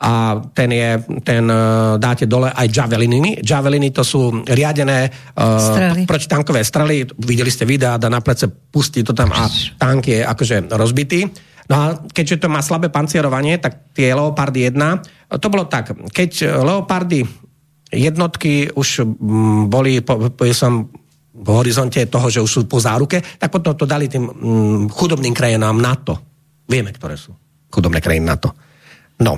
a 0.03 0.41
ten 0.51 0.67
je, 0.67 0.89
ten 1.23 1.47
uh, 1.47 1.95
dáte 1.95 2.27
dole 2.27 2.51
aj 2.51 2.67
javeliny. 2.67 3.39
Javeliny 3.39 3.95
to 3.95 4.03
sú 4.03 4.43
riadené 4.43 5.07
uh, 5.07 6.03
protitankové 6.03 6.59
strely. 6.65 7.07
Videli 7.23 7.47
ste 7.47 7.63
videa, 7.63 7.95
dá 7.95 8.11
na 8.11 8.19
plece, 8.19 8.51
pustí 8.51 8.99
to 8.99 9.15
tam 9.15 9.31
a 9.31 9.47
tank 9.79 10.11
je 10.11 10.19
akože 10.19 10.67
rozbitý. 10.75 11.29
No 11.71 11.75
a 11.79 11.85
keďže 11.95 12.43
to 12.43 12.51
má 12.51 12.59
slabé 12.59 12.91
pancierovanie, 12.91 13.55
tak 13.55 13.95
tie 13.95 14.11
Leopardy 14.11 14.75
1, 14.75 15.39
to 15.39 15.47
bolo 15.47 15.71
tak, 15.71 15.95
keď 16.11 16.59
Leopardy 16.59 17.23
jednotky 17.93 18.73
už 18.73 19.05
mm, 19.05 19.69
boli, 19.69 20.01
po, 20.01 20.33
po, 20.33 20.43
som 20.51 20.89
v 21.33 21.49
horizonte 21.49 22.01
toho, 22.09 22.27
že 22.29 22.41
už 22.41 22.51
sú 22.51 22.61
po 22.65 22.81
záruke, 22.81 23.21
tak 23.21 23.49
potom 23.49 23.73
to 23.73 23.85
dali 23.85 24.09
tým 24.09 24.25
mm, 24.25 24.81
chudobným 24.93 25.33
krajinám 25.33 25.77
NATO. 25.77 26.17
Vieme, 26.65 26.93
ktoré 26.93 27.17
sú 27.17 27.33
chudobné 27.73 28.01
krajiny 28.01 28.25
NATO. 28.25 28.53
No. 29.25 29.33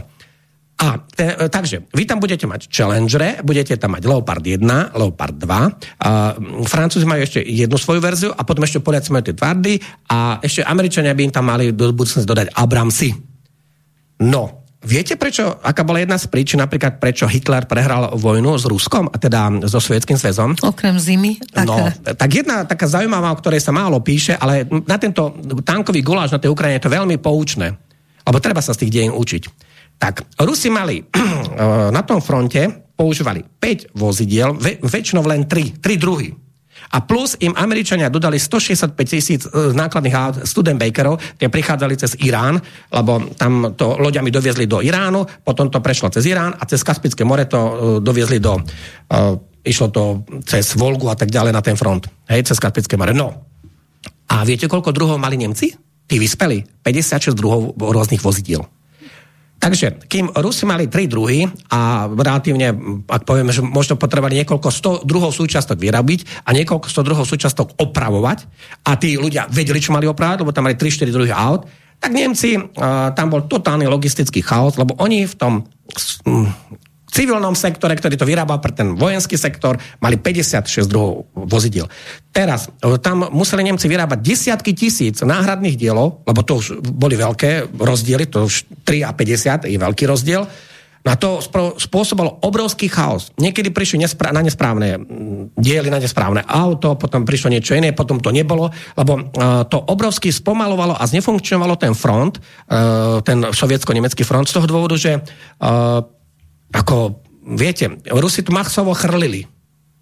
A 0.75 0.99
te, 0.99 1.47
takže 1.47 1.87
vy 1.95 2.03
tam 2.03 2.19
budete 2.19 2.43
mať 2.43 2.67
Challengere, 2.67 3.39
budete 3.39 3.79
tam 3.79 3.95
mať 3.95 4.03
Leopard 4.11 4.43
1, 4.43 4.59
Leopard 4.91 5.35
2. 5.39 5.47
A, 5.47 6.35
Francúzi 6.67 7.07
majú 7.07 7.23
ešte 7.23 7.39
jednu 7.39 7.79
svoju 7.79 8.03
verziu 8.03 8.35
a 8.35 8.43
potom 8.43 8.67
ešte 8.67 8.83
Poliaci 8.83 9.15
majú 9.15 9.31
tie 9.31 9.39
tvardy 9.39 9.79
a 10.11 10.43
ešte 10.43 10.67
Američania 10.67 11.15
by 11.15 11.31
im 11.31 11.31
tam 11.31 11.47
mali 11.47 11.71
do 11.71 11.95
budúcnosti 11.95 12.27
dodať 12.27 12.51
Abramsy. 12.51 13.15
No, 14.19 14.64
viete 14.85 15.17
prečo, 15.17 15.57
aká 15.59 15.81
bola 15.81 15.99
jedna 15.99 16.15
z 16.15 16.29
príčin, 16.29 16.61
napríklad 16.61 17.01
prečo 17.01 17.25
Hitler 17.25 17.65
prehral 17.65 18.13
vojnu 18.15 18.55
s 18.55 18.69
Ruskom, 18.69 19.09
a 19.09 19.17
teda 19.17 19.65
so 19.65 19.81
Sovietským 19.81 20.15
zväzom? 20.15 20.55
Okrem 20.61 20.95
zimy? 20.95 21.41
No, 21.65 21.89
tak 22.15 22.29
jedna 22.29 22.63
taká 22.63 22.85
zaujímavá, 22.85 23.33
o 23.33 23.39
ktorej 23.41 23.59
sa 23.59 23.73
málo 23.73 23.99
píše, 23.99 24.37
ale 24.37 24.69
na 24.85 25.01
tento 25.01 25.35
tankový 25.65 26.05
guláš 26.05 26.31
na 26.31 26.39
tej 26.39 26.53
Ukrajine 26.53 26.77
je 26.77 26.85
to 26.85 26.95
veľmi 26.95 27.17
poučné. 27.17 27.73
Lebo 28.25 28.37
treba 28.37 28.61
sa 28.61 28.73
z 28.73 28.85
tých 28.85 28.93
dejín 29.01 29.13
učiť. 29.13 29.43
Tak, 29.97 30.39
Rusi 30.45 30.69
mali 30.69 31.01
na 31.97 32.01
tom 32.05 32.21
fronte, 32.21 32.93
používali 32.95 33.43
5 33.43 33.97
vozidiel, 33.97 34.55
väčšinou 34.81 35.25
len 35.27 35.49
3, 35.49 35.83
3 35.83 35.99
druhy. 35.99 36.44
A 36.91 37.01
plus 37.01 37.33
im 37.41 37.55
Američania 37.57 38.11
dodali 38.11 38.37
165 38.37 38.93
tisíc 39.05 39.41
e, 39.45 39.73
nákladných 39.73 40.15
aut 40.15 40.35
Studenbakerov, 40.45 41.17
tie 41.39 41.49
prichádzali 41.49 41.95
cez 41.97 42.13
Irán, 42.21 42.61
lebo 42.93 43.33
tam 43.39 43.73
to 43.73 43.97
loďami 43.97 44.29
doviezli 44.29 44.69
do 44.69 44.83
Iránu, 44.83 45.25
potom 45.41 45.71
to 45.71 45.81
prešlo 45.81 46.13
cez 46.13 46.25
Irán 46.29 46.53
a 46.53 46.63
cez 46.69 46.85
Kaspické 46.85 47.25
more 47.25 47.45
to 47.49 47.59
uh, 47.59 47.71
doviezli 48.03 48.37
do... 48.37 48.61
Uh, 49.09 49.37
išlo 49.65 49.89
to 49.89 50.03
cez 50.45 50.77
Volgu 50.77 51.09
a 51.09 51.17
tak 51.17 51.33
ďalej 51.33 51.49
na 51.49 51.61
ten 51.65 51.73
front. 51.73 52.05
Hej, 52.29 52.53
cez 52.53 52.61
Kaspické 52.61 52.93
more. 52.93 53.17
No. 53.17 53.33
A 54.29 54.45
viete, 54.45 54.69
koľko 54.69 54.93
druhov 54.93 55.17
mali 55.17 55.41
Nemci? 55.41 55.73
Tí 56.05 56.21
vyspeli. 56.21 56.61
56 56.85 57.33
druhov 57.33 57.73
rôznych 57.73 58.21
vozidiel. 58.21 58.61
Takže, 59.65 60.05
kým 60.05 60.29
Rusi 60.29 60.61
mali 60.69 60.85
tri 60.85 61.09
druhy 61.09 61.41
a 61.73 62.05
relatívne, 62.05 63.01
ak 63.09 63.25
povieme, 63.25 63.49
že 63.49 63.65
možno 63.65 63.97
potrebovali 63.97 64.45
niekoľko 64.45 64.69
sto 64.69 65.01
druhov 65.01 65.33
súčastok 65.33 65.81
vyrobiť 65.81 66.45
a 66.45 66.53
niekoľko 66.53 66.85
sto 66.85 67.01
druhov 67.01 67.25
súčastok 67.25 67.73
opravovať 67.81 68.45
a 68.85 68.93
tí 68.93 69.17
ľudia 69.17 69.49
vedeli, 69.49 69.81
čo 69.81 69.89
mali 69.89 70.05
opravať, 70.05 70.45
lebo 70.45 70.53
tam 70.53 70.69
mali 70.69 70.77
3-4 70.77 71.09
druhy 71.09 71.33
aut, 71.33 71.65
tak 71.97 72.13
Nemci, 72.13 72.61
tam 73.17 73.27
bol 73.33 73.49
totálny 73.49 73.89
logistický 73.89 74.45
chaos, 74.45 74.77
lebo 74.77 75.01
oni 75.01 75.25
v 75.25 75.33
tom 75.33 75.65
civilnom 77.15 77.55
sektore, 77.55 77.95
ktorý 77.95 78.19
to 78.19 78.27
vyrábal 78.27 78.59
pre 78.59 78.75
ten 78.75 78.99
vojenský 78.99 79.39
sektor, 79.39 79.79
mali 80.03 80.19
56 80.19 80.91
druhov 80.91 81.31
vozidel. 81.31 81.87
Teraz 82.35 82.67
e, 82.67 82.99
tam 82.99 83.31
museli 83.31 83.63
Nemci 83.63 83.87
vyrábať 83.87 84.19
desiatky 84.19 84.75
tisíc 84.75 85.23
náhradných 85.23 85.79
dielov, 85.79 86.27
lebo 86.27 86.43
to 86.43 86.59
už 86.59 86.83
boli 86.83 87.15
veľké 87.15 87.71
rozdiely, 87.71 88.27
to 88.27 88.51
už 88.51 88.67
3 88.83 89.07
a 89.07 89.15
50 89.15 89.71
je 89.71 89.77
veľký 89.79 90.03
rozdiel. 90.03 90.43
Na 91.05 91.13
to 91.13 91.37
spôsobilo 91.77 92.41
obrovský 92.41 92.89
chaos. 92.89 93.29
Niekedy 93.37 93.69
prišli 93.69 94.01
nespra- 94.01 94.33
na 94.33 94.41
nesprávne 94.41 94.97
diely, 95.53 95.93
na 95.93 96.01
nesprávne 96.01 96.41
auto, 96.41 96.97
potom 96.97 97.21
prišlo 97.21 97.53
niečo 97.53 97.77
iné, 97.77 97.93
potom 97.93 98.17
to 98.17 98.33
nebolo, 98.33 98.73
lebo 98.97 99.13
uh, 99.21 99.69
to 99.69 99.77
obrovsky 99.85 100.33
spomalovalo 100.33 100.97
a 100.97 101.05
znefunkčovalo 101.05 101.77
ten 101.77 101.93
front, 101.93 102.41
uh, 102.41 103.21
ten 103.21 103.37
sovietsko-nemecký 103.53 104.25
front 104.25 104.49
z 104.49 104.57
toho 104.57 104.65
dôvodu, 104.65 104.97
že 104.97 105.21
uh, 105.21 106.01
ako, 106.75 107.23
viete, 107.55 107.87
Rusi 108.11 108.43
tu 108.43 108.51
machsovo 108.51 108.91
chrlili. 108.91 109.47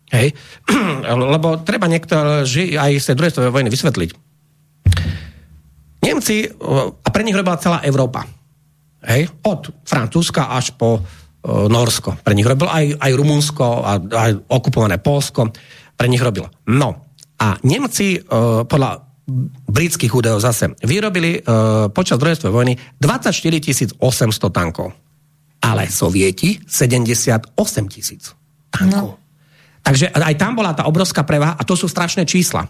Hej? 0.10 0.34
Lebo 1.34 1.62
treba 1.62 1.86
niekto 1.86 2.46
aj 2.46 2.92
z 2.98 3.06
tej 3.14 3.16
druhej 3.18 3.32
svetovej 3.34 3.54
vojny 3.54 3.70
vysvetliť. 3.70 4.12
Nemci, 6.04 6.36
a 6.60 7.10
pre 7.14 7.24
nich 7.24 7.38
robila 7.38 7.62
celá 7.62 7.80
Európa. 7.86 8.26
Hej? 9.06 9.30
Od 9.46 9.86
Francúzska 9.86 10.52
až 10.52 10.76
po 10.76 11.00
uh, 11.00 11.02
Norsko. 11.70 12.20
Pre 12.20 12.36
nich 12.36 12.48
robilo 12.48 12.68
aj, 12.68 13.00
aj 13.00 13.12
Rumunsko 13.16 13.66
a 13.86 13.92
aj 14.02 14.32
okupované 14.52 15.00
Polsko. 15.00 15.54
Pre 15.94 16.08
nich 16.10 16.20
robilo. 16.20 16.52
No. 16.68 17.16
A 17.40 17.56
Nemci 17.64 18.20
uh, 18.20 18.68
podľa 18.68 19.14
britských 19.72 20.12
údajov 20.12 20.44
zase 20.44 20.76
vyrobili 20.84 21.40
počas 21.96 22.20
druhej 22.20 22.36
svetovej 22.36 22.56
vojny 22.60 22.74
24 23.00 23.96
800 23.96 24.52
tankov 24.52 24.92
ale 25.64 25.88
Sovieti 25.88 26.60
78 26.68 27.56
tisíc 27.88 28.36
tankov. 28.68 29.16
No. 29.16 29.24
Takže 29.84 30.12
aj 30.12 30.36
tam 30.36 30.56
bola 30.56 30.76
tá 30.76 30.88
obrovská 30.88 31.24
prevaha 31.24 31.56
a 31.56 31.64
to 31.64 31.76
sú 31.76 31.88
strašné 31.88 32.28
čísla. 32.28 32.68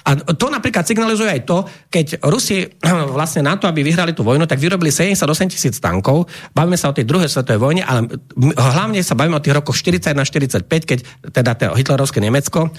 A 0.00 0.16
to 0.16 0.48
napríklad 0.48 0.88
signalizuje 0.88 1.28
aj 1.28 1.42
to, 1.44 1.58
keď 1.92 2.06
Rusi 2.24 2.64
vlastne 3.16 3.44
na 3.44 3.60
to, 3.60 3.68
aby 3.68 3.84
vyhrali 3.84 4.16
tú 4.16 4.24
vojnu, 4.24 4.48
tak 4.48 4.56
vyrobili 4.56 4.88
78 4.88 5.52
tisíc 5.52 5.76
tankov. 5.76 6.24
Bavíme 6.56 6.76
sa 6.80 6.88
o 6.88 6.96
tej 6.96 7.04
druhej 7.04 7.28
svetovej 7.28 7.60
vojne, 7.60 7.82
ale 7.84 8.08
hlavne 8.56 9.04
sa 9.04 9.16
bavíme 9.16 9.36
o 9.36 9.44
tých 9.44 9.56
rokoch 9.56 9.76
40 9.76 10.16
na 10.16 10.24
45, 10.24 10.64
keď 10.64 10.98
teda 11.32 11.52
to 11.56 11.76
hitlerovské 11.76 12.20
Nemecko 12.20 12.72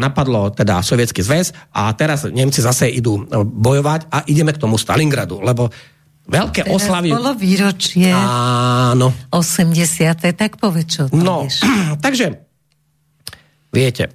napadlo 0.00 0.48
teda 0.52 0.80
Sovietský 0.80 1.20
zväz 1.20 1.52
a 1.76 1.92
teraz 1.92 2.24
Nemci 2.28 2.64
zase 2.64 2.88
idú 2.88 3.28
bojovať 3.44 4.08
a 4.08 4.24
ideme 4.28 4.56
k 4.56 4.60
tomu 4.60 4.80
Stalingradu, 4.80 5.44
lebo 5.44 5.68
Veľké 6.26 6.66
Teraz 6.66 6.74
oslavy. 6.74 7.14
bolo 7.14 7.38
výročie. 7.38 8.10
Áno. 8.10 9.14
80. 9.30 10.34
Tak 10.34 10.58
povedz, 10.58 10.88
čo 10.98 11.02
No, 11.14 11.46
vieš. 11.46 11.62
takže, 12.04 12.34
viete, 13.70 14.10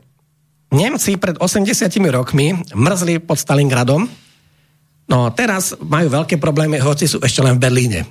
Nemci 0.72 1.16
pred 1.16 1.36
80 1.36 1.88
rokmi 2.12 2.52
mrzli 2.72 3.20
pod 3.20 3.36
Stalingradom, 3.36 4.08
no 5.08 5.18
teraz 5.36 5.76
majú 5.80 6.08
veľké 6.12 6.40
problémy, 6.40 6.80
hoci 6.80 7.08
sú 7.08 7.20
ešte 7.20 7.44
len 7.44 7.60
v 7.60 7.64
Berlíne. 7.64 8.02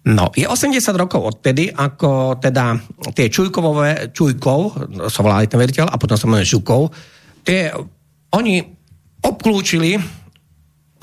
No, 0.00 0.32
je 0.32 0.48
80 0.48 0.80
rokov 0.96 1.20
odtedy, 1.20 1.68
ako 1.68 2.40
teda 2.40 2.72
tie 3.12 3.28
Čujkovové, 3.28 4.08
Čujkov, 4.08 4.88
sa 5.12 5.20
volá 5.20 5.44
ten 5.44 5.60
veriteľ, 5.60 5.92
a 5.92 6.00
potom 6.00 6.16
sa 6.16 6.24
menuje 6.24 6.48
Žukov, 6.48 6.88
tie, 7.44 7.68
oni 8.32 8.64
obklúčili 9.20 10.00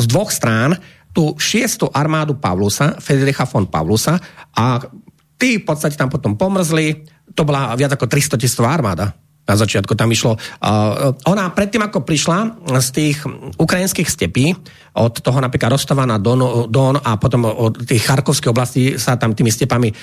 z 0.01 0.05
dvoch 0.09 0.33
strán 0.33 0.73
tú 1.18 1.34
šiestu 1.34 1.89
armádu 1.89 2.38
Pavlusa, 2.38 3.01
Federicha 3.01 3.49
von 3.49 3.65
Pavlusa 3.65 4.22
a 4.53 4.78
tí 5.41 5.57
v 5.57 5.65
podstate 5.65 5.98
tam 5.98 6.14
potom 6.14 6.38
pomrzli, 6.38 7.02
to 7.34 7.41
bola 7.41 7.73
viac 7.73 7.98
ako 7.98 8.06
300 8.06 8.38
tisícová 8.38 8.69
armáda. 8.69 9.18
Na 9.48 9.56
začiatku 9.56 9.95
tam 9.95 10.11
išlo. 10.11 10.35
Uh, 10.35 11.15
ona 11.23 11.48
predtým, 11.56 11.80
ako 11.80 12.03
prišla 12.03 12.68
z 12.84 12.88
tých 12.91 13.18
ukrajinských 13.56 14.06
stepí, 14.11 14.52
od 14.99 15.23
toho 15.23 15.39
napríklad 15.39 15.72
Rostova 15.72 16.03
na 16.03 16.19
Don, 16.19 16.68
Don 16.68 16.99
a 16.99 17.15
potom 17.15 17.48
od 17.48 17.81
tých 17.88 18.03
charkovských 18.06 18.52
oblastí 18.52 18.84
sa 18.99 19.15
tam 19.15 19.38
tými 19.38 19.53
stepami 19.53 19.88
e, 19.88 19.95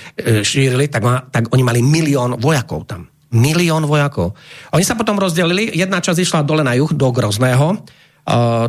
šírili, 0.47 0.87
tak, 0.87 1.03
ma, 1.03 1.19
tak 1.29 1.51
oni 1.51 1.67
mali 1.67 1.83
milión 1.83 2.39
vojakov 2.39 2.87
tam. 2.87 3.11
Milión 3.35 3.85
vojakov. 3.91 4.39
Oni 4.71 4.87
sa 4.87 4.95
potom 4.95 5.19
rozdelili, 5.19 5.67
jedna 5.75 5.99
časť 5.99 6.23
išla 6.23 6.47
dole 6.47 6.63
na 6.63 6.79
juh 6.79 6.95
do 6.95 7.11
Grozného, 7.11 7.83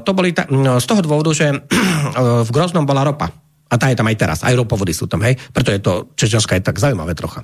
to 0.04 0.12
boli 0.12 0.36
ta, 0.36 0.44
no, 0.52 0.78
z 0.84 0.86
toho 0.86 1.00
dôvodu, 1.00 1.32
že 1.32 1.48
uh, 1.52 2.44
v 2.48 2.50
Groznom 2.52 2.84
bola 2.84 3.08
ropa. 3.08 3.32
A 3.66 3.76
tá 3.82 3.90
je 3.90 3.98
tam 3.98 4.06
aj 4.06 4.18
teraz. 4.20 4.40
Aj 4.46 4.54
ropovody 4.54 4.94
sú 4.94 5.10
tam, 5.10 5.26
hej. 5.26 5.36
Preto 5.52 5.74
je 5.74 5.80
to, 5.82 6.14
Čečenská 6.14 6.60
je 6.60 6.64
tak 6.64 6.78
zaujímavé 6.78 7.18
trocha. 7.18 7.42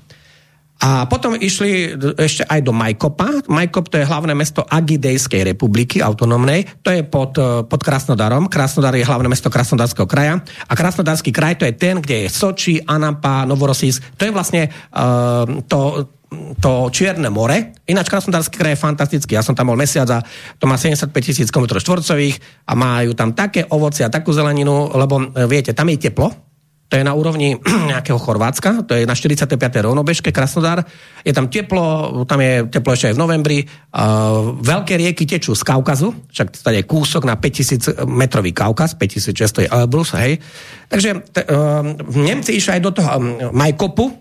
A 0.82 1.06
potom 1.06 1.38
išli 1.38 1.94
ešte 2.18 2.42
aj 2.50 2.66
do 2.66 2.74
Majkopa. 2.74 3.46
Majkop 3.46 3.86
to 3.94 4.02
je 4.02 4.10
hlavné 4.10 4.34
mesto 4.34 4.66
Agidejskej 4.66 5.46
republiky 5.54 6.02
autonómnej. 6.02 6.66
To 6.82 6.90
je 6.90 7.06
pod, 7.06 7.38
e, 7.38 7.62
pod 7.70 7.82
Krasnodarom. 7.86 8.50
Krasnodar 8.50 8.98
je 8.98 9.06
hlavné 9.06 9.30
mesto 9.30 9.54
Krasnodarského 9.54 10.10
kraja. 10.10 10.42
A 10.42 10.74
Krasnodarský 10.74 11.30
kraj 11.30 11.62
to 11.62 11.70
je 11.70 11.78
ten, 11.78 12.02
kde 12.02 12.26
je 12.26 12.28
Soči, 12.34 12.82
Anapa, 12.82 13.46
Novorosísk. 13.46 14.18
To 14.18 14.26
je 14.26 14.34
vlastne 14.34 14.74
uh, 14.74 15.46
to, 15.70 16.10
to 16.58 16.90
Čierne 16.90 17.30
more. 17.30 17.78
Ináč 17.86 18.10
Krasnodarský 18.10 18.58
kraj 18.58 18.74
je 18.74 18.82
fantastický. 18.82 19.38
Ja 19.38 19.46
som 19.46 19.54
tam 19.54 19.70
bol 19.70 19.78
mesiac 19.78 20.10
a 20.10 20.26
to 20.58 20.66
má 20.66 20.82
75 20.82 21.14
tisíc 21.22 21.54
km 21.54 21.78
štvorcových 21.78 22.42
a 22.66 22.74
majú 22.74 23.14
tam 23.14 23.38
také 23.38 23.70
ovoci 23.70 24.02
a 24.02 24.10
takú 24.10 24.34
zeleninu, 24.34 24.90
lebo 24.98 25.30
e, 25.30 25.46
viete, 25.46 25.78
tam 25.78 25.94
je 25.94 26.10
teplo, 26.10 26.51
to 26.92 27.00
je 27.00 27.08
na 27.08 27.16
úrovni 27.16 27.56
nejakého 27.96 28.20
Chorvátska, 28.20 28.84
to 28.84 29.00
je 29.00 29.08
na 29.08 29.16
45. 29.16 29.56
rovnobežke 29.80 30.36
Krasnodar. 30.36 30.84
Je 31.24 31.32
tam 31.32 31.48
teplo, 31.48 32.12
tam 32.28 32.44
je 32.44 32.68
teplo 32.68 32.92
ešte 32.92 33.08
aj 33.08 33.16
v 33.16 33.22
novembri. 33.24 33.60
Uh, 33.64 34.60
veľké 34.60 35.00
rieky 35.00 35.24
tečú 35.24 35.56
z 35.56 35.64
Kaukazu, 35.64 36.12
však 36.36 36.52
tady 36.52 36.84
je 36.84 36.86
kúsok 36.86 37.24
na 37.24 37.40
5000 37.40 38.04
metrový 38.12 38.52
Kaukaz, 38.52 39.00
5600 39.00 39.64
je 39.64 39.70
Elbrus, 39.72 40.12
hej. 40.20 40.44
Takže 40.92 41.10
t- 41.32 41.48
uh, 41.48 41.96
Nemci 42.12 42.60
išli 42.60 42.76
aj 42.76 42.82
do 42.84 42.92
toho 42.92 43.08
um, 43.08 43.56
Majkopu 43.56 44.12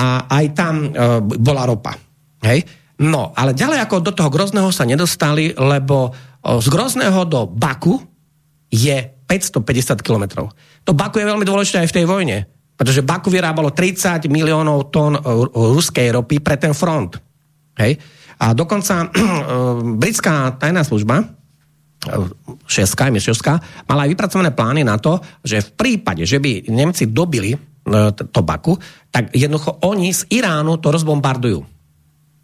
a 0.00 0.32
aj 0.32 0.44
tam 0.56 0.88
uh, 0.88 1.20
bola 1.20 1.68
ropa, 1.68 1.92
hej. 2.48 2.64
No, 3.04 3.36
ale 3.36 3.52
ďalej 3.52 3.84
ako 3.84 3.96
do 4.00 4.12
toho 4.16 4.32
Grozného 4.32 4.72
sa 4.72 4.88
nedostali, 4.88 5.52
lebo 5.52 6.08
uh, 6.08 6.56
z 6.56 6.66
Grozného 6.72 7.20
do 7.28 7.44
Baku 7.44 8.00
je 8.72 8.96
550 9.28 10.00
kilometrov. 10.00 10.48
To 10.88 10.96
Baku 10.96 11.20
je 11.20 11.28
veľmi 11.28 11.44
dôležité 11.44 11.84
aj 11.84 11.92
v 11.92 11.96
tej 12.00 12.06
vojne, 12.08 12.48
pretože 12.72 13.04
Baku 13.04 13.28
vyrábalo 13.28 13.76
30 13.76 14.24
miliónov 14.32 14.88
tón 14.88 15.20
e, 15.20 15.20
ruskej 15.52 16.08
ropy 16.16 16.40
pre 16.40 16.56
ten 16.56 16.72
front. 16.72 17.12
Hej? 17.76 18.00
A 18.40 18.56
dokonca 18.56 19.04
e, 19.04 19.06
britská 20.00 20.56
tajná 20.56 20.80
služba, 20.80 21.20
e, 21.20 21.24
šestka, 22.64 23.12
šestka, 23.20 23.84
mala 23.84 24.08
aj 24.08 24.16
vypracované 24.16 24.56
plány 24.56 24.80
na 24.80 24.96
to, 24.96 25.20
že 25.44 25.60
v 25.60 25.70
prípade, 25.76 26.24
že 26.24 26.40
by 26.40 26.72
Nemci 26.72 27.12
dobili 27.12 27.52
to 28.32 28.40
Baku, 28.44 28.76
tak 29.08 29.32
jednoducho 29.32 29.80
oni 29.88 30.12
z 30.12 30.28
Iránu 30.28 30.76
to 30.76 30.92
rozbombardujú 30.92 31.77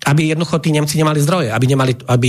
aby 0.04 0.36
jednoducho 0.36 0.60
tí 0.60 0.70
Nemci 0.70 1.00
nemali 1.00 1.18
zdroje, 1.20 1.48
aby 1.48 1.66
nemali, 1.66 1.92
aby 2.08 2.28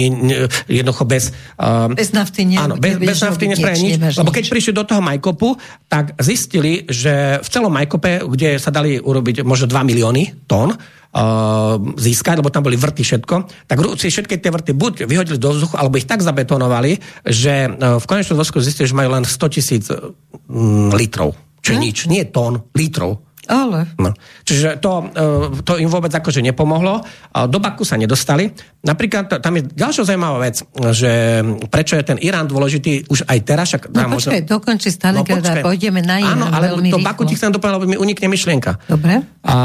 jednoducho 0.67 1.03
bez... 1.03 1.35
Um, 1.59 1.95
bez 1.95 2.15
nafty 2.15 2.47
ne, 2.47 2.57
áno, 2.59 2.75
bez, 2.79 2.95
bez 2.99 3.19
nafty 3.19 3.51
nespravia 3.51 3.79
nič, 3.79 3.99
lebo 3.99 4.31
keď 4.31 4.43
prišli 4.47 4.71
do 4.71 4.87
toho 4.87 5.03
Majkopu, 5.03 5.59
tak 5.91 6.15
zistili, 6.23 6.87
že 6.87 7.43
v 7.43 7.47
celom 7.51 7.71
Majkope, 7.71 8.23
kde 8.25 8.57
sa 8.57 8.71
dali 8.71 8.97
urobiť 8.97 9.43
možno 9.43 9.67
2 9.67 9.89
milióny 9.91 10.47
tón, 10.47 10.73
uh, 11.15 11.79
získať, 11.95 12.43
lebo 12.43 12.51
tam 12.51 12.67
boli 12.67 12.75
vrty 12.75 13.03
všetko, 13.03 13.35
tak 13.67 13.77
Rusi 13.79 14.11
všetky 14.11 14.39
tie 14.39 14.51
vrty 14.51 14.71
buď 14.75 14.93
vyhodili 15.07 15.39
do 15.39 15.55
vzduchu, 15.55 15.75
alebo 15.79 15.95
ich 15.95 16.07
tak 16.07 16.19
zabetonovali, 16.19 16.99
že 17.23 17.71
uh, 17.71 17.97
v 17.99 18.05
konečnom 18.05 18.35
dôsledku 18.35 18.59
zistili, 18.59 18.91
že 18.91 18.97
majú 18.97 19.15
len 19.15 19.23
100 19.23 19.55
tisíc 19.55 19.87
um, 19.91 20.91
litrov. 20.91 21.35
Čo 21.63 21.73
hm? 21.75 21.79
nič, 21.79 21.97
nie 22.11 22.23
tón, 22.27 22.67
litrov. 22.75 23.23
Ale. 23.47 23.89
No. 23.97 24.11
Čiže 24.43 24.81
to, 24.81 25.09
e, 25.13 25.63
to 25.65 25.77
im 25.77 25.89
vôbec 25.89 26.11
akože 26.13 26.41
nepomohlo. 26.41 27.01
Do 27.49 27.59
Baku 27.61 27.85
sa 27.85 27.95
nedostali. 27.99 28.49
Napríklad 28.85 29.41
tam 29.41 29.53
je 29.57 29.63
ďalšia 29.65 30.03
zaujímavá 30.05 30.37
vec, 30.45 30.61
že 30.93 31.41
prečo 31.67 31.97
je 31.97 32.03
ten 32.05 32.17
Irán 32.21 32.45
dôležitý 32.45 33.09
už 33.09 33.25
aj 33.25 33.39
teraz. 33.43 33.65
Však 33.73 33.89
no 33.89 34.13
počkaj, 34.13 34.13
možno... 34.13 34.29
dokonči 34.45 34.89
stále, 34.93 35.19
no, 35.19 35.27
počkaj. 35.27 35.63
pôjdeme 35.65 36.01
na 36.05 36.21
Irán 36.21 36.37
Áno, 36.37 36.45
ale 36.53 36.65
do 36.89 37.01
Baku 37.01 37.25
ti 37.25 37.33
chcem 37.33 37.49
doplniť, 37.53 37.73
lebo 37.75 37.85
mi 37.89 37.97
unikne 37.97 38.27
myšlienka. 38.29 38.77
Dobre. 38.85 39.25
A 39.45 39.55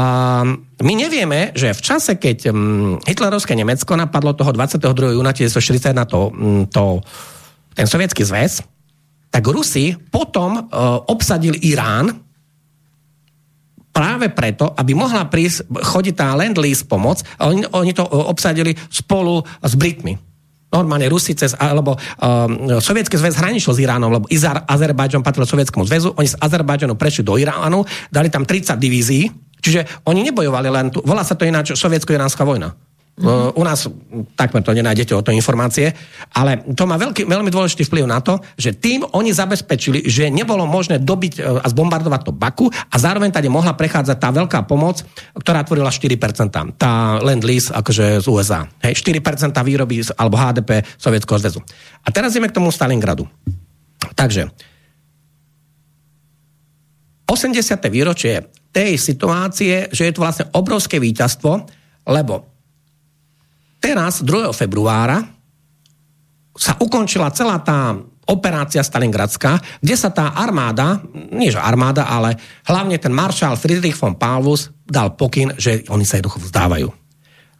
my 0.81 0.93
nevieme, 0.97 1.53
že 1.53 1.77
v 1.77 1.81
čase, 1.81 2.17
keď 2.17 2.49
hitlerovské 3.05 3.53
Nemecko 3.53 3.93
napadlo 3.93 4.33
toho 4.33 4.49
22. 4.49 5.17
júna 5.17 5.31
1941 5.33 6.09
to, 6.09 6.19
to, 6.73 6.83
ten 7.77 7.85
sovietský 7.85 8.25
zväz, 8.25 8.65
tak 9.31 9.47
Rusi 9.47 9.95
potom 9.95 10.59
uh, 10.59 10.65
obsadili 11.07 11.55
Irán 11.71 12.11
práve 13.91 14.31
preto, 14.31 14.71
aby 14.75 14.95
mohla 14.95 15.27
prísť, 15.27 15.67
chodiť 15.67 16.15
tá 16.15 16.33
Land-Lease 16.33 16.87
pomoc, 16.87 17.21
a 17.37 17.51
oni, 17.51 17.67
oni 17.71 17.91
to 17.91 18.07
obsadili 18.07 18.75
spolu 18.89 19.43
s 19.61 19.75
Britmi 19.75 20.31
normálne 20.71 21.11
Rusi 21.11 21.35
cez, 21.35 21.51
alebo 21.59 21.99
um, 21.99 22.79
Sovietský 22.79 23.19
zväz 23.19 23.35
hraničil 23.35 23.75
s 23.75 23.79
Iránom, 23.83 24.07
lebo 24.07 24.25
Izar, 24.31 24.63
Azerbajdžan 24.63 25.19
patril 25.19 25.43
Sovietskému 25.43 25.83
zväzu, 25.83 26.15
oni 26.15 26.31
z 26.31 26.39
Azerbajdžanu 26.39 26.95
prešli 26.95 27.27
do 27.27 27.35
Iránu, 27.35 27.83
dali 28.07 28.31
tam 28.31 28.47
30 28.47 28.79
divízií, 28.79 29.27
čiže 29.59 30.07
oni 30.07 30.23
nebojovali 30.31 30.71
len 30.71 30.87
tu, 30.87 31.03
volá 31.03 31.27
sa 31.27 31.35
to 31.35 31.43
ináč 31.43 31.75
Sovietsko-Iránska 31.75 32.47
vojna. 32.47 32.71
Mm-hmm. 33.11 33.59
U 33.59 33.63
nás 33.67 33.85
takmer 34.39 34.63
to 34.63 34.71
nenájdete 34.71 35.11
o 35.11 35.21
to 35.21 35.35
informácie, 35.35 35.91
ale 36.31 36.63
to 36.73 36.87
má 36.87 36.95
veľký, 36.95 37.27
veľmi 37.27 37.51
dôležitý 37.51 37.83
vplyv 37.83 38.07
na 38.07 38.23
to, 38.23 38.39
že 38.55 38.79
tým 38.79 39.03
oni 39.03 39.35
zabezpečili, 39.35 40.07
že 40.07 40.31
nebolo 40.31 40.63
možné 40.63 40.97
dobiť 40.97 41.33
e, 41.37 41.41
a 41.43 41.67
zbombardovať 41.67 42.21
to 42.23 42.31
Baku 42.31 42.71
a 42.71 42.95
zároveň 42.95 43.29
tady 43.35 43.51
mohla 43.51 43.75
prechádzať 43.75 44.17
tá 44.17 44.29
veľká 44.31 44.63
pomoc, 44.63 45.03
ktorá 45.37 45.61
tvorila 45.67 45.91
4%. 45.91 46.79
Tá 46.79 47.19
Land-Lease 47.19 47.75
akože 47.75 48.23
z 48.23 48.27
USA. 48.31 48.63
Hej, 48.79 49.03
4% 49.03 49.53
výroby 49.59 50.01
alebo 50.15 50.39
HDP 50.39 50.81
Sovietskeho 50.95 51.37
zväzu. 51.37 51.59
A 52.01 52.09
teraz 52.15 52.31
ideme 52.31 52.47
k 52.47 52.57
tomu 52.57 52.71
Stalingradu. 52.71 53.27
Takže 54.15 54.49
80. 57.31 57.55
výročie 57.87 58.51
tej 58.75 58.99
situácie, 58.99 59.87
že 59.91 60.03
je 60.07 60.13
to 60.15 60.23
vlastne 60.23 60.51
obrovské 60.51 60.99
víťazstvo, 60.99 61.63
lebo 62.07 62.50
teraz, 63.81 64.21
2. 64.21 64.53
februára, 64.53 65.25
sa 66.55 66.77
ukončila 66.77 67.33
celá 67.33 67.57
tá 67.59 67.97
operácia 68.29 68.85
Stalingradská, 68.85 69.81
kde 69.81 69.95
sa 69.97 70.13
tá 70.13 70.37
armáda, 70.37 71.01
nie 71.33 71.49
že 71.49 71.57
armáda, 71.57 72.05
ale 72.07 72.37
hlavne 72.69 72.95
ten 73.01 73.11
maršál 73.11 73.57
Friedrich 73.57 73.97
von 73.97 74.15
Paulus 74.15 74.69
dal 74.85 75.17
pokyn, 75.17 75.57
že 75.57 75.83
oni 75.89 76.05
sa 76.05 76.21
jednoducho 76.21 76.47
vzdávajú. 76.47 76.89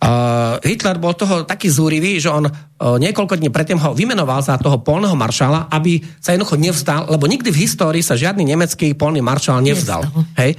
Uh, 0.02 0.57
Hitler 0.65 0.98
bol 0.98 1.14
toho 1.14 1.45
taký 1.45 1.69
zúrivý, 1.69 2.18
že 2.18 2.34
on 2.34 2.49
uh, 2.49 2.98
niekoľko 2.98 3.38
dní 3.38 3.53
predtým 3.53 3.77
ho 3.77 3.93
vymenoval 3.93 4.41
za 4.41 4.57
toho 4.57 4.81
polného 4.81 5.14
maršála, 5.14 5.69
aby 5.69 6.02
sa 6.18 6.34
jednoducho 6.34 6.57
nevzdal, 6.57 7.06
lebo 7.06 7.30
nikdy 7.30 7.53
v 7.53 7.61
histórii 7.69 8.02
sa 8.02 8.18
žiadny 8.18 8.41
nemecký 8.49 8.98
polný 8.98 9.22
maršál 9.22 9.61
nevzdal. 9.61 10.02
nevzdal. 10.02 10.26
Hej? 10.41 10.57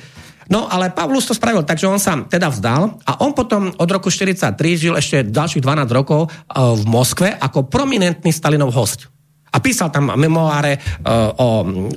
No 0.52 0.68
ale 0.68 0.92
Pavlus 0.92 1.24
to 1.24 1.32
spravil 1.32 1.64
tak, 1.64 1.80
že 1.80 1.88
on 1.88 1.96
sa 1.96 2.20
teda 2.28 2.52
vzdal 2.52 3.00
a 3.08 3.24
on 3.24 3.32
potom 3.32 3.72
od 3.72 3.88
roku 3.88 4.12
43 4.12 4.52
žil 4.76 4.92
ešte 4.92 5.24
ďalších 5.24 5.64
12 5.64 5.88
rokov 5.96 6.28
e, 6.28 6.28
v 6.52 6.84
Moskve 6.84 7.32
ako 7.32 7.72
prominentný 7.72 8.28
Stalinov 8.28 8.76
host. 8.76 9.08
A 9.52 9.60
písal 9.60 9.92
tam 9.92 10.08
memoáre 10.16 10.80
uh, 10.80 11.28
o, 11.36 11.48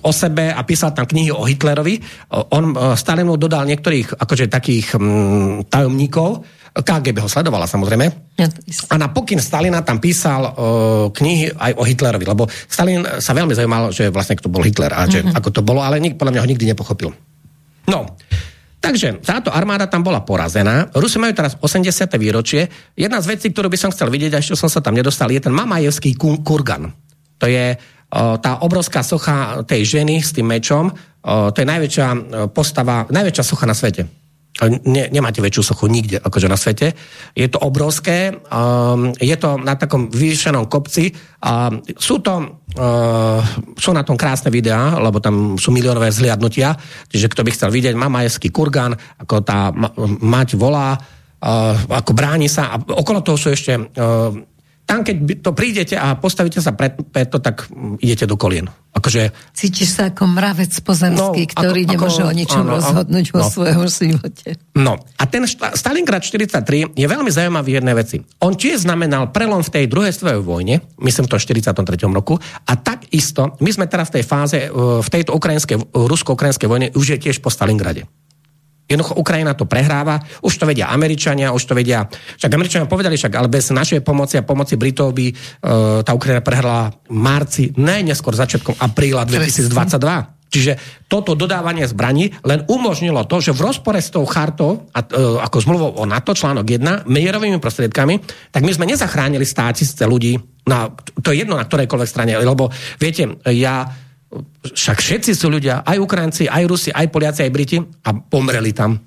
o 0.03 0.11
sebe 0.11 0.51
a 0.51 0.59
písal 0.67 0.91
tam 0.91 1.07
knihy 1.07 1.31
o 1.31 1.47
Hitlerovi. 1.47 1.95
Uh, 2.27 2.51
on 2.51 2.75
Stalinu 2.99 3.39
dodal 3.39 3.63
niektorých 3.63 4.19
akože 4.19 4.51
takých 4.51 4.99
um, 4.99 5.63
tajomníkov, 5.63 6.43
KGB 6.75 7.23
ho 7.23 7.31
sledovala 7.31 7.63
samozrejme. 7.63 8.35
A 8.91 8.95
na 8.99 9.07
pokyn 9.07 9.39
Stalina 9.39 9.79
tam 9.87 10.03
písal 10.03 10.51
uh, 10.51 10.53
knihy 11.15 11.55
aj 11.55 11.71
o 11.79 11.87
Hitlerovi, 11.87 12.27
lebo 12.27 12.43
Stalin 12.51 13.07
sa 13.23 13.31
veľmi 13.31 13.55
zaujímal, 13.55 13.95
že 13.95 14.11
vlastne 14.11 14.35
kto 14.35 14.51
bol 14.51 14.59
Hitler 14.59 14.91
a 14.91 15.07
že 15.07 15.23
mm-hmm. 15.23 15.39
ako 15.39 15.49
to 15.55 15.61
bolo, 15.63 15.79
ale 15.79 16.03
nik, 16.03 16.19
podľa 16.19 16.35
mňa 16.35 16.43
ho 16.43 16.51
nikdy 16.51 16.67
nepochopil. 16.67 17.15
No, 17.87 18.17
Takže 18.85 19.25
táto 19.25 19.49
armáda 19.49 19.89
tam 19.89 20.05
bola 20.05 20.21
porazená. 20.21 20.93
Rusi 20.93 21.17
majú 21.17 21.33
teraz 21.33 21.57
80. 21.57 21.89
výročie. 22.21 22.69
Jedna 22.93 23.17
z 23.17 23.33
vecí, 23.33 23.49
ktorú 23.49 23.65
by 23.73 23.77
som 23.81 23.89
chcel 23.89 24.13
vidieť, 24.13 24.37
a 24.37 24.41
ešte 24.45 24.53
som 24.53 24.69
sa 24.69 24.77
tam 24.77 24.93
nedostal, 24.93 25.33
je 25.33 25.41
ten 25.41 25.49
Mamajevský 25.49 26.13
kurgan. 26.45 26.93
To 27.41 27.49
je 27.49 27.73
tá 28.15 28.51
obrovská 28.61 29.01
socha 29.01 29.65
tej 29.65 29.99
ženy 29.99 30.21
s 30.21 30.31
tým 30.31 30.45
mečom. 30.45 30.93
To 31.25 31.57
je 31.57 31.65
najväčšia 31.65 32.07
postava, 32.53 33.09
najväčšia 33.09 33.43
socha 33.43 33.65
na 33.65 33.73
svete. 33.73 34.24
Ne, 34.63 35.11
nemáte 35.11 35.43
väčšiu 35.43 35.75
sochu 35.75 35.91
nikde, 35.91 36.15
akože 36.15 36.47
na 36.47 36.55
svete. 36.55 36.95
Je 37.35 37.43
to 37.51 37.59
obrovské, 37.59 38.31
um, 38.31 39.11
je 39.19 39.35
to 39.35 39.59
na 39.59 39.75
takom 39.75 40.07
vyšenom 40.07 40.71
kopci. 40.71 41.11
Um, 41.43 41.83
sú 41.99 42.23
to, 42.23 42.63
uh, 42.79 43.43
sú 43.75 43.91
na 43.91 44.07
tom 44.07 44.15
krásne 44.15 44.47
videá, 44.47 44.95
lebo 44.95 45.19
tam 45.19 45.59
sú 45.59 45.75
miliónové 45.75 46.07
zliadnutia, 46.07 46.71
čiže 47.11 47.27
kto 47.35 47.43
by 47.43 47.51
chcel 47.51 47.67
vidieť, 47.67 47.99
má 47.99 48.07
majeský 48.07 48.47
kurgan, 48.47 48.95
ako 48.95 49.43
tá 49.43 49.75
ma, 49.75 49.91
mať 50.23 50.55
volá, 50.55 50.95
uh, 50.95 51.75
ako 51.91 52.15
bráni 52.15 52.47
sa 52.47 52.71
a 52.71 52.79
okolo 52.79 53.27
toho 53.27 53.35
sú 53.35 53.51
ešte 53.51 53.75
uh, 53.75 54.31
tam, 54.85 55.01
keď 55.01 55.41
to 55.41 55.51
prídete 55.57 55.97
a 55.97 56.13
postavíte 56.13 56.61
sa 56.61 56.77
pred, 56.77 56.93
pred 57.09 57.25
to, 57.25 57.41
tak 57.41 57.65
idete 58.05 58.29
do 58.29 58.37
kolien. 58.37 58.69
Akože... 58.93 59.33
Cítiš 59.51 59.97
sa 59.97 60.13
ako 60.13 60.29
mravec 60.29 60.71
pozemský, 60.85 61.41
no, 61.43 61.51
ktorý 61.51 61.81
ako, 61.83 61.91
nemôže 61.91 62.21
ako, 62.23 62.31
o 62.31 62.37
ničom 62.37 62.63
áno, 62.63 62.71
rozhodnúť 62.79 63.25
vo 63.33 63.41
no. 63.41 63.49
svojom 63.49 63.85
živote. 63.89 64.49
No 64.77 65.01
a 65.17 65.23
ten 65.25 65.43
Stalingrad 65.49 66.23
43 66.23 66.95
je 66.95 67.07
veľmi 67.09 67.27
zaujímavý 67.33 67.81
jednej 67.81 67.97
veci. 67.97 68.21
On 68.45 68.53
tiež 68.53 68.85
znamenal 68.85 69.33
prelom 69.33 69.65
v 69.65 69.73
tej 69.73 69.85
druhej 69.89 70.13
svetovej 70.13 70.45
vojne, 70.45 70.75
myslím 71.01 71.25
to 71.27 71.35
v 71.35 71.43
43. 71.43 71.75
roku, 72.13 72.37
a 72.63 72.73
takisto, 72.77 73.57
my 73.59 73.69
sme 73.73 73.89
teraz 73.89 74.13
v 74.13 74.21
tej 74.21 74.23
fáze, 74.23 74.59
v 74.71 75.09
tejto 75.11 75.33
ukrajinskej, 75.35 75.91
rusko-ukrajinskej 75.91 76.69
vojne, 76.69 76.87
už 76.95 77.17
je 77.17 77.17
tiež 77.19 77.41
po 77.41 77.49
Stalingrade. 77.51 78.05
Jednoducho 78.85 79.17
Ukrajina 79.17 79.57
to 79.57 79.65
prehráva, 79.65 80.21
už 80.45 80.61
to 80.61 80.69
vedia 80.69 80.93
Američania, 80.93 81.49
už 81.49 81.63
to 81.65 81.73
vedia, 81.73 82.05
však 82.37 82.53
Američania 82.53 82.85
povedali 82.85 83.17
však, 83.17 83.33
ale 83.33 83.49
bez 83.49 83.73
našej 83.73 84.05
pomoci 84.05 84.37
a 84.37 84.45
pomoci 84.45 84.77
Britov 84.77 85.09
by 85.17 85.25
uh, 85.25 85.35
tá 86.05 86.13
Ukrajina 86.13 86.45
prehrala 86.45 86.93
v 87.09 87.17
marci, 87.17 87.73
najneskôr 87.73 88.37
začiatkom 88.37 88.77
apríla 88.77 89.25
2022. 89.25 90.35
Čiže 90.45 90.77
toto 91.09 91.33
dodávanie 91.33 91.89
zbraní 91.89 92.29
len 92.45 92.61
umožnilo 92.69 93.25
to, 93.25 93.41
že 93.41 93.57
v 93.57 93.65
rozpore 93.65 93.97
s 93.97 94.13
tou 94.13 94.21
chartou, 94.29 94.85
a, 94.93 95.01
uh, 95.01 95.41
ako 95.41 95.57
zmluvou 95.65 95.89
o 95.97 96.03
NATO, 96.05 96.37
článok 96.37 96.69
1, 96.69 97.09
mierovými 97.09 97.57
prostriedkami, 97.57 98.21
tak 98.53 98.61
my 98.61 98.69
sme 98.69 98.85
nezachránili 98.85 99.49
státisíce 99.49 100.05
ľudí, 100.05 100.37
na, 100.69 100.93
to 101.25 101.33
je 101.33 101.41
jedno 101.41 101.57
na 101.57 101.65
ktorejkoľvek 101.65 102.09
strane, 102.09 102.37
lebo 102.37 102.69
viete, 103.01 103.41
ja 103.49 104.04
však 104.65 104.97
všetci 104.99 105.31
sú 105.35 105.47
ľudia, 105.51 105.85
aj 105.85 105.97
Ukrajinci, 106.01 106.49
aj 106.49 106.63
Rusi, 106.65 106.89
aj 106.91 107.07
Poliaci, 107.11 107.41
aj 107.45 107.51
Briti 107.53 107.77
a 107.79 108.09
pomreli 108.15 108.71
tam. 108.71 108.97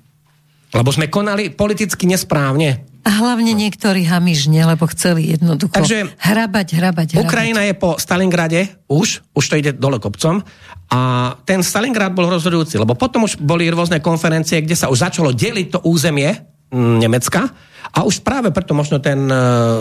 Lebo 0.69 0.89
sme 0.93 1.09
konali 1.09 1.49
politicky 1.49 2.05
nesprávne. 2.05 2.85
A 3.07 3.09
hlavne 3.09 3.55
niektorí 3.55 4.05
hamižne, 4.05 4.69
lebo 4.69 4.85
chceli 4.91 5.33
jednoducho 5.33 5.71
Takže 5.71 6.13
hrabať, 6.19 6.67
hrabať, 6.77 7.07
hrabať. 7.15 7.25
Ukrajina 7.25 7.63
je 7.65 7.73
po 7.73 7.95
Stalingrade 7.95 8.69
už, 8.91 9.23
už 9.33 9.45
to 9.49 9.55
ide 9.55 9.71
dole 9.79 9.97
kopcom 9.97 10.43
a 10.91 10.99
ten 11.47 11.63
Stalingrad 11.63 12.11
bol 12.11 12.27
rozhodujúci, 12.27 12.75
lebo 12.75 12.93
potom 12.93 13.25
už 13.25 13.39
boli 13.39 13.71
rôzne 13.71 14.03
konferencie, 14.03 14.61
kde 14.61 14.75
sa 14.77 14.91
už 14.91 15.09
začalo 15.09 15.31
deliť 15.31 15.67
to 15.73 15.79
územie 15.87 16.37
Nemecka 16.75 17.49
a 17.89 18.05
už 18.05 18.21
práve 18.21 18.53
preto 18.53 18.77
možno 18.77 19.01
ten 19.01 19.25
e, 19.25 19.35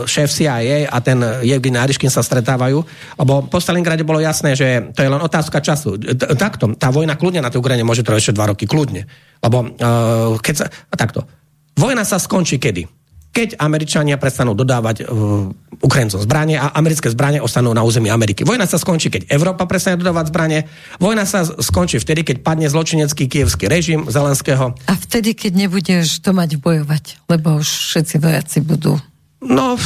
šéf 0.09 0.33
CIA 0.33 0.89
a 0.89 0.97
ten 1.05 1.21
Evgen 1.45 1.77
Nariškin 1.77 2.09
sa 2.09 2.25
stretávajú, 2.25 2.81
lebo 3.21 3.45
po 3.45 3.61
Stalingrade 3.61 4.09
bolo 4.09 4.25
jasné, 4.25 4.57
že 4.57 4.89
to 4.97 5.05
je 5.05 5.13
len 5.13 5.21
otázka 5.21 5.61
času. 5.61 6.01
Takto, 6.17 6.73
tá 6.81 6.89
vojna 6.89 7.21
kľudne 7.21 7.45
na 7.45 7.53
tej 7.53 7.61
Ukrajine 7.61 7.85
môže 7.85 8.01
trvať 8.01 8.33
ešte 8.33 8.37
dva 8.41 8.49
roky, 8.49 8.65
kľudne. 8.65 9.05
Lebo 9.45 9.59
uh, 9.61 10.41
keď 10.41 10.55
sa, 10.57 10.67
takto, 10.97 11.29
vojna 11.77 12.09
sa 12.09 12.17
skončí 12.17 12.57
kedy? 12.57 12.98
Keď 13.39 13.55
Američania 13.63 14.19
prestanú 14.19 14.51
dodávať 14.51 15.07
uh, 15.07 15.47
Ukrajincom 15.79 16.19
zbranie 16.19 16.59
a 16.59 16.75
americké 16.75 17.07
zbranie 17.07 17.39
ostanú 17.39 17.71
na 17.71 17.87
území 17.87 18.11
Ameriky. 18.11 18.43
Vojna 18.43 18.67
sa 18.67 18.83
skončí, 18.83 19.15
keď 19.15 19.31
Európa 19.31 19.63
prestane 19.71 19.95
dodávať 19.95 20.35
zbranie. 20.35 20.67
Vojna 20.99 21.23
sa 21.23 21.47
skončí 21.47 22.03
vtedy, 22.03 22.27
keď 22.27 22.43
padne 22.43 22.67
zločinecký 22.67 23.31
kievský 23.31 23.71
režim 23.71 24.11
Zelenského. 24.11 24.75
A 24.91 24.93
vtedy, 24.99 25.39
keď 25.39 25.55
nebudeš 25.55 26.19
to 26.19 26.35
mať 26.35 26.59
bojovať, 26.59 27.31
lebo 27.31 27.63
už 27.63 27.69
všetci 27.95 28.19
vojaci 28.19 28.59
budú. 28.59 28.99
No, 29.39 29.79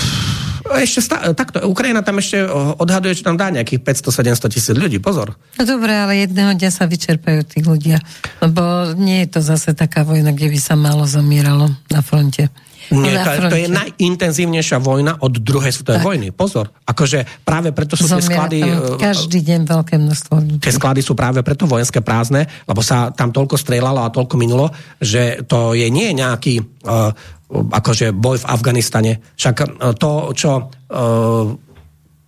ešte 0.73 1.05
stá- 1.05 1.37
takto, 1.37 1.61
Ukrajina 1.69 2.01
tam 2.01 2.25
ešte 2.25 2.41
odhaduje, 2.81 3.13
že 3.13 3.21
tam 3.21 3.37
dá 3.37 3.53
nejakých 3.53 3.85
500-700 3.85 4.49
tisíc 4.49 4.73
ľudí, 4.73 4.97
pozor. 4.97 5.37
No 5.61 5.69
dobre, 5.69 5.93
ale 5.93 6.25
jedného 6.25 6.57
dňa 6.57 6.71
sa 6.73 6.89
vyčerpajú 6.89 7.45
tí 7.45 7.61
ľudia, 7.61 8.01
lebo 8.41 8.97
nie 8.97 9.29
je 9.29 9.37
to 9.37 9.41
zase 9.45 9.77
taká 9.77 10.09
vojna, 10.09 10.33
kde 10.33 10.49
by 10.49 10.57
sa 10.57 10.73
málo 10.73 11.05
zomieralo 11.05 11.69
na 11.93 12.01
fronte. 12.01 12.49
Nie, 12.93 13.17
to, 13.25 13.49
to 13.49 13.57
je 13.57 13.69
najintenzívnejšia 13.73 14.79
vojna 14.79 15.17
od 15.25 15.33
druhej 15.41 15.73
svetovej 15.73 16.05
vojny. 16.05 16.29
Pozor. 16.31 16.69
Akože 16.85 17.25
práve 17.41 17.73
preto 17.73 17.97
sú 17.97 18.05
Zomiera 18.05 18.21
tie 18.21 18.29
sklady... 18.29 18.59
E, 18.61 19.01
každý 19.01 19.41
deň 19.41 19.61
veľké 19.65 19.95
množstvo 19.97 20.35
ľudí. 20.37 20.61
Tie 20.61 20.77
sklady 20.77 21.01
sú 21.01 21.17
práve 21.17 21.41
preto 21.41 21.65
vojenské 21.65 22.05
prázdne, 22.05 22.45
lebo 22.69 22.85
sa 22.85 23.09
tam 23.17 23.33
toľko 23.33 23.57
strieľalo 23.57 24.05
a 24.05 24.13
toľko 24.13 24.37
minulo, 24.37 24.69
že 25.01 25.41
to 25.49 25.73
je 25.73 25.89
nie 25.89 26.13
nejaký 26.13 26.61
uh, 26.61 27.11
akože 27.51 28.13
boj 28.13 28.45
v 28.45 28.49
Afganistane. 28.49 29.13
Však 29.41 29.57
uh, 29.57 29.97
to, 29.97 30.37
čo... 30.37 30.51
Uh, 30.93 31.73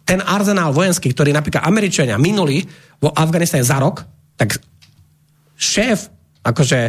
ten 0.04 0.20
arzenál 0.20 0.76
vojenský, 0.76 1.16
ktorý 1.16 1.32
napríklad 1.32 1.64
Američania 1.64 2.20
minuli 2.20 2.60
vo 3.00 3.08
Afganistane 3.08 3.64
za 3.64 3.80
rok, 3.80 4.04
tak 4.36 4.60
šéf 5.56 6.12
akože 6.44 6.80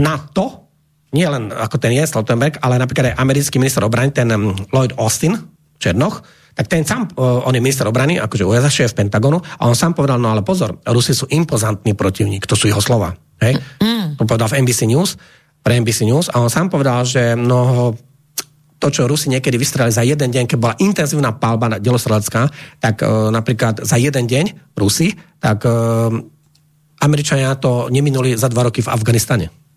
na 0.00 0.16
to 0.32 0.67
nie 1.12 1.24
len 1.24 1.48
ako 1.48 1.80
ten 1.80 1.96
je 1.96 2.04
Stoltenberg, 2.04 2.60
ale 2.60 2.76
napríklad 2.76 3.14
aj 3.14 3.18
americký 3.20 3.56
minister 3.56 3.80
obrany, 3.84 4.12
ten 4.12 4.28
um, 4.28 4.52
Lloyd 4.72 4.92
Austin, 5.00 5.36
Černoch, 5.80 6.20
tak 6.58 6.66
ten 6.66 6.82
sám, 6.82 7.14
on 7.14 7.54
je 7.54 7.62
minister 7.62 7.86
obrany, 7.86 8.18
akože 8.18 8.42
USA 8.42 8.66
šéf 8.66 8.90
Pentagonu, 8.90 9.38
a 9.38 9.62
on 9.70 9.78
sám 9.78 9.94
povedal, 9.94 10.18
no 10.18 10.34
ale 10.34 10.42
pozor, 10.42 10.82
Rusi 10.90 11.14
sú 11.14 11.30
impozantný 11.30 11.94
protivník, 11.94 12.50
to 12.50 12.58
sú 12.58 12.66
jeho 12.66 12.82
slova. 12.82 13.14
Hej? 13.38 13.62
Mm. 13.78 14.18
To 14.18 14.26
povedal 14.26 14.50
v 14.50 14.66
NBC 14.66 14.90
News, 14.90 15.14
pre 15.62 15.78
NBC 15.78 16.02
News, 16.10 16.26
a 16.34 16.42
on 16.42 16.50
sám 16.50 16.66
povedal, 16.66 17.06
že 17.06 17.38
no, 17.38 17.94
to, 18.82 18.90
čo 18.90 19.06
Rusi 19.06 19.30
niekedy 19.30 19.54
vystrelili 19.54 19.94
za 19.94 20.02
jeden 20.02 20.34
deň, 20.34 20.50
keď 20.50 20.58
bola 20.58 20.74
intenzívna 20.82 21.30
palba 21.30 21.78
delostrelecká, 21.78 22.50
tak 22.82 23.06
uh, 23.06 23.30
napríklad 23.30 23.86
za 23.86 23.94
jeden 23.94 24.26
deň 24.26 24.74
Rusi, 24.74 25.14
tak 25.38 25.62
uh, 25.62 26.10
Američania 26.98 27.54
to 27.54 27.86
neminuli 27.86 28.34
za 28.34 28.50
dva 28.50 28.66
roky 28.66 28.82
v 28.82 28.90
Afganistane 28.90 29.67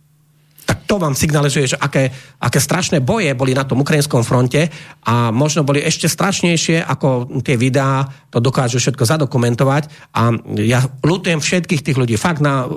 to 0.91 0.99
vám 0.99 1.15
signalizuje, 1.15 1.71
že 1.71 1.79
aké, 1.79 2.11
aké 2.43 2.59
strašné 2.59 2.99
boje 2.99 3.31
boli 3.31 3.55
na 3.55 3.63
tom 3.63 3.79
ukrajinskom 3.79 4.27
fronte 4.27 4.67
a 5.07 5.31
možno 5.31 5.63
boli 5.63 5.79
ešte 5.79 6.11
strašnejšie, 6.11 6.83
ako 6.83 7.39
tie 7.39 7.55
videá 7.55 8.03
to 8.27 8.43
dokážu 8.43 8.75
všetko 8.83 9.07
zadokumentovať 9.07 9.87
a 10.11 10.35
ja 10.59 10.83
lutujem 10.99 11.39
všetkých 11.39 11.79
tých 11.87 11.95
ľudí, 11.95 12.19
fakt 12.19 12.43
na, 12.43 12.67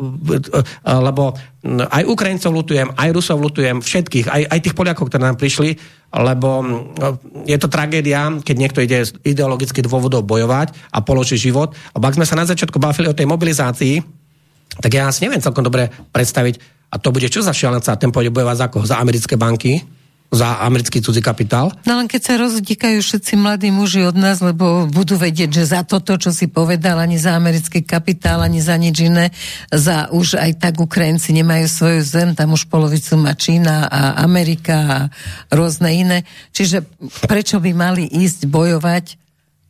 lebo 0.86 1.34
aj 1.66 2.06
Ukrajincov 2.06 2.54
lutujem, 2.54 2.94
aj 2.94 3.10
Rusov 3.10 3.42
lutujem, 3.42 3.82
všetkých, 3.82 4.30
aj, 4.30 4.42
aj 4.46 4.58
tých 4.62 4.78
Poliakov, 4.78 5.10
ktorí 5.10 5.22
nám 5.26 5.34
prišli, 5.34 5.74
lebo 6.14 6.62
je 7.42 7.56
to 7.58 7.66
tragédia, 7.66 8.30
keď 8.46 8.54
niekto 8.54 8.78
ide 8.78 9.10
z 9.10 9.10
ideologických 9.26 9.90
dôvodov 9.90 10.22
bojovať 10.22 10.70
a 10.94 11.02
položí 11.02 11.34
život. 11.34 11.74
Lebo 11.98 12.04
ak 12.06 12.14
sme 12.14 12.28
sa 12.28 12.38
na 12.38 12.46
začiatku 12.46 12.78
bavili 12.78 13.10
o 13.10 13.16
tej 13.16 13.26
mobilizácii, 13.26 14.22
tak 14.78 14.90
ja 14.90 15.10
si 15.10 15.22
neviem 15.26 15.42
celkom 15.42 15.62
dobre 15.62 15.90
predstaviť, 16.10 16.73
a 16.94 16.96
to 17.02 17.10
bude 17.10 17.26
čo 17.26 17.42
za 17.42 17.50
šialenca? 17.50 17.98
Ten 17.98 18.14
pôjde 18.14 18.30
bojovať 18.30 18.56
za 18.56 18.66
koho? 18.70 18.86
Za 18.86 19.02
americké 19.02 19.34
banky? 19.34 19.82
Za 20.30 20.62
americký 20.66 21.02
cudzí 21.02 21.22
kapitál? 21.22 21.74
No 21.86 21.98
len 21.98 22.06
keď 22.06 22.20
sa 22.22 22.34
rozdíkajú 22.38 23.02
všetci 23.02 23.34
mladí 23.38 23.70
muži 23.74 24.06
od 24.06 24.14
nás, 24.18 24.42
lebo 24.42 24.86
budú 24.86 25.14
vedieť, 25.14 25.62
že 25.62 25.74
za 25.74 25.86
toto, 25.86 26.14
čo 26.18 26.30
si 26.34 26.50
povedal, 26.50 26.98
ani 26.98 27.18
za 27.18 27.38
americký 27.38 27.82
kapitál, 27.86 28.42
ani 28.42 28.58
za 28.58 28.74
nič 28.74 29.10
iné, 29.10 29.30
za 29.70 30.10
už 30.10 30.38
aj 30.38 30.58
tak 30.58 30.78
Ukrajinci 30.78 31.34
nemajú 31.34 31.66
svoju 31.70 32.00
zem, 32.02 32.28
tam 32.34 32.54
už 32.54 32.66
polovicu 32.66 33.14
má 33.14 33.34
Čína 33.34 33.86
a 33.86 34.22
Amerika 34.22 34.76
a 34.86 34.98
rôzne 35.54 35.90
iné. 35.94 36.18
Čiže 36.50 36.82
prečo 37.30 37.62
by 37.62 37.70
mali 37.70 38.02
ísť 38.06 38.50
bojovať 38.50 39.14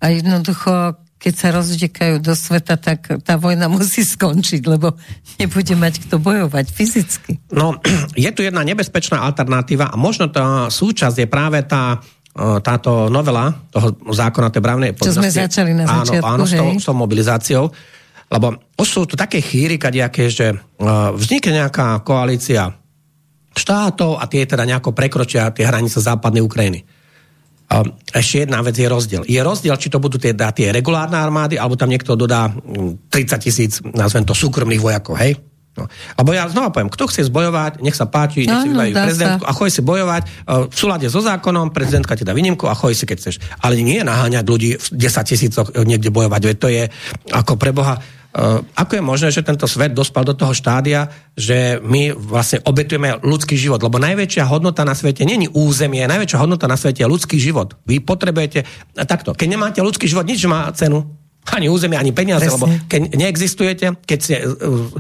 a 0.01 0.13
jednoducho 0.17 1.04
keď 1.25 1.35
sa 1.41 1.49
rozdekajú 1.57 2.21
do 2.21 2.37
sveta, 2.37 2.77
tak 2.77 3.25
tá 3.25 3.41
vojna 3.41 3.65
musí 3.73 4.05
skončiť, 4.05 4.61
lebo 4.69 4.93
nebude 5.41 5.73
mať 5.73 6.05
kto 6.05 6.21
bojovať 6.21 6.69
fyzicky. 6.69 7.41
No, 7.49 7.81
je 8.13 8.29
tu 8.37 8.45
jedna 8.45 8.61
nebezpečná 8.61 9.25
alternatíva 9.25 9.89
a 9.89 9.97
možno 9.97 10.29
tá 10.29 10.69
súčasť 10.69 11.25
je 11.25 11.29
práve 11.29 11.65
tá 11.65 11.97
e, 11.97 12.61
táto 12.61 13.09
novela 13.09 13.57
toho 13.73 13.97
zákona 14.13 14.53
tej 14.53 14.61
právnej 14.61 14.93
Čo 14.93 15.17
sme 15.17 15.33
začali 15.33 15.73
na 15.73 15.89
začiatku, 15.89 16.29
Áno, 16.29 16.45
áno 16.45 16.45
s, 16.45 16.53
tou, 16.53 16.69
s 16.77 16.85
tou 16.85 16.97
mobilizáciou. 17.01 17.65
Lebo 18.29 18.61
sú 18.85 19.09
tu 19.09 19.17
také 19.17 19.41
chýry, 19.41 19.81
kadejaké, 19.81 20.29
že 20.29 20.53
e, 20.53 20.57
vznikne 21.17 21.65
nejaká 21.65 22.05
koalícia 22.05 22.69
štátov 23.57 24.21
a 24.21 24.29
tie 24.29 24.45
teda 24.45 24.69
nejako 24.69 24.93
prekročia 24.93 25.49
tie 25.57 25.65
hranice 25.65 26.05
západnej 26.05 26.45
Ukrajiny 26.45 26.85
ešte 28.13 28.47
jedna 28.47 28.63
vec 28.63 28.77
je 28.77 28.87
rozdiel. 28.87 29.23
Je 29.27 29.41
rozdiel, 29.41 29.75
či 29.81 29.91
to 29.91 29.99
budú 29.99 30.21
tie, 30.21 30.37
tie 30.37 30.69
regulárne 30.71 31.19
armády, 31.19 31.59
alebo 31.59 31.75
tam 31.75 31.91
niekto 31.91 32.15
dodá 32.15 32.53
30 32.53 33.11
mm, 33.11 33.41
tisíc, 33.43 33.83
nazvem 33.83 34.23
to, 34.23 34.37
súkromných 34.37 34.83
vojakov, 34.83 35.19
hej? 35.19 35.41
No. 35.75 35.91
Lebo 35.91 36.31
ja 36.31 36.47
znova 36.47 36.71
poviem, 36.71 36.87
kto 36.87 37.11
chce 37.11 37.27
zbojovať, 37.27 37.83
nech 37.83 37.99
sa 37.99 38.07
páči, 38.07 38.47
nech 38.47 38.63
si 38.63 38.71
no, 38.71 38.79
vybaví 38.79 38.95
prezidentku 38.95 39.43
a 39.43 39.51
choj 39.51 39.75
si 39.75 39.83
bojovať 39.83 40.23
e, 40.23 40.29
v 40.71 40.75
súlade 40.75 41.11
so 41.11 41.19
zákonom, 41.19 41.75
prezidentka 41.75 42.15
ti 42.15 42.23
dá 42.23 42.31
výnimku 42.31 42.71
a 42.71 42.79
choj 42.79 42.95
si, 42.95 43.11
keď 43.11 43.17
chceš. 43.19 43.43
Ale 43.59 43.75
nie 43.83 43.99
je 43.99 44.07
naháňať 44.07 44.45
ľudí 44.47 44.79
v 44.79 44.87
10 44.95 45.27
tisícoch 45.27 45.69
niekde 45.83 46.15
bojovať, 46.15 46.41
veď 46.47 46.57
to 46.63 46.69
je 46.71 46.83
ako 47.35 47.59
pre 47.59 47.75
Boha 47.75 47.99
ako 48.75 48.99
je 48.99 49.03
možné, 49.03 49.29
že 49.31 49.47
tento 49.47 49.71
svet 49.71 49.95
dospal 49.95 50.27
do 50.27 50.35
toho 50.35 50.51
štádia, 50.51 51.07
že 51.39 51.79
my 51.79 52.11
vlastne 52.19 52.59
obetujeme 52.67 53.23
ľudský 53.23 53.55
život? 53.55 53.79
Lebo 53.79 54.03
najväčšia 54.03 54.51
hodnota 54.51 54.83
na 54.83 54.99
svete 54.99 55.23
není 55.23 55.47
územie, 55.47 56.03
najväčšia 56.11 56.43
hodnota 56.43 56.67
na 56.67 56.75
svete 56.75 57.07
je 57.07 57.13
ľudský 57.15 57.39
život. 57.39 57.79
Vy 57.87 58.03
potrebujete 58.03 58.67
takto. 59.07 59.39
Keď 59.39 59.47
nemáte 59.47 59.79
ľudský 59.79 60.11
život, 60.11 60.27
nič 60.27 60.43
má 60.51 60.67
cenu. 60.75 61.07
Ani 61.47 61.71
územie, 61.71 61.95
ani 61.95 62.11
peniaze, 62.11 62.51
Presne. 62.51 62.59
lebo 62.59 62.67
keď 62.91 63.01
neexistujete, 63.15 63.87
keď 64.03 64.19
ste 64.19 64.35
uh, 64.43 64.91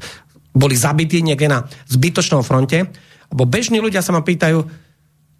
boli 0.55 0.79
zabití 0.79 1.19
niekde 1.19 1.51
na 1.51 1.67
zbytočnom 1.91 2.47
fronte, 2.47 2.87
lebo 3.35 3.43
bežní 3.51 3.83
ľudia 3.83 3.99
sa 3.99 4.15
ma 4.15 4.23
pýtajú, 4.23 4.63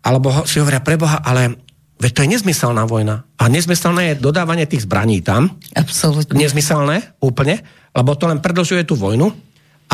alebo 0.03 0.43
si 0.51 0.59
hovoria 0.59 0.83
preboha, 0.83 1.23
ale 1.23 1.63
Veď 1.95 2.11
to 2.11 2.23
je 2.27 2.33
nezmyselná 2.35 2.85
vojna. 2.91 3.23
A 3.39 3.47
nezmyselné 3.47 4.13
je 4.13 4.21
dodávanie 4.21 4.67
tých 4.67 4.83
zbraní 4.85 5.23
tam. 5.23 5.55
Absolutne. 5.79 6.35
Nezmyselné, 6.35 7.17
úplne, 7.23 7.63
lebo 7.95 8.19
to 8.19 8.27
len 8.27 8.43
predlžuje 8.43 8.83
tú 8.83 8.99
vojnu. 8.99 9.31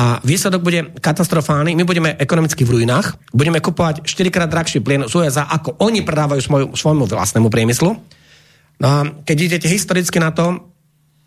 A 0.00 0.22
výsledok 0.24 0.64
bude 0.64 0.80
katastrofálny. 0.96 1.76
My 1.76 1.84
budeme 1.84 2.16
ekonomicky 2.16 2.64
v 2.64 2.80
ruinách. 2.80 3.20
Budeme 3.34 3.60
kupovať 3.60 4.06
4 4.06 4.32
krát 4.32 4.48
drahší 4.48 4.80
plyn 4.80 5.04
z 5.04 5.12
USA, 5.12 5.50
ako 5.50 5.76
oni 5.82 6.00
predávajú 6.00 6.40
svoj, 6.40 6.62
svojmu 6.72 7.04
vlastnému 7.04 7.52
priemyslu. 7.52 7.90
No 8.80 8.86
a 8.86 9.04
keď 9.26 9.36
idete 9.36 9.68
historicky 9.68 10.16
na 10.16 10.32
to, 10.32 10.72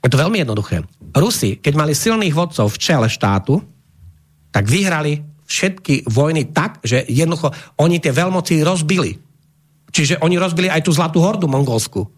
je 0.02 0.10
to 0.10 0.18
veľmi 0.18 0.42
jednoduché. 0.42 0.82
Rusi, 1.14 1.62
keď 1.62 1.74
mali 1.78 1.94
silných 1.94 2.34
vodcov 2.34 2.74
v 2.74 2.82
čele 2.82 3.08
štátu, 3.08 3.62
tak 4.50 4.66
vyhrali 4.66 5.22
všetky 5.46 6.10
vojny 6.10 6.50
tak, 6.50 6.82
že 6.82 7.06
jednoducho 7.06 7.54
oni 7.78 8.02
tie 8.02 8.10
veľmoci 8.10 8.64
rozbili. 8.66 9.22
Čiže 9.94 10.26
oni 10.26 10.42
rozbili 10.42 10.68
aj 10.74 10.82
tú 10.82 10.92
zlatú 10.92 11.22
hordu 11.22 11.46
mongolsku. 11.46 12.10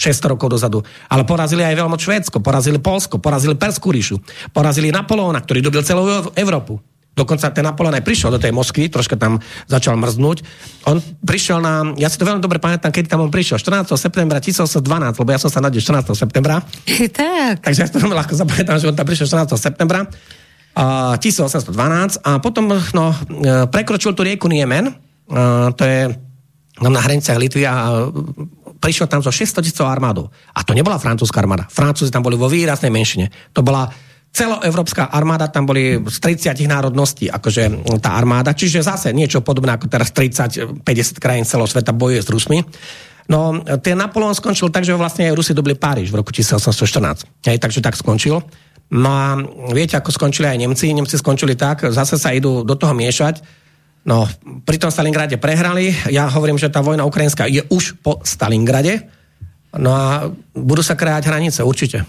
600 0.00 0.32
rokov 0.32 0.48
dozadu. 0.56 0.80
Ale 1.12 1.28
porazili 1.28 1.60
aj 1.60 1.76
veľmi 1.76 1.96
Švédsko, 2.00 2.40
porazili 2.40 2.80
Polsko, 2.80 3.20
porazili 3.20 3.52
Perskú 3.52 3.92
ríšu, 3.92 4.16
porazili 4.50 4.88
Napoleona, 4.88 5.44
ktorý 5.44 5.60
dobil 5.60 5.84
celú 5.84 6.08
Európu. 6.32 6.80
dokonca 7.10 7.52
ten 7.52 7.60
Napoleon 7.60 7.92
aj 7.92 8.06
prišiel 8.06 8.32
do 8.32 8.40
tej 8.40 8.48
Moskvy, 8.48 8.88
troška 8.88 9.12
tam 9.20 9.44
začal 9.68 9.92
mrznúť. 10.00 10.40
On 10.88 10.96
prišiel 11.20 11.60
na, 11.60 11.92
ja 12.00 12.08
si 12.08 12.16
to 12.16 12.24
veľmi 12.24 12.40
dobre 12.40 12.56
pamätám, 12.56 12.88
keď 12.88 13.12
tam 13.12 13.28
on 13.28 13.28
prišiel, 13.28 13.60
14. 13.60 13.92
septembra 14.00 14.40
1812, 14.40 15.20
lebo 15.20 15.28
ja 15.28 15.36
som 15.36 15.52
sa 15.52 15.60
nadil 15.60 15.84
14. 15.84 16.16
septembra. 16.16 16.64
tak. 17.20 17.60
Takže 17.60 17.78
ja 17.84 17.86
to 17.92 18.00
veľmi 18.00 18.16
ľahko 18.16 18.32
zapamätám, 18.40 18.80
že 18.80 18.88
on 18.88 18.96
tam 18.96 19.04
prišiel 19.04 19.28
14. 19.28 19.52
septembra. 19.60 20.08
A 20.70 21.18
1812 21.20 22.24
a 22.24 22.40
potom 22.40 22.72
no, 22.72 23.06
e, 23.12 23.66
prekročil 23.68 24.16
tú 24.16 24.24
rieku 24.24 24.48
Niemen, 24.48 24.96
a 25.28 25.74
to 25.76 25.82
je 25.84 26.29
na 26.88 27.00
hraniciach 27.04 27.36
Litvy 27.36 27.68
a 27.68 28.08
prišiel 28.80 29.04
tam 29.04 29.20
so 29.20 29.28
600 29.28 29.60
tisícov 29.60 29.84
armádov. 29.84 30.32
A 30.56 30.64
to 30.64 30.72
nebola 30.72 30.96
francúzska 30.96 31.44
armáda. 31.44 31.68
Francúzi 31.68 32.08
tam 32.08 32.24
boli 32.24 32.40
vo 32.40 32.48
výraznej 32.48 32.88
menšine. 32.88 33.28
To 33.52 33.60
bola 33.60 33.92
celoevropská 34.30 35.10
armáda, 35.10 35.50
tam 35.50 35.66
boli 35.66 35.98
z 36.06 36.16
30 36.22 36.54
národností, 36.70 37.26
akože 37.26 37.90
tá 37.98 38.14
armáda, 38.14 38.54
čiže 38.54 38.80
zase 38.80 39.10
niečo 39.10 39.42
podobné 39.42 39.74
ako 39.74 39.90
teraz 39.90 40.14
30-50 40.14 40.86
krajín 41.18 41.42
celého 41.42 41.66
sveta 41.66 41.90
bojuje 41.90 42.22
s 42.22 42.30
Rusmi. 42.30 42.62
No, 43.30 43.62
ten 43.82 43.98
Napoleon 43.98 44.34
skončil 44.34 44.70
tak, 44.74 44.82
že 44.86 44.94
vlastne 44.94 45.30
Rusi 45.34 45.54
dobili 45.54 45.78
Páriž 45.78 46.10
v 46.10 46.18
roku 46.22 46.34
1814. 46.34 47.46
Hej, 47.46 47.58
takže 47.62 47.82
tak 47.82 47.94
skončil. 47.94 48.42
No 48.90 49.10
a 49.10 49.38
viete, 49.70 49.94
ako 49.94 50.10
skončili 50.10 50.50
aj 50.50 50.58
Nemci? 50.58 50.90
Nemci 50.90 51.14
skončili 51.14 51.54
tak, 51.54 51.86
zase 51.94 52.18
sa 52.18 52.34
idú 52.34 52.66
do 52.66 52.74
toho 52.74 52.90
miešať. 52.90 53.38
No, 54.00 54.24
pri 54.64 54.80
tom 54.80 54.88
Stalingrade 54.88 55.36
prehrali. 55.36 55.92
Ja 56.08 56.28
hovorím, 56.32 56.56
že 56.56 56.72
tá 56.72 56.80
vojna 56.80 57.04
ukrajinská 57.04 57.44
je 57.46 57.60
už 57.68 58.00
po 58.00 58.20
Stalingrade. 58.24 59.04
No 59.76 59.92
a 59.92 60.32
budú 60.56 60.80
sa 60.80 60.96
krajať 60.96 61.28
hranice, 61.28 61.60
určite. 61.62 62.08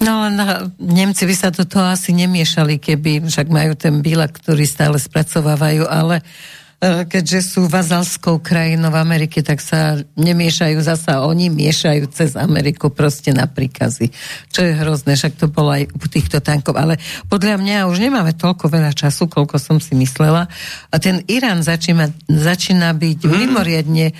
No 0.00 0.24
len 0.24 0.36
Nemci 0.80 1.28
by 1.28 1.34
sa 1.36 1.48
do 1.52 1.64
toho 1.68 1.84
asi 1.92 2.16
nemiešali, 2.16 2.80
keby 2.80 3.24
však 3.24 3.48
majú 3.52 3.76
ten 3.76 4.00
bílak, 4.00 4.32
ktorý 4.36 4.64
stále 4.64 4.96
spracovávajú, 4.96 5.84
ale 5.84 6.20
E, 6.20 6.59
keďže 6.80 7.44
sú 7.44 7.68
vazalskou 7.68 8.40
krajinou 8.40 8.88
v 8.88 9.04
Amerike, 9.04 9.44
tak 9.44 9.60
sa 9.60 10.00
nemiešajú 10.16 10.80
zasa, 10.80 11.20
oni 11.28 11.52
miešajú 11.52 12.08
cez 12.08 12.32
Ameriku 12.40 12.88
proste 12.88 13.36
na 13.36 13.44
príkazy. 13.44 14.08
Čo 14.48 14.64
je 14.64 14.72
hrozné, 14.80 15.12
však 15.12 15.36
to 15.36 15.52
bolo 15.52 15.76
aj 15.76 15.92
u 15.92 16.06
týchto 16.08 16.40
tankov. 16.40 16.80
Ale 16.80 16.96
podľa 17.28 17.60
mňa 17.60 17.84
už 17.84 18.00
nemáme 18.00 18.32
toľko 18.32 18.72
veľa 18.72 18.96
času, 18.96 19.28
koľko 19.28 19.60
som 19.60 19.76
si 19.76 19.92
myslela. 19.92 20.48
A 20.88 20.96
ten 20.96 21.20
Irán 21.28 21.60
začína, 21.60 22.16
začína 22.24 22.96
byť 22.96 23.28
hmm. 23.28 23.32
mimoriadne 23.44 24.06
e, 24.08 24.14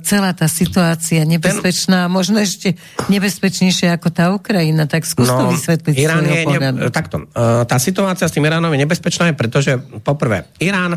celá 0.00 0.32
tá 0.32 0.48
situácia 0.48 1.28
nebezpečná, 1.28 2.08
ten... 2.08 2.12
možno 2.12 2.40
ešte 2.40 2.80
nebezpečnejšia 3.12 4.00
ako 4.00 4.08
tá 4.08 4.32
Ukrajina. 4.32 4.88
Tak 4.88 5.04
skús 5.04 5.28
no, 5.28 5.44
to 5.44 5.44
vysvetliť. 5.52 5.94
Irán 6.00 6.24
je, 6.24 6.40
ne, 6.56 6.88
takto, 6.88 7.28
e, 7.28 7.68
tá 7.68 7.76
situácia 7.76 8.24
s 8.24 8.32
tým 8.32 8.48
Iránom 8.48 8.72
je 8.72 8.80
nebezpečná, 8.80 9.28
pretože 9.36 9.76
poprvé, 10.00 10.48
Irán 10.56 10.96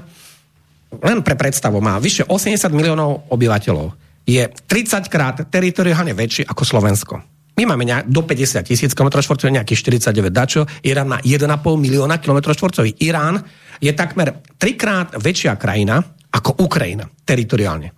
len 1.00 1.24
pre 1.24 1.40
predstavu, 1.40 1.80
má 1.80 1.96
vyše 2.04 2.28
80 2.28 2.68
miliónov 2.76 3.32
obyvateľov. 3.32 3.96
Je 4.28 4.44
30 4.44 5.08
krát 5.08 5.40
teritoriálne 5.48 6.12
väčší 6.12 6.44
ako 6.44 6.64
Slovensko. 6.68 7.16
My 7.60 7.68
máme 7.68 7.84
nejak, 7.84 8.08
do 8.08 8.24
50 8.24 8.64
tisíc 8.64 8.92
km 8.96 9.20
štvorcových, 9.20 9.62
nejakých 9.64 9.80
49 10.12 10.32
dačo. 10.32 10.62
Irán 10.88 11.12
má 11.12 11.20
1,5 11.20 11.48
milióna 11.78 12.18
km 12.20 12.52
štvorcových. 12.56 12.96
Irán 13.04 13.44
je 13.84 13.92
takmer 13.92 14.40
trikrát 14.56 15.16
väčšia 15.20 15.60
krajina 15.60 16.00
ako 16.32 16.64
Ukrajina 16.64 17.06
teritoriálne. 17.28 17.92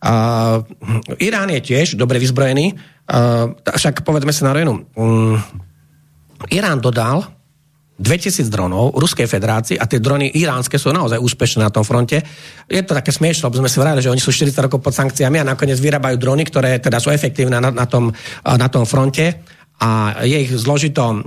Uh, 0.00 0.64
Irán 1.20 1.52
je 1.52 1.60
tiež 1.60 1.96
dobre 1.96 2.20
vyzbrojený, 2.20 2.72
uh, 2.72 3.52
však 3.64 4.04
povedzme 4.04 4.32
sa 4.32 4.48
na 4.48 4.52
rovinu. 4.56 4.86
Um, 4.96 5.36
Irán 6.52 6.80
dodal 6.80 7.35
2000 7.96 8.52
dronov 8.52 8.96
Ruskej 8.96 9.24
federácii 9.24 9.80
a 9.80 9.88
tie 9.88 10.00
drony 10.00 10.28
iránske 10.36 10.76
sú 10.76 10.92
naozaj 10.92 11.16
úspešné 11.16 11.64
na 11.64 11.72
tom 11.72 11.82
fronte. 11.82 12.20
Je 12.68 12.82
to 12.84 12.92
také 12.92 13.12
smiešne, 13.12 13.48
lebo 13.48 13.60
sme 13.64 13.72
si 13.72 13.80
vrali, 13.80 14.04
že 14.04 14.12
oni 14.12 14.20
sú 14.20 14.28
40 14.28 14.52
rokov 14.68 14.84
pod 14.84 14.92
sankciami 14.92 15.40
a 15.40 15.48
nakoniec 15.48 15.80
vyrábajú 15.80 16.20
drony, 16.20 16.44
ktoré 16.44 16.76
teda 16.76 17.00
sú 17.00 17.08
efektívne 17.08 17.56
na, 17.56 17.72
na, 17.72 17.86
tom, 17.88 18.12
na 18.44 18.68
tom 18.68 18.84
fronte 18.84 19.40
a 19.76 20.24
je 20.24 20.36
ich 20.40 20.52
zložito, 20.56 21.20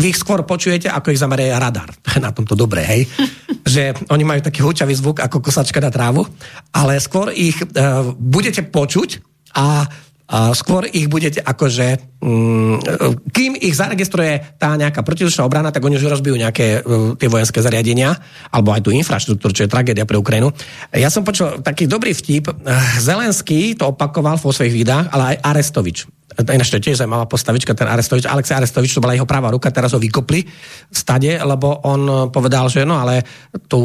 vy 0.00 0.16
ich 0.16 0.16
skôr 0.16 0.40
počujete, 0.48 0.88
ako 0.88 1.12
ich 1.12 1.20
zamerie 1.20 1.52
radar. 1.52 1.92
Na 2.24 2.32
tomto 2.32 2.56
dobré, 2.56 2.80
hej. 2.80 3.02
že 3.74 3.92
oni 4.08 4.24
majú 4.24 4.40
taký 4.40 4.64
húčavý 4.64 4.96
zvuk 4.96 5.20
ako 5.20 5.44
kosačka 5.44 5.80
na 5.80 5.92
trávu, 5.92 6.24
ale 6.72 7.00
skôr 7.00 7.32
ich 7.32 7.56
uh, 7.60 8.04
budete 8.16 8.64
počuť 8.64 9.20
a 9.56 9.88
skôr 10.56 10.88
ich 10.88 11.04
budete 11.06 11.44
akože, 11.44 12.18
mm, 12.24 12.74
kým 13.28 13.60
ich 13.60 13.76
zaregistruje 13.76 14.56
tá 14.56 14.72
nejaká 14.74 15.04
protizdušná 15.04 15.44
obrana, 15.44 15.68
tak 15.68 15.84
oni 15.84 16.00
už 16.00 16.08
rozbijú 16.08 16.40
nejaké 16.40 16.80
uh, 16.80 17.12
tie 17.20 17.28
vojenské 17.28 17.60
zariadenia, 17.60 18.16
alebo 18.48 18.72
aj 18.72 18.88
tú 18.88 18.90
infraštruktúru, 18.90 19.52
čo 19.52 19.64
je 19.68 19.72
tragédia 19.72 20.08
pre 20.08 20.16
Ukrajinu. 20.16 20.48
Ja 20.96 21.12
som 21.12 21.28
počul 21.28 21.60
taký 21.60 21.84
dobrý 21.84 22.16
vtip, 22.16 22.48
Zelenský 22.98 23.76
to 23.76 23.92
opakoval 23.92 24.40
vo 24.40 24.48
svojich 24.48 24.72
videách, 24.72 25.12
ale 25.12 25.36
aj 25.36 25.40
Arestovič 25.44 26.23
ináč 26.34 26.72
to 26.72 26.82
tiež 26.82 26.98
zaujímavá 26.98 27.30
postavička, 27.30 27.76
ten 27.78 27.86
Arestovič, 27.86 28.26
Alex 28.26 28.50
Arestovič, 28.50 28.90
to 28.90 29.04
bola 29.04 29.14
jeho 29.14 29.28
pravá 29.28 29.54
ruka, 29.54 29.70
teraz 29.70 29.94
ho 29.94 30.00
vykopli 30.02 30.42
v 30.90 30.96
stade, 30.96 31.30
lebo 31.30 31.84
on 31.86 32.32
povedal, 32.34 32.66
že 32.66 32.82
no 32.82 32.98
ale 32.98 33.22
tú 33.70 33.80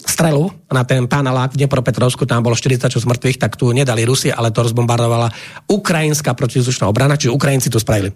strelu 0.00 0.48
na 0.72 0.86
ten 0.88 1.04
panelák 1.04 1.52
v 1.52 1.60
Dnepropetrovsku, 1.60 2.24
tam 2.24 2.40
bolo 2.40 2.56
40 2.56 2.88
mŕtvych, 2.88 3.36
tak 3.36 3.60
tu 3.60 3.68
nedali 3.74 4.06
Rusi, 4.08 4.32
ale 4.32 4.54
to 4.54 4.64
rozbombardovala 4.64 5.28
ukrajinská 5.68 6.32
protizdušná 6.32 6.88
obrana, 6.88 7.20
čiže 7.20 7.34
Ukrajinci 7.34 7.68
to 7.68 7.82
spravili. 7.82 8.14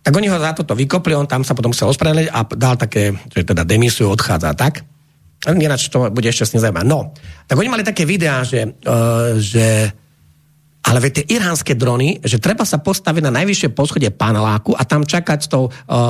Tak 0.00 0.16
oni 0.16 0.32
ho 0.32 0.40
za 0.40 0.56
toto 0.56 0.72
vykopli, 0.72 1.12
on 1.12 1.28
tam 1.28 1.44
sa 1.44 1.52
potom 1.52 1.76
musel 1.76 1.92
ospravedlniť 1.92 2.32
a 2.32 2.40
dal 2.56 2.80
také, 2.80 3.12
že 3.28 3.44
teda 3.44 3.68
demisiu 3.68 4.08
odchádza 4.08 4.56
tak. 4.56 4.80
Ináč 5.44 5.88
to 5.92 6.08
bude 6.12 6.28
ešte 6.28 6.44
s. 6.44 6.64
No, 6.84 7.12
tak 7.48 7.56
oni 7.56 7.68
mali 7.68 7.84
také 7.84 8.04
videá, 8.04 8.44
že, 8.44 8.76
uh, 8.84 9.36
že 9.40 9.92
ale 10.80 10.98
veď 10.98 11.12
tie 11.22 11.36
iránske 11.36 11.76
drony, 11.76 12.18
že 12.24 12.40
treba 12.40 12.64
sa 12.64 12.80
postaviť 12.80 13.22
na 13.28 13.32
najvyššie 13.42 13.76
poschodie 13.76 14.10
paneláku 14.10 14.72
a 14.72 14.82
tam 14.88 15.04
čakať 15.04 15.38
s 15.38 15.48
tou, 15.48 15.68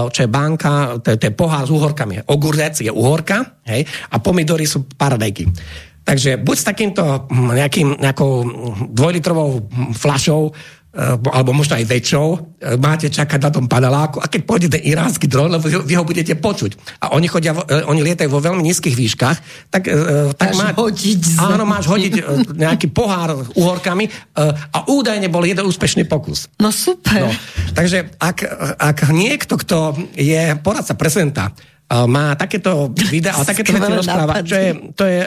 čo 0.09 0.21
je 0.23 0.31
banka, 0.31 1.03
to 1.03 1.19
je 1.19 1.35
pohár 1.35 1.67
s 1.67 1.75
uhorkami. 1.75 2.23
Ogurec 2.31 2.79
je 2.79 2.89
uhorka 2.89 3.61
hej, 3.67 3.83
a 4.15 4.17
pomidory 4.23 4.65
sú 4.65 4.87
paradajky. 4.87 5.51
Takže 6.01 6.41
buď 6.41 6.57
s 6.57 6.65
takýmto 6.65 7.03
hm, 7.29 7.51
nejakým, 7.61 7.89
nejakou 8.01 8.33
dvojlitrovou 8.89 9.69
flašou 9.93 10.51
Eh, 10.51 10.80
alebo 10.99 11.55
možno 11.55 11.79
aj 11.79 11.87
väčšou, 11.87 12.27
eh, 12.35 12.75
máte 12.75 13.07
čakať 13.07 13.39
na 13.39 13.51
tom 13.55 13.71
paneláku 13.71 14.19
a 14.19 14.27
keď 14.27 14.41
pôjde 14.43 14.69
ten 14.75 14.83
iránsky 14.83 15.31
dron, 15.31 15.47
lebo 15.47 15.71
vy 15.71 15.95
ho 15.95 16.03
budete 16.03 16.35
počuť. 16.35 16.99
A 17.07 17.15
oni, 17.15 17.31
chodia, 17.31 17.55
eh, 17.55 17.87
oni 17.87 18.03
lietajú 18.03 18.27
vo 18.27 18.43
veľmi 18.43 18.59
nízkych 18.67 18.99
výškach, 18.99 19.39
tak, 19.71 19.87
tak 20.35 20.51
má, 20.59 20.75
hodiť 20.75 21.39
áno, 21.39 21.63
máš 21.63 21.87
hodiť 21.87 22.13
nejaký 22.59 22.91
pohár 22.91 23.39
uhorkami 23.55 24.11
a 24.75 24.79
údajne 24.91 25.31
bol 25.31 25.47
jeden 25.47 25.63
úspešný 25.67 26.11
pokus. 26.11 26.51
No 26.59 26.75
super. 26.75 27.23
No, 27.23 27.31
takže 27.73 28.11
ak, 28.19 28.43
ak 28.79 28.99
niekto, 29.15 29.55
kto 29.63 29.95
je 30.19 30.59
poradca 30.59 30.95
prezidenta, 30.99 31.55
má 31.91 32.35
takéto 32.35 32.91
videa 33.11 33.35
a 33.35 33.47
takéto 33.47 33.75
veci 33.75 33.93
rozpráva, 33.95 34.43
čo 34.43 34.57
je, 34.59 34.71
to 34.95 35.05
je, 35.07 35.21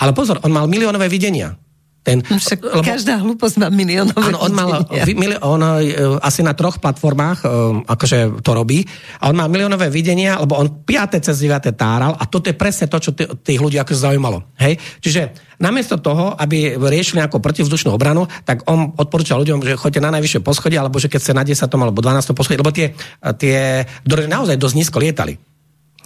ale 0.00 0.10
pozor, 0.12 0.40
on 0.44 0.52
mal 0.52 0.68
miliónové 0.68 1.08
videnia. 1.08 1.56
Ten, 2.02 2.18
no 2.26 2.34
Však 2.34 2.58
lebo, 2.66 2.82
každá 2.82 3.14
hlúposť 3.22 3.62
má 3.62 3.70
miliónové 3.70 4.18
áno, 4.18 4.42
on 4.42 4.50
mal 4.50 4.82
mili, 5.06 5.38
on, 5.38 5.62
uh, 5.62 6.18
asi 6.18 6.42
na 6.42 6.50
troch 6.50 6.82
platformách 6.82 7.46
uh, 7.46 7.78
akože 7.86 8.42
to 8.42 8.50
robí 8.58 8.82
a 9.22 9.30
on 9.30 9.38
má 9.38 9.46
miliónové 9.46 9.86
videnia, 9.86 10.34
lebo 10.42 10.58
on 10.58 10.82
5. 10.82 11.22
cez 11.22 11.46
9. 11.46 11.62
táral 11.78 12.18
a 12.18 12.26
toto 12.26 12.50
je 12.50 12.58
presne 12.58 12.90
to, 12.90 12.98
čo 12.98 13.14
tých 13.14 13.62
ľudí 13.62 13.78
ako 13.78 13.94
zaujímalo. 13.94 14.42
Hej? 14.58 14.82
Čiže 14.98 15.30
namiesto 15.62 15.94
toho, 16.02 16.34
aby 16.34 16.74
riešili 16.74 17.22
nejakú 17.22 17.38
protivzdušnú 17.38 17.94
obranu, 17.94 18.26
tak 18.42 18.66
on 18.66 18.98
odporúčal 18.98 19.38
ľuďom, 19.46 19.62
že 19.62 19.78
choďte 19.78 20.02
na 20.02 20.10
najvyššie 20.18 20.42
poschodie, 20.42 20.82
alebo 20.82 20.98
že 20.98 21.06
keď 21.06 21.20
ste 21.22 21.38
na 21.38 21.46
10. 21.46 21.62
alebo 21.70 22.02
12. 22.02 22.34
poschodie, 22.34 22.58
lebo 22.58 22.74
tie, 22.74 22.98
tie 23.38 23.86
naozaj 24.26 24.58
dosť 24.58 24.74
nízko 24.74 24.98
lietali. 24.98 25.51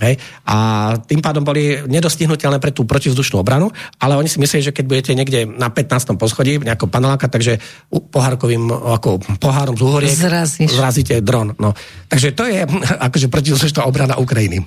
Hej? 0.00 0.20
A 0.44 0.56
tým 1.00 1.24
pádom 1.24 1.40
boli 1.40 1.80
nedostihnutelné 1.88 2.60
pre 2.60 2.72
tú 2.72 2.84
protivzdušnú 2.84 3.40
obranu, 3.40 3.72
ale 3.96 4.16
oni 4.16 4.28
si 4.28 4.36
mysleli, 4.36 4.68
že 4.68 4.74
keď 4.76 4.84
budete 4.84 5.12
niekde 5.16 5.48
na 5.48 5.72
15. 5.72 6.20
poschodí, 6.20 6.60
nejako 6.60 6.88
paneláka, 6.92 7.28
takže 7.32 7.56
pohárkovým, 7.88 8.68
ako 8.68 9.20
pohárom 9.40 9.76
z 9.76 9.82
Zrazíš. 10.12 10.70
zrazíte 10.72 11.14
dron. 11.24 11.56
No. 11.56 11.72
Takže 12.08 12.28
to 12.36 12.44
je 12.44 12.60
akože 13.06 13.26
protivzdušná 13.32 13.88
obrana 13.88 14.20
Ukrajiny. 14.20 14.64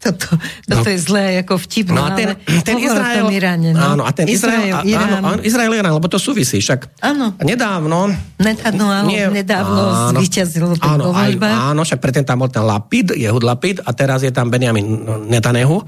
Toto, 0.00 0.32
toto 0.64 0.88
no. 0.88 0.92
je 0.96 0.98
zlé 0.98 1.44
ako 1.44 1.60
vtip. 1.60 1.92
No 1.92 2.08
a 2.08 2.16
ten, 2.16 2.32
ten 2.64 2.80
Izrael... 2.80 3.28
Iráne, 3.28 3.76
no. 3.76 4.00
Áno, 4.00 4.02
a 4.08 4.10
ten 4.16 4.24
Izrael... 4.32 4.80
Izrael, 4.80 4.88
Irán. 4.88 5.20
Áno, 5.20 5.44
Izrael, 5.44 5.72
Irán, 5.76 5.92
lebo 5.92 6.08
to 6.08 6.16
súvisí. 6.16 6.56
Však 6.56 7.04
áno. 7.04 7.36
nedávno... 7.44 8.08
Nedávno, 8.40 8.88
áno, 8.88 9.12
nie, 9.12 9.20
nedávno 9.28 9.82
áno, 10.08 10.16
zvyťazil 10.16 10.80
áno, 10.80 11.12
aj, 11.12 11.36
áno, 11.44 11.84
však 11.84 12.00
predtým 12.00 12.24
tam 12.24 12.40
bol 12.40 12.48
ten 12.48 12.64
Lapid, 12.64 13.12
Jehud 13.12 13.44
Lapid 13.44 13.84
a 13.84 13.92
teraz 13.92 14.24
je 14.24 14.32
tam 14.32 14.48
Benjamin 14.48 15.04
Netanyahu 15.28 15.84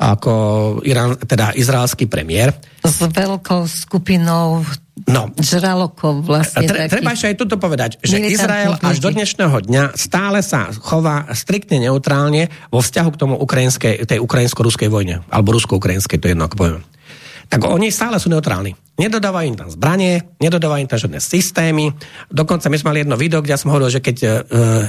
ako 0.00 0.32
Irán, 0.88 1.20
teda 1.20 1.52
izraelský 1.52 2.08
premiér. 2.08 2.56
S 2.80 3.04
veľkou 3.04 3.68
skupinou 3.68 4.64
no. 5.08 5.32
žralokov 5.38 6.26
vlastne. 6.26 6.66
Tre, 6.66 6.90
treba 6.90 7.14
ešte 7.14 7.32
aj 7.32 7.36
toto 7.38 7.56
povedať, 7.56 8.02
že 8.02 8.20
Izrael 8.20 8.76
až 8.80 8.96
do 9.00 9.08
dnešného 9.08 9.56
dňa 9.64 9.96
stále 9.96 10.44
sa 10.44 10.68
chová 10.74 11.30
striktne 11.32 11.80
neutrálne 11.80 12.52
vo 12.68 12.84
vzťahu 12.84 13.08
k 13.14 13.20
tomu 13.20 13.34
ukrajinskej, 13.38 14.04
tej 14.04 14.18
ukrajinsko-ruskej 14.20 14.90
vojne, 14.92 15.24
alebo 15.32 15.56
rusko-ukrajinskej, 15.56 16.18
to 16.20 16.26
je 16.28 16.32
jedno, 16.36 16.44
ako 16.50 16.56
poviem. 16.56 16.82
Tak 17.50 17.66
oni 17.66 17.90
stále 17.90 18.22
sú 18.22 18.30
neutrálni. 18.30 18.78
Nedodávajú 18.94 19.46
im 19.50 19.58
tam 19.58 19.66
zbranie, 19.72 20.38
nedodávajú 20.38 20.86
im 20.86 20.90
tam 20.90 21.02
žiadne 21.02 21.18
systémy. 21.18 21.90
Dokonca 22.30 22.70
my 22.70 22.76
sme 22.78 22.88
mali 22.94 23.02
jedno 23.02 23.18
video, 23.18 23.42
kde 23.42 23.58
ja 23.58 23.58
som 23.58 23.74
hovoril, 23.74 23.90
že 23.90 24.04
keď 24.04 24.16
uh, 24.22 24.30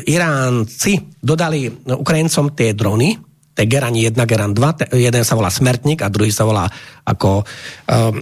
Iránci 0.06 1.18
dodali 1.18 1.74
Ukrajincom 1.90 2.54
tie 2.54 2.78
drony, 2.78 3.18
tie 3.58 3.66
Geran 3.66 3.98
1, 3.98 4.14
Geran 4.14 4.54
2, 4.54 4.94
jeden 4.94 5.24
sa 5.26 5.34
volá 5.34 5.50
Smertník 5.50 6.06
a 6.06 6.14
druhý 6.14 6.30
sa 6.30 6.46
volá 6.46 6.70
ako 7.02 7.42
um, 7.42 8.22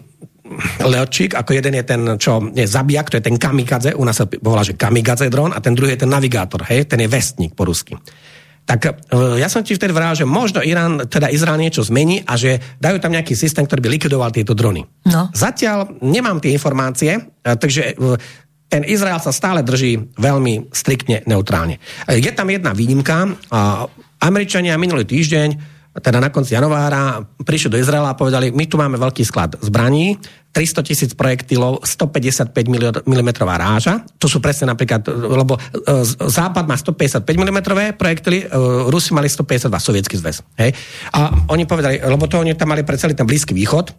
Leočík, 0.81 1.37
ako 1.37 1.51
jeden 1.53 1.77
je 1.77 1.83
ten, 1.85 2.01
čo 2.17 2.41
je 2.51 2.65
zabijak, 2.65 3.13
to 3.13 3.17
je 3.21 3.25
ten 3.25 3.37
kamikadze, 3.37 3.93
u 3.93 4.03
nás 4.03 4.17
sa 4.17 4.25
volá, 4.41 4.65
že 4.65 4.73
kamikadze 4.73 5.29
dron 5.29 5.53
a 5.53 5.61
ten 5.61 5.77
druhý 5.77 5.93
je 5.93 6.05
ten 6.05 6.11
navigátor, 6.11 6.65
hej, 6.65 6.89
ten 6.89 6.99
je 6.99 7.09
vestník 7.09 7.53
po 7.53 7.69
rusky. 7.69 7.93
Tak 8.69 8.81
e, 8.85 8.91
ja 9.41 9.49
som 9.49 9.65
ti 9.65 9.73
vtedy 9.73 9.89
vral, 9.89 10.13
že 10.13 10.29
možno 10.29 10.61
Irán, 10.61 11.09
teda 11.09 11.33
Izrael 11.33 11.57
niečo 11.57 11.81
zmení 11.81 12.21
a 12.21 12.37
že 12.37 12.61
dajú 12.77 13.01
tam 13.01 13.17
nejaký 13.17 13.33
systém, 13.33 13.65
ktorý 13.65 13.81
by 13.81 13.89
likvidoval 13.97 14.29
tieto 14.29 14.53
drony. 14.53 14.85
No. 15.09 15.33
Zatiaľ 15.33 15.97
nemám 16.05 16.37
tie 16.37 16.53
informácie, 16.53 17.17
e, 17.17 17.21
takže 17.57 17.97
e, 17.97 18.13
ten 18.69 18.85
Izrael 18.85 19.17
sa 19.17 19.33
stále 19.33 19.65
drží 19.65 20.13
veľmi 20.13 20.69
striktne 20.69 21.25
neutrálne. 21.25 21.81
Je 22.05 22.29
tam 22.29 22.53
jedna 22.53 22.69
výnimka. 22.77 23.25
Američania 24.21 24.77
minulý 24.77 25.09
týždeň 25.09 25.78
teda 25.97 26.21
na 26.21 26.29
konci 26.29 26.53
januára 26.53 27.25
prišli 27.41 27.73
do 27.73 27.81
Izraela 27.81 28.13
a 28.13 28.17
povedali, 28.17 28.53
my 28.53 28.65
tu 28.69 28.77
máme 28.77 28.95
veľký 29.01 29.25
sklad 29.25 29.57
zbraní, 29.59 30.21
300 30.53 30.81
tisíc 30.81 31.11
projektilov, 31.13 31.85
155 31.85 32.53
mm 33.05 33.29
ráža. 33.45 34.01
To 34.17 34.25
sú 34.25 34.41
presne 34.41 34.73
napríklad, 34.73 35.05
lebo 35.09 35.57
e, 35.57 35.59
Západ 36.25 36.65
má 36.65 36.73
155 36.73 37.21
mm 37.21 37.59
projektily, 37.93 38.45
e, 38.45 38.57
Rusi 38.89 39.13
mali 39.13 39.29
152 39.29 39.69
sovietský 39.69 40.15
zväz. 40.17 40.41
Hej? 40.57 40.73
A 41.13 41.45
oni 41.53 41.69
povedali, 41.69 42.01
lebo 42.01 42.25
to 42.25 42.41
oni 42.41 42.57
tam 42.57 42.73
mali 42.73 42.81
pre 42.81 42.97
celý 42.97 43.13
ten 43.13 43.29
Blízky 43.29 43.53
východ, 43.53 43.93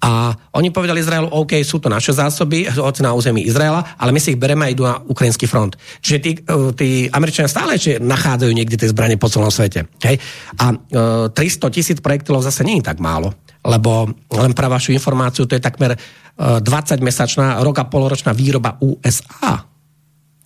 a 0.00 0.32
oni 0.56 0.72
povedali 0.72 1.00
Izraelu, 1.00 1.28
OK, 1.28 1.60
sú 1.60 1.76
to 1.76 1.92
naše 1.92 2.16
zásoby, 2.16 2.68
hoci 2.72 3.00
na 3.04 3.12
území 3.12 3.44
Izraela, 3.44 3.84
ale 4.00 4.12
my 4.12 4.20
si 4.20 4.32
ich 4.32 4.40
bereme 4.40 4.64
a 4.64 4.72
idú 4.72 4.84
na 4.84 4.96
ukrajinský 4.96 5.44
front. 5.44 5.76
Čiže 6.00 6.18
tí, 6.20 6.32
e, 6.40 6.72
tí 6.72 6.88
Američania 7.12 7.52
stále 7.52 7.76
ešte 7.76 8.00
nachádzajú 8.00 8.52
niekde 8.52 8.80
tie 8.80 8.88
zbranie 8.88 9.20
po 9.20 9.28
celom 9.28 9.52
svete. 9.52 9.88
Hej? 10.00 10.16
A 10.56 10.72
e, 10.72 11.32
300 11.32 11.68
tisíc 11.72 11.98
projektilov 12.00 12.40
zase 12.44 12.64
nie 12.64 12.80
je 12.80 12.88
tak 12.88 13.00
málo, 13.00 13.36
lebo 13.60 14.08
len 14.32 14.52
pre 14.56 14.68
vašu 14.72 14.96
informáciu, 14.96 15.44
to 15.44 15.56
je 15.56 15.64
takmer 15.64 15.96
e, 15.96 15.98
20-mesačná, 16.40 17.60
rok 17.60 17.76
a 17.80 17.88
poloročná 17.88 18.32
výroba 18.32 18.80
USA 18.80 19.69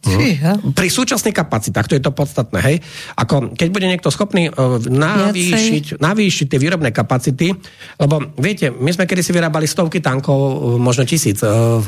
Fíha. 0.05 0.61
Pri 0.77 0.89
súčasných 0.93 1.33
kapacitách, 1.33 1.89
to 1.89 1.97
je 1.97 2.05
to 2.05 2.13
podstatné, 2.13 2.59
hej. 2.61 2.77
Ako, 3.17 3.57
keď 3.57 3.69
bude 3.73 3.89
niekto 3.89 4.13
schopný 4.13 4.53
uh, 4.53 4.77
navýšiť, 4.79 5.97
navýšiť 5.97 6.47
tie 6.53 6.61
výrobné 6.61 6.93
kapacity, 6.93 7.57
lebo 7.97 8.37
viete, 8.37 8.69
my 8.69 8.93
sme 8.93 9.09
kedy 9.09 9.25
si 9.25 9.33
vyrábali 9.33 9.65
stovky 9.65 10.05
tankov, 10.05 10.37
uh, 10.37 10.53
možno 10.77 11.09
tisíc, 11.09 11.41
uh, 11.41 11.81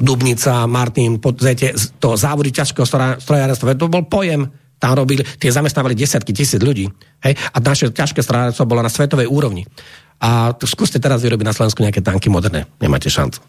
Dubnica, 0.00 0.64
Martin, 0.64 1.20
podzete, 1.20 1.76
to 2.00 2.16
závody 2.16 2.48
ťažkého 2.52 2.88
strojárenstva, 3.20 3.76
to 3.76 3.92
bol 3.92 4.08
pojem, 4.08 4.48
tam 4.76 4.92
robili, 4.96 5.24
tie 5.24 5.52
zamestnávali 5.52 5.96
desiatky 5.96 6.32
tisíc 6.32 6.60
ľudí, 6.60 6.88
hej, 7.24 7.34
a 7.36 7.56
naše 7.60 7.92
ťažké 7.92 8.24
strojárenstvo 8.24 8.64
bolo 8.64 8.80
na 8.80 8.92
svetovej 8.92 9.28
úrovni. 9.28 9.68
A 10.16 10.56
skúste 10.64 10.96
teraz 10.96 11.20
vyrobiť 11.20 11.44
na 11.44 11.52
Slovensku 11.52 11.84
nejaké 11.84 12.00
tanky 12.00 12.32
moderné, 12.32 12.64
nemáte 12.80 13.12
šancu. 13.12 13.44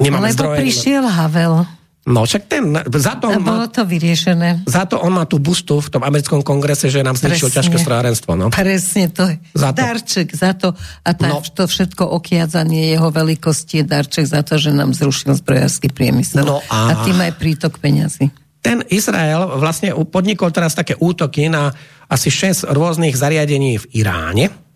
Nemáme 0.00 0.32
Lebo 0.32 0.36
zdroje, 0.40 0.58
prišiel 0.64 1.04
Havel. 1.04 1.68
No 2.08 2.24
však 2.24 2.42
ten, 2.48 2.72
za 2.94 3.20
to, 3.20 3.28
on 3.28 3.44
má, 3.44 3.68
to 3.68 3.84
vyriešené. 3.84 4.64
Za 4.64 4.88
to 4.88 4.96
on 4.96 5.12
má 5.12 5.28
tú 5.28 5.36
bustu 5.36 5.76
v 5.82 5.88
tom 5.92 6.00
americkom 6.00 6.40
kongrese, 6.40 6.88
že 6.88 7.04
nám 7.04 7.20
zničil 7.20 7.52
ťažké 7.52 7.76
strojárenstvo. 7.76 8.32
No. 8.32 8.48
Presne 8.48 9.12
to 9.12 9.28
je. 9.28 9.36
Za 9.52 9.76
to. 9.76 9.78
Darček 9.82 10.28
za 10.32 10.56
to. 10.56 10.72
A 11.04 11.10
tá, 11.12 11.28
no. 11.36 11.44
to 11.44 11.68
všetko 11.68 12.08
okiadzanie 12.08 12.96
jeho 12.96 13.12
veľkosti 13.12 13.82
je 13.82 13.84
darček 13.84 14.24
za 14.24 14.40
to, 14.40 14.56
že 14.56 14.72
nám 14.72 14.96
zrušil 14.96 15.36
zbrojársky 15.36 15.92
priemysel. 15.92 16.48
No 16.48 16.64
a... 16.72 16.96
a 16.96 17.04
tým 17.04 17.18
aj 17.20 17.32
prítok 17.36 17.76
peňazí. 17.76 18.32
Ten 18.64 18.80
Izrael 18.88 19.60
vlastne 19.60 19.92
podnikol 20.08 20.48
teraz 20.48 20.72
také 20.72 20.96
útoky 20.96 21.52
na 21.52 21.76
asi 22.08 22.32
6 22.32 22.72
rôznych 22.72 23.14
zariadení 23.14 23.84
v 23.84 23.84
Iráne 24.00 24.67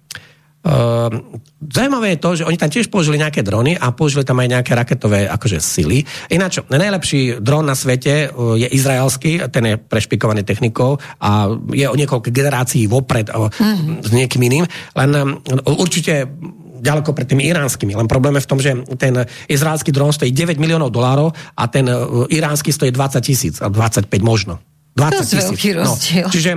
Uh, 0.63 1.11
zaujímavé 1.59 2.15
je 2.15 2.23
to, 2.23 2.31
že 2.39 2.47
oni 2.47 2.55
tam 2.55 2.71
tiež 2.71 2.87
použili 2.87 3.19
nejaké 3.19 3.43
drony 3.43 3.75
a 3.75 3.91
použili 3.91 4.23
tam 4.23 4.39
aj 4.39 4.47
nejaké 4.47 4.79
raketové 4.79 5.27
akože 5.27 5.59
sily. 5.59 6.07
Ináč, 6.31 6.63
najlepší 6.71 7.43
dron 7.43 7.67
na 7.67 7.75
svete 7.75 8.31
uh, 8.31 8.55
je 8.55 8.71
izraelský, 8.71 9.43
ten 9.51 9.65
je 9.67 9.75
prešpikovaný 9.75 10.47
technikou 10.47 11.03
a 11.19 11.51
je 11.75 11.83
o 11.91 11.99
niekoľko 11.99 12.31
generácií 12.31 12.87
vopred 12.87 13.35
uh, 13.35 13.51
mm. 13.51 14.07
s 14.07 14.11
niekým 14.15 14.39
iným. 14.39 14.65
Len 14.95 15.11
um, 15.19 15.43
určite 15.83 16.31
ďaleko 16.79 17.11
pred 17.11 17.27
tými 17.27 17.43
iránskymi. 17.51 17.99
Len 17.99 18.07
problém 18.07 18.39
je 18.39 18.47
v 18.47 18.51
tom, 18.51 18.59
že 18.63 18.71
ten 19.03 19.19
izraelský 19.51 19.91
dron 19.91 20.15
stojí 20.15 20.31
9 20.31 20.63
miliónov 20.63 20.95
dolárov 20.95 21.35
a 21.59 21.67
ten 21.67 21.91
uh, 21.91 22.31
iránsky 22.31 22.71
stojí 22.71 22.95
20 22.95 23.19
tisíc, 23.19 23.59
25 23.59 24.07
možno. 24.23 24.63
20 24.95 25.27
tisíc. 25.27 25.59
No. 25.75 25.91
Čiže, 26.31 26.53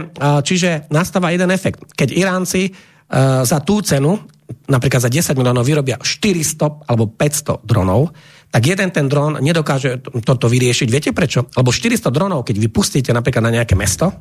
čiže 0.45 0.69
nastáva 0.93 1.31
jeden 1.33 1.49
efekt. 1.49 1.81
Keď 1.95 2.09
Iránci 2.13 2.61
E, 2.69 2.94
za 3.45 3.59
tú 3.61 3.85
cenu, 3.85 4.17
napríklad 4.65 5.01
za 5.01 5.09
10 5.09 5.37
miliónov 5.37 5.65
vyrobia 5.65 5.97
400 6.01 6.89
alebo 6.89 7.09
500 7.09 7.61
dronov, 7.65 8.13
tak 8.49 8.61
jeden 8.65 8.89
ten 8.93 9.05
dron 9.11 9.41
nedokáže 9.41 9.99
toto 10.23 10.47
vyriešiť. 10.47 10.87
Viete 10.87 11.11
prečo? 11.11 11.49
Lebo 11.53 11.75
400 11.75 12.07
dronov, 12.13 12.47
keď 12.47 12.55
vypustíte 12.61 13.11
napríklad 13.11 13.43
na 13.43 13.61
nejaké 13.61 13.75
mesto, 13.75 14.13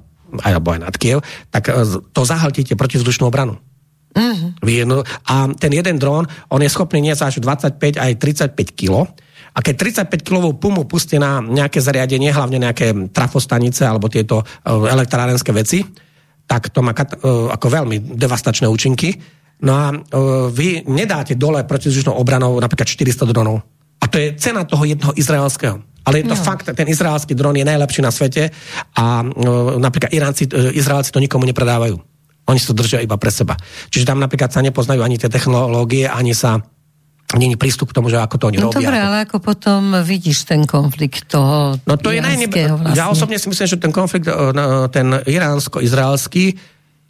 alebo 0.43 0.75
aj 0.75 0.81
nad 0.91 0.95
Kiev, 0.99 1.23
tak 1.55 1.71
e, 1.71 1.87
to 2.11 2.21
zahltíte 2.27 2.75
protivzdušnú 2.75 3.31
obranu. 3.31 3.61
Mm-hmm. 4.15 5.03
A 5.27 5.35
ten 5.59 5.73
jeden 5.75 5.99
dron, 5.99 6.27
on 6.51 6.61
je 6.63 6.71
schopný 6.71 7.03
niesť 7.03 7.23
až 7.31 7.35
25 7.43 7.99
aj 7.99 8.13
35 8.19 8.79
kg. 8.79 9.11
A 9.55 9.59
keď 9.63 9.75
35 10.11 10.27
kg 10.27 10.51
pumu 10.59 10.83
pustí 10.87 11.19
na 11.19 11.39
nejaké 11.39 11.79
zariadenie, 11.79 12.35
hlavne 12.35 12.59
nejaké 12.59 12.91
trafostanice 13.15 13.87
alebo 13.87 14.11
tieto 14.11 14.43
e, 14.43 14.71
elektrárenské 14.71 15.55
veci, 15.55 15.87
tak 16.45 16.71
to 16.71 16.85
má 16.85 16.93
e, 16.93 17.05
ako 17.51 17.67
veľmi 17.69 18.17
devastačné 18.17 18.69
účinky. 18.69 19.17
No 19.65 19.73
a 19.73 19.87
e, 19.91 19.97
vy 20.53 20.69
nedáte 20.89 21.35
dole 21.35 21.65
protizdušnou 21.65 22.15
obranou 22.15 22.57
napríklad 22.61 22.89
400 22.89 23.33
dronov. 23.33 23.65
A 24.01 24.05
to 24.07 24.21
je 24.21 24.37
cena 24.37 24.69
toho 24.69 24.85
jednoho 24.85 25.17
izraelského. 25.17 25.81
Ale 26.05 26.21
je 26.21 26.29
to 26.29 26.37
no. 26.37 26.45
fakt, 26.45 26.69
ten 26.69 26.85
izraelský 26.85 27.33
dron 27.33 27.57
je 27.57 27.65
najlepší 27.65 28.05
na 28.05 28.13
svete 28.13 28.53
a 28.93 29.25
e, 29.25 29.27
napríklad 29.81 30.13
Iránci, 30.13 30.45
Izraelci 30.77 31.09
to 31.09 31.23
nikomu 31.23 31.49
nepredávajú. 31.49 31.97
Oni 32.45 32.59
si 32.61 32.69
to 32.69 32.77
držia 32.77 33.01
iba 33.01 33.17
pre 33.17 33.33
seba. 33.33 33.57
Čiže 33.89 34.05
tam 34.05 34.21
napríklad 34.21 34.53
sa 34.53 34.61
nepoznajú 34.61 35.01
ani 35.01 35.17
tie 35.17 35.33
technológie, 35.33 36.05
ani 36.05 36.37
sa 36.37 36.61
není 37.33 37.57
prístup 37.57 37.91
k 37.91 37.97
tomu, 37.97 38.13
že 38.13 38.21
ako 38.21 38.37
to 38.37 38.45
oni 38.53 38.59
no, 38.61 38.69
robia. 38.69 38.85
Dobre, 38.85 38.99
ale 39.01 39.17
ako 39.25 39.41
potom 39.41 39.97
vidíš 40.05 40.45
ten 40.45 40.69
konflikt 40.69 41.33
toho 41.33 41.81
No 41.83 41.97
to 41.97 42.13
je 42.13 42.21
najnebe... 42.21 42.77
vlastne. 42.77 43.01
Ja 43.01 43.09
osobne 43.09 43.41
si 43.41 43.49
myslím, 43.49 43.67
že 43.67 43.81
ten 43.81 43.91
konflikt, 43.91 44.29
e, 44.29 44.35
ten 44.93 45.19
iránsko-izraelský 45.25 46.45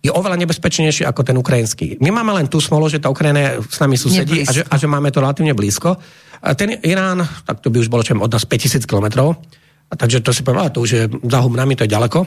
je 0.05 0.13
oveľa 0.13 0.37
nebezpečnejší 0.37 1.09
ako 1.09 1.25
ten 1.25 1.37
ukrajinský. 1.41 1.97
My 2.05 2.13
máme 2.13 2.37
len 2.37 2.47
tú 2.49 2.61
smolu, 2.61 2.93
že 2.93 3.01
tá 3.01 3.09
Ukrajina 3.09 3.57
s 3.65 3.81
nami 3.81 3.97
susedí 3.97 4.45
a 4.45 4.51
že, 4.53 4.63
a 4.69 4.75
že 4.77 4.85
máme 4.85 5.09
to 5.09 5.25
relatívne 5.25 5.57
blízko. 5.57 5.97
A 6.45 6.53
ten 6.53 6.77
Irán, 6.85 7.25
tak 7.49 7.65
to 7.65 7.73
by 7.73 7.81
už 7.81 7.89
bolo 7.89 8.05
čem 8.05 8.21
od 8.21 8.29
nás 8.29 8.45
5000 8.45 8.85
kilometrov, 8.85 9.41
takže 9.89 10.21
to 10.21 10.37
si 10.37 10.45
poviem, 10.45 10.69
to 10.69 10.85
už 10.85 10.91
je 10.93 11.03
za 11.09 11.41
humnami, 11.41 11.73
to 11.73 11.89
je 11.89 11.95
ďaleko. 11.97 12.21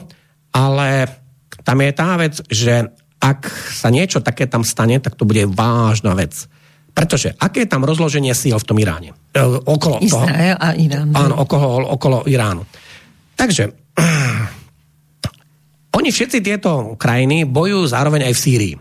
Ale 0.58 1.06
tam 1.62 1.78
je 1.78 1.92
tá 1.94 2.18
vec, 2.18 2.34
že 2.50 2.90
ak 3.22 3.46
sa 3.74 3.94
niečo 3.94 4.18
také 4.26 4.50
tam 4.50 4.66
stane, 4.66 4.98
tak 4.98 5.14
to 5.14 5.22
bude 5.22 5.46
vážna 5.54 6.18
vec. 6.18 6.50
Pretože 6.98 7.38
aké 7.38 7.62
je 7.62 7.70
tam 7.70 7.86
rozloženie 7.86 8.34
síl 8.34 8.58
v 8.58 8.66
tom 8.66 8.74
Iráne? 8.82 9.14
E, 9.30 9.42
okolo 9.46 10.02
Izrael 10.02 10.58
toho, 10.58 10.66
a 10.66 10.68
Irán. 10.74 11.14
Áno, 11.14 11.38
okolo, 11.38 11.94
okolo 11.94 12.26
Iránu. 12.26 12.66
Takže 13.38 13.70
oni 15.98 16.08
všetci 16.10 16.42
tieto 16.42 16.98
krajiny 16.98 17.46
bojujú 17.46 17.86
zároveň 17.86 18.26
aj 18.26 18.34
v 18.34 18.42
Sýrii. 18.42 18.74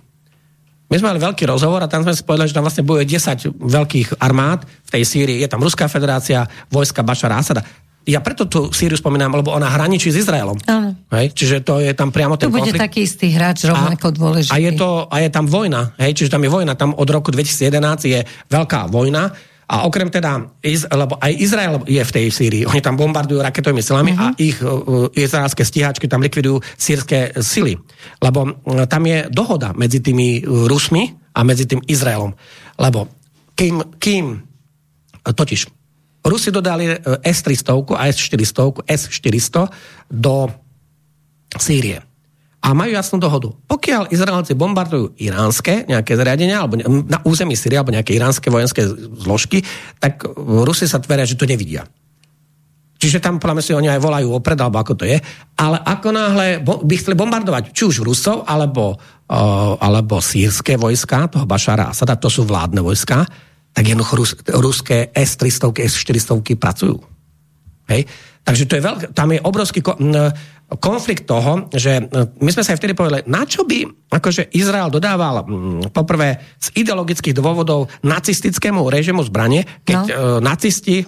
My 0.88 0.96
sme 0.98 1.14
mali 1.14 1.22
veľký 1.22 1.46
rozhovor 1.46 1.84
a 1.84 1.92
tam 1.92 2.02
sme 2.02 2.16
si 2.16 2.26
povedali, 2.26 2.50
že 2.50 2.58
tam 2.58 2.66
vlastne 2.66 2.88
bojuje 2.88 3.06
10 3.06 3.54
veľkých 3.54 4.18
armád 4.18 4.66
v 4.66 4.90
tej 4.90 5.04
Sýrii. 5.04 5.44
Je 5.44 5.52
tam 5.52 5.62
Ruská 5.62 5.86
federácia, 5.86 6.48
vojska 6.74 7.06
Bašara 7.06 7.38
Asada 7.38 7.62
ja 8.08 8.24
preto 8.24 8.48
tú 8.48 8.72
Sýriu 8.72 8.96
spomínam, 8.96 9.36
lebo 9.36 9.52
ona 9.52 9.68
hraničí 9.68 10.08
s 10.08 10.24
Izraelom. 10.24 10.56
Áno. 10.64 10.96
Hej? 11.12 11.36
Čiže 11.36 11.56
to 11.60 11.84
je 11.84 11.92
tam 11.92 12.16
priamo 12.16 12.40
ten 12.40 12.48
to 12.48 12.56
bude 12.56 12.72
konflikt. 12.72 12.84
taký 12.88 13.00
istý 13.04 13.36
hráč 13.36 13.68
rovnako 13.68 14.16
dôležitý. 14.16 14.56
A 14.56 14.64
je, 14.64 14.72
to, 14.80 15.12
a 15.12 15.16
je 15.20 15.30
tam 15.30 15.46
vojna. 15.46 15.92
Hej? 16.00 16.24
Čiže 16.24 16.32
tam 16.32 16.42
je 16.48 16.50
vojna. 16.50 16.80
Tam 16.80 16.96
od 16.96 17.10
roku 17.12 17.36
2011 17.36 18.08
je 18.08 18.20
veľká 18.48 18.88
vojna. 18.88 19.36
A 19.68 19.84
okrem 19.84 20.08
teda, 20.08 20.48
lebo 20.96 21.20
aj 21.20 21.32
Izrael 21.44 21.84
je 21.84 22.00
v 22.00 22.14
tej 22.16 22.26
Sýrii, 22.32 22.64
oni 22.64 22.80
tam 22.80 22.96
bombardujú 22.96 23.44
raketovými 23.44 23.84
silami 23.84 24.16
uh-huh. 24.16 24.24
a 24.24 24.28
mhm. 24.32 24.36
ich 24.40 24.58
uh, 24.64 25.12
izraelské 25.12 25.68
stíhačky 25.68 26.08
tam 26.08 26.24
likvidujú 26.24 26.64
sírske 26.80 27.36
sily. 27.44 27.76
Lebo 28.24 28.48
uh, 28.48 28.88
tam 28.88 29.04
je 29.04 29.28
dohoda 29.28 29.76
medzi 29.76 30.00
tými 30.00 30.48
uh, 30.48 30.72
Rusmi 30.72 31.12
a 31.36 31.44
medzi 31.44 31.68
tým 31.68 31.84
Izraelom. 31.84 32.32
Lebo 32.80 33.12
kým, 33.60 34.00
kým 34.00 34.40
totiž 35.28 35.77
Rusi 36.28 36.52
dodali 36.52 36.92
e, 36.92 36.96
S-300 37.24 37.96
a 37.96 38.04
S-400, 38.12 38.84
S-400 38.84 39.72
do 40.12 40.52
Sýrie. 41.56 42.04
A 42.60 42.76
majú 42.76 42.92
jasnú 42.92 43.22
dohodu. 43.22 43.54
Pokiaľ 43.70 44.12
Izraelci 44.12 44.52
bombardujú 44.52 45.16
iránske 45.16 45.88
nejaké 45.88 46.20
zariadenia, 46.20 46.60
alebo 46.60 46.76
na 47.08 47.24
území 47.24 47.56
Syrie, 47.56 47.80
alebo 47.80 47.96
nejaké 47.96 48.12
iránske 48.12 48.52
vojenské 48.52 48.84
zložky, 49.24 49.64
tak 50.04 50.28
Rusi 50.36 50.90
sa 50.90 51.00
tveria, 51.00 51.24
že 51.24 51.40
to 51.40 51.48
nevidia. 51.48 51.88
Čiže 52.98 53.22
tam 53.22 53.38
podľa 53.38 53.62
si 53.62 53.78
oni 53.78 53.94
aj 53.94 54.02
volajú 54.02 54.34
opred, 54.34 54.58
alebo 54.58 54.82
ako 54.82 54.98
to 54.98 55.06
je. 55.06 55.22
Ale 55.62 55.78
ako 55.78 56.10
náhle 56.10 56.48
by 56.66 56.96
chceli 56.98 57.14
bombardovať 57.14 57.70
či 57.70 57.86
už 57.86 58.02
Rusov, 58.02 58.42
alebo, 58.42 58.98
uh, 58.98 59.78
alebo 59.78 60.18
sírske 60.18 60.82
vojska, 60.82 61.30
toho 61.30 61.46
Bašara 61.46 61.94
Asada, 61.94 62.18
to 62.18 62.28
sú 62.28 62.42
vládne 62.44 62.82
vojska, 62.82 63.22
tak 63.78 63.86
jednoducho 63.86 64.14
rus, 64.18 64.32
ruské 64.58 65.14
S-300, 65.14 65.70
S-400 65.86 66.58
pracujú. 66.58 66.98
Hej? 67.94 68.10
Takže 68.42 68.66
to 68.66 68.74
je 68.74 68.82
veľk, 68.82 69.02
tam 69.14 69.30
je 69.30 69.44
obrovský 69.46 69.86
konflikt 70.82 71.30
toho, 71.30 71.70
že 71.70 72.10
my 72.42 72.50
sme 72.50 72.64
sa 72.66 72.74
aj 72.74 72.80
vtedy 72.82 72.98
povedali, 72.98 73.22
na 73.30 73.46
čo 73.46 73.70
by 73.70 74.10
akože 74.10 74.50
Izrael 74.58 74.90
dodával 74.90 75.46
poprvé 75.94 76.58
z 76.58 76.74
ideologických 76.74 77.38
dôvodov 77.38 77.92
nacistickému 78.02 78.82
režimu 78.88 79.22
zbranie, 79.22 79.68
keď 79.86 80.00
no. 80.10 80.40
nacisti 80.42 81.06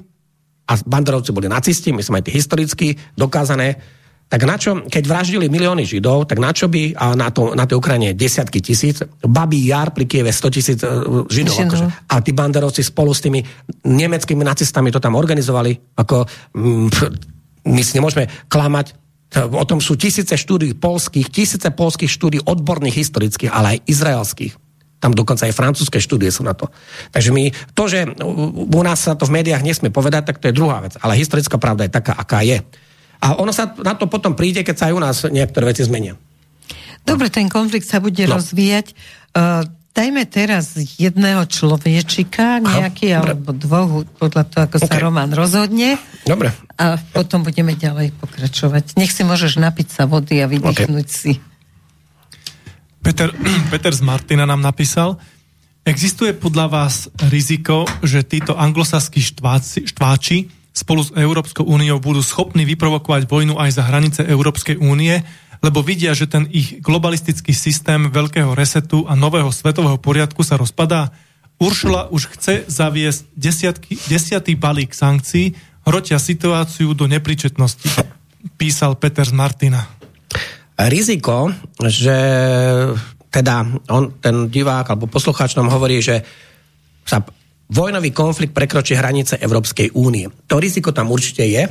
a 0.70 0.74
banderovci 0.78 1.34
boli 1.34 1.50
nacisti, 1.50 1.90
myslím 1.90 2.22
aj 2.22 2.26
tí 2.30 2.32
historicky 2.38 2.88
dokázané, 3.18 3.82
tak 4.30 4.46
na 4.46 4.62
čo, 4.62 4.86
keď 4.86 5.04
vraždili 5.10 5.50
milióny 5.50 5.90
Židov, 5.90 6.30
tak 6.30 6.38
na 6.38 6.54
čo 6.54 6.70
by 6.70 6.94
a 6.94 7.18
na, 7.18 7.34
to, 7.34 7.58
na 7.58 7.66
tej 7.66 7.82
Ukrajine 7.82 8.14
desiatky 8.14 8.62
tisíc, 8.62 9.02
Babí 9.26 9.66
jar 9.66 9.90
pri 9.90 10.06
Kieve 10.06 10.30
100 10.30 10.54
tisíc 10.54 10.80
e, 10.86 10.88
Židov. 11.26 11.58
Akože. 11.66 11.86
A 12.14 12.22
tí 12.22 12.30
banderovci 12.30 12.86
spolu 12.86 13.10
s 13.10 13.26
tými 13.26 13.42
nemeckými 13.90 14.46
nacistami 14.46 14.94
to 14.94 15.02
tam 15.02 15.18
organizovali. 15.18 15.98
Ako, 15.98 16.30
mm, 16.54 16.88
my 17.74 17.82
si 17.82 17.98
nemôžeme 17.98 18.30
klamať, 18.46 18.94
o 19.34 19.66
tom 19.66 19.82
sú 19.82 19.98
tisíce 19.98 20.38
štúdí 20.38 20.78
polských, 20.78 21.34
tisíce 21.34 21.70
polských 21.74 22.10
štúdí 22.10 22.40
odborných 22.46 23.02
historických, 23.02 23.50
ale 23.50 23.78
aj 23.78 23.80
izraelských. 23.90 24.54
Tam 25.02 25.16
dokonca 25.16 25.50
aj 25.50 25.58
francúzske 25.58 25.98
štúdie 25.98 26.30
sú 26.30 26.46
na 26.46 26.54
to. 26.54 26.70
Takže 27.14 27.34
my, 27.34 27.50
to, 27.74 27.84
že 27.90 28.06
u 28.54 28.82
nás 28.86 29.00
sa 29.00 29.18
to 29.18 29.26
v 29.26 29.42
médiách 29.42 29.66
nesmie 29.66 29.90
povedať, 29.90 30.34
tak 30.34 30.38
to 30.38 30.52
je 30.52 30.58
druhá 30.58 30.86
vec. 30.86 30.98
Ale 31.02 31.18
historická 31.18 31.56
pravda 31.58 31.88
je 31.88 31.94
taká, 31.94 32.14
aká 32.14 32.46
je. 32.46 32.62
A 33.20 33.36
ono 33.36 33.52
sa 33.52 33.76
na 33.84 33.96
to 34.00 34.08
potom 34.08 34.34
príde, 34.34 34.64
keď 34.64 34.76
sa 34.76 34.86
aj 34.92 34.94
u 34.96 35.02
nás 35.04 35.18
niektoré 35.28 35.76
veci 35.76 35.84
zmenia. 35.84 36.16
Dobre, 37.04 37.28
ten 37.28 37.52
konflikt 37.52 37.88
sa 37.88 38.00
bude 38.00 38.24
no. 38.28 38.40
rozvíjať. 38.40 38.96
Uh, 39.36 39.68
dajme 39.92 40.24
teraz 40.30 40.78
jedného 40.78 41.44
človečika, 41.44 42.64
nejaký 42.64 43.12
Aha, 43.12 43.20
alebo 43.26 43.52
dvoch, 43.52 44.08
podľa 44.16 44.44
toho, 44.48 44.62
ako 44.70 44.78
okay. 44.80 44.88
sa 44.88 44.96
Roman 45.02 45.32
rozhodne. 45.36 46.00
Dobre. 46.24 46.56
A 46.80 46.96
potom 47.12 47.44
budeme 47.44 47.76
ďalej 47.76 48.16
pokračovať. 48.16 48.96
Nech 48.96 49.12
si 49.12 49.28
môžeš 49.28 49.60
napiť 49.60 49.88
sa 49.92 50.04
vody 50.08 50.40
a 50.40 50.48
vydýchnuť 50.48 51.08
okay. 51.08 51.20
si. 51.20 51.34
Peter, 53.04 53.36
Peter 53.74 53.92
z 53.92 54.02
Martina 54.06 54.48
nám 54.48 54.64
napísal, 54.64 55.20
existuje 55.84 56.32
podľa 56.32 56.72
vás 56.72 57.12
riziko, 57.28 57.84
že 58.00 58.24
títo 58.24 58.56
anglosaskí 58.56 59.20
štváci, 59.20 59.90
štváči 59.90 60.59
spolu 60.80 61.04
s 61.04 61.12
Európskou 61.12 61.68
úniou 61.68 62.00
budú 62.00 62.24
schopní 62.24 62.64
vyprovokovať 62.64 63.28
vojnu 63.28 63.60
aj 63.60 63.76
za 63.76 63.84
hranice 63.84 64.24
Európskej 64.24 64.80
únie, 64.80 65.20
lebo 65.60 65.84
vidia, 65.84 66.16
že 66.16 66.32
ten 66.32 66.48
ich 66.48 66.80
globalistický 66.80 67.52
systém 67.52 68.08
veľkého 68.08 68.56
resetu 68.56 69.04
a 69.04 69.20
nového 69.20 69.52
svetového 69.52 70.00
poriadku 70.00 70.40
sa 70.40 70.56
rozpadá. 70.56 71.12
Uršula 71.60 72.08
už 72.16 72.32
chce 72.40 72.64
zaviesť 72.72 73.28
desiatky, 73.36 74.00
desiatý 74.08 74.56
balík 74.56 74.96
sankcií, 74.96 75.52
hrotia 75.84 76.16
situáciu 76.16 76.96
do 76.96 77.12
nepríčetnosti, 77.12 77.92
písal 78.56 78.96
Peter 78.96 79.28
z 79.28 79.36
Martina 79.36 80.00
riziko, 80.88 81.52
že 81.84 82.16
teda 83.28 83.68
on, 83.92 84.16
ten 84.24 84.48
divák 84.48 84.96
alebo 84.96 85.12
poslucháč 85.12 85.60
nám 85.60 85.68
hovorí, 85.68 86.00
že 86.00 86.24
sa 87.04 87.20
vojnový 87.70 88.10
konflikt 88.10 88.54
prekročí 88.58 88.98
hranice 88.98 89.38
Európskej 89.38 89.94
únie. 89.94 90.26
To 90.50 90.58
riziko 90.58 90.90
tam 90.90 91.14
určite 91.14 91.46
je, 91.46 91.64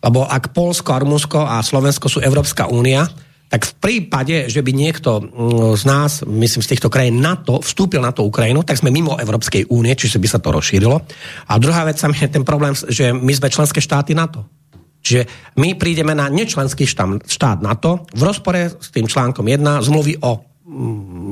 lebo 0.00 0.24
ak 0.24 0.56
Polsko, 0.56 0.96
Rumunsko 0.96 1.44
a 1.44 1.60
Slovensko 1.60 2.08
sú 2.08 2.18
Európska 2.24 2.68
únia, 2.72 3.04
tak 3.46 3.62
v 3.62 3.74
prípade, 3.78 4.50
že 4.50 4.58
by 4.58 4.72
niekto 4.74 5.22
mm, 5.22 5.78
z 5.78 5.84
nás, 5.86 6.10
myslím 6.26 6.62
z 6.66 6.70
týchto 6.74 6.90
krajín 6.90 7.22
NATO, 7.22 7.62
vstúpil 7.62 8.02
na 8.02 8.10
tú 8.10 8.26
Ukrajinu, 8.26 8.66
tak 8.66 8.82
sme 8.82 8.90
mimo 8.90 9.14
Európskej 9.14 9.70
únie, 9.70 9.94
čiže 9.94 10.18
by 10.18 10.26
sa 10.26 10.42
to 10.42 10.50
rozšírilo. 10.50 10.98
A 11.46 11.52
druhá 11.62 11.86
vec 11.86 11.94
je 11.94 12.26
ten 12.26 12.42
problém, 12.42 12.74
že 12.74 13.14
my 13.14 13.30
sme 13.30 13.52
členské 13.52 13.78
štáty 13.78 14.18
NATO. 14.18 14.42
Čiže 15.06 15.54
my 15.62 15.78
prídeme 15.78 16.18
na 16.18 16.26
nečlenský 16.26 16.82
štát, 16.82 17.62
NATO 17.62 18.10
v 18.10 18.22
rozpore 18.26 18.74
s 18.74 18.90
tým 18.90 19.06
článkom 19.06 19.46
1 19.46 19.86
zmluvy 19.86 20.18
o 20.26 20.42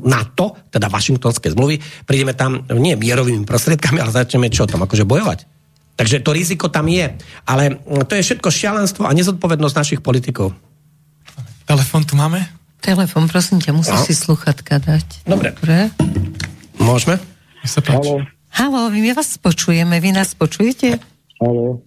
NATO, 0.04 0.54
teda 0.70 0.86
Washingtonské 0.86 1.50
zmluvy, 1.50 1.82
prídeme 2.06 2.38
tam 2.38 2.62
nie 2.70 2.94
mierovými 2.94 3.42
prostriedkami, 3.42 3.98
ale 3.98 4.14
začneme 4.14 4.46
čo 4.46 4.70
tam, 4.70 4.86
akože 4.86 5.02
bojovať. 5.02 5.50
Takže 5.94 6.22
to 6.22 6.30
riziko 6.34 6.66
tam 6.70 6.86
je. 6.86 7.18
Ale 7.46 7.78
to 8.06 8.14
je 8.14 8.22
všetko 8.22 8.48
šialenstvo 8.50 9.06
a 9.06 9.14
nezodpovednosť 9.14 9.74
našich 9.74 10.00
politikov. 10.02 10.54
Telefón 11.66 12.06
tu 12.06 12.14
máme? 12.14 12.46
Telefón, 12.78 13.26
prosím 13.26 13.58
ťa, 13.58 13.72
musíš 13.74 14.00
no. 14.02 14.06
si 14.06 14.14
sluchatka 14.14 14.78
dať. 14.78 15.26
Dobre. 15.26 15.54
Dobre. 15.56 15.90
Môžeme? 16.78 17.16
Halo. 17.90 18.22
Halo, 18.54 18.80
my 18.92 19.10
vás 19.16 19.34
počujeme, 19.40 19.98
vy 19.98 20.14
nás 20.14 20.36
počujete? 20.36 21.00
Halo. 21.40 21.80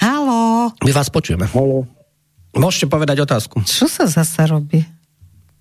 Halo. 0.00 0.72
My 0.80 0.90
vás 0.90 1.12
počujeme. 1.12 1.46
Halo. 1.52 1.86
Môžete 2.54 2.86
povedať 2.86 3.22
otázku. 3.22 3.62
Čo 3.66 3.86
sa 3.90 4.06
zasa 4.06 4.46
robí? 4.46 4.82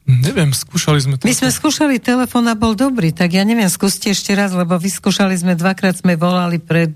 Neviem, 0.04 0.52
skúšali 0.52 1.00
sme 1.00 1.16
to. 1.16 1.24
My 1.24 1.36
sme 1.36 1.48
skúšali 1.48 1.96
telefón 1.96 2.52
a 2.52 2.60
bol 2.60 2.76
dobrý, 2.76 3.16
tak 3.16 3.32
ja 3.32 3.48
neviem, 3.48 3.72
skúste 3.72 4.12
ešte 4.12 4.36
raz, 4.36 4.52
lebo 4.52 4.76
vyskúšali 4.76 5.32
sme 5.40 5.56
dvakrát, 5.56 5.96
sme 5.96 6.20
volali 6.20 6.60
pred 6.60 6.92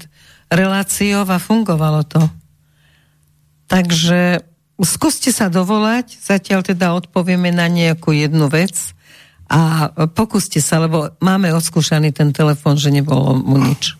reláciou 0.52 1.24
a 1.24 1.40
fungovalo 1.40 2.04
to. 2.04 2.24
Takže 3.72 4.44
skúste 4.84 5.32
sa 5.32 5.48
dovolať, 5.48 6.20
zatiaľ 6.20 6.68
teda 6.68 6.92
odpovieme 7.00 7.52
na 7.56 7.72
nejakú 7.72 8.12
jednu 8.12 8.52
vec 8.52 8.92
a 9.48 9.88
pokúste 10.12 10.60
sa, 10.60 10.84
lebo 10.84 11.16
máme 11.24 11.56
odskúšaný 11.56 12.12
ten 12.12 12.36
telefón, 12.36 12.76
že 12.76 12.92
nebolo 12.92 13.40
mu 13.40 13.56
nič. 13.56 13.96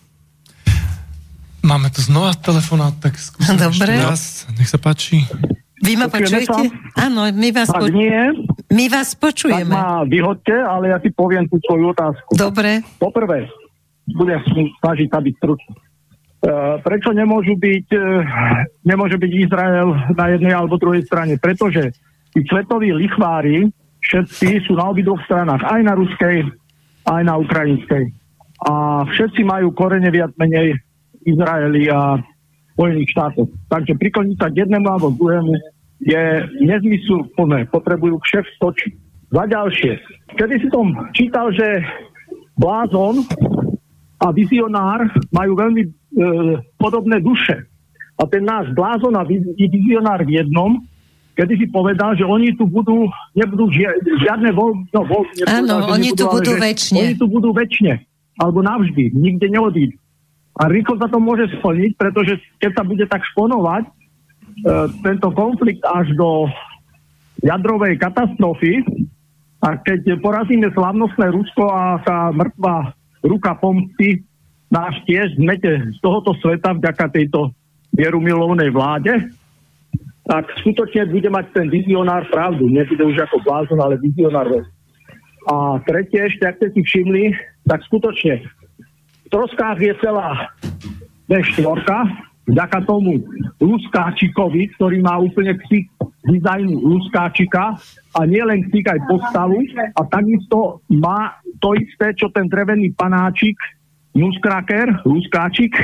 Máme 1.64 1.88
tu 1.88 2.04
znova 2.04 2.36
telefonát, 2.36 2.92
tak 3.00 3.16
skúsim 3.16 3.56
Dobre. 3.56 3.88
ešte 3.88 4.04
raz. 4.04 4.22
Nech 4.56 4.68
sa 4.68 4.76
páči. 4.76 5.24
Vy 5.78 5.92
ma 5.94 6.06
počujete? 6.10 6.62
Áno, 6.98 7.30
my 7.30 7.48
vás, 7.54 7.68
po... 7.70 7.86
nie, 7.86 8.18
my 8.70 8.84
vás 8.90 9.14
počujeme. 9.14 9.70
Tak 9.70 9.78
ma 9.78 10.02
vyhodte, 10.04 10.54
ale 10.54 10.90
ja 10.90 10.98
si 10.98 11.14
poviem 11.14 11.46
tú 11.46 11.62
svoju 11.62 11.94
otázku. 11.94 12.34
Dobre. 12.34 12.82
Poprvé, 12.98 13.46
budem 14.10 14.42
snažiť 14.82 15.08
sa 15.08 15.18
byť 15.22 15.34
stručný. 15.38 15.74
Uh, 16.38 16.78
prečo 16.86 17.10
nemôžu 17.10 17.58
byť, 17.58 17.86
uh, 17.98 18.22
nemôže 18.86 19.18
byť 19.18 19.32
Izrael 19.42 19.90
na 20.14 20.26
jednej 20.30 20.54
alebo 20.54 20.78
druhej 20.78 21.02
strane? 21.02 21.34
Pretože 21.34 21.90
tí 22.30 22.46
svetoví 22.46 22.94
lichvári 22.94 23.66
všetci 24.06 24.70
sú 24.70 24.78
na 24.78 24.86
obidvoch 24.94 25.18
stranách, 25.26 25.66
aj 25.66 25.80
na 25.82 25.98
ruskej, 25.98 26.46
aj 27.10 27.22
na 27.26 27.34
ukrajinskej. 27.42 28.14
A 28.70 29.02
všetci 29.10 29.42
majú 29.42 29.74
korene 29.74 30.10
viac 30.14 30.30
menej 30.38 30.78
Izraeli 31.26 31.90
a 31.90 32.22
Spojených 32.78 33.10
štátov. 33.10 33.50
Takže 33.66 33.98
prikloniť 33.98 34.36
sa 34.38 34.46
k 34.54 34.62
jednému 34.62 34.86
alebo 34.86 35.10
druhému 35.10 35.50
je 35.98 36.24
plné. 37.34 37.66
Potrebujú 37.74 38.22
všech 38.22 38.46
stočiť. 38.54 38.92
Za 39.34 39.44
ďalšie. 39.50 39.92
Kedy 40.38 40.54
si 40.62 40.68
som 40.70 40.86
čítal, 41.10 41.50
že 41.50 41.82
blázon 42.54 43.26
a 44.22 44.30
vizionár 44.30 45.10
majú 45.34 45.52
veľmi 45.58 45.82
e, 45.84 45.90
podobné 46.80 47.20
duše. 47.20 47.66
A 48.18 48.24
ten 48.30 48.46
náš 48.46 48.72
blázon 48.72 49.14
a 49.14 49.26
vizionár 49.26 50.24
v 50.24 50.38
jednom, 50.42 50.80
kedy 51.38 51.54
si 51.54 51.66
povedal, 51.70 52.18
že 52.18 52.26
oni 52.26 52.56
tu 52.56 52.66
budú, 52.66 53.06
nebudú 53.36 53.70
žiadne 54.22 54.50
voľby. 54.54 54.90
No, 54.90 55.06
voľby 55.06 55.46
Áno, 55.46 55.86
oni 55.92 56.10
tu 56.16 56.24
budú 56.26 56.56
väčšine. 56.56 56.98
Oni 56.98 57.14
tu 57.14 57.26
budú 57.30 57.54
väčšine. 57.54 57.94
Alebo 58.38 58.62
navždy. 58.62 59.14
Nikde 59.14 59.46
neodídu. 59.50 59.98
A 60.58 60.66
rýchlo 60.66 60.98
sa 60.98 61.06
to 61.06 61.22
môže 61.22 61.46
splniť, 61.58 61.94
pretože 61.94 62.34
keď 62.58 62.70
sa 62.74 62.82
bude 62.82 63.06
tak 63.06 63.22
šponovať 63.30 63.86
e, 63.86 63.90
tento 65.06 65.30
konflikt 65.30 65.86
až 65.86 66.10
do 66.18 66.50
jadrovej 67.46 67.94
katastrofy 68.02 68.82
a 69.62 69.78
keď 69.78 70.18
porazíme 70.18 70.66
slavnostné 70.74 71.30
Rusko 71.30 71.64
a 71.70 72.02
tá 72.02 72.34
mŕtva 72.34 72.90
ruka 73.22 73.54
pomsty 73.54 74.26
náš 74.68 74.98
tiež 75.06 75.38
zmete 75.38 75.94
z 75.94 75.98
tohoto 76.02 76.34
sveta 76.42 76.74
vďaka 76.74 77.06
tejto 77.14 77.54
mierumilovnej 77.96 78.68
vláde, 78.74 79.32
tak 80.28 80.44
skutočne 80.60 81.08
bude 81.08 81.30
mať 81.32 81.56
ten 81.56 81.66
vizionár 81.72 82.28
pravdu. 82.28 82.68
Nebude 82.68 83.00
už 83.00 83.16
ako 83.24 83.40
blázon, 83.46 83.80
ale 83.80 83.96
vizionár. 83.96 84.68
A 85.48 85.80
tretie 85.88 86.20
ešte, 86.20 86.44
ak 86.44 86.60
ste 86.60 86.68
si 86.76 86.80
všimli, 86.84 87.32
tak 87.64 87.80
skutočne 87.88 88.44
troskách 89.30 89.78
je 89.80 89.92
celá 90.00 90.52
D4 91.28 91.64
vďaka 92.48 92.78
tomu 92.88 93.20
Luskáčikovi, 93.60 94.72
ktorý 94.76 95.04
má 95.04 95.20
úplne 95.20 95.52
ksik 95.60 95.92
dizajn 96.24 96.68
Luskáčika 96.72 97.76
a 98.16 98.20
nielen 98.24 98.68
ksik 98.68 98.88
aj 98.88 99.00
postavu 99.04 99.60
a 99.96 100.00
takisto 100.08 100.80
má 100.88 101.36
to 101.60 101.76
isté, 101.76 102.16
čo 102.16 102.32
ten 102.32 102.48
drevený 102.48 102.96
panáčik 102.96 103.56
Nuskraker, 104.16 105.04
Luskáčik 105.04 105.76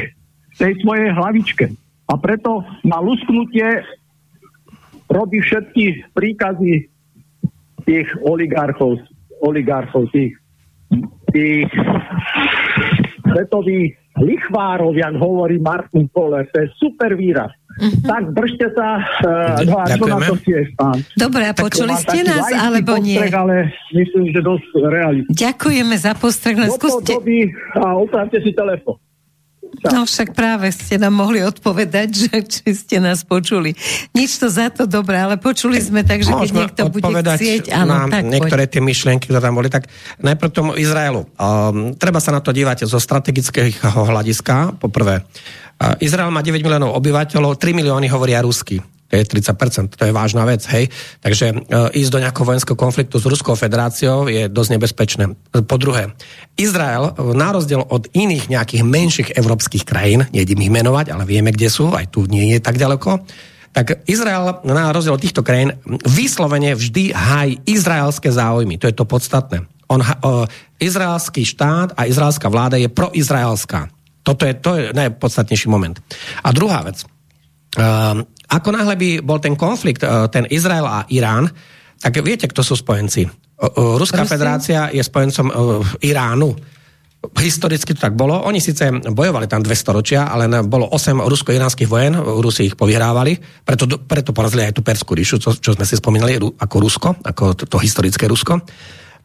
v 0.55 0.57
tej 0.57 0.73
svojej 0.81 1.12
hlavičke. 1.12 1.65
A 2.09 2.15
preto 2.21 2.65
na 2.85 3.01
lusknutie 3.01 3.85
robí 5.09 5.41
všetky 5.41 6.12
príkazy 6.12 6.89
tých 7.85 8.09
oligarchov, 8.25 9.01
oligarchov 9.45 10.09
tých, 10.12 10.37
tých 11.33 11.69
svetových 13.24 13.96
lichvárov, 14.14 14.94
jak 14.94 15.14
hovorí 15.18 15.59
Martin 15.59 16.06
Koller, 16.14 16.46
to 16.55 16.62
je 16.62 16.68
super 16.78 17.18
výraz. 17.18 17.51
Mm-hmm. 17.74 18.06
Tak 18.06 18.22
držte 18.30 18.66
sa, 18.78 18.88
uh, 19.02 19.59
no 19.66 19.74
a 19.82 19.84
čo 19.90 20.06
na 20.06 20.22
to 20.22 20.38
tiež, 20.38 20.70
pán. 20.78 21.02
Dobre, 21.18 21.42
a 21.51 21.52
počuli 21.59 21.90
ste 21.98 22.22
nás, 22.22 22.46
alebo 22.55 22.94
nie? 23.02 23.18
Postrek, 23.18 23.34
ale 23.34 23.74
myslím, 23.90 24.30
že 24.30 24.40
dosť 24.46 24.68
realistný. 24.86 25.34
Ďakujeme 25.34 25.94
za 25.98 26.12
postrek, 26.14 26.55
no 26.62 26.70
skúste... 26.70 27.18
a 27.74 27.98
opravte 27.98 28.38
si 28.38 28.55
telefon. 29.76 29.94
No 29.94 30.01
však 30.06 30.28
práve 30.32 30.66
ste 30.70 30.96
nám 30.96 31.14
mohli 31.14 31.42
odpovedať, 31.42 32.09
že 32.12 32.34
či 32.46 32.68
ste 32.74 32.96
nás 33.02 33.22
počuli. 33.26 33.74
Nič 34.14 34.38
to 34.38 34.46
za 34.48 34.70
to 34.70 34.86
dobré, 34.88 35.20
ale 35.20 35.36
počuli 35.36 35.78
sme 35.82 36.06
tak, 36.06 36.22
že 36.22 36.32
keď 36.32 36.51
niekto 36.51 36.82
bude 36.90 37.05
chcieť... 37.10 37.70
Áno, 37.74 38.06
na 38.06 38.10
tak, 38.10 38.24
niektoré 38.26 38.64
tie 38.70 38.80
myšlienky, 38.80 39.28
ktoré 39.28 39.42
tam 39.42 39.59
boli. 39.59 39.68
Tak 39.68 39.90
najprv 40.22 40.51
tomu 40.51 40.70
Izraelu. 40.78 41.26
Um, 41.36 41.94
treba 41.94 42.18
sa 42.22 42.32
na 42.32 42.40
to 42.40 42.55
dívať 42.55 42.86
zo 42.86 42.98
strategického 42.98 44.06
hľadiska. 44.10 44.78
Poprvé, 44.78 45.22
uh, 45.22 45.94
Izrael 45.98 46.30
má 46.30 46.40
9 46.40 46.62
miliónov 46.62 46.96
obyvateľov, 46.96 47.59
3 47.59 47.78
milióny 47.78 48.06
hovoria 48.09 48.40
rusky 48.42 48.80
je 49.15 49.24
30%, 49.24 49.95
to 49.95 50.05
je 50.05 50.12
vážna 50.12 50.43
vec, 50.45 50.66
hej. 50.74 50.91
Takže 51.23 51.47
e, 51.51 51.55
ísť 51.99 52.11
do 52.11 52.23
nejakého 52.23 52.47
vojenského 52.47 52.78
konfliktu 52.78 53.23
s 53.23 53.27
Ruskou 53.27 53.55
federáciou 53.55 54.27
je 54.27 54.51
dosť 54.51 54.70
nebezpečné. 54.78 55.24
Po 55.65 55.77
druhé, 55.78 56.12
Izrael, 56.59 57.15
e, 57.15 57.35
na 57.35 57.55
rozdiel 57.55 57.82
od 57.86 58.11
iných 58.12 58.51
nejakých 58.51 58.82
menších 58.82 59.28
európskych 59.39 59.86
krajín, 59.86 60.27
nejdem 60.35 60.61
ich 60.61 60.74
menovať, 60.74 61.15
ale 61.15 61.24
vieme, 61.24 61.55
kde 61.55 61.70
sú, 61.70 61.95
aj 61.95 62.11
tu 62.11 62.27
nie 62.27 62.55
je 62.55 62.61
tak 62.61 62.77
ďaleko, 62.77 63.23
tak 63.74 64.07
Izrael, 64.07 64.62
na 64.62 64.95
rozdiel 64.95 65.19
od 65.19 65.24
týchto 65.27 65.43
krajín, 65.43 65.74
vyslovene 66.07 66.78
vždy 66.78 67.11
haj 67.11 67.59
izraelské 67.66 68.31
záujmy. 68.31 68.78
To 68.78 68.86
je 68.86 68.95
to 68.95 69.03
podstatné. 69.03 69.66
On, 69.91 69.99
uh, 69.99 70.47
izraelský 70.78 71.43
štát 71.43 71.99
a 71.99 72.07
izraelská 72.07 72.47
vláda 72.47 72.78
je 72.78 72.86
proizraelská. 72.86 73.91
Toto 74.23 74.47
je, 74.47 74.55
to 74.55 74.70
je 74.78 74.85
najpodstatnejší 74.95 75.66
moment. 75.66 75.99
A 76.47 76.55
druhá 76.55 76.86
vec. 76.86 77.03
Uh, 77.74 78.23
ako 78.55 78.68
náhle 78.70 78.94
by 78.94 79.09
bol 79.24 79.43
ten 79.43 79.59
konflikt, 79.59 80.06
e, 80.06 80.09
ten 80.31 80.47
Izrael 80.48 80.86
a 80.86 81.02
Irán, 81.10 81.51
tak 81.98 82.20
viete, 82.20 82.47
kto 82.47 82.60
sú 82.60 82.78
spojenci. 82.78 83.26
Ruská 83.74 84.26
Rusia? 84.26 84.32
federácia 84.35 84.81
je 84.93 85.01
spojencom 85.01 85.47
e, 85.48 85.52
Iránu. 86.10 86.52
Historicky 87.24 87.97
to 87.97 88.05
tak 88.05 88.12
bolo. 88.12 88.36
Oni 88.44 88.60
síce 88.60 88.85
bojovali 88.93 89.48
tam 89.48 89.64
dve 89.64 89.72
storočia, 89.72 90.28
ale 90.28 90.44
bolo 90.68 90.93
8 90.93 91.24
rusko-iránskych 91.24 91.89
vojen, 91.89 92.12
Rusi 92.20 92.68
ich 92.68 92.76
povyhrávali, 92.76 93.64
preto, 93.64 93.89
preto 93.97 94.36
porazili 94.36 94.68
aj 94.68 94.76
tú 94.76 94.85
Perskú 94.85 95.16
ríšu, 95.16 95.40
čo, 95.40 95.56
čo 95.56 95.72
sme 95.72 95.89
si 95.89 95.97
spomínali, 95.97 96.36
ako 96.36 96.76
Rusko, 96.76 97.09
ako 97.24 97.56
to, 97.56 97.64
to 97.64 97.81
historické 97.81 98.28
Rusko. 98.28 98.60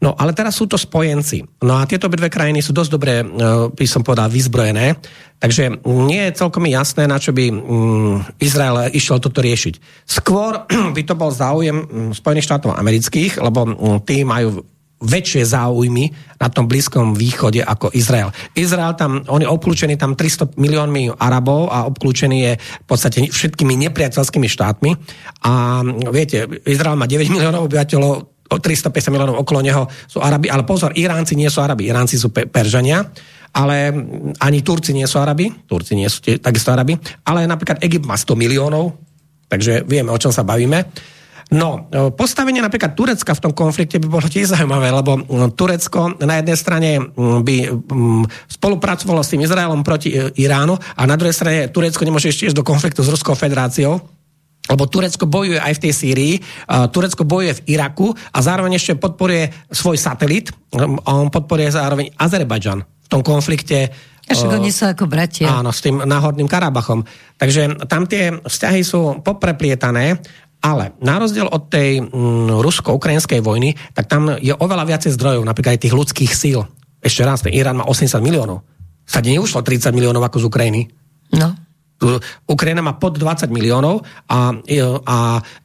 No 0.00 0.16
ale 0.16 0.32
teraz 0.32 0.56
sú 0.56 0.64
to 0.64 0.80
spojenci. 0.80 1.44
No 1.60 1.76
a 1.76 1.84
tieto 1.84 2.08
dve 2.08 2.32
krajiny 2.32 2.64
sú 2.64 2.72
dosť 2.72 2.90
dobre, 2.90 3.20
e, 3.20 3.24
by 3.68 3.86
som 3.86 4.00
povedal, 4.00 4.32
vyzbrojené. 4.32 4.96
Takže 5.36 5.84
nie 5.84 6.20
je 6.24 6.36
celkom 6.40 6.64
jasné, 6.64 7.04
na 7.04 7.20
čo 7.20 7.36
by 7.36 7.52
mm, 7.52 8.40
Izrael 8.40 8.88
išiel 8.96 9.20
toto 9.20 9.44
riešiť. 9.44 10.04
Skôr 10.08 10.64
by 10.96 11.02
to 11.04 11.12
bol 11.12 11.28
záujem 11.28 11.84
mm, 11.84 12.10
Spojených 12.16 12.48
štátov 12.48 12.80
amerických, 12.80 13.44
lebo 13.44 13.68
mm, 13.68 13.98
tí 14.08 14.24
majú 14.24 14.64
väčšie 15.00 15.48
záujmy 15.48 16.12
na 16.36 16.48
tom 16.52 16.68
Blízkom 16.68 17.16
východe 17.16 17.64
ako 17.64 17.88
Izrael. 17.96 18.28
Izrael 18.52 18.92
tam, 19.00 19.24
on 19.32 19.40
je 19.40 19.48
obklúčený 19.48 19.96
tam 19.96 20.12
300 20.12 20.60
miliónmi 20.60 21.16
Arabov 21.16 21.72
a 21.72 21.88
obklúčený 21.88 22.38
je 22.44 22.52
v 22.60 22.86
podstate 22.86 23.24
všetkými 23.32 23.80
nepriateľskými 23.88 24.48
štátmi. 24.48 24.90
A 25.48 25.80
viete, 26.12 26.44
Izrael 26.68 27.00
má 27.00 27.08
9 27.08 27.32
miliónov 27.32 27.64
obyvateľov, 27.64 28.39
350 28.58 29.14
miliónov 29.14 29.38
okolo 29.46 29.62
neho 29.62 29.86
sú 30.10 30.18
Arabi, 30.18 30.50
ale 30.50 30.66
pozor, 30.66 30.90
Iránci 30.98 31.38
nie 31.38 31.46
sú 31.46 31.62
Arabi, 31.62 31.86
Iránci 31.86 32.18
sú 32.18 32.34
pe- 32.34 32.50
Peržania, 32.50 33.06
ale 33.54 33.94
ani 34.42 34.58
Turci 34.62 34.90
nie 34.90 35.06
sú 35.06 35.22
Arabi, 35.22 35.50
Turci 35.66 35.94
nie 35.94 36.10
sú 36.10 36.22
tie, 36.22 36.42
takisto 36.42 36.74
Arabi, 36.74 36.98
ale 37.26 37.46
napríklad 37.46 37.82
Egypt 37.86 38.06
má 38.06 38.18
100 38.18 38.34
miliónov, 38.34 38.98
takže 39.46 39.86
vieme, 39.86 40.10
o 40.10 40.18
čom 40.18 40.34
sa 40.34 40.42
bavíme. 40.42 40.86
No, 41.50 41.90
postavenie 42.14 42.62
napríklad 42.62 42.94
Turecka 42.94 43.34
v 43.34 43.42
tom 43.42 43.50
konflikte 43.50 43.98
by 43.98 44.06
bolo 44.06 44.30
tiež 44.30 44.54
zaujímavé, 44.54 44.94
lebo 44.94 45.18
Turecko 45.50 46.14
na 46.22 46.38
jednej 46.38 46.54
strane 46.54 46.90
by 47.18 47.56
spolupracovalo 48.46 49.18
s 49.18 49.34
tým 49.34 49.42
Izraelom 49.42 49.82
proti 49.82 50.14
e, 50.14 50.30
Iránu 50.38 50.78
a 50.78 51.02
na 51.10 51.18
druhej 51.18 51.34
strane 51.34 51.66
Turecko 51.66 52.06
nemôže 52.06 52.30
ešte 52.30 52.46
ísť 52.46 52.54
do 52.54 52.62
konfliktu 52.62 53.02
s 53.02 53.10
Ruskou 53.10 53.34
federáciou, 53.34 53.98
lebo 54.70 54.86
Turecko 54.86 55.26
bojuje 55.26 55.58
aj 55.58 55.74
v 55.76 55.82
tej 55.82 55.92
Sýrii, 55.92 56.34
Turecko 56.94 57.26
bojuje 57.26 57.58
v 57.58 57.64
Iraku 57.74 58.14
a 58.14 58.38
zároveň 58.38 58.78
ešte 58.78 58.94
podporuje 58.94 59.50
svoj 59.74 59.98
satelit, 59.98 60.54
a 60.78 61.10
on 61.10 61.28
podporuje 61.28 61.74
zároveň 61.74 62.14
Azerbajdžan 62.14 62.86
v 62.86 63.08
tom 63.10 63.26
konflikte 63.26 63.90
však 64.30 64.62
oni 64.62 64.70
sú 64.70 64.86
ako 64.86 65.10
bratia. 65.10 65.50
Áno, 65.50 65.74
s 65.74 65.82
tým 65.82 66.06
náhodným 66.06 66.46
Karabachom. 66.46 67.02
Takže 67.34 67.82
tam 67.90 68.06
tie 68.06 68.38
vzťahy 68.38 68.80
sú 68.86 69.18
popreplietané, 69.26 70.22
ale 70.62 70.94
na 71.00 71.18
rozdiel 71.18 71.48
od 71.48 71.66
tej 71.72 72.04
mm, 72.04 72.62
rusko-ukrajinskej 72.62 73.40
vojny, 73.40 73.74
tak 73.96 74.06
tam 74.06 74.30
je 74.38 74.54
oveľa 74.54 74.84
viacej 74.86 75.16
zdrojov, 75.16 75.42
napríklad 75.42 75.74
aj 75.76 75.82
tých 75.82 75.96
ľudských 75.96 76.32
síl. 76.36 76.62
Ešte 77.00 77.24
raz, 77.24 77.42
ten 77.42 77.56
Irán 77.56 77.80
má 77.80 77.88
80 77.88 78.20
miliónov. 78.20 78.62
Sa 79.08 79.24
neušlo 79.24 79.64
30 79.64 79.96
miliónov 79.96 80.22
ako 80.22 80.46
z 80.46 80.48
Ukrajiny. 80.52 80.80
No. 81.34 81.56
Ukrajina 82.48 82.80
má 82.80 82.96
pod 82.96 83.20
20 83.20 83.52
miliónov 83.52 84.00
a, 84.24 84.56
a 85.04 85.16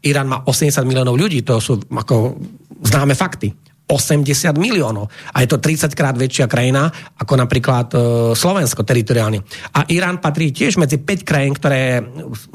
Irán 0.04 0.28
má 0.28 0.44
80 0.44 0.84
miliónov 0.84 1.16
ľudí. 1.16 1.42
To 1.48 1.64
sú 1.64 1.80
ako 1.88 2.36
známe 2.84 3.16
fakty. 3.16 3.56
80 3.86 4.58
miliónov. 4.58 5.14
A 5.30 5.46
je 5.46 5.50
to 5.54 5.62
30 5.62 5.94
krát 5.94 6.18
väčšia 6.18 6.50
krajina 6.50 6.90
ako 7.22 7.38
napríklad 7.38 7.88
e, 7.94 7.98
Slovensko 8.34 8.82
teritoriálne. 8.82 9.46
A 9.78 9.86
Irán 9.94 10.18
patrí 10.18 10.50
tiež 10.50 10.82
medzi 10.82 10.98
5 10.98 11.22
krajín, 11.22 11.54
ktoré 11.54 12.02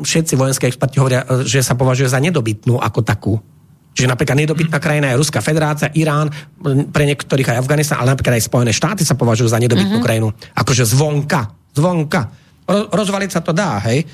všetci 0.03 0.35
vojenské 0.35 0.67
experti 0.67 0.99
hovoria, 0.99 1.23
e, 1.23 1.47
že 1.47 1.63
sa 1.63 1.79
považuje 1.79 2.11
za 2.11 2.19
nedobytnú 2.19 2.83
ako 2.83 3.01
takú. 3.07 3.35
Čiže 3.95 4.11
napríklad 4.11 4.43
nedobytná 4.43 4.79
krajina 4.83 5.15
je 5.15 5.23
Ruská 5.23 5.39
federácia, 5.39 5.95
Irán, 5.95 6.31
pre 6.91 7.07
niektorých 7.07 7.55
aj 7.55 7.59
Afganistan, 7.63 8.03
ale 8.03 8.15
napríklad 8.15 8.39
aj 8.39 8.47
Spojené 8.51 8.73
štáty 8.75 9.03
sa 9.07 9.15
považujú 9.15 9.51
za 9.51 9.59
nedobytnú 9.59 9.99
mm-hmm. 9.99 10.07
krajinu. 10.07 10.35
Akože 10.59 10.83
zvonka. 10.83 11.51
Zvonka 11.75 12.50
rozvaliť 12.69 13.31
sa 13.31 13.41
to 13.41 13.53
dá, 13.55 13.79
hej? 13.87 14.05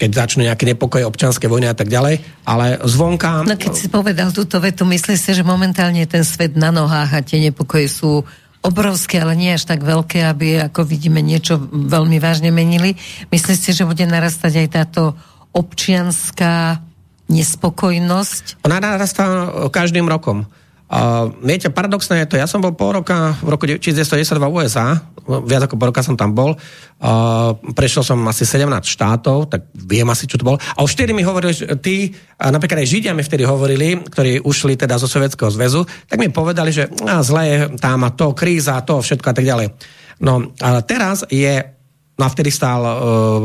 keď 0.00 0.10
začnú 0.16 0.48
nejaké 0.48 0.64
nepokoje, 0.64 1.04
občanské 1.04 1.44
vojny 1.44 1.68
a 1.68 1.76
tak 1.76 1.92
ďalej, 1.92 2.24
ale 2.48 2.80
zvonka... 2.88 3.44
No 3.44 3.52
keď 3.52 3.72
si 3.76 3.92
povedal 3.92 4.32
túto 4.32 4.56
vetu, 4.56 4.88
myslíš 4.88 5.20
si, 5.20 5.30
že 5.36 5.44
momentálne 5.44 6.00
ten 6.08 6.24
svet 6.24 6.56
na 6.56 6.72
nohách 6.72 7.12
a 7.12 7.20
tie 7.20 7.36
nepokoje 7.36 7.92
sú 7.92 8.24
obrovské, 8.64 9.20
ale 9.20 9.36
nie 9.36 9.52
až 9.52 9.68
tak 9.68 9.84
veľké, 9.84 10.24
aby 10.24 10.72
ako 10.72 10.88
vidíme 10.88 11.20
niečo 11.20 11.60
veľmi 11.68 12.16
vážne 12.16 12.48
menili. 12.48 12.96
Myslíš 13.28 13.58
si, 13.60 13.70
že 13.76 13.84
bude 13.84 14.04
narastať 14.08 14.64
aj 14.64 14.68
táto 14.72 15.02
občianská 15.52 16.80
nespokojnosť? 17.28 18.64
Ona 18.64 18.80
narastá 18.80 19.52
každým 19.68 20.08
rokom. 20.08 20.48
Uh, 20.90 21.30
viete, 21.46 21.70
paradoxné 21.70 22.26
je 22.26 22.34
to, 22.34 22.34
ja 22.34 22.50
som 22.50 22.58
bol 22.58 22.74
pol 22.74 22.98
roka 22.98 23.38
v 23.46 23.48
roku 23.54 23.62
1910 23.62 24.26
v 24.26 24.44
USA, 24.50 24.98
viac 25.46 25.70
ako 25.70 25.78
pol 25.78 25.94
roka 25.94 26.02
som 26.02 26.18
tam 26.18 26.34
bol, 26.34 26.58
uh, 26.58 27.54
prešiel 27.78 28.02
som 28.02 28.18
asi 28.26 28.42
17 28.42 28.66
štátov, 28.98 29.54
tak 29.54 29.70
viem 29.70 30.10
asi, 30.10 30.26
čo 30.26 30.34
to 30.34 30.42
bolo. 30.42 30.58
A 30.58 30.82
už 30.82 30.98
vtedy 30.98 31.14
mi 31.14 31.22
hovorili, 31.22 31.54
že 31.54 31.78
tí, 31.78 32.10
a 32.42 32.50
napríklad 32.50 32.82
aj 32.82 32.90
Židia 32.90 33.14
mi 33.14 33.22
vtedy 33.22 33.46
hovorili, 33.46 34.02
ktorí 34.02 34.42
ušli 34.42 34.74
teda 34.74 34.98
zo 34.98 35.06
Sovietskeho 35.06 35.54
zväzu, 35.54 35.86
tak 36.10 36.18
mi 36.18 36.26
povedali, 36.26 36.74
že 36.74 36.90
a, 37.06 37.22
zle 37.22 37.42
je 37.46 37.58
tam 37.78 38.02
a 38.02 38.10
to, 38.10 38.34
kríza, 38.34 38.82
to, 38.82 38.98
všetko 38.98 39.30
a 39.30 39.34
tak 39.38 39.46
ďalej. 39.46 39.70
No, 40.26 40.50
ale 40.58 40.82
teraz 40.82 41.22
je 41.30 41.79
No 42.20 42.28
a 42.28 42.30
vtedy 42.30 42.52
stál 42.52 42.84
uh, 42.84 42.92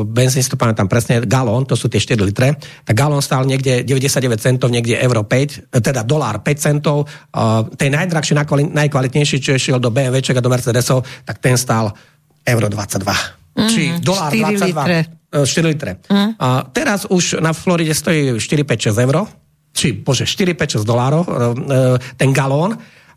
benzín, 0.04 0.44
si 0.44 0.52
to 0.52 0.60
pamätám 0.60 0.92
presne, 0.92 1.24
galón, 1.24 1.64
to 1.64 1.80
sú 1.80 1.88
tie 1.88 2.04
4 2.04 2.20
litre, 2.28 2.60
tak 2.60 2.92
galón 2.92 3.24
stál 3.24 3.48
niekde 3.48 3.88
99 3.88 4.36
centov, 4.36 4.68
niekde 4.68 5.00
euro 5.00 5.24
5, 5.24 5.72
teda 5.80 6.04
dolár 6.04 6.44
5 6.44 6.60
centov. 6.60 7.08
Uh, 7.32 7.72
ten 7.80 7.96
najdrahší, 7.96 8.36
najkvalitnejší, 8.76 9.40
čo 9.40 9.56
šiel 9.56 9.80
do 9.80 9.96
BMW 9.96 10.20
a 10.20 10.44
do 10.44 10.52
Mercedesov, 10.52 11.08
tak 11.24 11.40
ten 11.40 11.56
stál 11.56 11.96
euro 12.44 12.68
22. 12.68 13.56
Mm, 13.56 13.70
Či 13.72 13.82
dolár 14.04 14.32
22. 14.36 14.68
Litre. 14.68 15.00
4 15.32 15.72
litre. 15.72 15.92
Mm. 16.12 16.40
A 16.40 16.68
teraz 16.72 17.08
už 17.08 17.40
na 17.40 17.56
Floride 17.56 17.96
stojí 17.96 18.40
4, 18.40 18.68
5, 18.68 18.92
6 18.92 19.06
euro, 19.08 19.28
či 19.76 19.92
bože, 19.92 20.28
4, 20.28 20.56
5, 20.56 20.84
6 20.84 20.88
dolárov, 20.88 21.24
uh, 21.24 21.96
ten 22.20 22.36
galón. 22.36 22.76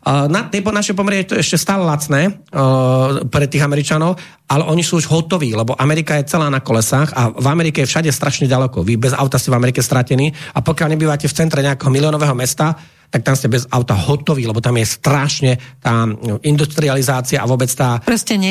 Na 0.09 0.49
po 0.49 0.73
našej 0.73 0.97
pomere 0.97 1.21
je 1.21 1.29
to 1.29 1.37
ešte 1.37 1.61
stále 1.61 1.85
lacné 1.85 2.33
uh, 2.33 3.21
pre 3.29 3.45
tých 3.45 3.61
Američanov, 3.61 4.17
ale 4.49 4.65
oni 4.65 4.81
sú 4.81 4.97
už 4.97 5.05
hotoví, 5.05 5.53
lebo 5.53 5.77
Amerika 5.77 6.17
je 6.17 6.25
celá 6.25 6.49
na 6.49 6.65
kolesách 6.65 7.13
a 7.13 7.29
v 7.29 7.45
Amerike 7.45 7.85
je 7.85 7.89
všade 7.93 8.09
strašne 8.09 8.49
ďaleko. 8.49 8.81
Vy 8.81 8.97
bez 8.97 9.13
auta 9.13 9.37
ste 9.37 9.53
v 9.53 9.61
Amerike 9.61 9.85
stratení 9.85 10.33
a 10.57 10.65
pokiaľ 10.65 10.97
nebývate 10.97 11.29
v 11.29 11.37
centre 11.37 11.61
nejakého 11.61 11.93
miliónového 11.93 12.33
mesta, 12.33 12.73
tak 13.13 13.21
tam 13.21 13.37
ste 13.37 13.53
bez 13.53 13.69
auta 13.69 13.93
hotoví, 13.93 14.49
lebo 14.49 14.57
tam 14.57 14.81
je 14.81 14.85
strašne 14.89 15.51
tá 15.77 16.09
industrializácia 16.41 17.41
a 17.41 17.49
vôbec 17.49 17.69
tá 17.69 18.01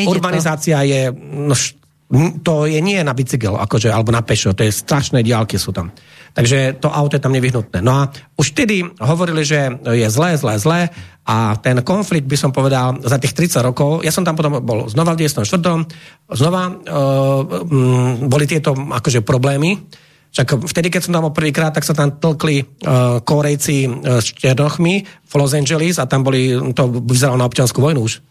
urbanizácia 0.06 0.78
to. 0.78 0.86
je 0.86 1.00
no, 1.42 1.54
to 2.42 2.70
je 2.70 2.78
nie 2.78 3.02
na 3.02 3.14
bicykel, 3.14 3.58
akože, 3.58 3.90
alebo 3.90 4.14
na 4.14 4.22
pešo, 4.22 4.54
to 4.54 4.62
je 4.62 4.72
strašné 4.72 5.26
diálky 5.26 5.58
sú 5.58 5.74
tam. 5.74 5.90
Takže 6.38 6.78
to 6.78 6.86
auto 6.86 7.18
je 7.18 7.24
tam 7.26 7.34
nevyhnutné. 7.34 7.82
No 7.82 7.98
a 7.98 8.14
už 8.38 8.54
vtedy 8.54 8.86
hovorili, 9.02 9.42
že 9.42 9.74
je 9.90 10.06
zlé, 10.06 10.38
zlé, 10.38 10.54
zlé 10.62 10.80
a 11.26 11.58
ten 11.58 11.82
konflikt 11.82 12.30
by 12.30 12.38
som 12.38 12.54
povedal 12.54 13.02
za 13.02 13.18
tých 13.18 13.34
30 13.34 13.58
rokov, 13.66 14.06
ja 14.06 14.14
som 14.14 14.22
tam 14.22 14.38
potom 14.38 14.62
bol 14.62 14.86
znova 14.86 15.18
v 15.18 15.26
94. 15.26 15.42
Znova 16.30 16.62
um, 16.70 18.30
boli 18.30 18.46
tieto 18.46 18.70
akože 18.70 19.26
problémy, 19.26 19.82
však 20.30 20.70
vtedy, 20.70 20.94
keď 20.94 21.00
som 21.02 21.12
tam 21.18 21.26
bol 21.26 21.34
prvýkrát, 21.34 21.74
tak 21.74 21.82
sa 21.82 21.96
tam 21.96 22.14
tlkli 22.20 22.62
uh, 22.62 23.18
Korejci 23.24 23.90
uh, 23.90 24.22
s 24.22 24.30
Černochmi 24.30 24.94
v 25.02 25.32
Los 25.34 25.58
Angeles 25.58 25.98
a 25.98 26.06
tam 26.06 26.22
boli, 26.22 26.54
to 26.70 26.86
vyzeralo 27.02 27.34
na 27.34 27.50
občianskú 27.50 27.82
vojnu 27.82 28.06
už. 28.06 28.27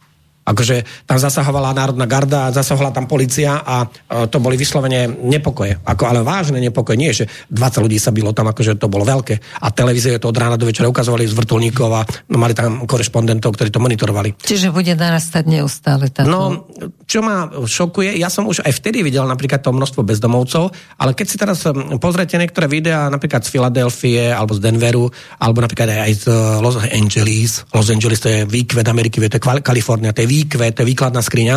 Akože 0.48 0.88
tam 1.04 1.20
zasahovala 1.20 1.76
Národná 1.76 2.08
garda, 2.08 2.56
zasahovala 2.56 2.96
tam 2.96 3.04
policia 3.04 3.60
a 3.60 3.84
e, 3.84 4.32
to 4.32 4.40
boli 4.40 4.56
vyslovene 4.56 5.12
nepokoje. 5.12 5.84
Ako, 5.84 6.08
ale 6.08 6.24
vážne 6.24 6.64
nepokoje. 6.64 6.96
Nie, 6.96 7.12
že 7.12 7.28
20 7.52 7.84
ľudí 7.84 8.00
sa 8.00 8.16
bylo 8.16 8.32
tam, 8.32 8.48
akože 8.48 8.80
to 8.80 8.88
bolo 8.88 9.04
veľké. 9.04 9.36
A 9.60 9.68
televízie 9.76 10.16
to 10.24 10.32
od 10.32 10.40
rána 10.40 10.56
do 10.56 10.64
večera 10.64 10.88
ukazovali 10.88 11.28
z 11.28 11.36
vrtulníkov 11.36 11.90
a 11.92 12.02
mali 12.32 12.56
tam 12.56 12.88
korešpondentov, 12.88 13.60
ktorí 13.60 13.70
to 13.70 13.84
monitorovali. 13.84 14.40
Čiže 14.40 14.72
bude 14.72 14.96
narastať 14.96 15.44
neustále 15.52 16.08
táto... 16.08 16.32
No, 16.32 16.72
čo 17.04 17.20
ma 17.20 17.52
šokuje, 17.52 18.16
ja 18.16 18.32
som 18.32 18.48
už 18.48 18.64
aj 18.64 18.72
vtedy 18.80 19.04
videl 19.04 19.28
napríklad 19.28 19.60
to 19.60 19.76
množstvo 19.76 20.08
bezdomovcov, 20.08 20.72
ale 20.96 21.12
keď 21.12 21.26
si 21.28 21.36
teraz 21.36 21.64
pozriete 22.00 22.40
niektoré 22.40 22.72
videá 22.72 23.12
napríklad 23.12 23.44
z 23.44 23.52
Filadelfie 23.52 24.32
alebo 24.32 24.56
z 24.56 24.64
Denveru, 24.64 25.12
alebo 25.40 25.60
napríklad 25.60 26.08
aj 26.08 26.14
z 26.24 26.26
Los 26.64 26.80
Angeles, 26.80 27.68
Los 27.76 27.92
Angeles 27.92 28.20
to 28.24 28.30
je 28.32 28.40
výkvet 28.48 28.88
Ameriky, 28.88 29.20
to 29.24 29.40
je 29.40 29.44
Kalifornia, 29.44 30.16
to 30.16 30.24
je 30.24 30.30
výkvet, 30.38 30.78
výkladná 30.86 31.22
skriňa, 31.26 31.56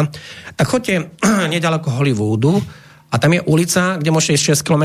tak 0.56 0.66
choďte 0.66 1.12
nedaleko 1.52 1.92
Hollywoodu 1.92 2.56
a 3.10 3.18
tam 3.18 3.34
je 3.34 3.42
ulica, 3.42 3.98
kde 3.98 4.10
môžete 4.14 4.38
ísť 4.38 4.62
6 4.62 4.66
km 4.70 4.84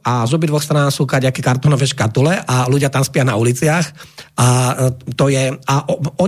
a 0.00 0.24
z 0.24 0.32
obi 0.32 0.48
dvoch 0.48 0.64
strán 0.64 0.88
sú 0.88 1.04
kaďaké 1.04 1.44
kartonové 1.44 1.84
škatule 1.84 2.32
a 2.32 2.64
ľudia 2.66 2.88
tam 2.88 3.04
spia 3.04 3.22
na 3.22 3.36
uliciach 3.36 3.84
a 4.40 4.46
e, 4.72 4.74
to 5.12 5.28
je 5.28 5.52
a 5.52 5.74
o, 5.92 5.94
o 6.00 6.24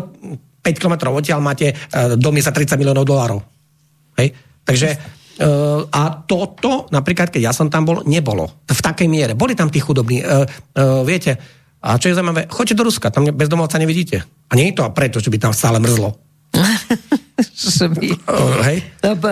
5 0.61 0.77
km 0.77 1.17
odtiaľ 1.17 1.41
máte 1.41 1.73
e, 1.73 1.75
domy 2.21 2.45
za 2.45 2.53
30 2.53 2.77
miliónov 2.77 3.09
dolárov. 3.09 3.41
Hej? 4.21 4.37
Takže 4.63 5.19
Uh, 5.39 5.87
a 5.95 6.27
toto, 6.27 6.91
napríklad, 6.91 7.31
keď 7.31 7.39
ja 7.47 7.53
som 7.55 7.71
tam 7.71 7.87
bol, 7.87 8.03
nebolo. 8.11 8.67
V 8.67 8.81
takej 8.83 9.07
miere. 9.07 9.39
Boli 9.39 9.55
tam 9.55 9.71
tí 9.71 9.79
chudobní. 9.79 10.19
Uh, 10.19 10.43
uh, 10.43 11.07
viete, 11.07 11.39
a 11.79 11.95
čo 11.95 12.11
je 12.11 12.19
zaujímavé, 12.19 12.51
choďte 12.51 12.75
do 12.75 12.83
Ruska, 12.83 13.15
tam 13.15 13.23
bezdomovca 13.23 13.79
nevidíte. 13.79 14.27
A 14.51 14.53
nie 14.59 14.75
je 14.75 14.83
to 14.83 14.91
preto, 14.91 15.23
že 15.23 15.31
by 15.31 15.39
tam 15.39 15.55
stále 15.55 15.79
mrzlo. 15.79 16.11
Oh, 18.29 18.51
hej. 18.67 18.83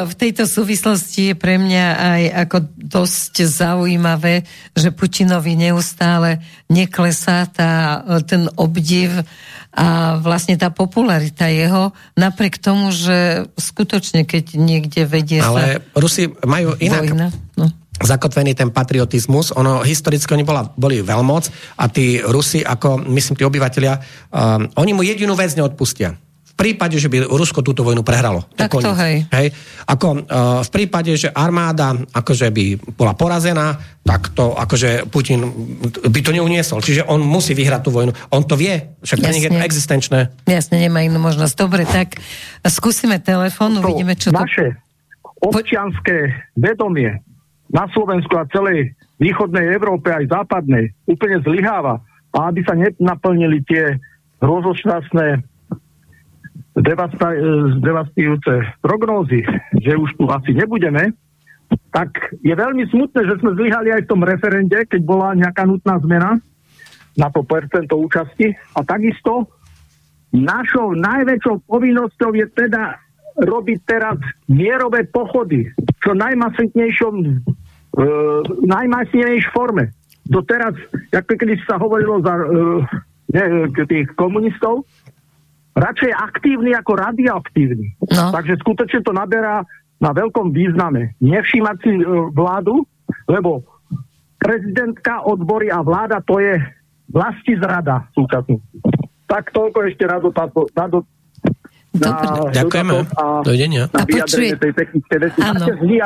V 0.06 0.14
tejto 0.14 0.46
súvislosti 0.46 1.32
je 1.32 1.34
pre 1.34 1.58
mňa 1.58 1.84
aj 1.98 2.22
ako 2.46 2.58
dosť 2.78 3.34
zaujímavé, 3.42 4.46
že 4.78 4.94
Putinovi 4.94 5.58
neustále 5.58 6.38
neklesá 6.70 7.50
tá, 7.50 8.02
ten 8.22 8.46
obdiv 8.54 9.26
a 9.76 10.16
vlastne 10.16 10.56
tá 10.56 10.72
popularita 10.72 11.52
jeho, 11.52 11.92
napriek 12.16 12.56
tomu, 12.62 12.94
že 12.94 13.50
skutočne, 13.60 14.24
keď 14.24 14.56
niekde 14.56 15.04
vedie 15.04 15.44
Ale 15.44 15.60
sa 15.60 15.98
Rusi 15.98 16.32
majú 16.46 16.72
inak 16.80 17.12
vojna, 17.12 17.28
no. 17.60 17.68
zakotvený 18.00 18.56
ten 18.56 18.72
patriotizmus. 18.72 19.52
Ono, 19.52 19.84
historicky 19.84 20.32
oni 20.32 20.48
bola, 20.48 20.64
boli 20.64 21.04
veľmoc 21.04 21.76
a 21.76 21.92
tí 21.92 22.24
Rusi, 22.24 22.64
ako 22.64 23.04
myslím, 23.12 23.36
tí 23.36 23.44
obyvateľia, 23.44 23.94
um, 24.32 24.64
oni 24.80 24.92
mu 24.96 25.04
jedinú 25.04 25.36
vec 25.36 25.52
neodpustia 25.52 26.16
prípade, 26.56 26.96
že 26.96 27.12
by 27.12 27.28
Rusko 27.28 27.60
túto 27.60 27.84
vojnu 27.84 28.00
prehralo. 28.00 28.48
Tak 28.56 28.72
to, 28.72 28.80
to 28.80 28.92
hej. 28.96 29.28
hej. 29.28 29.52
Ako 29.84 30.08
uh, 30.24 30.64
v 30.64 30.70
prípade, 30.72 31.12
že 31.14 31.28
armáda 31.28 31.92
akože 32.16 32.48
by 32.48 32.96
bola 32.96 33.12
porazená, 33.12 33.76
tak 34.00 34.32
to 34.32 34.56
akože 34.56 35.06
Putin 35.12 35.44
by 36.08 36.20
to 36.24 36.32
neuniesol. 36.32 36.80
Čiže 36.80 37.04
on 37.06 37.20
musí 37.20 37.52
vyhrať 37.52 37.80
tú 37.84 37.90
vojnu. 37.92 38.16
On 38.32 38.40
to 38.40 38.56
vie, 38.56 38.96
však 39.04 39.20
nich 39.28 39.44
je 39.44 39.52
to 39.52 39.60
existenčné. 39.60 40.32
Jasne, 40.48 40.80
nemá 40.80 41.04
inú 41.04 41.20
možnosť. 41.20 41.54
Dobre, 41.54 41.84
tak 41.84 42.16
skúsime 42.64 43.20
telefón, 43.20 43.76
uvidíme, 43.84 44.16
čo 44.16 44.32
to... 44.32 44.40
Naše 44.40 44.80
občianské 45.44 46.32
vedomie 46.56 47.20
na 47.68 47.84
Slovensku 47.92 48.32
a 48.40 48.48
celej 48.48 48.96
východnej 49.20 49.76
Európe 49.76 50.08
aj 50.08 50.32
západnej 50.32 50.96
úplne 51.04 51.42
zlyháva. 51.44 52.00
A 52.36 52.52
aby 52.52 52.60
sa 52.64 52.76
nenaplnili 52.76 53.64
tie 53.64 53.96
hrozošťastné 54.44 55.55
devastujúce 57.82 58.52
prognózy, 58.78 59.42
že 59.82 59.98
už 59.98 60.10
tu 60.14 60.24
asi 60.30 60.54
nebudeme, 60.54 61.12
tak 61.90 62.36
je 62.44 62.54
veľmi 62.54 62.86
smutné, 62.92 63.20
že 63.26 63.38
sme 63.42 63.58
zlyhali 63.58 63.90
aj 63.90 64.06
v 64.06 64.10
tom 64.10 64.22
referende, 64.22 64.78
keď 64.86 65.00
bola 65.02 65.34
nejaká 65.34 65.66
nutná 65.66 65.98
zmena 65.98 66.38
na 67.16 67.28
to 67.32 67.42
percento 67.42 67.96
účasti. 67.96 68.52
A 68.76 68.84
takisto 68.84 69.48
našou 70.30 70.92
najväčšou 70.94 71.64
povinnosťou 71.64 72.30
je 72.36 72.46
teda 72.52 73.00
robiť 73.36 73.78
teraz 73.84 74.16
mierové 74.48 75.08
pochody, 75.08 75.68
čo 76.00 76.16
najmasitnejšom 76.16 77.14
e, 77.20 77.28
najmasnejšej 78.64 79.52
forme. 79.52 79.92
Doteraz, 80.26 80.76
ako 81.12 81.32
keď 81.36 81.58
sa 81.64 81.76
hovorilo 81.80 82.20
za 82.24 82.32
e, 82.32 82.44
ne, 83.36 83.44
tých 83.72 84.08
komunistov, 84.16 84.88
radšej 85.76 86.12
aktívny 86.12 86.72
ako 86.72 86.92
radioaktívny. 86.96 88.00
No. 88.08 88.32
Takže 88.32 88.56
skutočne 88.64 89.04
to 89.04 89.12
naberá 89.12 89.60
na 90.00 90.10
veľkom 90.16 90.50
význame. 90.50 91.14
Nevšímať 91.20 91.76
si 91.84 91.92
e, 92.00 92.02
vládu, 92.32 92.84
lebo 93.28 93.64
prezidentka, 94.40 95.24
odbory 95.24 95.68
a 95.68 95.84
vláda 95.84 96.24
to 96.24 96.40
je 96.40 96.56
vlasti 97.12 97.56
zrada 97.60 98.08
súčasnosti. 98.16 98.78
Tak 99.28 99.52
toľko 99.52 99.78
ešte 99.90 100.04
rado 100.08 100.32
na 100.76 100.86
Ďakujeme. 102.52 102.92
A, 103.16 103.40
Dovidenia. 103.40 103.88
Na 103.88 104.04
vyjadrenie 104.04 104.56
tej 104.60 104.72
technické 104.76 105.14
veci. 105.16 105.38
Máte 105.40 105.72
zlý 105.80 105.96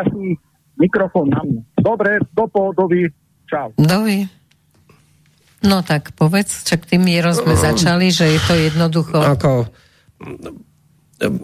mikrofón 0.79 1.35
na 1.35 1.43
mňa. 1.43 1.63
Dobre, 1.83 2.23
do 2.31 2.47
pohodovi. 2.47 3.11
Čau. 3.51 3.75
Dovi. 3.75 4.40
No 5.61 5.85
tak 5.85 6.16
povedz, 6.16 6.65
čak 6.65 6.89
tým 6.89 7.05
mierom 7.05 7.37
sme 7.37 7.53
začali, 7.53 8.09
že 8.09 8.32
je 8.32 8.41
to 8.49 8.55
jednoducho... 8.57 9.20
Ako, 9.20 9.69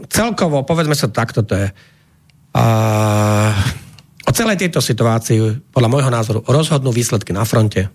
celkovo, 0.09 0.65
povedzme 0.65 0.97
sa 0.97 1.13
takto, 1.13 1.45
to 1.45 1.53
je... 1.53 1.69
Uh, 2.57 3.53
o 4.25 4.33
celej 4.33 4.57
tejto 4.57 4.81
situácii, 4.81 5.69
podľa 5.69 5.93
môjho 5.93 6.09
názoru, 6.09 6.41
rozhodnú 6.49 6.89
výsledky 6.89 7.37
na 7.37 7.45
fronte. 7.45 7.93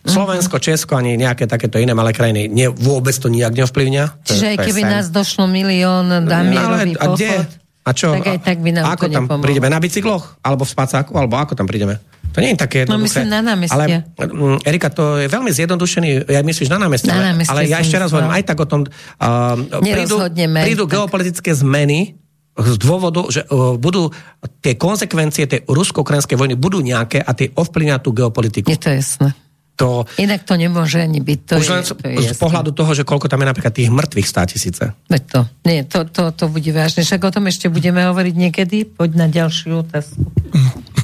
Mhm. 0.00 0.16
Slovensko, 0.16 0.56
Česko, 0.56 0.96
ani 0.96 1.20
nejaké 1.20 1.44
takéto 1.44 1.76
iné 1.76 1.92
malé 1.92 2.16
krajiny 2.16 2.48
nie, 2.48 2.72
vôbec 2.72 3.12
to 3.12 3.28
nijak 3.28 3.52
neovplyvňa. 3.52 4.24
Čiže 4.24 4.46
aj 4.56 4.58
keby 4.64 4.82
nás 4.88 5.12
došlo 5.12 5.44
milión 5.44 6.08
damierový 6.24 6.96
no, 6.96 7.12
pochod, 7.12 7.48
a 7.84 7.90
čo? 7.92 8.16
tak 8.16 8.28
aj 8.28 8.38
tak 8.40 8.58
by 8.64 8.70
nám 8.76 8.84
ako 8.96 9.04
to 9.08 9.12
tam 9.12 9.24
nepomohlo. 9.28 9.44
prídeme? 9.44 9.68
Na 9.68 9.76
bicykloch? 9.76 10.40
Alebo 10.40 10.64
v 10.64 10.70
spacáku? 10.72 11.12
Alebo 11.12 11.36
ako 11.36 11.52
tam 11.52 11.68
prídeme? 11.68 12.00
To 12.30 12.38
nie 12.38 12.54
je 12.54 12.58
také 12.62 12.76
jednoduché. 12.86 12.94
No 12.94 13.04
myslím 13.04 13.28
na 13.30 13.40
námestie. 13.42 13.74
Ale 13.74 13.86
um, 14.30 14.56
Erika, 14.62 14.88
to 14.90 15.18
je 15.18 15.26
veľmi 15.26 15.50
zjednodušený, 15.50 16.30
ja 16.30 16.40
myslíš 16.46 16.68
na 16.70 16.78
námestie, 16.78 17.10
na 17.10 17.34
námestie 17.34 17.50
ale, 17.50 17.66
ale 17.66 17.70
ja 17.70 17.82
ešte 17.82 17.98
raz 17.98 18.14
hovorím 18.14 18.30
aj 18.30 18.44
tak 18.46 18.58
o 18.62 18.66
tom, 18.70 18.80
uh, 18.86 19.58
prídu, 19.82 20.16
prídu 20.62 20.84
geopolitické 20.86 21.50
zmeny 21.50 22.14
z 22.54 22.76
dôvodu, 22.78 23.26
že 23.30 23.42
uh, 23.50 23.74
budú 23.74 24.14
tie 24.62 24.78
konsekvencie 24.78 25.50
tej 25.50 25.60
rusko-ukrajinskej 25.66 26.38
vojny 26.38 26.54
budú 26.54 26.78
nejaké 26.78 27.18
a 27.18 27.34
tie 27.34 27.50
ovplyvňa 27.50 27.98
tú 27.98 28.14
geopolitiku. 28.14 28.70
Je 28.70 28.78
to 28.78 28.94
jasné. 28.94 29.34
To, 29.80 30.04
Inak 30.20 30.44
to 30.44 30.60
nemôže 30.60 31.00
ani 31.00 31.24
byť. 31.24 31.38
To 31.48 31.54
už 31.56 31.64
je, 31.64 31.72
len 31.72 31.82
to 31.88 31.94
je 32.04 32.36
z 32.36 32.36
pohľadu 32.36 32.76
toho, 32.76 32.92
že 32.92 33.00
koľko 33.00 33.32
tam 33.32 33.40
je 33.40 33.48
napríklad 33.48 33.72
tých 33.72 33.88
mŕtvych 33.88 34.28
stá 34.28 34.44
tisíce. 34.44 34.92
Veď 35.08 35.22
to, 35.24 35.40
nie, 35.64 35.88
to, 35.88 36.04
to, 36.04 36.36
to 36.36 36.52
bude 36.52 36.68
vážne. 36.68 37.00
Však 37.00 37.24
o 37.24 37.32
tom 37.32 37.48
ešte 37.48 37.72
budeme 37.72 38.04
hovoriť 38.04 38.34
niekedy. 38.36 38.84
Poď 38.84 39.10
na 39.16 39.26
ďalšiu 39.32 39.80
otázku. 39.80 40.20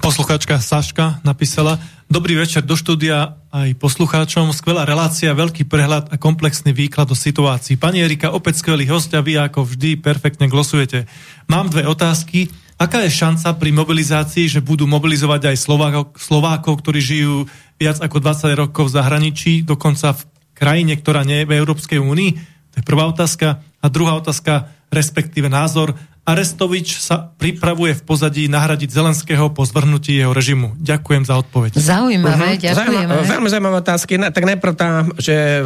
Poslucháčka 0.07 0.63
Saška 0.63 1.19
napísala, 1.27 1.83
Dobrý 2.07 2.39
večer 2.39 2.63
do 2.63 2.79
štúdia 2.79 3.43
aj 3.51 3.75
poslucháčom. 3.83 4.55
Skvelá 4.55 4.87
relácia, 4.87 5.35
veľký 5.35 5.67
prehľad 5.67 6.15
a 6.15 6.17
komplexný 6.23 6.71
výklad 6.71 7.11
o 7.11 7.19
situácii. 7.19 7.75
Pani 7.75 8.07
Erika, 8.07 8.31
opäť 8.31 8.63
skvelý 8.63 8.87
hostia, 8.87 9.19
vy 9.19 9.35
ako 9.35 9.67
vždy 9.67 9.99
perfektne 9.99 10.47
glosujete. 10.47 11.11
Mám 11.51 11.75
dve 11.75 11.91
otázky. 11.91 12.47
Aká 12.79 13.03
je 13.03 13.11
šanca 13.11 13.59
pri 13.59 13.75
mobilizácii, 13.75 14.47
že 14.47 14.63
budú 14.63 14.87
mobilizovať 14.87 15.51
aj 15.51 15.57
Slovákov, 15.59 16.15
Slovákov 16.15 16.87
ktorí 16.87 17.03
žijú 17.03 17.51
viac 17.75 17.99
ako 17.99 18.23
20 18.23 18.63
rokov 18.63 18.87
v 18.87 18.95
zahraničí, 19.03 19.67
dokonca 19.67 20.15
v 20.15 20.23
krajine, 20.55 20.95
ktorá 20.95 21.27
nie 21.27 21.43
je 21.43 21.51
v 21.51 21.57
Európskej 21.59 21.99
únii? 21.99 22.31
To 22.71 22.75
je 22.79 22.85
prvá 22.87 23.11
otázka. 23.11 23.59
A 23.83 23.87
druhá 23.91 24.15
otázka, 24.15 24.71
respektíve 24.91 25.51
názor. 25.51 25.95
Arestovič 26.27 26.99
sa 26.99 27.31
pripravuje 27.39 27.95
v 27.95 28.03
pozadí 28.03 28.51
nahradiť 28.51 28.91
Zelenského 28.91 29.47
po 29.55 29.63
zvrhnutí 29.63 30.19
jeho 30.19 30.35
režimu. 30.35 30.75
Ďakujem 30.83 31.23
za 31.23 31.39
odpoveď. 31.39 31.79
Zaujímavé, 31.79 32.59
uh-huh. 32.59 32.67
ďakujeme. 32.67 33.13
Veľmi 33.31 33.47
zaujímavé 33.47 33.77
otázky. 33.79 34.19
Tak 34.19 34.43
najprv 34.43 34.73
tá, 34.75 35.07
že 35.23 35.63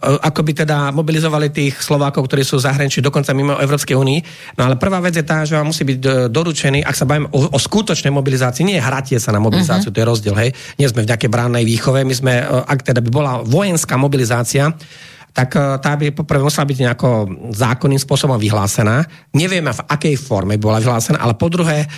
ako 0.00 0.40
by 0.48 0.52
teda 0.64 0.96
mobilizovali 0.96 1.52
tých 1.52 1.76
Slovákov, 1.84 2.24
ktorí 2.24 2.40
sú 2.40 2.56
zahraničí, 2.56 3.04
dokonca 3.04 3.36
mimo 3.36 3.60
Európskej 3.60 4.00
únii. 4.00 4.20
No 4.56 4.72
ale 4.72 4.80
prvá 4.80 4.96
vec 5.04 5.12
je 5.12 5.28
tá, 5.28 5.44
že 5.44 5.60
vám 5.60 5.68
musí 5.68 5.84
byť 5.84 6.00
e, 6.00 6.08
doručený, 6.32 6.88
ak 6.88 6.96
sa 6.96 7.04
bavíme 7.04 7.28
o, 7.28 7.52
o 7.52 7.58
skutočnej 7.60 8.08
mobilizácii, 8.08 8.64
nie 8.64 8.80
hratie 8.80 9.20
sa 9.20 9.28
na 9.36 9.44
mobilizáciu, 9.44 9.92
uh-huh. 9.92 10.00
to 10.00 10.00
je 10.00 10.08
rozdiel, 10.08 10.36
hej. 10.40 10.56
Nie 10.80 10.88
sme 10.88 11.04
v 11.04 11.10
nejakej 11.12 11.28
bránnej 11.28 11.68
výchove, 11.68 12.00
my 12.08 12.14
sme, 12.16 12.32
e, 12.40 12.44
ak 12.48 12.80
teda 12.80 13.04
by 13.04 13.10
bola 13.12 13.44
vojenská 13.44 14.00
mobilizácia, 14.00 14.72
tak 15.38 15.54
eh, 15.54 15.78
tá 15.78 15.94
by 15.94 16.10
poprvé 16.10 16.42
musela 16.42 16.66
byť 16.66 16.78
nejako 16.82 17.08
zákonným 17.54 18.02
spôsobom 18.02 18.34
vyhlásená. 18.34 19.06
Nevieme, 19.38 19.70
v 19.70 19.86
akej 19.86 20.18
forme 20.18 20.58
bola 20.58 20.82
vyhlásená, 20.82 21.22
ale 21.22 21.38
po 21.38 21.46
druhé 21.46 21.86
eh, 21.86 21.90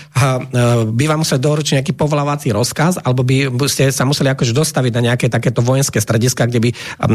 by 0.84 1.04
vám 1.08 1.24
musel 1.24 1.40
doručiť 1.40 1.80
nejaký 1.80 1.96
povolávací 1.96 2.52
rozkaz, 2.52 3.00
alebo 3.00 3.24
by 3.24 3.48
ste 3.64 3.88
sa 3.88 4.04
museli 4.04 4.28
akože 4.28 4.52
dostaviť 4.52 4.92
na 5.00 5.12
nejaké 5.12 5.32
takéto 5.32 5.64
vojenské 5.64 5.96
strediska, 6.02 6.44
kde 6.44 6.60
by 6.60 6.70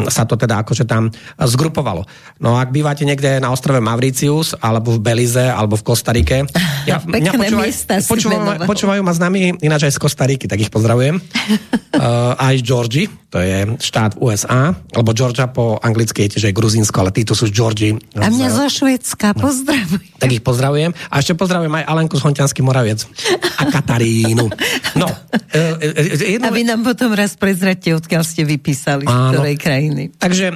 sa 0.09 0.25
to 0.25 0.33
teda 0.39 0.65
akože 0.65 0.87
tam 0.87 1.13
zgrupovalo. 1.37 2.07
No 2.41 2.57
ak 2.57 2.73
bývate 2.73 3.05
niekde 3.05 3.37
na 3.37 3.51
ostrove 3.51 3.77
Mauritius, 3.83 4.57
alebo 4.57 4.95
v 4.95 5.03
Belize, 5.03 5.45
alebo 5.45 5.77
v 5.77 5.83
Kostarike, 5.85 6.47
ja, 6.89 7.03
mňa 7.03 7.31
počúvaj, 7.35 7.71
počúvajú, 8.07 8.41
počúvajú 8.65 9.01
ma 9.03 9.13
s 9.13 9.21
nami 9.21 9.59
ináč 9.61 9.91
aj 9.91 9.93
z 9.93 9.99
Kostariky, 10.01 10.45
tak 10.47 10.63
ich 10.63 10.71
pozdravujem. 10.71 11.19
uh, 11.19 12.33
aj 12.47 12.55
z 12.61 12.63
Georgie, 12.63 13.05
to 13.29 13.43
je 13.43 13.75
štát 13.83 14.15
USA, 14.23 14.71
alebo 14.71 15.11
Georgia 15.11 15.51
po 15.51 15.75
anglicky 15.83 16.14
anglicky 16.15 16.31
je 16.31 16.33
tiež 16.39 16.45
aj 16.47 16.55
Gruzínsko, 16.55 16.97
ale 17.03 17.11
títo 17.11 17.35
sú 17.35 17.51
z 17.51 17.51
Georgi. 17.51 17.89
A 18.15 18.31
mňa 18.31 18.47
zo 18.47 18.65
Švedska, 18.71 19.35
no. 19.35 19.51
pozdravujem. 19.51 20.15
Tak 20.15 20.29
ich 20.31 20.39
pozdravujem. 20.39 20.91
A 21.11 21.13
ešte 21.19 21.35
pozdravujem 21.35 21.73
aj 21.75 21.83
Alenku 21.91 22.15
z 22.15 22.23
Hontiansky 22.23 22.63
Moraviec. 22.63 23.03
A 23.59 23.67
Katarínu. 23.67 24.47
No. 24.95 25.07
E, 25.51 25.59
e, 25.59 25.91
e, 25.91 26.39
jedno... 26.39 26.47
A 26.47 26.55
vy 26.55 26.63
nám 26.63 26.87
potom 26.87 27.11
raz 27.11 27.35
prezrate, 27.35 27.91
odkiaľ 27.91 28.23
ste 28.23 28.47
vypísali, 28.47 29.03
z 29.03 29.15
ktorej 29.35 29.55
krajiny. 29.59 30.03
Takže 30.15 30.45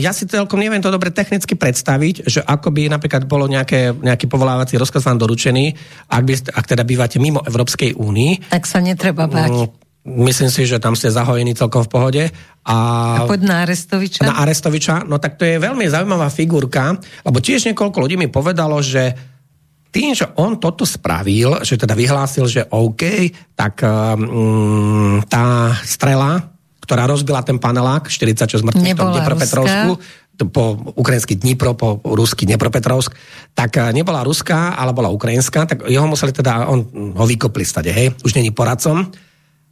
ja 0.00 0.16
si 0.16 0.24
celkom 0.24 0.56
neviem 0.56 0.80
to 0.80 0.88
dobre 0.88 1.12
technicky 1.12 1.52
predstaviť, 1.60 2.24
že 2.24 2.40
ako 2.40 2.72
by 2.72 2.88
napríklad 2.88 3.28
bolo 3.28 3.44
nejaké, 3.44 3.92
nejaký 3.92 4.32
povolávací 4.32 4.80
rozkaz 4.80 5.04
vám 5.04 5.20
doručený, 5.20 5.76
ak, 6.08 6.22
by, 6.24 6.32
ak 6.56 6.64
teda 6.64 6.88
bývate 6.88 7.20
mimo 7.20 7.44
Európskej 7.44 8.00
únii. 8.00 8.48
Tak 8.48 8.64
sa 8.64 8.80
netreba 8.80 9.28
báť. 9.28 9.89
Myslím 10.00 10.48
si, 10.48 10.64
že 10.64 10.80
tam 10.80 10.96
ste 10.96 11.12
zahojení 11.12 11.52
celkom 11.52 11.84
v 11.84 11.90
pohode. 11.92 12.22
A, 12.64 12.76
a 13.20 13.28
poď 13.28 13.40
na 13.44 13.56
Arestoviča? 13.68 14.24
Na 14.24 14.40
Arestoviča, 14.40 15.04
no 15.04 15.20
tak 15.20 15.36
to 15.36 15.44
je 15.44 15.60
veľmi 15.60 15.84
zaujímavá 15.84 16.32
figurka, 16.32 16.96
lebo 17.20 17.36
tiež 17.36 17.68
niekoľko 17.68 17.98
ľudí 18.00 18.16
mi 18.16 18.32
povedalo, 18.32 18.80
že 18.80 19.12
tým, 19.90 20.16
že 20.16 20.24
on 20.38 20.56
toto 20.56 20.86
spravil, 20.88 21.60
že 21.66 21.76
teda 21.76 21.92
vyhlásil, 21.92 22.46
že 22.48 22.62
OK, 22.70 23.28
tak 23.58 23.82
um, 23.84 25.20
tá 25.26 25.74
strela, 25.82 26.48
ktorá 26.80 27.04
rozbila 27.10 27.44
ten 27.44 27.60
panelák, 27.60 28.08
46 28.08 28.64
mŕtvych 28.70 28.96
v 28.96 29.14
Dnepropetrovsku, 29.18 29.90
po 30.48 30.80
ukrajinský 30.96 31.36
Dnipro, 31.36 31.76
po 31.76 32.00
ruský 32.00 32.48
Dnepropetrovsk, 32.48 33.12
tak 33.52 33.76
eh, 33.76 33.92
nebola 33.92 34.24
ruská, 34.24 34.72
ale 34.72 34.96
bola 34.96 35.12
ukrajinská, 35.12 35.68
tak 35.68 35.84
jeho 35.84 36.08
museli 36.08 36.32
teda, 36.32 36.64
on 36.72 36.88
ho 37.12 37.24
vykopli 37.28 37.68
stade, 37.68 37.92
hej, 37.92 38.16
už 38.24 38.32
není 38.40 38.48
poradcom, 38.48 39.04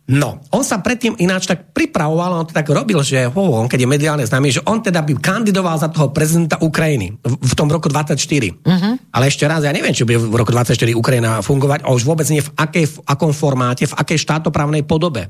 No, 0.09 0.41
on 0.57 0.65
sa 0.65 0.81
predtým 0.81 1.21
ináč 1.21 1.45
tak 1.45 1.77
pripravoval, 1.77 2.41
on 2.41 2.49
to 2.49 2.57
tak 2.57 2.65
robil, 2.73 3.05
že 3.05 3.29
oh, 3.29 3.61
on 3.61 3.69
keď 3.69 3.85
je 3.85 3.93
mediálne 3.93 4.25
známy, 4.25 4.49
že 4.49 4.65
on 4.65 4.81
teda 4.81 5.05
by 5.05 5.21
kandidoval 5.21 5.77
za 5.77 5.93
toho 5.93 6.09
prezidenta 6.17 6.57
Ukrajiny 6.65 7.21
v, 7.21 7.35
v 7.37 7.53
tom 7.53 7.69
roku 7.69 7.93
24. 7.93 8.17
Uh-huh. 8.17 8.57
Mhm. 8.65 9.13
Ale 9.13 9.29
ešte 9.29 9.45
raz, 9.45 9.69
ja 9.69 9.73
neviem, 9.77 9.93
či 9.93 10.09
bude 10.09 10.17
v 10.17 10.33
roku 10.33 10.49
24 10.49 10.81
Ukrajina 10.97 11.45
fungovať, 11.45 11.85
a 11.85 11.93
už 11.93 12.09
vôbec 12.09 12.25
nie 12.33 12.41
v, 12.41 12.49
akej, 12.57 12.89
v 12.89 12.97
akom 13.05 13.37
formáte, 13.37 13.85
v 13.85 13.93
akej 14.01 14.17
štátoprávnej 14.25 14.89
podobe. 14.89 15.29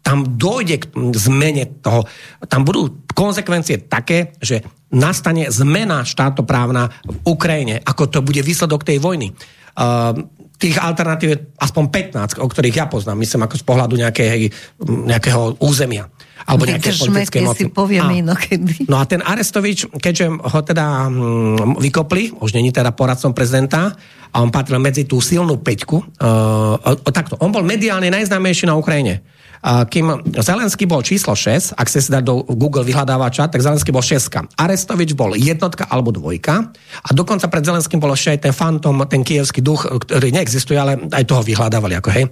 Tam 0.00 0.24
dojde 0.24 0.80
k 0.80 0.84
zmene 1.12 1.84
toho, 1.84 2.08
tam 2.48 2.64
budú 2.64 3.04
konsekvencie 3.12 3.84
také, 3.84 4.32
že 4.40 4.64
nastane 4.96 5.52
zmena 5.52 6.08
štátoprávna 6.08 6.88
v 7.04 7.16
Ukrajine, 7.28 7.84
ako 7.84 8.08
to 8.08 8.18
bude 8.24 8.40
výsledok 8.40 8.80
tej 8.80 8.96
vojny. 8.96 9.36
Uh, 9.76 10.24
tých 10.56 10.76
alternatív 10.80 11.28
je 11.32 11.38
aspoň 11.60 11.84
15, 12.40 12.40
o 12.40 12.48
ktorých 12.48 12.76
ja 12.80 12.86
poznám, 12.88 13.20
myslím 13.20 13.44
ako 13.44 13.56
z 13.60 13.64
pohľadu 13.64 13.94
nejakého, 14.00 14.48
nejakého 14.84 15.60
územia 15.60 16.08
alebo 16.46 16.62
nejaké 16.68 16.94
politické 16.94 17.42
moci. 17.42 17.66
si 17.66 17.74
povieme 17.74 18.22
inokedy. 18.22 18.86
No 18.86 19.02
a 19.02 19.04
ten 19.08 19.18
Arestovič, 19.18 19.90
keďže 19.98 20.30
ho 20.30 20.60
teda 20.62 21.10
hm, 21.10 21.80
vykopli, 21.82 22.38
už 22.38 22.54
není 22.54 22.70
teda 22.70 22.94
poradcom 22.94 23.34
prezidenta, 23.34 23.92
a 24.30 24.36
on 24.44 24.52
patril 24.52 24.76
medzi 24.76 25.08
tú 25.08 25.18
silnú 25.18 25.56
peťku, 25.58 25.96
uh, 25.96 27.08
takto, 27.08 27.40
on 27.40 27.48
bol 27.48 27.64
mediálne 27.64 28.12
najznámejší 28.12 28.68
na 28.68 28.76
Ukrajine 28.76 29.24
kým 29.66 30.30
Zelenský 30.38 30.86
bol 30.86 31.02
číslo 31.02 31.34
6, 31.34 31.74
ak 31.74 31.86
si 31.90 31.98
dať 31.98 32.22
do 32.22 32.46
Google 32.54 32.86
vyhľadávača, 32.86 33.50
tak 33.50 33.58
Zelenský 33.58 33.90
bol 33.90 34.04
6. 34.04 34.54
Arestovič 34.54 35.18
bol 35.18 35.34
jednotka 35.34 35.90
alebo 35.90 36.14
dvojka 36.14 36.70
a 37.02 37.08
dokonca 37.10 37.50
pred 37.50 37.66
Zelenským 37.66 37.98
bol 37.98 38.14
ešte 38.14 38.38
aj 38.38 38.40
ten 38.46 38.54
fantom, 38.54 39.02
ten 39.10 39.26
kievský 39.26 39.60
duch, 39.66 39.90
ktorý 39.90 40.30
neexistuje, 40.30 40.78
ale 40.78 41.10
aj 41.10 41.24
toho 41.26 41.42
vyhľadávali. 41.42 41.98
Ako, 41.98 42.08
hej. 42.14 42.24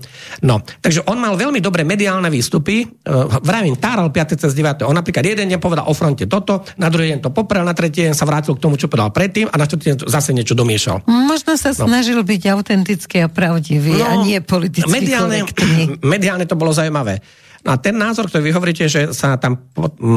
No, 0.46 0.62
takže 0.62 1.02
on 1.10 1.18
mal 1.18 1.34
veľmi 1.34 1.58
dobré 1.58 1.82
mediálne 1.82 2.30
výstupy, 2.30 2.86
uh, 2.86 3.42
vravím, 3.42 3.74
táral 3.82 4.14
5. 4.14 4.38
cez 4.38 4.54
9. 4.54 4.86
On 4.86 4.94
napríklad 4.94 5.26
jeden 5.26 5.50
deň 5.50 5.58
povedal 5.58 5.90
o 5.90 5.94
fronte 5.96 6.30
toto, 6.30 6.62
na 6.78 6.86
druhý 6.86 7.16
deň 7.16 7.18
to 7.26 7.30
poprel, 7.34 7.66
na 7.66 7.74
tretí 7.74 8.06
deň 8.06 8.14
sa 8.14 8.28
vrátil 8.30 8.54
k 8.54 8.62
tomu, 8.62 8.78
čo 8.78 8.86
povedal 8.86 9.10
predtým 9.10 9.50
a 9.50 9.58
na 9.58 9.66
štvrtý 9.66 9.84
deň 9.90 9.96
zase 10.06 10.30
niečo 10.30 10.54
domiešal. 10.54 11.02
Možno 11.10 11.58
sa 11.58 11.74
no. 11.74 11.90
snažil 11.90 12.22
byť 12.22 12.42
autentický 12.54 13.26
a 13.26 13.28
pravdivý 13.32 13.98
no, 13.98 14.06
a 14.06 14.12
nie 14.22 14.38
politicky 14.38 14.86
mediálne, 14.86 15.42
mediálne 16.14 16.46
to 16.46 16.54
bolo 16.54 16.70
zaujímavé. 16.70 17.23
No 17.64 17.72
a 17.72 17.80
ten 17.80 17.96
názor, 17.96 18.28
ktorý 18.28 18.52
vy 18.52 18.52
hovoríte, 18.52 18.84
že 18.92 19.16
sa 19.16 19.40
tam 19.40 19.72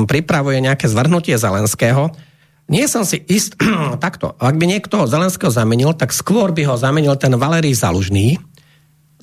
pripravuje 0.05 0.59
nejaké 0.59 0.91
zvrhnutie 0.91 1.39
Zelenského, 1.39 2.11
nie 2.67 2.83
som 2.91 3.07
si 3.07 3.23
ist 3.31 3.55
takto. 4.03 4.35
Ak 4.35 4.59
by 4.59 4.65
niekto 4.67 5.07
Zelenského 5.07 5.47
zamenil, 5.47 5.95
tak 5.95 6.11
skôr 6.11 6.51
by 6.51 6.67
ho 6.67 6.75
zamenil 6.75 7.15
ten 7.15 7.31
Valerij 7.31 7.71
Zalužný. 7.71 8.35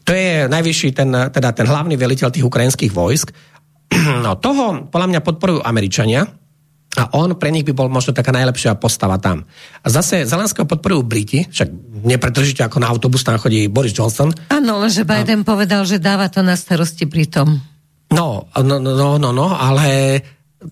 To 0.05 0.13
je 0.13 0.49
najvyšší, 0.49 0.89
ten, 0.97 1.13
teda 1.13 1.53
ten 1.53 1.69
hlavný 1.69 1.97
veliteľ 1.97 2.33
tých 2.33 2.45
ukrajinských 2.45 2.93
vojsk. 2.93 3.29
No 4.25 4.35
toho 4.41 4.89
podľa 4.89 5.09
mňa 5.13 5.21
podporujú 5.21 5.61
Američania, 5.63 6.25
a 6.95 7.11
on 7.19 7.35
pre 7.35 7.51
nich 7.51 7.67
by 7.67 7.75
bol 7.75 7.91
možno 7.91 8.15
taká 8.15 8.31
najlepšia 8.31 8.79
postava 8.79 9.19
tam. 9.19 9.43
A 9.83 9.87
zase 9.91 10.23
Zelenského 10.23 10.63
podporujú 10.63 11.03
Briti, 11.03 11.43
však 11.51 11.67
nepretržite 12.07 12.63
ako 12.63 12.79
na 12.79 12.87
autobus 12.87 13.27
tam 13.27 13.35
chodí 13.35 13.67
Boris 13.67 13.91
Johnson. 13.91 14.31
Áno, 14.55 14.79
lenže 14.79 15.03
Biden 15.03 15.43
a... 15.43 15.47
povedal, 15.47 15.83
že 15.91 15.99
dáva 15.99 16.31
to 16.31 16.47
na 16.47 16.55
starosti 16.55 17.03
Britom. 17.03 17.74
No, 18.13 18.51
no, 18.53 18.77
no, 18.83 19.17
no, 19.17 19.31
no, 19.33 19.49
ale 19.55 20.21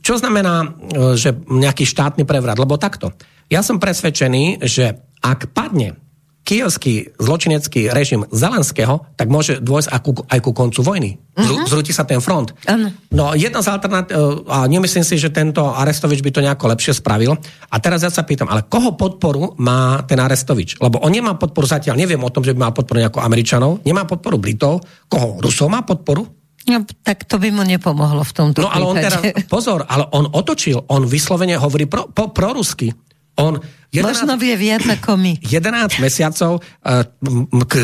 čo 0.01 0.17
znamená, 0.17 0.65
e, 0.65 0.69
že 1.17 1.37
nejaký 1.49 1.85
štátny 1.85 2.25
prevrat? 2.25 2.57
Lebo 2.57 2.81
takto. 2.81 3.13
Ja 3.53 3.61
som 3.61 3.77
presvedčený, 3.77 4.65
že 4.65 4.97
ak 5.21 5.53
padne 5.53 6.01
kievský 6.43 7.15
zločinecký 7.23 7.95
režim 7.95 8.27
Zelenského, 8.35 9.07
tak 9.15 9.31
môže 9.31 9.63
dôjsť 9.63 9.89
aj 9.95 10.01
ku, 10.03 10.11
aj 10.27 10.41
ku 10.43 10.51
koncu 10.51 10.81
vojny. 10.83 11.11
Uh-huh. 11.39 11.63
Zrúti 11.71 11.95
sa 11.95 12.03
ten 12.03 12.19
front. 12.19 12.51
Uh-huh. 12.67 12.91
No 13.15 13.31
jedna 13.39 13.63
z 13.63 13.71
alternatív, 13.71 14.51
a 14.51 14.67
nemyslím 14.67 15.07
si, 15.07 15.23
že 15.23 15.31
tento 15.31 15.63
Arestovič 15.71 16.19
by 16.19 16.31
to 16.35 16.43
nejako 16.43 16.67
lepšie 16.75 16.99
spravil. 16.99 17.39
A 17.71 17.77
teraz 17.79 18.03
ja 18.03 18.11
sa 18.11 18.27
pýtam, 18.27 18.51
ale 18.51 18.67
koho 18.67 18.99
podporu 18.99 19.55
má 19.63 20.03
ten 20.03 20.19
Arestovič? 20.19 20.83
Lebo 20.83 20.99
on 20.99 21.15
nemá 21.15 21.39
podporu 21.39 21.71
zatiaľ, 21.71 21.95
neviem 21.95 22.21
o 22.21 22.35
tom, 22.35 22.43
že 22.43 22.59
by 22.59 22.59
mal 22.59 22.75
podporu 22.75 22.99
nejako 22.99 23.23
Američanov, 23.23 23.79
nemá 23.87 24.03
podporu 24.03 24.43
Britov, 24.43 24.83
koho? 25.07 25.39
Rusov 25.39 25.71
má 25.71 25.87
podporu? 25.87 26.42
No, 26.71 26.87
tak 27.03 27.27
to 27.27 27.43
by 27.43 27.51
mu 27.51 27.67
nepomohlo 27.67 28.23
v 28.23 28.33
tomto 28.33 28.63
No 28.63 28.71
ale 28.71 28.85
on 28.87 28.97
teraz, 28.99 29.19
pozor, 29.55 29.83
ale 29.87 30.07
on 30.15 30.31
otočil, 30.31 30.79
on 30.91 31.07
vyslovene 31.07 31.59
hovorí 31.59 31.91
pro, 31.91 32.07
po, 32.07 32.31
prorusky. 32.31 32.95
On 33.41 33.57
11, 33.93 34.25
Možno 34.25 34.41
vie 34.41 34.57
viac 34.57 34.89
ako 34.89 35.21
my. 35.21 35.37
11 35.45 36.01
mesiacov 36.01 36.61
uh, 36.61 37.05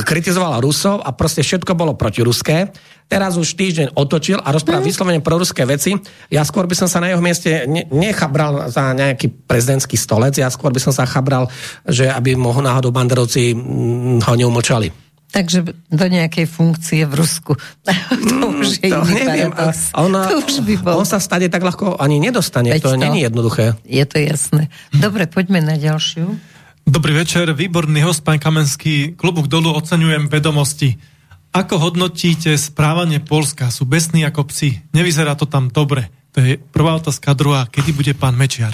kritizoval 0.05 0.57
Rusov 0.65 1.05
a 1.05 1.13
proste 1.13 1.45
všetko 1.45 1.77
bolo 1.77 2.01
protiruské. 2.01 2.73
Teraz 3.09 3.37
už 3.37 3.57
týždeň 3.57 3.93
otočil 3.93 4.41
a 4.41 4.49
rozpráva 4.53 4.85
mm. 4.85 4.89
vyslovene 4.89 5.21
proruské 5.21 5.69
veci. 5.69 5.97
Ja 6.33 6.45
skôr 6.49 6.65
by 6.65 6.77
som 6.77 6.89
sa 6.89 7.05
na 7.05 7.13
jeho 7.13 7.21
mieste 7.21 7.69
ne, 7.69 7.85
nechabral 7.93 8.73
za 8.73 8.97
nejaký 8.97 9.49
prezidentský 9.49 10.01
stolec, 10.01 10.37
ja 10.37 10.49
skôr 10.49 10.73
by 10.73 10.81
som 10.81 10.93
sa 10.97 11.09
chabral, 11.09 11.49
že 11.85 12.09
aby 12.09 12.37
mu 12.37 12.57
náhodou 12.57 12.93
banderovci 12.93 13.53
mm, 13.53 14.25
ho 14.25 14.33
neumlčali. 14.37 15.08
Takže 15.29 15.77
do 15.93 16.07
nejakej 16.09 16.49
funkcie 16.49 17.05
v 17.05 17.15
Rusku. 17.21 17.53
to 18.33 18.35
mm, 18.49 18.61
už 18.65 18.69
je 18.81 18.89
to 18.89 19.05
iný 19.05 19.29
neviem, 19.29 19.53
ona, 19.93 20.25
to 20.25 20.41
už 20.41 20.65
by 20.65 20.75
bol. 20.81 21.05
On 21.05 21.09
sa 21.09 21.21
stade 21.21 21.53
tak 21.53 21.61
ľahko 21.61 22.01
ani 22.01 22.17
nedostane, 22.17 22.73
Veď 22.73 22.81
to, 22.81 22.91
to 22.93 23.01
nie 23.01 23.11
je 23.13 23.25
jednoduché. 23.29 23.65
Je 23.85 24.05
to 24.09 24.17
jasné. 24.17 24.73
Dobre, 24.89 25.29
poďme 25.29 25.61
na 25.61 25.77
ďalšiu. 25.77 26.33
Dobrý 26.89 27.13
večer, 27.13 27.53
výborný 27.53 28.01
host, 28.01 28.25
pán 28.25 28.41
Kamenský. 28.41 29.13
Klubuk 29.13 29.53
dolu 29.53 29.77
oceňujem 29.77 30.33
vedomosti. 30.33 30.97
Ako 31.53 31.77
hodnotíte 31.77 32.57
správanie 32.57 33.21
Polska? 33.21 33.69
Sú 33.69 33.85
besní 33.85 34.25
ako 34.25 34.49
psi. 34.49 34.81
Nevyzerá 34.97 35.37
to 35.37 35.45
tam 35.45 35.69
dobre. 35.69 36.09
To 36.33 36.41
je 36.41 36.57
prvá 36.57 36.97
otázka. 36.97 37.37
Druhá, 37.37 37.69
kedy 37.69 37.93
bude 37.93 38.13
pán 38.17 38.37
Mečiar? 38.37 38.73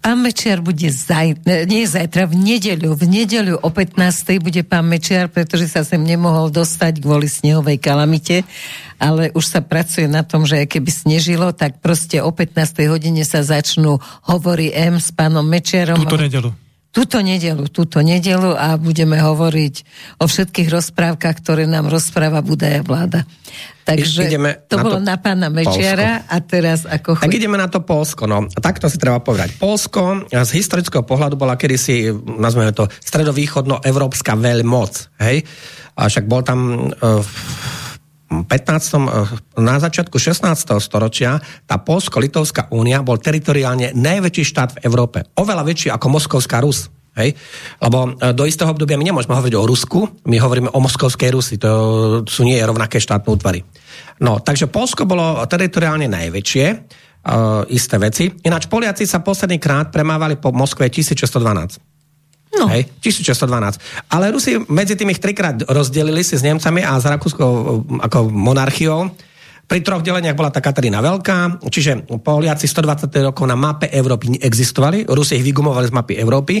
Pán 0.00 0.18
Mečiar 0.24 0.64
bude 0.64 0.88
zajtra, 0.88 1.68
nie 1.68 1.84
zajtra, 1.84 2.24
v 2.24 2.36
nedeľu, 2.40 2.96
v 2.96 3.04
nedeľu 3.04 3.54
o 3.60 3.68
15. 3.68 4.40
bude 4.40 4.64
pán 4.64 4.88
Mečiar, 4.88 5.28
pretože 5.28 5.68
sa 5.68 5.84
sem 5.84 6.00
nemohol 6.00 6.48
dostať 6.48 7.04
kvôli 7.04 7.28
snehovej 7.28 7.76
kalamite, 7.76 8.42
ale 8.96 9.28
už 9.36 9.44
sa 9.44 9.60
pracuje 9.60 10.08
na 10.08 10.24
tom, 10.24 10.48
že 10.48 10.64
keby 10.64 10.88
snežilo, 10.88 11.52
tak 11.52 11.84
proste 11.84 12.24
o 12.24 12.32
15. 12.32 12.88
hodine 12.88 13.22
sa 13.28 13.44
začnú 13.44 14.00
hovorí 14.24 14.72
M 14.72 14.96
s 14.96 15.12
pánom 15.12 15.44
Mečiarom. 15.44 16.00
Túto 16.00 16.16
nedelu 16.16 16.69
túto 16.90 17.22
nedelu, 17.22 17.70
túto 17.70 18.02
nedelu 18.02 18.50
a 18.54 18.74
budeme 18.74 19.18
hovoriť 19.22 19.74
o 20.18 20.26
všetkých 20.26 20.68
rozprávkach, 20.68 21.36
ktoré 21.38 21.70
nám 21.70 21.86
rozpráva 21.86 22.42
Budaja 22.42 22.82
vláda. 22.82 23.22
Takže 23.86 24.30
ideme 24.30 24.58
to 24.70 24.78
bolo 24.78 24.98
to 24.98 25.06
na 25.06 25.18
pána 25.18 25.50
Mečiara 25.50 26.22
Polsko. 26.22 26.30
a 26.30 26.36
teraz 26.42 26.78
ako... 26.86 27.08
Tak 27.18 27.34
ideme 27.34 27.58
na 27.58 27.66
to 27.66 27.82
Polsko, 27.82 28.26
no. 28.26 28.46
Takto 28.46 28.86
si 28.90 28.98
treba 28.98 29.18
povedať. 29.18 29.58
Polsko 29.58 30.26
z 30.30 30.50
historického 30.54 31.02
pohľadu 31.02 31.34
bola 31.34 31.58
kedysi, 31.58 32.10
nazveme 32.38 32.70
to, 32.70 32.86
stredovýchodno-európska 32.86 34.38
veľmoc, 34.38 34.92
hej? 35.26 35.42
A 35.98 36.06
však 36.06 36.26
bol 36.30 36.42
tam 36.46 36.90
uh, 36.90 37.22
15. 38.30 39.10
Eh, 39.10 39.58
na 39.58 39.76
začiatku 39.82 40.14
16. 40.14 40.78
storočia 40.78 41.42
tá 41.66 41.82
Polsko-Litovská 41.82 42.70
únia 42.70 43.02
bol 43.02 43.18
teritoriálne 43.18 43.90
najväčší 43.98 44.44
štát 44.46 44.70
v 44.78 44.82
Európe. 44.86 45.26
Oveľa 45.34 45.66
väčší 45.66 45.88
ako 45.90 46.06
Moskovská 46.06 46.62
Rus. 46.62 46.86
Hej? 47.18 47.34
Lebo 47.82 48.14
eh, 48.14 48.30
do 48.30 48.46
istého 48.46 48.70
obdobia 48.70 48.94
my 48.94 49.10
nemôžeme 49.10 49.34
hovoriť 49.34 49.54
o 49.58 49.66
Rusku, 49.66 49.98
my 50.30 50.36
hovoríme 50.38 50.70
o 50.70 50.78
Moskovskej 50.78 51.30
Rusi, 51.34 51.58
to 51.58 52.22
sú 52.22 52.46
nie 52.46 52.62
rovnaké 52.62 53.02
štátne 53.02 53.26
útvary. 53.26 53.66
No, 54.22 54.38
takže 54.38 54.70
Polsko 54.70 55.10
bolo 55.10 55.42
teritoriálne 55.48 56.06
najväčšie, 56.06 56.66
uh, 57.24 57.64
isté 57.72 57.96
veci. 57.96 58.28
Ináč 58.44 58.68
Poliaci 58.68 59.08
sa 59.08 59.24
posledný 59.24 59.56
krát 59.56 59.88
premávali 59.88 60.36
po 60.36 60.52
Moskve 60.52 60.92
1612. 60.92 61.89
No. 62.50 62.66
Hej, 62.66 62.90
1612. 62.98 64.10
Ale 64.10 64.34
Rusi 64.34 64.58
medzi 64.66 64.98
tým 64.98 65.14
ich 65.14 65.22
trikrát 65.22 65.62
rozdelili 65.70 66.26
si 66.26 66.34
s 66.34 66.42
Nemcami 66.42 66.82
a 66.82 66.98
s 66.98 67.06
Rakúskou 67.06 67.52
ako 68.02 68.26
monarchiou. 68.26 69.06
Pri 69.70 69.86
troch 69.86 70.02
deleniach 70.02 70.34
bola 70.34 70.50
tá 70.50 70.58
Katarína 70.58 70.98
Veľká, 70.98 71.62
čiže 71.70 72.02
Poliaci 72.26 72.66
120 72.66 73.06
rokov 73.30 73.46
na 73.46 73.54
mape 73.54 73.86
Európy 73.86 74.34
neexistovali, 74.34 75.06
Rusi 75.06 75.38
ich 75.38 75.46
vygumovali 75.46 75.86
z 75.86 75.94
mapy 75.94 76.14
Európy. 76.18 76.58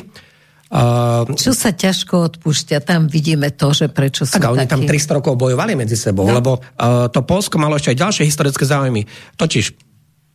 Uh, 0.70 1.26
Čo 1.34 1.50
sa 1.50 1.74
ťažko 1.74 2.30
odpúšťa, 2.30 2.86
tam 2.86 3.10
vidíme 3.10 3.50
to, 3.58 3.74
že 3.74 3.90
prečo 3.90 4.22
sú 4.22 4.38
tak, 4.38 4.54
oni 4.54 4.70
tam 4.70 4.86
300 4.86 5.18
rokov 5.18 5.34
bojovali 5.34 5.74
medzi 5.74 5.98
sebou, 5.98 6.30
no. 6.30 6.38
lebo 6.38 6.62
uh, 6.62 7.10
to 7.10 7.26
Polsko 7.26 7.58
malo 7.58 7.74
ešte 7.74 7.90
aj 7.90 7.98
ďalšie 7.98 8.22
historické 8.30 8.62
záujmy. 8.62 9.02
Totiž 9.34 9.89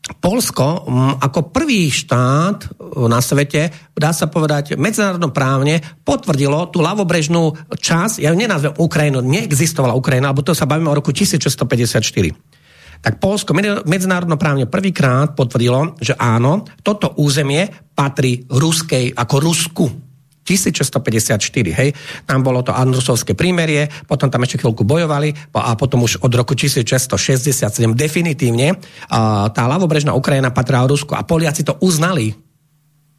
Polsko 0.05 0.85
ako 1.17 1.49
prvý 1.49 1.89
štát 1.89 2.57
e, 2.61 2.67
na 3.09 3.17
svete, 3.25 3.73
dá 3.97 4.13
sa 4.13 4.29
povedať, 4.29 4.77
medzinárodnoprávne 4.77 5.81
potvrdilo 6.05 6.69
tú 6.69 6.85
ľavobrežnú 6.85 7.73
časť, 7.73 8.21
ja 8.21 8.29
ju 8.29 8.37
nenazvem 8.37 8.77
Ukrajinu, 8.77 9.25
neexistovala 9.25 9.97
Ukrajina, 9.97 10.29
alebo 10.29 10.45
to 10.45 10.53
sa 10.53 10.69
bavíme 10.69 10.93
o 10.93 10.97
roku 10.97 11.09
1654. 11.09 13.01
Tak 13.01 13.21
Polsko 13.21 13.53
medzinárodnoprávne 13.85 14.69
prvýkrát 14.69 15.33
potvrdilo, 15.33 15.97
že 15.97 16.13
áno, 16.17 16.65
toto 16.81 17.17
územie 17.21 17.69
patrí 17.93 18.45
ruskej, 18.49 19.13
ako 19.13 19.35
Rusku, 19.41 19.85
1654, 20.45 21.41
hej. 21.73 21.89
Tam 22.29 22.45
bolo 22.45 22.61
to 22.61 22.69
Andrusovské 22.69 23.33
prímerie, 23.33 23.89
potom 24.05 24.29
tam 24.29 24.45
ešte 24.45 24.61
chvíľku 24.61 24.85
bojovali 24.85 25.33
a 25.57 25.73
potom 25.73 26.05
už 26.05 26.21
od 26.21 26.31
roku 26.31 26.53
1667 26.53 27.65
definitívne 27.97 28.77
tá 29.51 29.63
ľavobrežná 29.65 30.13
Ukrajina 30.13 30.53
patrá 30.53 30.85
Rusku 30.85 31.17
a 31.17 31.25
Poliaci 31.25 31.65
to 31.65 31.75
uznali 31.81 32.45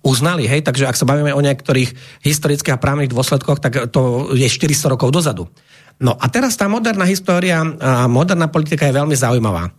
uznali, 0.07 0.47
hej, 0.47 0.63
takže 0.63 0.87
ak 0.87 0.95
sa 0.95 1.03
bavíme 1.03 1.35
o 1.35 1.43
niektorých 1.43 2.23
historických 2.23 2.79
a 2.79 2.83
právnych 2.83 3.11
dôsledkoch, 3.11 3.59
tak 3.59 3.91
to 3.91 4.31
je 4.39 4.47
400 4.47 4.95
rokov 4.95 5.11
dozadu. 5.11 5.51
No 5.99 6.15
a 6.15 6.31
teraz 6.31 6.55
tá 6.55 6.71
moderná 6.71 7.03
história 7.11 7.59
a 7.59 8.07
moderná 8.07 8.47
politika 8.47 8.87
je 8.87 8.95
veľmi 8.95 9.17
zaujímavá. 9.19 9.75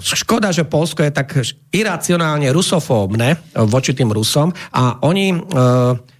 škoda, 0.00 0.54
že 0.56 0.64
Polsko 0.64 1.04
je 1.04 1.12
tak 1.12 1.36
iracionálne 1.68 2.48
rusofóbne 2.48 3.52
voči 3.68 3.92
tým 3.92 4.08
Rusom 4.08 4.54
a 4.72 5.04
oni 5.04 5.36
uh, 5.36 6.15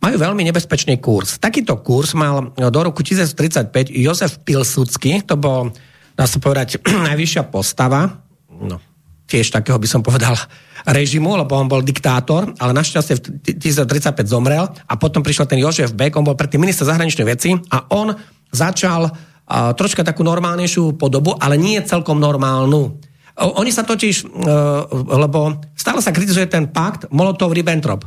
majú 0.00 0.16
veľmi 0.20 0.42
nebezpečný 0.52 1.00
kurz. 1.00 1.40
Takýto 1.40 1.80
kurz 1.80 2.12
mal 2.12 2.52
do 2.52 2.80
roku 2.80 3.00
1935 3.00 3.92
Jozef 3.92 4.32
Pilsudský, 4.44 5.24
to 5.24 5.34
bol, 5.40 5.72
dá 6.14 6.24
sa 6.28 6.38
povedať, 6.38 6.80
najvyššia 7.08 7.48
postava, 7.48 8.22
no, 8.52 8.78
tiež 9.26 9.50
takého 9.50 9.76
by 9.80 9.88
som 9.88 10.00
povedal 10.04 10.36
režimu, 10.96 11.34
lebo 11.34 11.58
on 11.58 11.66
bol 11.66 11.82
diktátor, 11.82 12.54
ale 12.60 12.76
našťastie 12.76 13.14
v 13.18 13.22
1935 13.58 14.14
zomrel 14.30 14.64
a 14.68 14.94
potom 14.94 15.24
prišiel 15.24 15.50
ten 15.50 15.58
Jožef 15.58 15.96
Beck, 15.96 16.14
on 16.14 16.26
bol 16.26 16.38
predtým 16.38 16.62
minister 16.62 16.86
zahraničnej 16.86 17.26
veci 17.26 17.50
a 17.52 17.90
on 17.90 18.14
začal 18.54 19.10
uh, 19.10 19.74
troška 19.74 20.06
takú 20.06 20.22
normálnejšiu 20.22 20.94
podobu, 20.94 21.34
ale 21.42 21.58
nie 21.58 21.82
celkom 21.82 22.22
normálnu. 22.22 23.02
Oni 23.36 23.68
sa 23.68 23.82
totiž, 23.84 24.24
uh, 24.24 24.86
lebo 25.18 25.60
stále 25.74 25.98
sa 25.98 26.14
kritizuje 26.14 26.46
ten 26.46 26.70
pakt 26.70 27.10
Molotov-Ribbentrop 27.10 28.06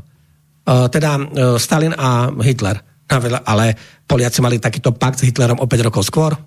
teda 0.68 1.12
eh, 1.18 1.58
Stalin 1.60 1.96
a 1.96 2.32
Hitler. 2.44 2.78
Ale 3.46 3.74
Poliaci 4.06 4.38
mali 4.38 4.62
takýto 4.62 4.94
pakt 4.94 5.18
s 5.18 5.26
Hitlerom 5.26 5.58
o 5.58 5.66
5 5.66 5.88
rokov 5.90 6.06
skôr, 6.06 6.38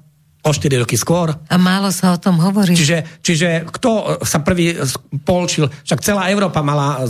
o 0.43 0.51
4 0.51 0.82
roky 0.82 0.94
skôr. 0.94 1.34
A 1.34 1.56
málo 1.59 1.90
sa 1.90 2.14
o 2.14 2.18
tom 2.22 2.39
hovorí. 2.39 2.70
Čiže, 2.70 3.18
čiže 3.18 3.66
kto 3.66 4.22
sa 4.22 4.47
prvý 4.47 4.78
polčil, 5.26 5.66
však 5.66 6.02
celá 6.02 6.30
Európa 6.30 6.62
mala, 6.62 7.02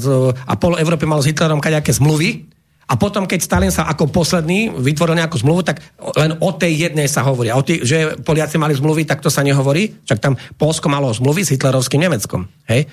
a 0.49 0.53
pol 0.57 0.81
Európy 0.81 1.05
malo 1.05 1.21
s 1.21 1.29
Hitlerom 1.29 1.61
kaďaké 1.61 1.93
zmluvy, 1.93 2.49
a 2.93 3.01
potom, 3.01 3.25
keď 3.25 3.41
Stalin 3.41 3.73
sa 3.73 3.89
ako 3.89 4.13
posledný 4.13 4.69
vytvoril 4.69 5.17
nejakú 5.17 5.41
zmluvu, 5.41 5.65
tak 5.65 5.81
len 6.13 6.37
o 6.45 6.53
tej 6.53 6.91
jednej 6.91 7.09
sa 7.09 7.25
hovorí. 7.25 7.49
A 7.49 7.57
o 7.57 7.65
tý, 7.65 7.81
že 7.81 8.21
Poliaci 8.21 8.61
mali 8.61 8.77
zmluvy, 8.77 9.09
tak 9.09 9.25
to 9.25 9.33
sa 9.33 9.41
nehovorí. 9.41 9.97
Však 10.05 10.21
tam 10.21 10.37
Polsko 10.61 10.93
malo 10.93 11.09
zmluvy 11.09 11.41
s 11.41 11.57
hitlerovským 11.57 12.05
Nemeckom. 12.05 12.45
Hej? 12.69 12.85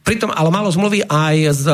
Pritom 0.00 0.32
ale 0.32 0.48
malo 0.48 0.72
zmluvy 0.72 1.04
aj 1.04 1.36
s 1.52 1.64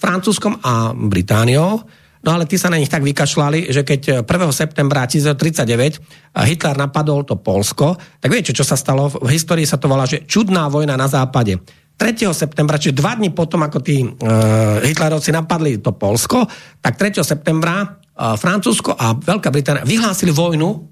Francúzskom 0.00 0.58
a 0.64 0.96
Britániou, 0.96 1.84
no 2.24 2.28
ale 2.32 2.48
tí 2.48 2.56
sa 2.56 2.72
na 2.72 2.80
nich 2.80 2.88
tak 2.88 3.04
vykašľali, 3.04 3.68
že 3.68 3.84
keď 3.84 4.24
1. 4.24 4.28
septembra 4.50 5.04
1939 5.04 6.00
Hitler 6.48 6.76
napadol 6.80 7.28
to 7.28 7.36
Polsko, 7.36 7.94
tak 8.18 8.32
viete, 8.32 8.56
čo 8.56 8.64
sa 8.64 8.74
stalo? 8.74 9.12
V 9.12 9.28
histórii 9.28 9.68
sa 9.68 9.76
to 9.76 9.86
volá, 9.86 10.08
že 10.08 10.24
čudná 10.24 10.72
vojna 10.72 10.96
na 10.96 11.06
západe. 11.06 11.60
3. 11.94 12.26
septembra, 12.34 12.74
čiže 12.74 12.98
dva 12.98 13.14
dní 13.14 13.30
potom, 13.30 13.62
ako 13.62 13.78
tí 13.78 14.02
uh, 14.02 14.82
Hitlerovci 14.82 15.30
napadli 15.30 15.78
to 15.78 15.94
Polsko, 15.94 16.42
tak 16.82 16.98
3. 16.98 17.22
septembra 17.22 17.86
uh, 17.86 18.34
Francúzsko 18.34 18.98
a 18.98 19.14
Veľká 19.14 19.54
Británia 19.54 19.86
vyhlásili 19.86 20.34
vojnu 20.34 20.90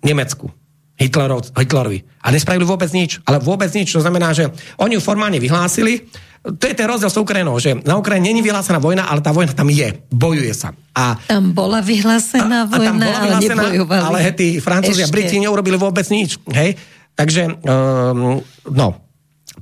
Nemecku. 0.00 0.63
Hitlerov, 0.94 1.50
Hitlerovi. 1.58 2.06
A 2.22 2.30
nespravili 2.30 2.62
vôbec 2.62 2.90
nič. 2.94 3.18
Ale 3.26 3.42
vôbec 3.42 3.70
nič. 3.74 3.90
To 3.90 4.02
znamená, 4.02 4.30
že 4.30 4.50
oni 4.78 4.94
ju 4.94 5.02
formálne 5.02 5.42
vyhlásili. 5.42 6.06
To 6.44 6.60
je 6.60 6.76
ten 6.76 6.84
rozdiel 6.84 7.08
s 7.08 7.16
Ukrajinou, 7.16 7.56
že 7.56 7.72
na 7.88 7.96
Ukrajine 7.96 8.28
není 8.28 8.44
vyhlásená 8.44 8.76
vojna, 8.76 9.08
ale 9.08 9.24
tá 9.24 9.32
vojna 9.32 9.56
tam 9.56 9.72
je. 9.72 9.96
Bojuje 10.12 10.52
sa. 10.52 10.76
A, 10.92 11.16
tam 11.24 11.56
bola 11.56 11.80
vyhlásená 11.80 12.68
vojna, 12.68 12.84
a 12.84 12.88
tam 12.92 12.96
bola 13.00 13.18
vyhlásená, 13.24 13.54
ale 13.56 13.72
nebojovali. 13.72 14.02
Ale 14.04 14.18
tí 14.36 14.48
Francúzi 14.60 15.02
a 15.02 15.08
Briti 15.08 15.40
neurobili 15.40 15.80
vôbec 15.80 16.04
nič. 16.12 16.36
Hej? 16.52 16.76
Takže, 17.16 17.64
um, 17.64 18.44
no, 18.70 19.03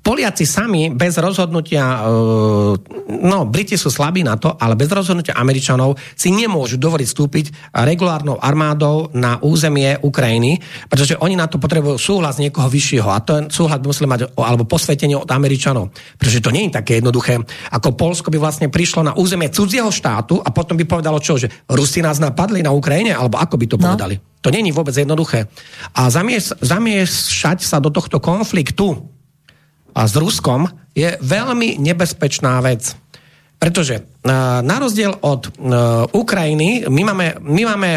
Poliaci 0.03 0.43
sami 0.51 0.91
bez 0.91 1.15
rozhodnutia, 1.23 1.79
e, 1.79 1.99
no 3.23 3.39
Briti 3.47 3.79
sú 3.79 3.87
slabí 3.87 4.27
na 4.27 4.35
to, 4.35 4.59
ale 4.59 4.75
bez 4.75 4.91
rozhodnutia 4.91 5.39
Američanov 5.39 5.95
si 6.19 6.35
nemôžu 6.35 6.75
dovoliť 6.75 7.07
vstúpiť 7.07 7.47
regulárnou 7.71 8.35
armádou 8.35 9.15
na 9.15 9.39
územie 9.39 9.95
Ukrajiny, 10.03 10.59
pretože 10.91 11.15
oni 11.23 11.39
na 11.39 11.47
to 11.47 11.63
potrebujú 11.63 12.03
súhlas 12.03 12.43
niekoho 12.43 12.67
vyššieho 12.67 13.07
a 13.07 13.23
ten 13.23 13.47
súhlas 13.47 13.79
by 13.79 13.87
museli 13.95 14.11
mať 14.11 14.21
alebo 14.35 14.67
posvetenie 14.67 15.15
od 15.15 15.31
Američanov. 15.31 15.95
Pretože 16.19 16.43
to 16.43 16.51
nie 16.51 16.67
je 16.67 16.83
také 16.83 16.99
jednoduché, 16.99 17.39
ako 17.71 17.95
Polsko 17.95 18.35
by 18.35 18.43
vlastne 18.43 18.75
prišlo 18.75 19.07
na 19.07 19.15
územie 19.15 19.55
cudzieho 19.55 19.95
štátu 19.95 20.43
a 20.43 20.51
potom 20.51 20.75
by 20.75 20.83
povedalo 20.83 21.23
čo, 21.23 21.39
že 21.39 21.47
Rusi 21.71 22.03
nás 22.03 22.19
napadli 22.19 22.59
na 22.59 22.75
Ukrajine, 22.75 23.15
alebo 23.15 23.39
ako 23.39 23.55
by 23.55 23.67
to 23.71 23.79
no. 23.79 23.87
povedali. 23.87 24.19
To 24.43 24.51
není 24.51 24.75
vôbec 24.75 24.99
jednoduché. 24.99 25.47
A 25.95 26.11
zamiešať 26.11 27.59
sa 27.63 27.79
do 27.79 27.95
tohto 27.95 28.19
konfliktu 28.19 29.12
a 29.93 30.03
s 30.09 30.15
Ruskom 30.17 30.69
je 30.93 31.17
veľmi 31.21 31.81
nebezpečná 31.81 32.61
vec. 32.65 32.97
Pretože 33.63 34.03
na 34.27 34.77
rozdiel 34.83 35.15
od 35.23 35.55
Ukrajiny, 36.11 36.91
my 36.91 37.03
máme, 37.07 37.27
my 37.39 37.63
máme 37.63 37.91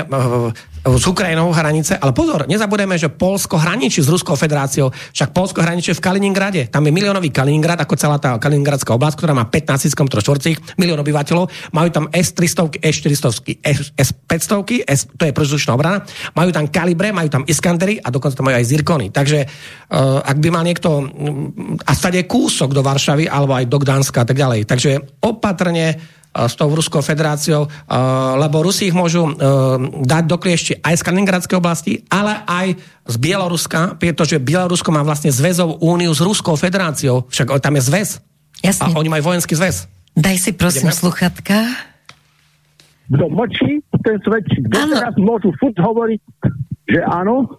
s 0.86 1.06
Ukrajinou 1.10 1.49
hranice, 1.49 1.98
ale 1.98 2.14
pozor, 2.14 2.45
nezabudeme, 2.45 2.94
že 2.94 3.10
Polsko 3.10 3.57
hraničí 3.57 4.06
s 4.06 4.10
Ruskou 4.10 4.38
federáciou, 4.38 4.94
však 4.94 5.34
Polsko 5.34 5.66
hraničí 5.66 5.98
v 5.98 6.02
Kaliningrade. 6.02 6.70
Tam 6.70 6.86
je 6.86 6.94
miliónový 6.94 7.34
Kaliningrad, 7.34 7.82
ako 7.82 7.98
celá 7.98 8.22
tá 8.22 8.38
Kaliningradská 8.38 8.94
oblasť, 8.94 9.18
ktorá 9.18 9.34
má 9.34 9.49
15 9.49 9.98
km 9.98 10.22
štvorcích, 10.22 10.78
milión 10.78 11.02
obyvateľov, 11.02 11.74
majú 11.74 11.90
tam 11.90 12.06
S-300, 12.14 12.78
S-400, 12.86 13.98
S-500, 13.98 14.86
S, 14.86 15.10
to 15.10 15.24
je 15.26 15.34
protizučná 15.34 15.74
obrana, 15.74 16.06
majú 16.38 16.53
tam 16.53 16.70
kalibre, 16.70 17.10
majú 17.10 17.34
tam 17.34 17.44
Iskandery 17.49 17.98
a 17.98 18.14
dokonca 18.14 18.38
tam 18.38 18.45
majú 18.45 18.62
aj 18.62 18.66
zirkony. 18.70 19.10
Takže 19.10 19.40
uh, 19.41 20.22
ak 20.22 20.38
by 20.38 20.48
mal 20.53 20.62
niekto, 20.62 21.02
a 21.82 21.91
stade 21.98 22.22
kúsok 22.30 22.78
do 22.78 22.86
Varšavy, 22.86 23.26
alebo 23.26 23.57
aj 23.57 23.66
do 23.66 23.82
Gdanska 23.82 24.22
a 24.22 24.28
tak 24.30 24.38
ďalej. 24.38 24.70
Takže 24.70 24.91
opatrne 25.26 25.98
s 26.36 26.53
tou 26.60 26.68
Ruskou 26.68 26.99
federáciou, 26.99 27.72
lebo 28.36 28.60
Rusi 28.60 28.91
ich 28.91 28.95
môžu 28.95 29.32
dať 30.03 30.24
do 30.28 30.36
kliešti 30.36 30.84
aj 30.84 30.99
z 30.99 31.06
Kaliningradskej 31.07 31.56
oblasti, 31.56 32.03
ale 32.12 32.44
aj 32.44 32.76
z 33.07 33.16
Bieloruska, 33.16 33.95
pretože 33.95 34.36
Bielorusko 34.44 34.91
má 34.91 34.99
vlastne 34.99 35.32
zväzov 35.32 35.80
úniu 35.80 36.12
s 36.12 36.20
Ruskou 36.20 36.60
federáciou, 36.60 37.24
však 37.32 37.64
tam 37.64 37.80
je 37.80 37.84
zväz. 37.88 38.10
Jasne. 38.60 38.91
A 38.91 38.99
oni 38.99 39.07
majú 39.07 39.32
vojenský 39.32 39.56
zväz. 39.56 39.88
Daj 40.12 40.36
si 40.44 40.52
prosím 40.52 40.91
Ideme? 40.91 40.99
sluchatka. 40.99 41.56
Kto 43.07 43.26
mlčí, 43.32 43.80
ten 44.03 44.18
svedčí. 44.20 44.60
teraz 44.68 45.16
môžu 45.16 45.56
furt 45.56 45.78
hovoriť, 45.80 46.20
že 46.90 46.99
áno, 47.06 47.56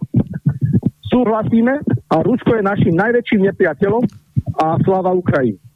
súhlasíme 1.09 1.81
a 2.13 2.15
Rusko 2.21 2.59
je 2.59 2.63
našim 2.65 2.93
najväčším 2.93 3.41
nepriateľom 3.49 4.03
a 4.59 4.77
sláva 4.85 5.15
Ukrajiny 5.15 5.66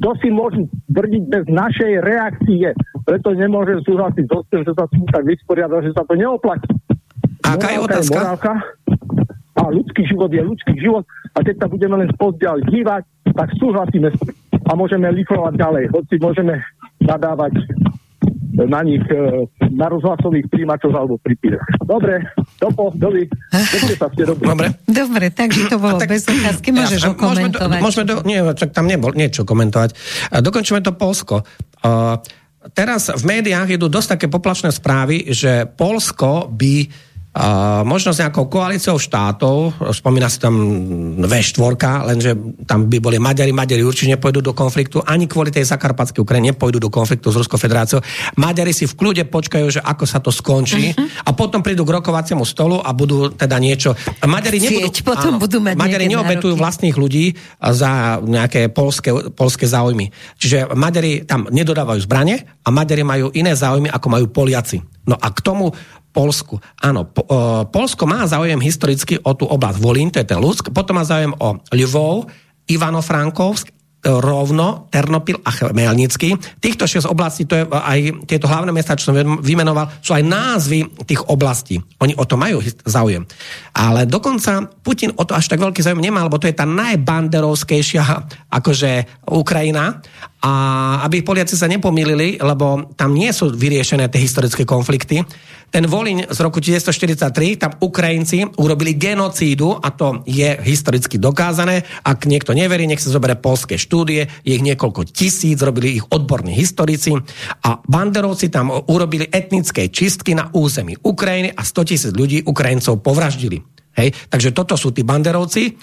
to 0.00 0.10
si 0.18 0.28
môžu 0.32 0.64
tvrdiť 0.88 1.22
bez 1.28 1.44
našej 1.48 1.92
reakcie. 2.00 2.72
Preto 3.04 3.36
nemôžem 3.36 3.84
súhlasiť 3.84 4.24
s 4.26 4.48
tým, 4.48 4.62
že 4.64 4.72
sa 4.72 4.88
tým 4.88 5.04
tak 5.08 5.24
vysporiada, 5.28 5.84
že 5.84 5.92
sa 5.92 6.04
to 6.08 6.16
neoplatí. 6.16 6.68
Aká 7.44 7.68
je 7.72 7.78
otázka? 7.80 8.16
Je 8.16 8.20
morálka, 8.20 8.52
a 9.60 9.62
ľudský 9.68 10.02
život 10.08 10.30
je 10.32 10.40
ľudský 10.40 10.74
život 10.80 11.04
a 11.36 11.38
keď 11.44 11.54
sa 11.60 11.66
budeme 11.68 12.00
len 12.00 12.08
spozdiaľ 12.16 12.64
dívať, 12.64 13.02
tak 13.36 13.48
súhlasíme 13.60 14.08
a 14.66 14.72
môžeme 14.72 15.10
lifrovať 15.12 15.54
ďalej, 15.58 15.84
hoci 15.92 16.14
môžeme 16.22 16.54
nadávať 17.04 17.60
na 18.66 18.80
nich 18.84 19.04
e, 19.08 19.46
na 19.72 19.86
rozhlasových 19.88 20.50
príjimačoch 20.50 20.92
alebo 20.92 21.16
pri 21.20 21.36
pírech. 21.38 21.64
Dobre, 21.84 22.24
dopo, 22.60 22.92
dovi, 22.96 23.24
sa 23.96 24.08
ste 24.12 24.24
Dobre. 24.26 24.72
Dobre, 24.84 25.24
takže 25.32 25.70
to 25.70 25.76
bolo 25.80 26.00
tak, 26.00 26.10
bez 26.12 26.24
otázky, 26.26 26.72
môžeš 26.74 27.00
ja, 27.00 27.12
komentovať. 27.14 27.80
Môžeme, 27.80 28.04
do, 28.04 28.14
nie, 28.26 28.40
čak 28.56 28.72
tam 28.72 28.86
nebol 28.88 29.12
niečo 29.16 29.44
komentovať. 29.44 29.96
Dokončíme 30.40 30.80
to 30.84 30.92
Polsko. 30.96 31.46
Uh, 31.80 32.20
teraz 32.72 33.08
v 33.08 33.24
médiách 33.24 33.80
idú 33.80 33.88
dosť 33.88 34.18
také 34.18 34.26
poplačné 34.28 34.70
správy, 34.74 35.32
že 35.32 35.64
Polsko 35.64 36.48
by 36.52 37.08
Uh, 37.30 37.86
možno 37.86 38.10
s 38.10 38.18
nejakou 38.18 38.50
koalíciou 38.50 38.98
štátov, 38.98 39.78
spomína 39.94 40.26
si 40.26 40.42
tam 40.42 40.58
V4, 41.22 41.78
lenže 42.10 42.34
tam 42.66 42.90
by 42.90 42.98
boli 42.98 43.22
Maďari, 43.22 43.54
Maďari 43.54 43.86
určite 43.86 44.18
nepôjdu 44.18 44.42
do 44.42 44.50
konfliktu, 44.50 44.98
ani 45.06 45.30
kvôli 45.30 45.54
tej 45.54 45.62
zakarpatskej 45.62 46.26
Ukrajine 46.26 46.50
nepôjdu 46.50 46.82
do 46.82 46.90
konfliktu 46.90 47.30
s 47.30 47.38
Ruskou 47.38 47.54
federáciou. 47.54 48.02
Maďari 48.34 48.74
si 48.74 48.90
v 48.90 48.98
kľude 48.98 49.30
počkajú, 49.30 49.66
že 49.70 49.78
ako 49.78 50.04
sa 50.10 50.18
to 50.18 50.34
skončí 50.34 50.90
uh-huh. 50.90 51.06
a 51.22 51.30
potom 51.30 51.62
prídu 51.62 51.86
k 51.86 52.02
rokovaciemu 52.02 52.42
stolu 52.42 52.82
a 52.82 52.90
budú 52.90 53.30
teda 53.30 53.62
niečo... 53.62 53.94
Maďari, 54.26 54.58
nebudú, 54.58 54.90
potom 55.06 55.38
áno, 55.38 55.38
budú 55.38 55.62
mať 55.62 55.78
Maďari 55.78 56.10
neobetujú 56.10 56.58
vlastných 56.58 56.98
ľudí 56.98 57.38
za 57.62 58.18
nejaké 58.26 58.74
polské, 58.74 59.14
polské 59.30 59.70
záujmy. 59.70 60.10
Čiže 60.34 60.74
Maďari 60.74 61.22
tam 61.30 61.46
nedodávajú 61.46 62.10
zbranie 62.10 62.42
a 62.66 62.74
Maďari 62.74 63.06
majú 63.06 63.30
iné 63.38 63.54
záujmy, 63.54 63.86
ako 63.86 64.06
majú 64.10 64.26
Poliaci. 64.34 64.82
No 65.06 65.14
a 65.14 65.30
k 65.32 65.40
tomu 65.40 65.72
Polsku. 66.10 66.58
Áno, 66.82 67.06
po, 67.06 67.22
uh, 67.26 67.64
Polsko 67.70 68.06
má 68.06 68.26
záujem 68.26 68.58
historicky 68.58 69.18
o 69.22 69.30
tú 69.34 69.46
oblasť 69.46 69.78
Volín, 69.78 70.10
to 70.10 70.18
je 70.18 70.26
ten 70.26 70.38
Lúck, 70.42 70.70
potom 70.74 70.98
má 70.98 71.04
záujem 71.06 71.30
o 71.38 71.58
Lvov, 71.70 72.26
Ivano-Frankovsk, 72.66 73.80
Rovno, 74.00 74.88
Ternopil 74.88 75.36
a 75.44 75.52
Chmelnický. 75.52 76.32
Týchto 76.56 76.88
šesť 76.88 77.04
oblastí, 77.04 77.44
to 77.44 77.52
je 77.52 77.64
aj 77.68 78.24
tieto 78.24 78.48
hlavné 78.48 78.72
mesta, 78.72 78.96
čo 78.96 79.12
som 79.12 79.44
vymenoval, 79.44 80.00
sú 80.00 80.16
aj 80.16 80.24
názvy 80.24 80.88
tých 81.04 81.20
oblastí. 81.28 81.76
Oni 82.00 82.16
o 82.16 82.24
to 82.24 82.40
majú 82.40 82.64
záujem. 82.88 83.28
Ale 83.76 84.08
dokonca 84.08 84.72
Putin 84.80 85.12
o 85.20 85.28
to 85.28 85.36
až 85.36 85.52
tak 85.52 85.60
veľký 85.60 85.84
záujem 85.84 86.00
nemá, 86.00 86.24
lebo 86.24 86.40
to 86.40 86.48
je 86.48 86.56
tá 86.56 86.64
najbanderovskejšia 86.64 88.02
akože 88.48 89.20
Ukrajina 89.36 90.00
a 90.40 90.52
aby 91.04 91.20
Poliaci 91.20 91.52
sa 91.52 91.68
nepomýlili, 91.68 92.40
lebo 92.40 92.88
tam 92.96 93.12
nie 93.12 93.28
sú 93.28 93.52
vyriešené 93.52 94.08
tie 94.08 94.24
historické 94.24 94.64
konflikty. 94.64 95.20
Ten 95.70 95.86
Volín 95.86 96.24
z 96.26 96.38
roku 96.42 96.58
1943, 96.58 97.60
tam 97.60 97.72
Ukrajinci 97.78 98.42
urobili 98.58 98.98
genocídu 98.98 99.76
a 99.76 99.92
to 99.94 100.24
je 100.26 100.58
historicky 100.66 101.20
dokázané. 101.20 101.86
Ak 102.02 102.26
niekto 102.26 102.56
neverí, 102.56 102.88
nech 102.88 102.98
sa 102.98 103.12
zoberie 103.12 103.38
polské 103.38 103.78
štúdie, 103.78 104.26
je 104.42 104.52
ich 104.56 104.64
niekoľko 104.64 105.06
tisíc, 105.06 105.60
robili 105.62 106.02
ich 106.02 106.04
odborní 106.10 106.56
historici 106.56 107.14
a 107.62 107.78
banderovci 107.86 108.50
tam 108.50 108.72
urobili 108.90 109.30
etnické 109.30 109.92
čistky 109.92 110.34
na 110.34 110.50
území 110.50 110.98
Ukrajiny 111.04 111.54
a 111.54 111.62
100 111.62 111.86
tisíc 111.86 112.12
ľudí 112.16 112.42
Ukrajincov 112.42 112.98
povraždili. 113.04 113.79
Hej? 113.98 114.14
Takže 114.30 114.54
toto 114.54 114.78
sú 114.78 114.94
tí 114.94 115.02
banderovci 115.02 115.74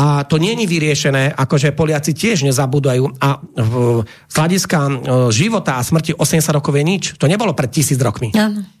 a 0.00 0.24
to 0.24 0.38
nie 0.38 0.54
je 0.54 0.70
vyriešené, 0.70 1.34
akože 1.34 1.74
Poliaci 1.76 2.14
tiež 2.14 2.46
nezabúdajú 2.46 3.20
a 3.20 3.42
v, 3.42 3.74
z 4.06 4.34
hľadiska 4.38 4.78
e, 4.78 4.92
života 5.34 5.76
a 5.76 5.84
smrti 5.84 6.16
80 6.16 6.56
rokov 6.56 6.72
je 6.78 6.84
nič. 6.84 7.04
To 7.18 7.26
nebolo 7.28 7.52
pred 7.52 7.68
tisíc 7.68 7.98
rokmi. 7.98 8.30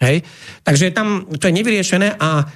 Hej? 0.00 0.22
Takže 0.62 0.94
tam 0.94 1.28
to 1.28 1.50
je 1.50 1.54
nevyriešené 1.54 2.16
a 2.16 2.46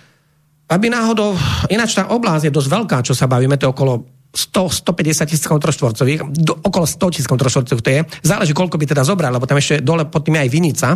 aby 0.65 0.89
náhodou, 0.89 1.37
ináč 1.69 1.93
tá 1.93 2.09
oblasť 2.09 2.49
je 2.49 2.57
dosť 2.57 2.69
veľká, 2.73 2.97
čo 3.05 3.13
sa 3.13 3.29
bavíme, 3.29 3.61
to 3.61 3.69
je 3.69 3.75
okolo 3.75 4.09
100, 4.35 4.83
150 4.83 5.31
tisíc 5.31 5.45
km 5.47 5.71
štvorcových, 5.71 6.21
okolo 6.65 6.85
100 6.89 7.13
tisíc 7.15 7.27
km 7.29 7.47
štvorcových 7.47 7.85
to 7.85 7.91
je. 7.93 8.01
Záleží, 8.25 8.53
koľko 8.57 8.81
by 8.81 8.87
teda 8.89 9.05
zobral, 9.05 9.31
lebo 9.31 9.47
tam 9.47 9.61
ešte 9.61 9.85
dole 9.85 10.09
pod 10.09 10.25
tým 10.27 10.41
je 10.41 10.43
aj 10.43 10.51
Vinica, 10.51 10.89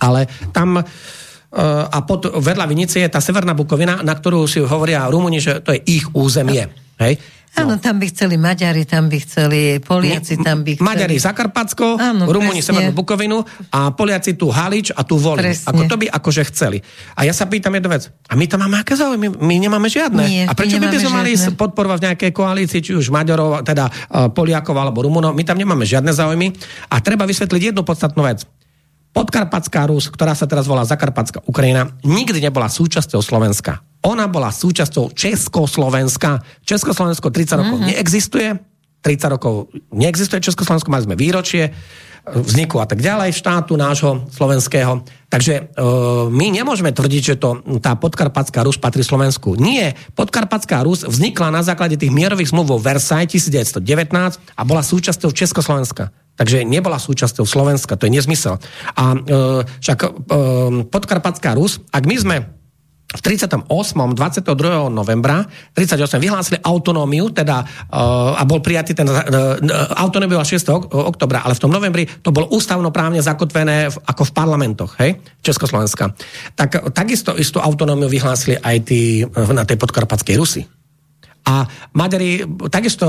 ale 0.00 0.26
tam 0.50 0.80
a 1.54 1.98
pod, 2.04 2.28
vedľa 2.28 2.68
Vinice 2.68 3.00
je 3.00 3.08
tá 3.08 3.24
Severná 3.24 3.56
Bukovina, 3.56 4.04
na 4.04 4.12
ktorú 4.12 4.44
si 4.44 4.60
hovoria 4.60 5.08
Rumúni, 5.08 5.40
že 5.40 5.64
to 5.64 5.72
je 5.72 5.80
ich 5.88 6.04
územie. 6.12 6.68
Hej? 7.00 7.16
No. 7.56 7.64
Áno, 7.64 7.74
tam 7.80 7.96
by 7.96 8.06
chceli 8.12 8.36
Maďari, 8.36 8.84
tam 8.84 9.08
by 9.08 9.18
chceli 9.24 9.80
Poliaci, 9.80 10.36
tam 10.38 10.62
by 10.62 10.78
chceli... 10.78 10.84
Maďari 10.84 11.16
Zakarpatsko, 11.16 11.96
Áno, 11.96 12.28
Rumúni 12.28 12.60
Severnú 12.60 12.92
Bukovinu 12.92 13.40
a 13.72 13.90
Poliaci 13.90 14.36
tu 14.36 14.52
Halič 14.52 14.92
a 14.92 15.02
tu 15.02 15.16
Volin. 15.16 15.56
Ako 15.56 15.88
to 15.88 15.96
by 15.96 16.06
akože 16.12 16.44
chceli. 16.52 16.78
A 17.16 17.24
ja 17.24 17.32
sa 17.32 17.48
pýtam 17.48 17.72
jednu 17.74 17.88
vec. 17.90 18.12
A 18.28 18.36
my 18.36 18.44
tam 18.46 18.68
máme 18.68 18.78
aké 18.78 18.94
záujmy? 18.94 19.40
My 19.40 19.56
nemáme 19.58 19.88
žiadne. 19.88 20.22
Nie, 20.28 20.44
a 20.44 20.52
prečo 20.52 20.76
by, 20.76 20.86
by 20.92 20.98
sme 21.00 21.12
mali 21.24 21.32
podporovať 21.34 21.98
v 21.98 22.06
nejakej 22.12 22.30
koalícii, 22.36 22.80
či 22.84 22.92
už 22.94 23.08
Maďarov, 23.10 23.64
teda 23.64 23.88
uh, 23.88 24.28
Poliakov 24.30 24.76
alebo 24.76 25.02
Rumunov? 25.02 25.32
My 25.32 25.42
tam 25.42 25.56
nemáme 25.56 25.88
žiadne 25.88 26.12
záujmy. 26.12 26.52
A 26.92 27.00
treba 27.00 27.24
vysvetliť 27.24 27.72
jednu 27.72 27.82
podstatnú 27.82 28.22
vec. 28.22 28.44
Podkarpatská 29.18 29.90
Rus, 29.90 30.06
ktorá 30.14 30.30
sa 30.38 30.46
teraz 30.46 30.70
volá 30.70 30.86
Zakarpatská 30.86 31.42
Ukrajina, 31.42 31.90
nikdy 32.06 32.38
nebola 32.38 32.70
súčasťou 32.70 33.18
Slovenska. 33.18 33.82
Ona 34.06 34.30
bola 34.30 34.54
súčasťou 34.54 35.10
Československa. 35.10 36.38
Československo 36.62 37.26
30 37.34 37.58
rokov 37.58 37.76
mm-hmm. 37.82 37.90
neexistuje, 37.98 38.48
30 39.02 39.34
rokov 39.34 39.74
neexistuje 39.90 40.38
Československo, 40.38 40.94
mali 40.94 41.02
sme 41.10 41.18
výročie 41.18 41.74
vzniku 42.26 42.82
a 42.82 42.86
tak 42.88 42.98
ďalej 43.04 43.36
štátu 43.36 43.78
nášho 43.78 44.26
slovenského. 44.32 45.04
Takže 45.28 45.54
e, 45.54 45.62
my 46.32 46.46
nemôžeme 46.50 46.88
tvrdiť, 46.88 47.22
že 47.22 47.34
to, 47.36 47.60
tá 47.78 47.94
podkarpatská 47.94 48.64
Rus 48.64 48.80
patrí 48.80 49.04
Slovensku. 49.04 49.54
Nie. 49.60 49.94
Podkarpatská 50.16 50.80
Rus 50.82 51.04
vznikla 51.04 51.52
na 51.52 51.62
základe 51.62 52.00
tých 52.00 52.12
mierových 52.12 52.50
zmluv 52.50 52.76
vo 52.76 52.78
Versailles 52.80 53.28
1919 53.28 53.84
a 54.56 54.62
bola 54.64 54.80
súčasťou 54.80 55.30
Československa. 55.30 56.10
Takže 56.38 56.62
nebola 56.62 57.02
súčasťou 57.02 57.42
Slovenska, 57.44 57.98
to 57.98 58.06
je 58.06 58.14
nezmysel. 58.14 58.62
A 58.94 59.04
e, 59.12 59.18
však 59.84 59.98
e, 60.00 60.08
podkarpatská 60.88 61.58
Rus, 61.58 61.82
ak 61.92 62.04
my 62.08 62.16
sme 62.16 62.36
v 63.08 63.20
38. 63.24 63.64
22. 63.64 64.92
novembra 64.92 65.40
38 65.72 66.20
vyhlásili 66.20 66.58
autonómiu, 66.60 67.32
teda 67.32 67.64
uh, 67.64 68.36
a 68.36 68.44
bol 68.44 68.60
prijatý 68.60 68.92
ten 68.92 69.08
uh, 69.08 69.56
autonómiu 69.96 70.36
6. 70.36 70.60
oktobra, 70.92 71.40
ale 71.40 71.56
v 71.56 71.62
tom 71.64 71.72
novembri 71.72 72.04
to 72.04 72.28
bolo 72.28 72.52
ústavnoprávne 72.52 73.24
zakotvené 73.24 73.88
ako 73.88 74.28
v 74.28 74.32
parlamentoch, 74.36 75.00
hej, 75.00 75.24
Československa. 75.40 76.12
Tak 76.52 76.92
takisto 76.92 77.32
istú 77.32 77.64
autonómiu 77.64 78.12
vyhlásili 78.12 78.60
aj 78.60 78.76
tí, 78.84 79.24
na 79.56 79.64
tej 79.64 79.80
podkarpatskej 79.80 80.36
Rusy. 80.36 80.62
A 81.48 81.64
Maďari, 81.96 82.44
takisto 82.68 83.08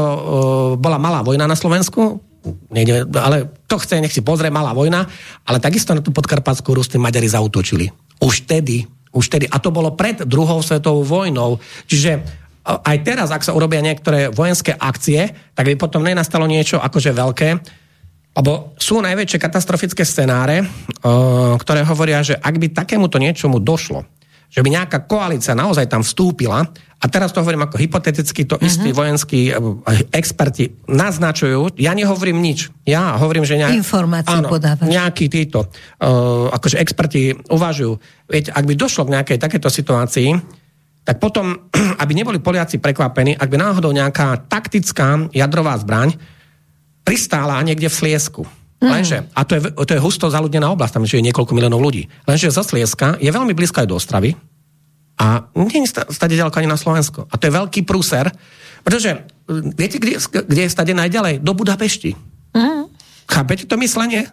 bola 0.80 0.96
malá 0.96 1.20
vojna 1.28 1.44
na 1.44 1.60
Slovensku, 1.60 2.24
nejde, 2.72 3.04
ale 3.20 3.52
to 3.68 3.76
chce, 3.76 4.00
nech 4.00 4.16
si 4.16 4.24
pozrie, 4.24 4.48
malá 4.48 4.72
vojna, 4.72 5.04
ale 5.44 5.60
takisto 5.60 5.92
na 5.92 6.00
tú 6.00 6.16
podkarpatskú 6.16 6.72
Rus 6.72 6.88
Maďari 6.96 7.28
zautočili. 7.28 7.92
Už 8.24 8.48
tedy, 8.48 8.88
už 9.10 9.26
tedy, 9.30 9.46
a 9.50 9.58
to 9.58 9.74
bolo 9.74 9.98
pred 9.98 10.22
druhou 10.26 10.62
svetovou 10.62 11.02
vojnou, 11.02 11.58
čiže 11.90 12.22
aj 12.70 12.98
teraz, 13.02 13.34
ak 13.34 13.42
sa 13.42 13.58
urobia 13.58 13.82
niektoré 13.82 14.30
vojenské 14.30 14.76
akcie, 14.78 15.34
tak 15.58 15.66
by 15.66 15.76
potom 15.80 16.06
nenastalo 16.06 16.46
niečo 16.46 16.78
akože 16.78 17.12
veľké, 17.18 17.50
lebo 18.38 18.78
sú 18.78 19.02
najväčšie 19.02 19.42
katastrofické 19.42 20.06
scenáre, 20.06 20.62
ktoré 21.58 21.82
hovoria, 21.82 22.22
že 22.22 22.38
ak 22.38 22.56
by 22.62 22.68
takémuto 22.70 23.18
niečomu 23.18 23.58
došlo, 23.58 24.06
že 24.50 24.60
by 24.66 24.70
nejaká 24.74 25.06
koalícia 25.06 25.54
naozaj 25.54 25.86
tam 25.86 26.02
vstúpila, 26.02 26.66
a 27.00 27.06
teraz 27.08 27.32
to 27.32 27.40
hovorím 27.40 27.64
ako 27.64 27.80
hypoteticky, 27.80 28.44
to 28.44 28.60
istí 28.60 28.92
uh-huh. 28.92 29.08
vojenskí 29.08 29.56
eh, 29.56 29.56
experti 30.12 30.76
naznačujú, 30.92 31.80
ja 31.80 31.96
nehovorím 31.96 32.44
nič, 32.44 32.68
ja 32.84 33.16
hovorím, 33.16 33.48
že 33.48 33.56
nejak, 33.56 33.80
áno, 34.28 34.52
podávaš. 34.52 34.84
nejakí 34.84 35.32
títo 35.32 35.72
uh, 35.72 36.52
akože 36.52 36.76
experti 36.76 37.32
uvažujú, 37.48 37.94
viete, 38.28 38.52
ak 38.52 38.68
by 38.68 38.74
došlo 38.76 39.08
k 39.08 39.14
nejakej 39.16 39.38
takéto 39.40 39.72
situácii, 39.72 40.36
tak 41.08 41.24
potom, 41.24 41.72
aby 42.04 42.12
neboli 42.12 42.44
Poliaci 42.44 42.84
prekvapení, 42.84 43.40
ak 43.40 43.48
by 43.48 43.58
náhodou 43.58 43.96
nejaká 43.96 44.52
taktická 44.52 45.32
jadrová 45.32 45.80
zbraň 45.80 46.20
pristála 47.08 47.64
niekde 47.64 47.88
v 47.88 47.96
Sliesku. 47.96 48.44
Mm. 48.80 48.90
Lenže, 48.96 49.18
a 49.36 49.44
to 49.44 49.60
je, 49.60 49.62
to 49.76 49.92
je 49.92 50.00
husto 50.00 50.32
zaludnená 50.32 50.72
oblasť, 50.72 51.00
tam 51.00 51.04
je 51.04 51.20
niekoľko 51.20 51.52
miliónov 51.52 51.84
ľudí. 51.84 52.08
Lenže 52.24 52.48
zo 52.48 52.64
Slieska 52.64 53.20
je 53.20 53.28
veľmi 53.28 53.52
blízko 53.52 53.84
aj 53.84 53.90
do 53.92 54.00
Ostravy, 54.00 54.32
a 55.20 55.52
nie 55.52 55.84
je 55.84 55.92
stade 55.92 56.32
ďaleko 56.32 56.64
ani 56.64 56.72
na 56.72 56.80
Slovensko. 56.80 57.28
A 57.28 57.36
to 57.36 57.52
je 57.52 57.58
veľký 57.60 57.84
prúser, 57.84 58.32
pretože 58.88 59.28
viete, 59.76 60.00
kde, 60.00 60.16
kde 60.24 60.62
je 60.64 60.72
stade 60.72 60.96
najďalej? 60.96 61.44
Do 61.44 61.52
Budapešti. 61.52 62.16
Mm. 62.56 62.88
Chápete 63.28 63.68
to 63.68 63.76
myslenie? 63.84 64.32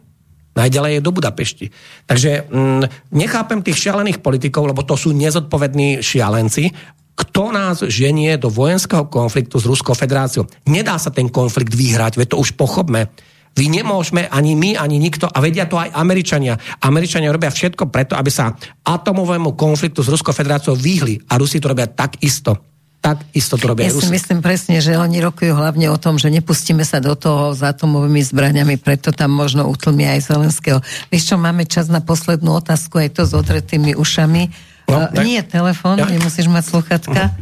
Najďalej 0.55 0.91
je 0.97 1.05
do 1.05 1.11
Budapešti. 1.11 1.67
Takže 2.07 2.47
mm, 2.47 3.13
nechápem 3.19 3.61
tých 3.67 3.83
šialených 3.83 4.23
politikov, 4.23 4.71
lebo 4.71 4.87
to 4.87 4.95
sú 4.95 5.11
nezodpovední 5.11 6.01
šialenci, 6.01 6.71
kto 7.19 7.51
nás 7.51 7.83
ženie 7.83 8.39
do 8.39 8.47
vojenského 8.47 9.11
konfliktu 9.11 9.59
s 9.59 9.67
Ruskou 9.67 9.93
federáciou. 9.93 10.47
Nedá 10.71 10.97
sa 11.03 11.11
ten 11.11 11.27
konflikt 11.27 11.75
vyhrať, 11.75 12.15
veď 12.15 12.29
to 12.33 12.41
už 12.41 12.55
pochopme. 12.55 13.11
Vy 13.57 13.73
nemôžeme, 13.73 14.29
ani 14.29 14.53
my, 14.53 14.77
ani 14.77 15.01
nikto, 15.01 15.25
a 15.25 15.41
vedia 15.41 15.65
to 15.65 15.81
aj 15.81 15.97
Američania. 15.97 16.61
Američania 16.85 17.33
robia 17.33 17.49
všetko 17.49 17.89
preto, 17.89 18.13
aby 18.13 18.29
sa 18.29 18.53
atomovému 18.85 19.57
konfliktu 19.57 20.05
s 20.05 20.13
Ruskou 20.13 20.37
federáciou 20.37 20.77
vyhli. 20.77 21.25
A 21.33 21.41
Rusi 21.41 21.57
to 21.57 21.73
robia 21.73 21.89
tak 21.89 22.21
isto 22.21 22.61
tak 23.07 23.23
isto 23.39 23.55
to 23.55 23.71
robia 23.71 23.87
Ja 23.87 23.95
si 23.95 24.11
myslím 24.11 24.43
presne, 24.43 24.83
že 24.83 24.99
oni 24.99 25.23
rokujú 25.23 25.55
hlavne 25.55 25.87
o 25.95 25.99
tom, 26.01 26.19
že 26.19 26.27
nepustíme 26.27 26.83
sa 26.83 26.99
do 26.99 27.15
toho 27.15 27.55
s 27.55 27.63
atomovými 27.63 28.19
zbraniami, 28.19 28.83
preto 28.83 29.15
tam 29.15 29.31
možno 29.31 29.63
utlmia 29.71 30.19
aj 30.19 30.27
Zelenského. 30.27 30.83
Vieš 31.15 31.31
čo, 31.31 31.37
máme 31.39 31.71
čas 31.71 31.87
na 31.87 32.03
poslednú 32.03 32.59
otázku, 32.59 32.99
aj 32.99 33.15
to 33.15 33.23
s 33.23 33.31
odretými 33.31 33.95
ušami. 33.95 34.51
No, 34.87 35.11
uh, 35.11 35.23
nie 35.23 35.43
telefon, 35.43 35.99
ja. 35.99 36.07
nemusíš 36.07 36.47
mať 36.47 36.65
sluchatka. 36.71 37.35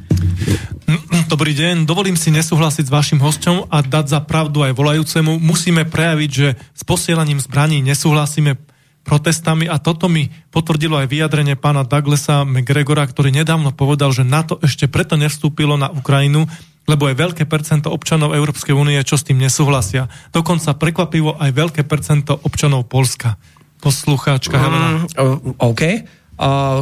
Dobrý 1.28 1.56
deň, 1.56 1.88
dovolím 1.88 2.16
si 2.16 2.28
nesúhlasiť 2.28 2.88
s 2.88 2.92
vašim 2.92 3.20
hosťom 3.20 3.68
a 3.72 3.80
dať 3.80 4.06
za 4.08 4.20
pravdu 4.24 4.64
aj 4.64 4.76
volajúcemu. 4.76 5.40
Musíme 5.40 5.88
prejaviť, 5.88 6.30
že 6.30 6.48
s 6.56 6.82
posielaním 6.84 7.40
zbraní 7.40 7.80
nesúhlasíme 7.80 8.56
protestami 9.04 9.68
a 9.68 9.76
toto 9.76 10.08
mi 10.08 10.32
potvrdilo 10.48 10.96
aj 10.96 11.12
vyjadrenie 11.12 11.60
pána 11.60 11.84
Douglasa 11.84 12.48
McGregora, 12.48 13.04
ktorý 13.04 13.30
nedávno 13.30 13.76
povedal, 13.76 14.10
že 14.16 14.24
NATO 14.24 14.56
ešte 14.64 14.88
preto 14.88 15.20
nevstúpilo 15.20 15.76
na 15.76 15.92
Ukrajinu, 15.92 16.48
lebo 16.88 17.08
je 17.08 17.16
veľké 17.16 17.44
percento 17.44 17.92
občanov 17.92 18.32
Európskej 18.32 18.72
únie, 18.72 18.96
čo 19.04 19.20
s 19.20 19.24
tým 19.24 19.40
nesúhlasia. 19.40 20.08
Dokonca 20.32 20.76
prekvapivo 20.76 21.36
aj 21.36 21.50
veľké 21.52 21.82
percento 21.84 22.36
občanov 22.44 22.88
Polska. 22.88 23.36
Poslucháčka 23.80 24.56
Helena. 24.56 25.04
Mm, 25.04 25.60
OK. 25.60 25.82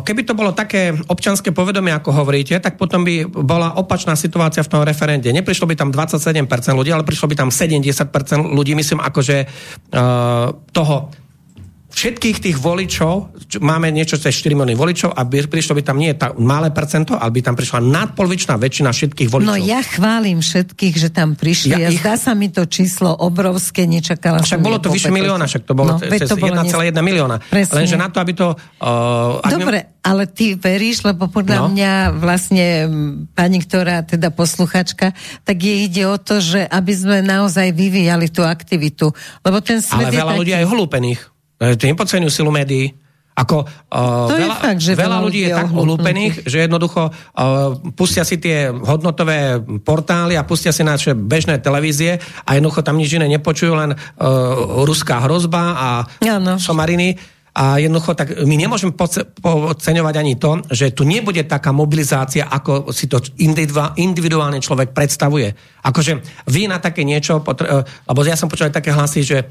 Keby 0.03 0.25
to 0.25 0.33
bolo 0.33 0.57
také 0.57 0.97
občanské 1.13 1.53
povedomie, 1.53 1.93
ako 1.93 2.25
hovoríte, 2.25 2.57
tak 2.57 2.81
potom 2.81 3.05
by 3.05 3.29
bola 3.29 3.77
opačná 3.77 4.17
situácia 4.17 4.65
v 4.65 4.73
tom 4.73 4.81
referende. 4.81 5.29
Neprišlo 5.29 5.69
by 5.69 5.77
tam 5.77 5.93
27% 5.93 6.49
ľudí, 6.73 6.89
ale 6.89 7.05
prišlo 7.05 7.29
by 7.29 7.37
tam 7.37 7.53
70% 7.53 8.09
ľudí, 8.49 8.73
myslím, 8.73 9.05
akože 9.05 9.37
toho 10.73 10.95
všetkých 11.93 12.39
tých 12.41 12.57
voličov, 12.57 13.37
máme 13.61 13.93
niečo 13.93 14.17
cez 14.17 14.33
4 14.41 14.57
milióny 14.57 14.77
voličov 14.77 15.13
a 15.13 15.21
by, 15.29 15.45
prišlo 15.47 15.77
by 15.77 15.83
tam 15.85 16.01
nie 16.01 16.15
tá 16.17 16.33
malé 16.41 16.73
percento, 16.73 17.17
ale 17.17 17.31
by 17.35 17.41
tam 17.45 17.55
prišla 17.59 17.85
nadpolovičná 17.85 18.57
väčšina 18.57 18.91
všetkých 18.91 19.29
voličov. 19.29 19.53
No 19.53 19.61
ja 19.61 19.85
chválim 19.85 20.41
všetkých, 20.41 20.95
že 20.97 21.09
tam 21.13 21.37
prišli 21.37 21.77
ja 21.77 21.93
ich... 21.93 22.01
zdá 22.01 22.17
sa 22.17 22.33
mi 22.33 22.49
to 22.49 22.65
číslo 22.65 23.13
obrovské, 23.13 23.85
nečakala 23.85 24.41
však 24.41 24.61
bolo 24.65 24.79
to 24.81 24.89
vyše 24.89 25.13
milióna, 25.13 25.45
však 25.45 25.63
to 25.69 25.75
bolo 25.77 25.97
no, 25.97 25.99
cez 26.01 26.29
1,1 26.29 26.93
nes... 26.93 27.03
milióna. 27.05 27.37
Presne. 27.49 27.75
Lenže 27.83 27.97
na 28.01 28.09
to, 28.09 28.19
aby 28.21 28.33
to... 28.33 28.57
Uh, 28.81 29.45
Dobre, 29.49 29.79
my... 29.85 30.01
ale 30.05 30.23
ty 30.29 30.57
veríš, 30.57 31.05
lebo 31.05 31.29
podľa 31.29 31.59
no? 31.67 31.73
mňa 31.73 31.93
vlastne 32.17 32.67
pani, 33.33 33.59
ktorá 33.61 34.05
teda 34.05 34.33
posluchačka, 34.33 35.13
tak 35.45 35.57
jej 35.61 35.89
ide 35.89 36.05
o 36.09 36.17
to, 36.17 36.41
že 36.41 36.65
aby 36.65 36.93
sme 36.93 37.19
naozaj 37.25 37.73
vyvíjali 37.73 38.29
tú 38.29 38.45
aktivitu. 38.45 39.13
Lebo 39.45 39.61
ten 39.61 39.81
svet 39.81 40.11
ale 40.11 40.17
veľa 40.17 40.33
taký... 40.35 40.41
ľudí 40.41 40.53
aj 40.57 40.67
hlúpených. 40.69 41.32
E, 41.63 41.79
to 41.79 41.87
nepodceňujú 41.87 42.33
silu 42.35 42.51
médií. 42.51 42.91
Ako, 43.33 43.65
uh, 43.65 44.29
to 44.29 44.37
veľa, 44.37 44.57
fakt, 44.61 44.83
že 44.85 44.93
veľa 44.93 45.19
ľudí 45.25 45.49
je 45.49 45.57
tak 45.57 45.73
ohlúpených, 45.73 46.45
že 46.45 46.69
jednoducho 46.69 47.09
uh, 47.09 47.81
pustia 47.97 48.29
si 48.29 48.37
tie 48.37 48.69
hodnotové 48.69 49.57
portály 49.81 50.37
a 50.37 50.45
pustia 50.45 50.69
si 50.69 50.85
naše 50.85 51.17
bežné 51.17 51.57
televízie 51.65 52.21
a 52.21 52.51
jednoducho 52.53 52.85
tam 52.85 53.01
nič 53.01 53.17
iné 53.17 53.33
nepočujú, 53.33 53.73
len 53.73 53.97
uh, 53.97 54.85
ruská 54.85 55.25
hrozba 55.25 55.63
a 55.73 55.89
no. 56.21 56.61
somariny 56.61 57.17
a 57.53 57.77
jednoducho, 57.77 58.17
tak 58.17 58.33
my 58.49 58.57
nemôžeme 58.57 58.97
podceňovať 58.97 60.15
ani 60.17 60.41
to, 60.41 60.65
že 60.73 60.97
tu 60.97 61.05
nebude 61.05 61.45
taká 61.45 61.69
mobilizácia, 61.69 62.49
ako 62.49 62.89
si 62.97 63.13
to 63.13 63.21
individuálne 64.01 64.57
človek 64.57 64.97
predstavuje. 64.97 65.53
Akože 65.85 66.25
vy 66.49 66.73
na 66.73 66.81
také 66.81 67.05
niečo, 67.05 67.45
e, 67.45 67.85
lebo 67.85 68.21
ja 68.25 68.41
som 68.41 68.49
počul 68.49 68.73
také 68.73 68.89
hlasy, 68.97 69.21
že 69.21 69.39
e, 69.45 69.47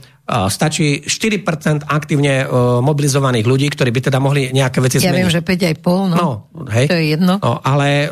stačí 0.49 1.05
4% 1.05 1.85
aktívne 1.85 2.41
e, 2.41 2.45
mobilizovaných 2.81 3.45
ľudí, 3.45 3.69
ktorí 3.69 3.93
by 3.93 4.01
teda 4.09 4.17
mohli 4.17 4.49
nejaké 4.49 4.81
veci 4.81 4.97
zmeniť. 4.97 5.05
Ja 5.05 5.21
viem, 5.21 5.29
že 5.29 5.45
5,5, 5.45 5.85
no. 5.85 6.17
no 6.17 6.29
hej. 6.73 6.89
To 6.89 6.97
je 6.97 7.05
jedno. 7.05 7.37
No, 7.37 7.61
ale 7.61 8.09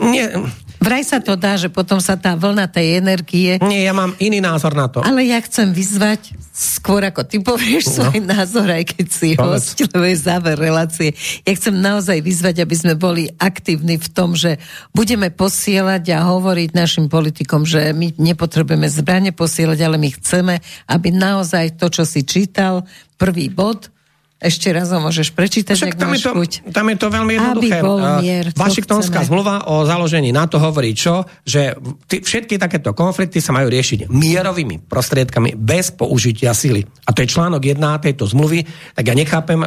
nie, 0.00 0.26
Vraj 0.80 1.04
sa 1.04 1.20
to 1.20 1.36
dá, 1.36 1.60
že 1.60 1.68
potom 1.68 2.00
sa 2.00 2.16
tá 2.16 2.32
vlna 2.32 2.64
tej 2.64 3.04
energie... 3.04 3.60
Nie, 3.60 3.84
ja 3.84 3.92
mám 3.92 4.16
iný 4.16 4.40
názor 4.40 4.72
na 4.72 4.88
to. 4.88 5.04
Ale 5.04 5.20
ja 5.28 5.36
chcem 5.44 5.76
vyzvať, 5.76 6.32
skôr 6.56 7.04
ako 7.04 7.20
ty 7.28 7.36
povieš 7.36 7.84
no. 7.84 8.08
svoj 8.08 8.24
názor, 8.24 8.64
aj 8.64 8.96
keď 8.96 9.06
si 9.12 9.36
host, 9.36 9.76
lebo 9.92 10.08
je 10.08 10.16
záver 10.16 10.56
relácie. 10.56 11.12
Ja 11.44 11.52
chcem 11.52 11.76
naozaj 11.76 12.24
vyzvať, 12.24 12.64
aby 12.64 12.74
sme 12.80 12.94
boli 12.96 13.28
aktívni 13.36 14.00
v 14.00 14.08
tom, 14.08 14.32
že 14.32 14.56
budeme 14.96 15.28
posielať 15.28 16.16
a 16.16 16.24
hovoriť 16.32 16.72
našim 16.72 17.12
politikom, 17.12 17.68
že 17.68 17.92
my 17.92 18.16
nepotrebujeme 18.16 18.88
zbrane 18.88 19.36
posielať, 19.36 19.84
ale 19.84 20.00
my 20.00 20.08
chceme, 20.16 20.64
aby 20.88 21.12
naozaj 21.12 21.76
to, 21.76 21.92
čo 21.92 22.08
si 22.08 22.24
čítal, 22.24 22.88
prvý 23.20 23.52
bod, 23.52 23.92
ešte 24.40 24.72
raz 24.72 24.88
ho 24.88 24.96
môžeš 25.04 25.36
prečítať, 25.36 25.76
Však 25.76 26.00
tam, 26.00 26.16
je 26.16 26.24
to, 26.24 26.32
chuť. 26.32 26.52
tam 26.72 26.88
je 26.88 26.96
to 26.96 27.06
veľmi 27.12 27.32
jednoduché. 27.36 27.76
Aby 27.76 27.84
bol 27.84 28.00
mier, 28.24 28.44
Vašiktonská 28.56 29.20
zmluva 29.28 29.68
o 29.68 29.84
založení 29.84 30.32
NATO 30.32 30.56
hovorí 30.56 30.96
čo? 30.96 31.28
Že 31.44 31.76
t- 32.08 32.24
všetky 32.24 32.56
takéto 32.56 32.96
konflikty 32.96 33.44
sa 33.44 33.52
majú 33.52 33.68
riešiť 33.68 34.08
mierovými 34.08 34.88
prostriedkami 34.88 35.60
bez 35.60 35.92
použitia 35.92 36.56
sily. 36.56 36.88
A 37.04 37.12
to 37.12 37.20
je 37.20 37.28
článok 37.28 37.60
1 37.60 37.76
tejto 38.00 38.24
zmluvy. 38.24 38.64
Tak 38.96 39.04
ja 39.04 39.12
nechápem, 39.12 39.60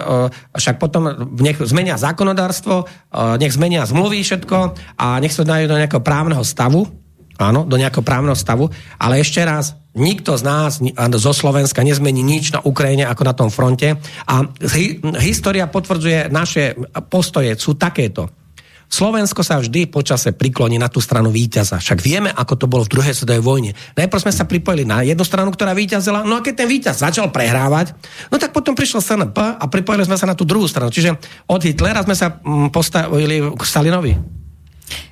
však 0.57 0.81
potom 0.81 1.05
nech 1.37 1.61
zmenia 1.61 2.01
zákonodárstvo, 2.01 2.89
nech 3.37 3.53
zmenia 3.53 3.85
zmluvy 3.85 4.25
všetko 4.25 4.57
a 4.97 5.21
nech 5.21 5.37
sa 5.37 5.45
dajú 5.45 5.69
do 5.69 5.77
nejakého 5.77 6.01
právneho 6.01 6.41
stavu, 6.41 6.89
áno, 7.37 7.61
do 7.61 7.77
nejakého 7.77 8.01
právneho 8.01 8.33
stavu, 8.33 8.73
ale 8.97 9.21
ešte 9.21 9.37
raz, 9.45 9.77
nikto 9.93 10.37
z 10.37 10.43
nás 10.43 10.81
zo 11.17 11.31
Slovenska 11.33 11.85
nezmení 11.85 12.25
nič 12.25 12.53
na 12.53 12.61
Ukrajine 12.65 13.05
ako 13.05 13.23
na 13.23 13.33
tom 13.33 13.49
fronte 13.53 13.97
a 14.25 14.35
hi, 14.73 14.99
história 15.21 15.69
potvrdzuje 15.69 16.33
naše 16.33 16.77
postoje, 17.09 17.53
sú 17.57 17.77
takéto. 17.77 18.29
Slovensko 18.93 19.41
sa 19.41 19.57
vždy 19.57 19.89
počase 19.89 20.37
prikloní 20.37 20.77
na 20.77 20.85
tú 20.85 21.01
stranu 21.01 21.33
víťaza. 21.33 21.81
Však 21.81 21.97
vieme, 21.97 22.29
ako 22.29 22.53
to 22.53 22.65
bolo 22.69 22.85
v 22.85 22.93
druhej 22.93 23.17
svetovej 23.17 23.41
vojne. 23.41 23.71
Najprv 23.97 24.21
sme 24.21 24.29
sa 24.29 24.45
pripojili 24.45 24.85
na 24.85 25.01
jednu 25.01 25.25
stranu, 25.25 25.49
ktorá 25.49 25.73
víťazila, 25.73 26.21
no 26.21 26.37
a 26.37 26.45
keď 26.45 26.53
ten 26.61 26.69
víťaz 26.69 27.01
začal 27.01 27.33
prehrávať, 27.33 27.97
no 28.29 28.37
tak 28.37 28.53
potom 28.53 28.77
prišlo 28.77 29.01
SNP 29.01 29.33
a 29.33 29.65
pripojili 29.65 30.05
sme 30.05 30.13
sa 30.13 30.29
na 30.29 30.37
tú 30.37 30.45
druhú 30.45 30.69
stranu. 30.69 30.93
Čiže 30.93 31.17
od 31.49 31.61
Hitlera 31.65 32.05
sme 32.05 32.13
sa 32.13 32.37
mm, 32.37 32.69
postavili 32.69 33.41
k 33.41 33.61
Stalinovi. 33.65 34.42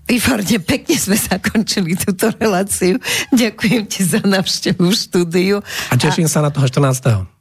Výborne, 0.06 0.60
pekne 0.60 0.96
sme 1.00 1.16
zakončili 1.16 1.96
túto 1.96 2.28
reláciu. 2.36 3.00
Ďakujem 3.32 3.84
ti 3.88 4.04
za 4.04 4.20
navštevu 4.20 4.92
v 4.92 4.96
štúdiu. 4.96 5.56
A 5.88 5.94
teším 5.96 6.28
a... 6.28 6.32
sa 6.32 6.44
na 6.44 6.52
toho 6.52 6.68
14. 6.68 7.32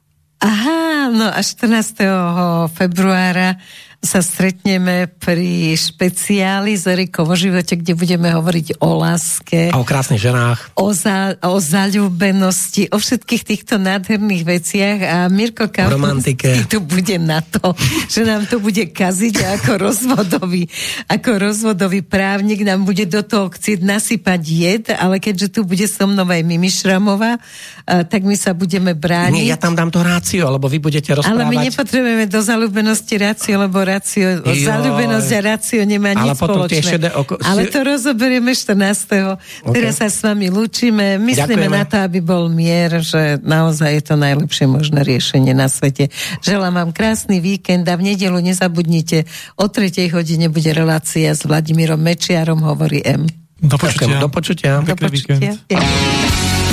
Aha, 0.41 1.11
no 1.13 1.27
a 1.29 1.39
14. 1.43 2.71
februára 2.73 3.61
sa 4.01 4.25
stretneme 4.25 5.13
pri 5.21 5.77
špeciáli 5.77 6.73
z 6.73 6.89
Erikou 6.89 7.21
o 7.29 7.37
živote, 7.37 7.77
kde 7.77 7.93
budeme 7.93 8.33
hovoriť 8.33 8.81
o 8.81 8.97
láske. 8.97 9.69
A 9.69 9.77
o 9.77 9.85
krásnych 9.85 10.17
ženách. 10.17 10.73
O, 10.73 10.89
za, 10.89 11.37
o 11.45 11.61
zaľúbenosti, 11.61 12.89
o 12.89 12.97
všetkých 12.97 13.45
týchto 13.45 13.77
nádherných 13.77 14.41
veciach 14.41 14.97
a 15.05 15.17
Mirko 15.29 15.69
Kaufmann 15.69 16.17
tu 16.65 16.81
bude 16.81 17.21
na 17.21 17.45
to, 17.45 17.77
že 18.09 18.25
nám 18.25 18.49
to 18.49 18.57
bude 18.57 18.89
kaziť 18.89 19.35
a 19.45 19.47
ako 19.61 19.71
rozvodový, 19.77 20.65
ako 21.05 21.29
rozvodový 21.37 22.01
právnik 22.01 22.65
nám 22.65 22.81
bude 22.89 23.05
do 23.05 23.21
toho 23.21 23.53
chcieť 23.53 23.85
nasypať 23.85 24.41
jed, 24.41 24.85
ale 24.97 25.21
keďže 25.21 25.53
tu 25.53 25.59
bude 25.61 25.85
so 25.85 26.09
mnou 26.09 26.25
aj 26.25 26.41
Mimi 26.41 26.73
Šramová, 26.73 27.37
tak 27.85 28.25
my 28.25 28.33
sa 28.33 28.57
budeme 28.57 28.97
brániť. 28.97 29.45
Nie, 29.45 29.53
ja 29.53 29.61
tam 29.61 29.77
dám 29.77 29.93
to 29.93 30.01
rácio, 30.01 30.49
lebo 30.49 30.65
vy 30.65 30.81
budete 30.81 31.13
rozprávať. 31.13 31.37
Ale 31.37 31.53
my 31.53 31.57
nepotrebujeme 31.69 32.25
do 32.25 32.41
zalúbenosti 32.41 33.21
rácio, 33.21 33.61
lebo 33.61 33.90
rácio, 33.91 34.25
zalúbenosť 34.41 35.29
a 35.31 35.39
rácio 35.45 35.81
nemá 35.83 36.13
Ale 36.13 36.31
nič 36.31 36.39
spoločné. 36.39 36.79
šedé 36.81 37.09
oko- 37.11 37.35
Ale 37.37 37.67
to 37.67 37.79
rozoberieme 37.81 38.51
14. 38.51 39.35
Okay. 39.61 39.73
Teraz 39.73 39.99
sa 39.99 40.07
s 40.07 40.21
vami 40.21 40.47
lúčime. 40.47 41.17
Myslíme 41.17 41.59
Ďakujeme. 41.59 41.75
na 41.75 41.83
to, 41.83 41.97
aby 41.99 42.19
bol 42.19 42.47
mier, 42.47 42.99
že 42.99 43.37
naozaj 43.37 43.91
je 43.91 44.03
to 44.03 44.15
najlepšie 44.15 44.65
možné 44.65 45.01
riešenie 45.01 45.51
na 45.51 45.67
svete. 45.67 46.07
Želám 46.39 46.73
vám 46.73 46.91
krásny 46.91 47.37
víkend 47.37 47.83
a 47.83 47.93
v 47.93 48.09
nedelu 48.09 48.39
nezabudnite, 48.39 49.27
o 49.55 49.67
tretej 49.67 50.07
hodine 50.09 50.47
bude 50.47 50.71
relácia 50.71 51.29
s 51.29 51.43
Vladimírom 51.43 51.97
Mečiarom, 51.97 52.61
hovorí 52.61 53.01
M. 53.01 53.27
Do 53.57 53.77
počutia. 53.77 54.17
do 54.17 54.25
počutia. 54.25 54.71
Do 54.81 54.89
Pekný 54.89 55.05
počutia. 55.05 55.35
víkend. 55.37 55.57
Už 55.69 56.70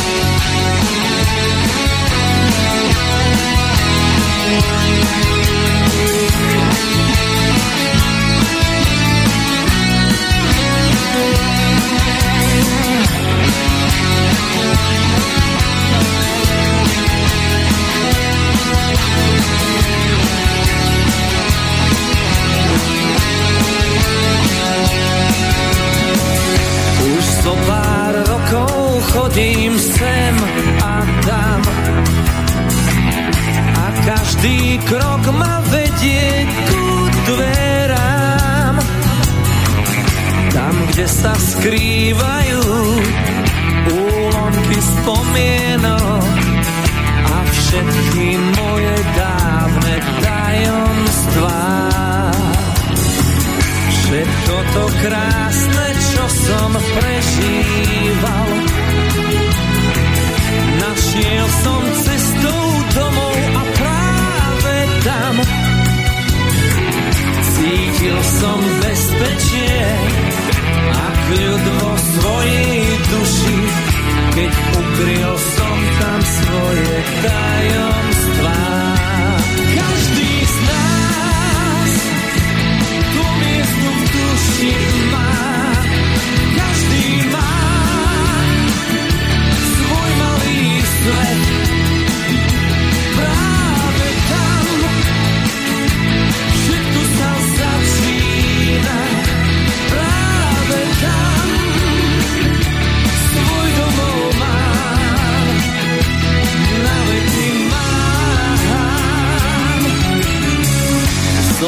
skrývajú 41.99 42.63
úlomky 43.91 44.79
spomienok 44.79 46.31
a 47.27 47.37
všetky 47.51 48.27
moje 48.39 48.95
dávne 49.19 49.95
tajomstvá. 50.23 51.67
Všetko 53.91 54.55
to 54.79 54.85
krásne, 55.03 55.87
čo 55.99 56.25
som 56.47 56.71
prežíval. 56.71 58.49
Našiel 60.79 61.47
som 61.67 61.83
cestou 61.99 62.63
domov 62.95 63.37
a 63.59 63.63
práve 63.75 64.77
tam. 65.03 65.35
Cítil 67.59 68.19
som 68.39 68.59
bezpečie 68.87 69.83
a 71.29 71.31
kľud 71.31 71.65
vo 71.77 71.93
svojej 71.97 72.85
duši. 73.13 73.59
Keď 74.33 74.53
ukryl 74.81 75.33
som 75.37 75.77
tam 76.01 76.21
svoje 76.25 76.95
tajomstvá 77.21 78.98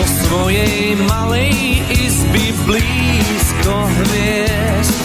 zo 0.00 0.06
svojej 0.24 0.96
malej 1.04 1.84
izby 1.92 2.56
blízko 2.64 3.76
hviezd. 3.84 4.96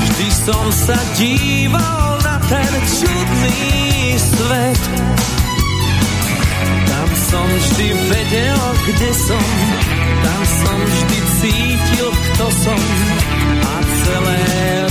Vždy 0.00 0.28
som 0.32 0.64
sa 0.72 0.96
díval 1.20 2.16
na 2.24 2.36
ten 2.48 2.72
čudný 2.96 3.60
svet. 4.16 4.82
Tam 6.88 7.08
som 7.28 7.44
vždy 7.44 7.88
vedel, 8.08 8.60
kde 8.88 9.10
som, 9.20 9.46
tam 10.24 10.42
som 10.64 10.78
vždy 10.88 11.18
cítil, 11.44 12.08
kto 12.08 12.46
som 12.56 12.80
a 13.60 13.74
celé 13.84 14.44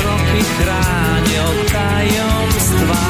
roky 0.05 0.41
chránil 0.61 1.49
tajomstvá. 1.65 3.09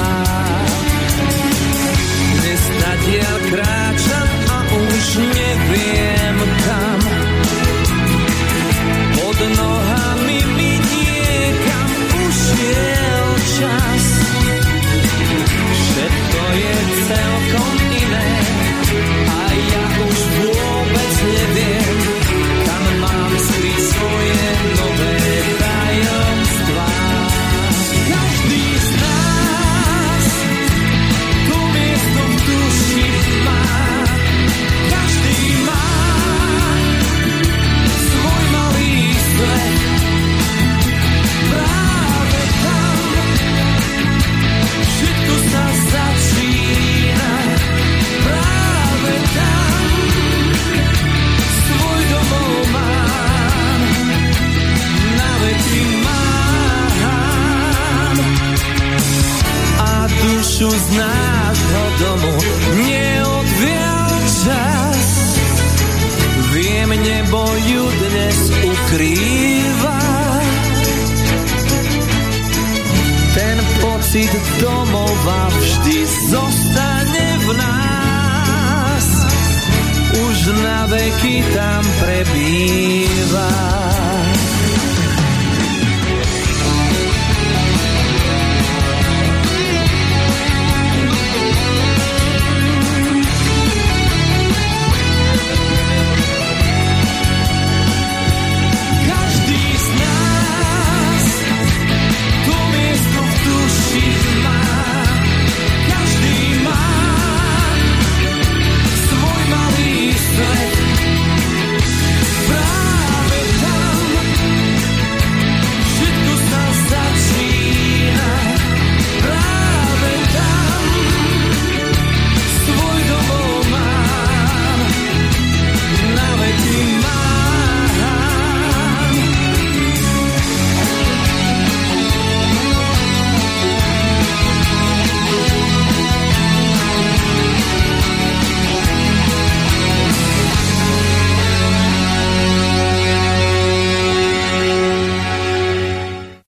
Dnes 2.39 2.63
nadiaľ 2.79 3.37
kráčam 3.51 4.40
už 5.01 5.17
neviem 5.17 6.37
kam. 6.61 6.99
Pod 9.17 9.39
nohami 9.57 10.39
mi 10.57 10.71
niekam 10.77 11.89
ušiel 12.21 13.25
čas. 13.57 14.05
Všetko 15.81 16.41
je 16.53 16.75
celkom 17.09 17.75
iné 17.97 18.31
a 19.25 19.41
ja 19.73 19.85
už 20.05 20.19
vôbec 20.37 21.11
neviem, 21.33 21.97
kam 22.61 22.85
mám 23.01 23.31
skryť 23.41 23.79
svoje 23.81 24.45
nové 24.77 25.60
nášho 60.97 61.83
domu 61.99 62.33
neodvial 62.87 64.11
čas. 64.43 65.07
Viem, 66.51 66.89
nebo 66.89 67.41
ju 67.67 67.83
dnes 67.87 68.39
ukrýva. 68.59 70.01
Ten 73.31 73.57
pocit 73.79 74.31
domova 74.59 75.47
vždy 75.55 75.97
zostane 76.27 77.27
v 77.39 77.47
nás. 77.55 79.05
Už 80.11 80.37
na 80.59 80.83
veky 80.91 81.39
tam 81.55 81.83
prebýva. 82.03 83.80